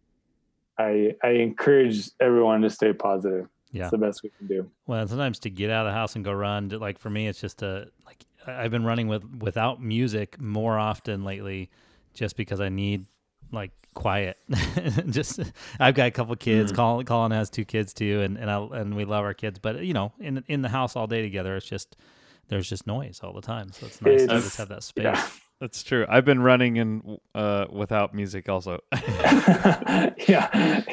i 0.78 1.14
i 1.22 1.30
encourage 1.30 2.10
everyone 2.20 2.62
to 2.62 2.70
stay 2.70 2.92
positive. 2.92 3.48
Yeah. 3.70 3.82
it's 3.82 3.90
the 3.90 3.98
best 3.98 4.22
we 4.22 4.30
can 4.30 4.46
do. 4.46 4.70
Well, 4.86 5.06
sometimes 5.06 5.38
to 5.40 5.50
get 5.50 5.70
out 5.70 5.86
of 5.86 5.90
the 5.90 5.94
house 5.94 6.16
and 6.16 6.24
go 6.24 6.32
run, 6.32 6.70
to- 6.70 6.78
like 6.78 6.98
for 6.98 7.10
me, 7.10 7.28
it's 7.28 7.40
just 7.40 7.60
a 7.60 7.88
like 8.06 8.24
I've 8.48 8.70
been 8.70 8.84
running 8.84 9.08
with 9.08 9.24
without 9.40 9.82
music 9.82 10.40
more 10.40 10.78
often 10.78 11.24
lately, 11.24 11.70
just 12.14 12.36
because 12.36 12.60
I 12.60 12.68
need 12.68 13.06
like 13.52 13.72
quiet. 13.94 14.36
just 15.10 15.40
I've 15.80 15.94
got 15.94 16.06
a 16.06 16.10
couple 16.10 16.34
kids. 16.36 16.72
Mm. 16.72 16.76
Colin, 16.76 17.06
Colin 17.06 17.32
has 17.32 17.50
two 17.50 17.64
kids 17.64 17.92
too, 17.92 18.20
and 18.22 18.36
and 18.36 18.50
I 18.50 18.58
and 18.72 18.96
we 18.96 19.04
love 19.04 19.24
our 19.24 19.34
kids, 19.34 19.58
but 19.58 19.84
you 19.84 19.94
know, 19.94 20.12
in 20.20 20.44
in 20.48 20.62
the 20.62 20.68
house 20.68 20.96
all 20.96 21.06
day 21.06 21.22
together, 21.22 21.56
it's 21.56 21.66
just 21.66 21.96
there's 22.48 22.68
just 22.68 22.86
noise 22.86 23.20
all 23.22 23.32
the 23.32 23.42
time. 23.42 23.72
So 23.72 23.86
it's 23.86 24.00
nice 24.00 24.22
to 24.22 24.28
just 24.28 24.56
have 24.56 24.68
that 24.68 24.82
space. 24.82 25.04
yeah 25.04 25.28
That's 25.60 25.82
true. 25.82 26.06
I've 26.08 26.24
been 26.24 26.40
running 26.40 26.76
in 26.76 27.18
uh, 27.34 27.66
without 27.70 28.14
music 28.14 28.48
also. 28.48 28.80
yeah 28.92 30.14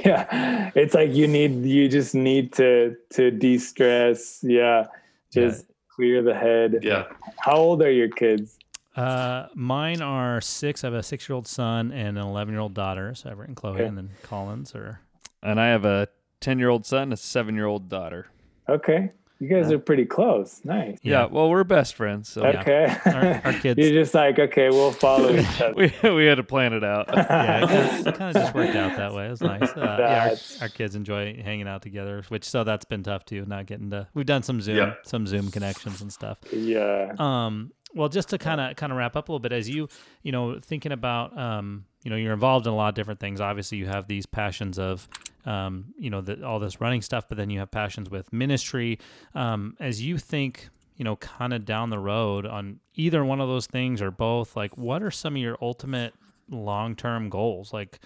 yeah 0.04 0.72
it's 0.76 0.94
like 0.94 1.14
you 1.14 1.28
need 1.28 1.64
you 1.64 1.88
just 1.88 2.16
need 2.16 2.52
to 2.54 2.96
to 3.12 3.32
de-stress 3.32 4.40
yeah 4.44 4.88
just 5.32 5.66
clear 5.96 6.22
the 6.22 6.34
head 6.34 6.80
yeah. 6.82 7.06
how 7.40 7.56
old 7.56 7.82
are 7.82 7.92
your 7.92 8.10
kids 8.10 8.58
Uh, 8.96 9.48
mine 9.56 10.02
are 10.02 10.40
six. 10.40 10.84
I 10.84 10.88
have 10.88 10.94
a 10.94 11.04
six-year-old 11.04 11.48
son 11.48 11.92
and 11.92 12.18
an 12.18 12.24
eleven-year-old 12.24 12.74
daughter. 12.74 13.14
So 13.14 13.30
Everett 13.30 13.50
and 13.50 13.58
Chloe, 13.58 13.74
Okay. 13.76 13.86
and 13.86 13.98
then 13.98 14.10
Collins 14.24 14.74
are 14.74 15.02
And 15.44 15.60
I 15.60 15.68
have 15.68 15.84
a 15.86 16.08
10 16.40 16.60
year 16.60 16.70
old 16.70 16.86
son, 16.86 17.12
a 17.12 17.18
seven 17.18 17.56
year 17.56 17.66
old 17.66 17.90
daughter. 17.90 18.28
okay 18.70 19.10
you 19.40 19.48
guys 19.50 19.70
Yeah. 19.70 19.76
are 19.76 19.80
pretty 19.80 20.06
close 20.06 20.62
nice 20.64 20.98
Yeah. 21.02 21.26
Well, 21.26 21.50
we're 21.50 21.64
best 21.64 21.96
friends. 21.96 22.30
So 22.30 22.44
Yeah. 22.44 22.62
okay 22.62 22.96
Our- 23.06 23.42
our 23.46 23.54
kids- 23.60 23.78
you're 23.80 24.02
just 24.04 24.14
like 24.14 24.40
okay 24.40 24.70
we'll 24.70 24.92
follow 24.92 25.36
each 25.36 25.46
other 25.62 25.74
we, 25.76 25.94
we 26.10 26.26
had 26.26 26.36
to 26.36 26.44
plan 26.44 26.74
it 26.74 26.84
out. 26.84 27.08
yeah, 27.14 28.00
it 28.00 28.16
kind 28.16 28.36
of 28.36 28.42
just 28.44 28.54
worked 28.56 28.76
out 28.76 28.96
that 28.98 29.14
way. 29.14 29.28
It 29.28 29.32
was 29.32 29.42
nice. 29.42 29.64
Uh, 29.76 29.98
yeah, 30.00 30.30
our, 30.30 30.64
our 30.64 30.70
kids 30.70 30.96
enjoy 30.96 31.42
hanging 31.44 31.68
out 31.68 31.82
together, 31.82 32.24
which 32.30 32.46
so 32.46 32.64
that's 32.64 32.86
been 32.86 33.04
tough 33.04 33.26
too. 33.26 33.46
Not 33.46 33.66
getting 33.66 33.90
to. 33.92 34.08
We've 34.14 34.26
done 34.26 34.44
some 34.44 34.62
Zoom, 34.62 34.78
Yeah. 34.78 34.94
some 35.04 35.28
Zoom 35.28 35.52
connections 35.52 36.02
and 36.02 36.12
stuff. 36.14 36.38
yeah 36.54 37.14
Um, 37.20 37.72
well, 37.94 38.10
just 38.10 38.30
to 38.30 38.38
kind 38.38 38.60
of 38.60 38.76
kind 38.76 38.92
of 38.92 38.98
wrap 38.98 39.16
up 39.16 39.30
a 39.30 39.32
little 39.32 39.40
bit, 39.40 39.52
as 39.54 39.70
you 39.70 39.88
you 40.24 40.32
know 40.32 40.60
thinking 40.62 40.92
about 40.92 41.38
um, 41.38 41.86
you 42.04 42.10
know 42.12 42.18
you're 42.18 42.34
involved 42.34 42.68
in 42.68 42.74
a 42.74 42.76
lot 42.76 42.90
of 42.90 42.96
different 42.96 43.20
things. 43.20 43.40
Obviously, 43.42 43.78
you 43.78 43.86
have 43.88 44.08
these 44.08 44.26
passions 44.26 44.78
of 44.80 45.08
um, 45.46 45.94
you 45.98 46.10
know 46.10 46.22
the, 46.22 46.46
all 46.46 46.60
this 46.60 46.82
running 46.82 47.02
stuff, 47.02 47.28
but 47.28 47.38
then 47.38 47.50
you 47.50 47.60
have 47.60 47.72
passions 47.72 48.10
with 48.10 48.32
ministry. 48.34 49.00
Um, 49.34 49.76
as 49.80 50.02
you 50.02 50.18
think 50.18 50.70
you 50.96 51.04
know 51.04 51.16
kind 51.18 51.54
of 51.54 51.66
down 51.66 51.90
the 51.90 52.00
road 52.00 52.46
on 52.46 52.80
either 52.96 53.24
one 53.24 53.42
of 53.42 53.48
those 53.48 53.68
things 53.68 54.02
or 54.02 54.12
both, 54.12 54.56
like 54.56 54.78
what 54.78 55.04
are 55.04 55.12
some 55.12 55.36
of 55.36 55.42
your 55.42 55.58
ultimate 55.62 56.14
long 56.50 56.96
term 56.96 57.30
goals? 57.30 57.74
Like 57.74 58.00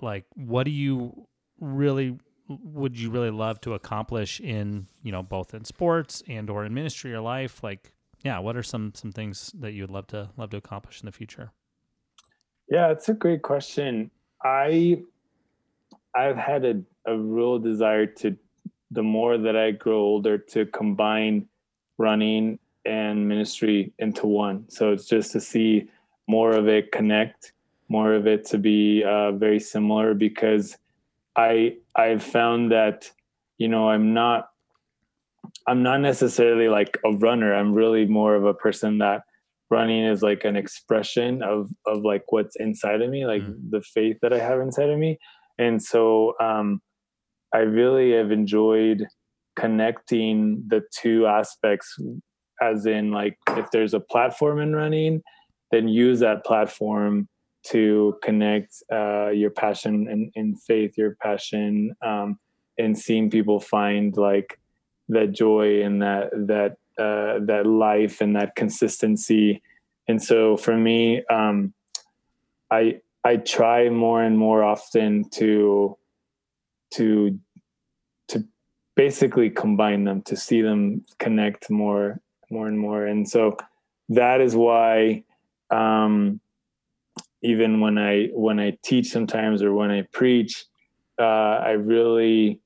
like 0.00 0.24
what 0.34 0.64
do 0.64 0.70
you 0.70 1.26
really 1.60 2.18
would 2.48 2.98
you 2.98 3.10
really 3.10 3.30
love 3.30 3.60
to 3.62 3.74
accomplish 3.74 4.40
in 4.40 4.86
you 5.02 5.10
know 5.10 5.22
both 5.22 5.54
in 5.54 5.64
sports 5.64 6.22
and 6.28 6.50
or 6.50 6.64
in 6.64 6.74
ministry 6.74 7.12
or 7.14 7.20
life 7.20 7.62
like 7.62 7.92
yeah 8.22 8.38
what 8.38 8.54
are 8.54 8.62
some 8.62 8.92
some 8.94 9.10
things 9.10 9.50
that 9.58 9.72
you 9.72 9.82
would 9.82 9.90
love 9.90 10.06
to 10.06 10.28
love 10.36 10.50
to 10.50 10.56
accomplish 10.56 11.00
in 11.00 11.06
the 11.06 11.12
future 11.12 11.52
Yeah, 12.68 12.90
it's 12.90 13.08
a 13.08 13.14
great 13.14 13.42
question. 13.42 14.10
I 14.42 15.02
I've 16.14 16.36
had 16.36 16.64
a, 16.64 16.82
a 17.06 17.16
real 17.16 17.58
desire 17.58 18.06
to 18.06 18.36
the 18.90 19.02
more 19.02 19.36
that 19.36 19.56
I 19.56 19.72
grow 19.72 19.98
older 19.98 20.38
to 20.38 20.66
combine 20.66 21.48
running 21.98 22.58
and 22.84 23.28
ministry 23.28 23.92
into 23.98 24.26
one. 24.26 24.68
So 24.68 24.92
it's 24.92 25.06
just 25.06 25.32
to 25.32 25.40
see 25.40 25.88
more 26.28 26.52
of 26.52 26.68
it 26.68 26.92
connect, 26.92 27.52
more 27.88 28.14
of 28.14 28.26
it 28.26 28.44
to 28.46 28.58
be 28.58 29.02
uh, 29.04 29.32
very 29.32 29.58
similar 29.58 30.14
because 30.14 30.76
I 31.36 31.76
I've 31.96 32.22
found 32.22 32.70
that 32.72 33.10
you 33.58 33.68
know 33.68 33.88
I'm 33.88 34.14
not 34.14 34.50
I'm 35.66 35.82
not 35.82 36.00
necessarily 36.00 36.68
like 36.68 36.98
a 37.04 37.12
runner. 37.12 37.54
I'm 37.54 37.74
really 37.74 38.06
more 38.06 38.36
of 38.36 38.44
a 38.44 38.54
person 38.54 38.98
that 38.98 39.22
running 39.70 40.04
is 40.04 40.22
like 40.22 40.44
an 40.44 40.56
expression 40.56 41.42
of 41.42 41.70
of 41.86 42.02
like 42.02 42.30
what's 42.30 42.56
inside 42.56 43.00
of 43.02 43.10
me 43.10 43.26
like 43.26 43.42
the 43.70 43.80
faith 43.80 44.16
that 44.22 44.32
i 44.32 44.38
have 44.38 44.60
inside 44.60 44.90
of 44.90 44.98
me 44.98 45.18
and 45.58 45.82
so 45.82 46.34
um 46.40 46.80
i 47.52 47.58
really 47.58 48.12
have 48.12 48.30
enjoyed 48.30 49.06
connecting 49.56 50.62
the 50.68 50.82
two 50.90 51.26
aspects 51.26 51.96
as 52.60 52.86
in 52.86 53.10
like 53.10 53.36
if 53.50 53.70
there's 53.70 53.94
a 53.94 54.00
platform 54.00 54.60
in 54.60 54.74
running 54.74 55.22
then 55.70 55.88
use 55.88 56.20
that 56.20 56.44
platform 56.44 57.28
to 57.66 58.14
connect 58.22 58.74
uh, 58.92 59.30
your 59.30 59.50
passion 59.50 60.30
in 60.34 60.54
faith 60.56 60.92
your 60.96 61.16
passion 61.22 61.94
um, 62.04 62.38
in 62.76 62.94
seeing 62.94 63.30
people 63.30 63.60
find 63.60 64.16
like 64.16 64.58
that 65.08 65.32
joy 65.32 65.82
and 65.82 66.02
that 66.02 66.30
that 66.32 66.76
uh, 66.98 67.40
that 67.44 67.66
life 67.66 68.20
and 68.20 68.36
that 68.36 68.54
consistency. 68.54 69.62
And 70.06 70.22
so 70.22 70.56
for 70.56 70.76
me, 70.76 71.24
um, 71.30 71.74
I 72.70 73.00
I 73.24 73.36
try 73.36 73.88
more 73.88 74.22
and 74.22 74.38
more 74.38 74.62
often 74.62 75.28
to 75.30 75.96
to 76.94 77.38
to 78.28 78.44
basically 78.94 79.50
combine 79.50 80.04
them 80.04 80.22
to 80.22 80.36
see 80.36 80.60
them 80.60 81.04
connect 81.18 81.70
more 81.70 82.20
more 82.50 82.68
and 82.68 82.78
more. 82.78 83.06
And 83.06 83.28
so 83.28 83.56
that 84.10 84.40
is 84.40 84.54
why 84.54 85.24
um, 85.70 86.40
even 87.42 87.80
when 87.80 87.98
I 87.98 88.28
when 88.32 88.60
I 88.60 88.76
teach 88.82 89.08
sometimes 89.08 89.62
or 89.62 89.72
when 89.72 89.90
I 89.90 90.02
preach, 90.12 90.64
uh, 91.18 91.22
I 91.22 91.70
really 91.72 92.60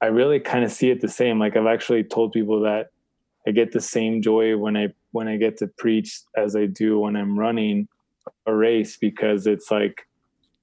I 0.00 0.06
really 0.06 0.40
kind 0.40 0.64
of 0.64 0.72
see 0.72 0.90
it 0.90 1.00
the 1.00 1.08
same. 1.08 1.38
Like 1.38 1.56
I've 1.56 1.66
actually 1.66 2.04
told 2.04 2.32
people 2.32 2.62
that 2.62 2.90
I 3.46 3.50
get 3.50 3.72
the 3.72 3.80
same 3.80 4.22
joy 4.22 4.56
when 4.56 4.76
I 4.76 4.88
when 5.12 5.28
I 5.28 5.36
get 5.36 5.56
to 5.58 5.66
preach 5.66 6.20
as 6.36 6.54
I 6.54 6.66
do 6.66 7.00
when 7.00 7.16
I'm 7.16 7.38
running 7.38 7.88
a 8.48 8.54
race 8.54 8.96
because 8.96 9.46
it's 9.46 9.70
like 9.70 10.06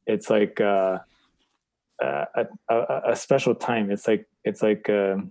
it's 0.07 0.29
like 0.29 0.59
uh, 0.59 0.99
a, 2.01 2.45
a, 2.69 3.01
a 3.09 3.15
special 3.15 3.55
time. 3.55 3.91
It's 3.91 4.07
like 4.07 4.27
it's 4.43 4.61
like 4.61 4.89
a, 4.89 5.21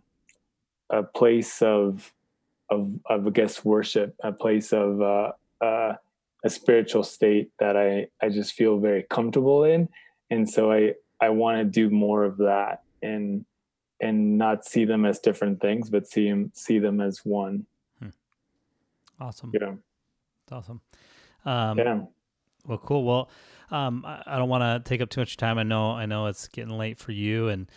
a 0.90 1.02
place 1.02 1.60
of 1.62 2.12
of 2.70 2.93
of 3.06 3.26
I 3.26 3.31
guess 3.31 3.64
worship, 3.64 4.14
a 4.22 4.32
place 4.32 4.72
of 4.72 5.02
uh, 5.02 5.32
uh, 5.60 5.94
a 6.44 6.51
spiritual 6.51 7.02
state 7.02 7.51
that 7.59 7.76
I 7.76 8.09
I 8.24 8.28
just 8.31 8.55
feel 8.55 8.78
very 8.78 9.05
comfortable 9.10 9.64
in, 9.64 9.89
and 10.31 10.48
so 10.48 10.72
I 10.72 10.94
I 11.20 11.31
want 11.31 11.59
to 11.59 11.64
do 11.64 11.90
more 11.90 12.24
of 12.24 12.39
that 12.39 12.82
and 13.02 13.44
and 14.01 14.39
not 14.39 14.64
see 14.64 14.85
them 14.85 15.05
as 15.05 15.18
different 15.18 15.60
things, 15.60 15.90
but 15.90 16.06
see 16.06 16.28
them 16.28 16.51
see 16.55 16.78
them 16.78 17.01
as 17.01 17.24
one. 17.24 17.66
Awesome. 19.20 19.52
Yeah. 19.55 19.74
That's 20.47 20.52
awesome. 20.52 20.81
Um, 21.44 21.78
Yeah. 21.78 22.01
Well, 22.66 22.78
cool. 22.78 23.04
Well, 23.04 23.30
um, 23.70 24.04
I, 24.06 24.22
I 24.26 24.38
don't 24.38 24.48
want 24.48 24.62
to 24.62 24.88
take 24.88 25.00
up 25.00 25.10
too 25.10 25.20
much 25.20 25.36
time. 25.36 25.58
I 25.58 25.62
know, 25.62 25.92
I 25.92 26.06
know 26.06 26.26
it's 26.26 26.48
getting 26.48 26.76
late 26.76 26.98
for 26.98 27.12
you, 27.12 27.48
and 27.48 27.68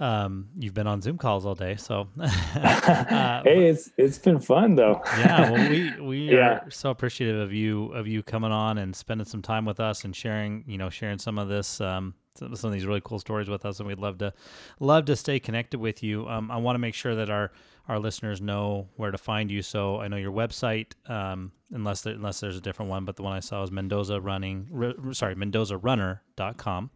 um, 0.00 0.48
you've 0.58 0.74
been 0.74 0.86
on 0.86 1.00
Zoom 1.00 1.18
calls 1.18 1.46
all 1.46 1.54
day. 1.54 1.76
So, 1.76 2.08
uh, 2.20 2.28
hey, 3.44 3.66
it's 3.68 3.90
it's 3.96 4.18
been 4.18 4.40
fun 4.40 4.74
though. 4.74 5.00
yeah, 5.16 5.42
well, 5.42 5.66
we 5.68 5.98
we 6.00 6.32
Yeah. 6.32 6.60
are 6.66 6.70
so 6.70 6.90
appreciative 6.90 7.40
of 7.40 7.52
you 7.52 7.92
of 7.92 8.06
you 8.06 8.22
coming 8.22 8.52
on 8.52 8.78
and 8.78 8.94
spending 8.94 9.26
some 9.26 9.42
time 9.42 9.64
with 9.64 9.80
us 9.80 10.04
and 10.04 10.14
sharing, 10.14 10.64
you 10.66 10.78
know, 10.78 10.90
sharing 10.90 11.18
some 11.18 11.38
of 11.38 11.48
this. 11.48 11.80
Um, 11.80 12.14
some 12.36 12.56
some 12.56 12.68
of 12.68 12.74
these 12.74 12.84
really 12.86 13.02
cool 13.04 13.20
stories 13.20 13.48
with 13.48 13.64
us, 13.64 13.78
and 13.78 13.86
we'd 13.86 14.00
love 14.00 14.18
to 14.18 14.32
love 14.80 15.04
to 15.04 15.14
stay 15.14 15.38
connected 15.38 15.78
with 15.78 16.02
you. 16.02 16.28
Um, 16.28 16.50
I 16.50 16.56
want 16.56 16.74
to 16.74 16.80
make 16.80 16.94
sure 16.94 17.14
that 17.14 17.30
our 17.30 17.52
our 17.88 17.98
listeners 17.98 18.40
know 18.40 18.88
where 18.96 19.10
to 19.10 19.18
find 19.18 19.50
you. 19.50 19.62
So 19.62 20.00
I 20.00 20.08
know 20.08 20.16
your 20.16 20.32
website, 20.32 20.92
um, 21.08 21.52
unless 21.72 22.02
there, 22.02 22.14
unless 22.14 22.40
there's 22.40 22.56
a 22.56 22.60
different 22.60 22.90
one, 22.90 23.04
but 23.04 23.16
the 23.16 23.22
one 23.22 23.34
I 23.34 23.40
saw 23.40 23.60
was 23.60 23.70
Mendoza 23.70 24.20
Running. 24.20 24.66
Re, 24.70 24.94
sorry, 25.12 25.34
MendozaRunner.com, 25.34 26.90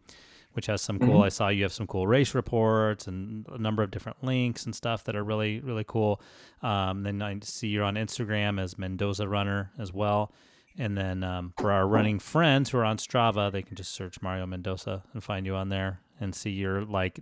which 0.53 0.65
has 0.65 0.81
some 0.81 0.97
cool. 0.97 1.21
I 1.21 1.29
saw 1.29 1.49
you 1.49 1.63
have 1.63 1.73
some 1.73 1.87
cool 1.87 2.07
race 2.07 2.33
reports 2.33 3.07
and 3.07 3.45
a 3.49 3.57
number 3.57 3.83
of 3.83 3.91
different 3.91 4.23
links 4.23 4.65
and 4.65 4.73
stuff 4.73 5.03
that 5.03 5.15
are 5.15 5.23
really 5.23 5.59
really 5.59 5.85
cool. 5.87 6.21
Um, 6.61 7.03
then 7.03 7.21
I 7.21 7.37
see 7.43 7.67
you're 7.67 7.83
on 7.83 7.95
Instagram 7.95 8.59
as 8.59 8.77
Mendoza 8.77 9.27
Runner 9.27 9.71
as 9.77 9.93
well. 9.93 10.33
And 10.79 10.97
then 10.97 11.25
um, 11.25 11.53
for 11.59 11.73
our 11.73 11.85
running 11.85 12.19
friends 12.19 12.69
who 12.69 12.77
are 12.77 12.85
on 12.85 12.97
Strava, 12.97 13.51
they 13.51 13.61
can 13.61 13.75
just 13.75 13.91
search 13.91 14.21
Mario 14.21 14.45
Mendoza 14.45 15.03
and 15.13 15.21
find 15.21 15.45
you 15.45 15.53
on 15.55 15.67
there 15.67 15.99
and 16.21 16.33
see 16.33 16.51
your 16.51 16.85
like 16.85 17.19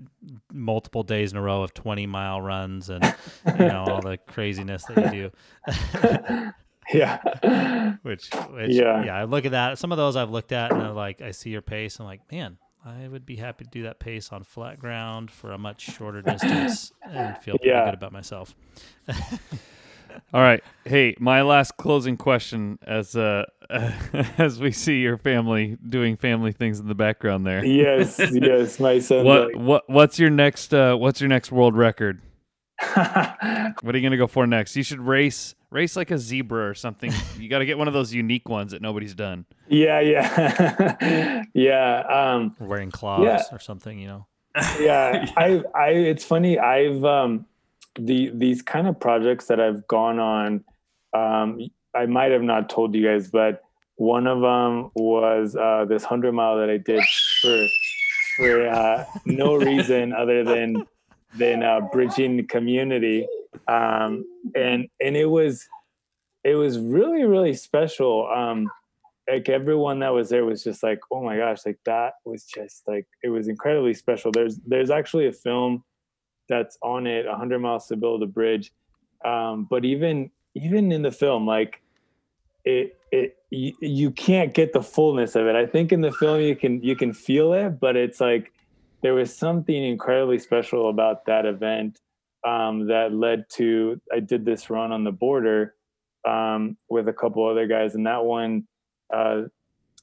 multiple 0.53 1.01
days 1.01 1.31
in 1.31 1.37
a 1.39 1.41
row 1.41 1.63
of 1.63 1.73
20 1.73 2.05
mile 2.05 2.39
runs 2.39 2.89
and 2.89 3.03
you 3.47 3.65
know 3.65 3.83
all 3.87 4.01
the 4.01 4.17
craziness 4.27 4.85
that 4.85 5.11
you 5.13 5.31
do. 5.91 6.53
yeah. 6.93 7.95
which, 8.03 8.29
which 8.51 8.75
Yeah. 8.75 9.03
yeah, 9.03 9.17
I 9.17 9.23
look 9.23 9.45
at 9.45 9.51
that. 9.51 9.79
Some 9.79 9.91
of 9.91 9.97
those 9.97 10.15
I've 10.15 10.29
looked 10.29 10.51
at 10.51 10.71
and 10.71 10.83
I'm 10.83 10.95
like, 10.95 11.21
I 11.21 11.31
see 11.31 11.49
your 11.49 11.63
pace. 11.63 11.99
I'm 11.99 12.05
like, 12.05 12.31
man, 12.31 12.59
I 12.85 13.07
would 13.07 13.25
be 13.25 13.37
happy 13.37 13.65
to 13.65 13.71
do 13.71 13.83
that 13.83 13.97
pace 13.99 14.31
on 14.31 14.43
flat 14.43 14.77
ground 14.77 15.31
for 15.31 15.51
a 15.51 15.57
much 15.57 15.81
shorter 15.81 16.21
distance 16.21 16.93
and 17.01 17.35
feel 17.39 17.57
pretty 17.57 17.73
good 17.73 17.93
about 17.95 18.11
myself. 18.11 18.55
All 20.33 20.41
right. 20.41 20.63
Hey, 20.85 21.15
my 21.19 21.41
last 21.41 21.77
closing 21.77 22.17
question 22.17 22.79
as 22.85 23.15
uh 23.15 23.45
as 24.37 24.59
we 24.59 24.71
see 24.71 24.99
your 25.01 25.17
family 25.17 25.77
doing 25.87 26.15
family 26.17 26.51
things 26.53 26.79
in 26.79 26.87
the 26.87 26.95
background 26.95 27.45
there. 27.45 27.63
yes, 27.65 28.19
yes. 28.33 28.79
My 28.79 28.99
son. 28.99 29.25
What 29.25 29.55
what 29.55 29.89
what's 29.89 30.19
your 30.19 30.29
next 30.29 30.73
uh 30.73 30.95
what's 30.95 31.19
your 31.21 31.27
next 31.29 31.51
world 31.51 31.75
record? 31.75 32.21
What 32.95 33.93
are 33.93 33.97
you 33.97 34.01
going 34.01 34.11
to 34.11 34.17
go 34.17 34.27
for 34.27 34.45
next? 34.47 34.75
You 34.75 34.83
should 34.83 34.99
race 35.01 35.55
race 35.71 35.95
like 35.95 36.11
a 36.11 36.17
zebra 36.17 36.69
or 36.69 36.73
something. 36.73 37.11
you 37.37 37.49
got 37.49 37.59
to 37.59 37.65
get 37.65 37.77
one 37.77 37.87
of 37.87 37.93
those 37.93 38.13
unique 38.13 38.47
ones 38.47 38.71
that 38.71 38.81
nobody's 38.81 39.13
done. 39.15 39.45
yeah, 39.67 39.99
yeah, 39.99 41.43
yeah. 41.53 41.99
Um, 42.35 42.55
wearing 42.59 42.91
claws 42.91 43.23
Yeah. 43.23 43.43
or 43.51 43.59
something, 43.59 43.99
you 43.99 44.07
know. 44.07 44.27
yeah 44.79 45.29
i 45.37 45.61
i 45.75 45.89
it's 45.89 46.23
funny 46.25 46.57
i've 46.57 47.03
um 47.05 47.45
the 47.99 48.31
these 48.33 48.61
kind 48.61 48.87
of 48.87 48.99
projects 48.99 49.47
that 49.47 49.59
i've 49.59 49.87
gone 49.87 50.19
on 50.19 50.63
um 51.13 51.59
i 51.95 52.05
might 52.05 52.31
have 52.31 52.41
not 52.41 52.69
told 52.69 52.93
you 52.93 53.05
guys 53.05 53.29
but 53.29 53.63
one 53.95 54.27
of 54.27 54.41
them 54.41 54.91
was 54.95 55.55
uh 55.55 55.85
this 55.87 56.03
100 56.03 56.31
mile 56.31 56.57
that 56.57 56.69
i 56.69 56.77
did 56.77 57.03
for 57.41 57.67
for 58.37 58.69
uh 58.69 59.03
no 59.25 59.55
reason 59.55 60.13
other 60.13 60.43
than 60.43 60.85
than 61.35 61.63
uh 61.63 61.81
bridging 61.91 62.37
the 62.37 62.43
community. 62.43 63.27
Um 63.67 64.25
and 64.55 64.87
and 65.01 65.17
it 65.17 65.25
was 65.25 65.67
it 66.43 66.55
was 66.55 66.79
really 66.79 67.25
really 67.25 67.53
special. 67.53 68.29
Um 68.33 68.69
like 69.29 69.49
everyone 69.49 69.99
that 69.99 70.13
was 70.13 70.29
there 70.29 70.45
was 70.45 70.63
just 70.63 70.83
like 70.83 70.99
oh 71.11 71.21
my 71.21 71.35
gosh 71.35 71.65
like 71.65 71.79
that 71.85 72.13
was 72.23 72.45
just 72.45 72.87
like 72.87 73.07
it 73.23 73.29
was 73.29 73.47
incredibly 73.47 73.93
special. 73.93 74.31
There's 74.31 74.57
there's 74.65 74.91
actually 74.91 75.27
a 75.27 75.33
film 75.33 75.83
that's 76.49 76.77
on 76.81 77.07
it 77.07 77.25
100 77.25 77.59
miles 77.59 77.87
to 77.87 77.95
build 77.95 78.23
a 78.23 78.27
bridge. 78.27 78.71
Um 79.23 79.67
but 79.69 79.85
even 79.85 80.31
even 80.55 80.91
in 80.91 81.01
the 81.01 81.11
film 81.11 81.45
like 81.45 81.81
it 82.65 82.99
it 83.11 83.37
you, 83.49 83.73
you 83.79 84.11
can't 84.11 84.53
get 84.53 84.73
the 84.73 84.81
fullness 84.81 85.35
of 85.35 85.47
it. 85.47 85.55
I 85.55 85.65
think 85.65 85.91
in 85.91 86.01
the 86.01 86.11
film 86.11 86.41
you 86.41 86.55
can 86.55 86.81
you 86.81 86.95
can 86.95 87.13
feel 87.13 87.53
it 87.53 87.79
but 87.79 87.95
it's 87.95 88.19
like 88.19 88.51
there 89.01 89.13
was 89.13 89.35
something 89.35 89.83
incredibly 89.83 90.39
special 90.39 90.89
about 90.89 91.25
that 91.25 91.45
event 91.45 91.99
um 92.45 92.87
that 92.87 93.13
led 93.13 93.45
to 93.49 93.99
i 94.13 94.19
did 94.19 94.45
this 94.45 94.69
run 94.69 94.91
on 94.91 95.03
the 95.03 95.11
border 95.11 95.73
um 96.27 96.77
with 96.89 97.07
a 97.07 97.13
couple 97.13 97.47
other 97.47 97.67
guys. 97.67 97.95
And 97.95 98.05
that 98.05 98.23
one 98.23 98.67
uh, 99.13 99.43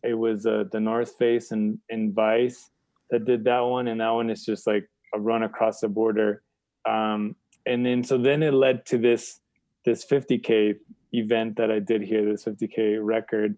it 0.03 0.15
was 0.15 0.47
uh, 0.47 0.65
the 0.71 0.81
North 0.81 1.17
Face 1.17 1.51
and, 1.51 1.79
and 1.91 2.15
Vice 2.15 2.71
that 3.11 3.25
did 3.25 3.45
that 3.45 3.61
one, 3.61 3.89
and 3.89 4.01
that 4.01 4.11
one 4.11 4.31
is 4.31 4.45
just 4.45 4.67
like 4.67 4.89
a 5.15 5.21
run 5.21 5.43
across 5.43 5.81
the 5.81 5.89
border. 5.89 6.43
Um, 6.89 7.37
and 7.67 7.85
then 7.85 8.05
so 8.05 8.19
then 8.19 8.43
it 8.43 8.53
led 8.53 8.85
to 8.87 8.99
this 8.99 9.41
this 9.85 10.05
50k 10.05 10.77
event 11.13 11.57
that 11.57 11.71
I 11.71 11.79
did 11.79 12.03
here, 12.03 12.25
this 12.25 12.45
50k 12.45 12.99
record, 13.01 13.57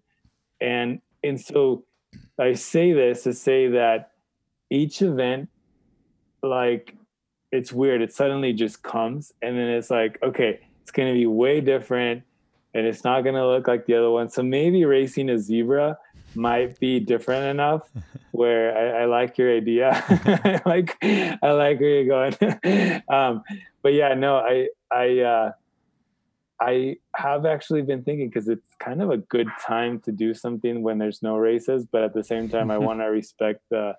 and 0.61 1.01
and 1.23 1.39
so 1.39 1.85
I 2.39 2.53
say 2.53 2.93
this 2.93 3.23
to 3.23 3.33
say 3.33 3.67
that 3.69 4.11
each 4.69 5.01
event, 5.01 5.49
like, 6.43 6.95
it's 7.51 7.71
weird. 7.71 8.01
It 8.01 8.13
suddenly 8.13 8.53
just 8.53 8.83
comes, 8.83 9.33
and 9.41 9.57
then 9.57 9.67
it's 9.69 9.89
like, 9.89 10.19
okay, 10.21 10.59
it's 10.81 10.91
going 10.91 11.07
to 11.07 11.13
be 11.13 11.25
way 11.25 11.59
different 11.59 12.23
and 12.73 12.85
it's 12.85 13.03
not 13.03 13.21
going 13.21 13.35
to 13.35 13.45
look 13.45 13.67
like 13.67 13.85
the 13.85 13.95
other 13.95 14.11
one. 14.11 14.29
So 14.29 14.43
maybe 14.43 14.85
racing 14.85 15.29
a 15.29 15.37
zebra 15.39 15.97
might 16.35 16.79
be 16.79 16.99
different 16.99 17.45
enough 17.45 17.89
where 18.31 18.77
I, 18.77 19.03
I 19.03 19.05
like 19.05 19.37
your 19.37 19.55
idea. 19.55 19.91
I 20.09 20.61
like, 20.65 20.97
I 21.03 21.51
like 21.51 21.79
where 21.79 22.01
you're 22.01 22.05
going. 22.05 23.01
um, 23.09 23.43
but 23.81 23.93
yeah, 23.93 24.13
no, 24.13 24.37
I, 24.37 24.67
I, 24.91 25.19
uh, 25.19 25.51
I 26.59 26.97
have 27.15 27.45
actually 27.45 27.83
been 27.83 28.03
thinking 28.03 28.29
because 28.29 28.47
it's 28.47 28.75
kind 28.79 29.01
of 29.01 29.11
a 29.11 29.17
good 29.17 29.47
time 29.65 29.99
to 30.01 30.11
do 30.11 30.33
something 30.33 30.81
when 30.81 30.97
there's 30.97 31.21
no 31.21 31.37
races, 31.37 31.85
but 31.91 32.03
at 32.03 32.13
the 32.13 32.23
same 32.23 32.49
time, 32.49 32.71
I 32.71 32.77
want 32.77 32.99
to 32.99 33.05
respect 33.05 33.61
the, 33.69 33.93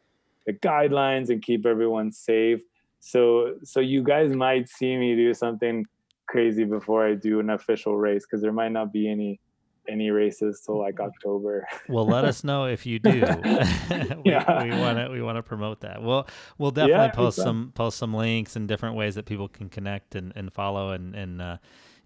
the 0.46 0.54
guidelines 0.54 1.30
and 1.30 1.42
keep 1.42 1.66
everyone 1.66 2.10
safe. 2.10 2.60
So, 3.00 3.54
so 3.62 3.78
you 3.78 4.02
guys 4.02 4.34
might 4.34 4.68
see 4.68 4.96
me 4.96 5.14
do 5.14 5.32
something 5.34 5.86
crazy 6.28 6.64
before 6.64 7.06
I 7.06 7.14
do 7.14 7.40
an 7.40 7.50
official 7.50 7.96
race 7.96 8.26
because 8.26 8.42
there 8.42 8.52
might 8.52 8.72
not 8.72 8.92
be 8.92 9.08
any 9.08 9.40
any 9.88 10.10
races 10.10 10.60
till 10.64 10.78
like 10.78 11.00
October. 11.00 11.66
Well, 11.88 12.06
let 12.06 12.24
us 12.24 12.44
know 12.44 12.66
if 12.66 12.84
you 12.86 12.98
do. 12.98 13.10
we, 13.12 14.30
Yeah. 14.30 14.62
we 14.62 14.70
want 14.70 14.98
to 14.98 15.08
we 15.10 15.22
want 15.22 15.36
to 15.36 15.42
promote 15.42 15.80
that. 15.80 16.02
We'll 16.02 16.26
we'll 16.58 16.70
definitely 16.70 17.04
Yeah, 17.06 17.10
post 17.10 17.38
it's, 17.38 17.44
some 17.44 17.72
post 17.74 17.98
some 17.98 18.12
links 18.14 18.56
and 18.56 18.68
different 18.68 18.96
ways 18.96 19.14
that 19.14 19.24
people 19.26 19.48
can 19.48 19.68
connect 19.68 20.14
and, 20.14 20.32
and 20.36 20.52
follow 20.52 20.90
and 20.92 21.14
and 21.14 21.40
uh, 21.40 21.56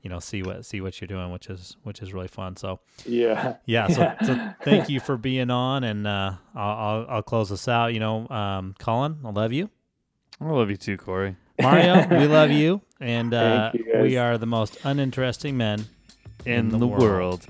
you 0.03 0.11
know 0.11 0.21
see 0.21 0.43
what 0.43 0.65
see 0.65 0.81
what 0.81 1.01
you're 1.01 1.09
doing, 1.09 1.33
which 1.33 1.49
is 1.49 1.77
which 1.83 2.01
is 2.03 2.13
really 2.13 2.29
fun. 2.29 2.57
So 2.57 2.81
yeah. 3.05 3.57
yeah, 3.67 3.89
so, 3.89 4.13
so 4.27 4.55
thank 4.63 4.89
you 4.89 5.01
for 5.01 5.17
being 5.17 5.51
on, 5.51 5.85
and 5.85 6.07
uh, 6.07 6.33
I'll, 6.55 6.77
I'll 6.77 7.07
I'll 7.09 7.23
close 7.23 7.51
this 7.51 7.67
out. 7.69 7.93
You 7.93 8.01
know, 8.01 8.29
um, 8.29 8.75
Colin, 8.79 9.19
I 9.25 9.31
love 9.31 9.53
you. 9.53 9.71
I 10.41 10.47
love 10.47 10.71
you 10.71 10.77
too, 10.77 10.97
Corey. 10.97 11.37
Mario, 11.61 12.09
we 12.09 12.27
love 12.27 12.51
you, 12.51 12.81
and 13.01 13.33
uh, 13.33 13.71
you, 13.75 13.85
we 14.01 14.17
are 14.17 14.39
the 14.39 14.47
most 14.47 14.79
uninteresting 14.85 15.57
men 15.57 15.85
In, 16.45 16.71
the, 16.71 16.79
the 16.79 16.87
world. 16.89 17.03
world. 17.03 17.47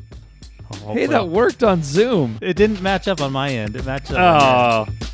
Hey, 0.73 0.81
Hopefully- 0.81 1.07
that 1.07 1.29
worked 1.29 1.63
on 1.63 1.83
Zoom. 1.83 2.39
It 2.41 2.55
didn't 2.55 2.83
match 2.83 3.09
up 3.09 3.21
on 3.21 3.33
my 3.33 3.51
end. 3.51 3.77
It 3.77 3.85
matched 3.85 4.11
up. 4.13 4.19
on 4.19 4.43
oh. 4.43 4.85
yours. 4.91 4.99
Oh, 5.03 5.12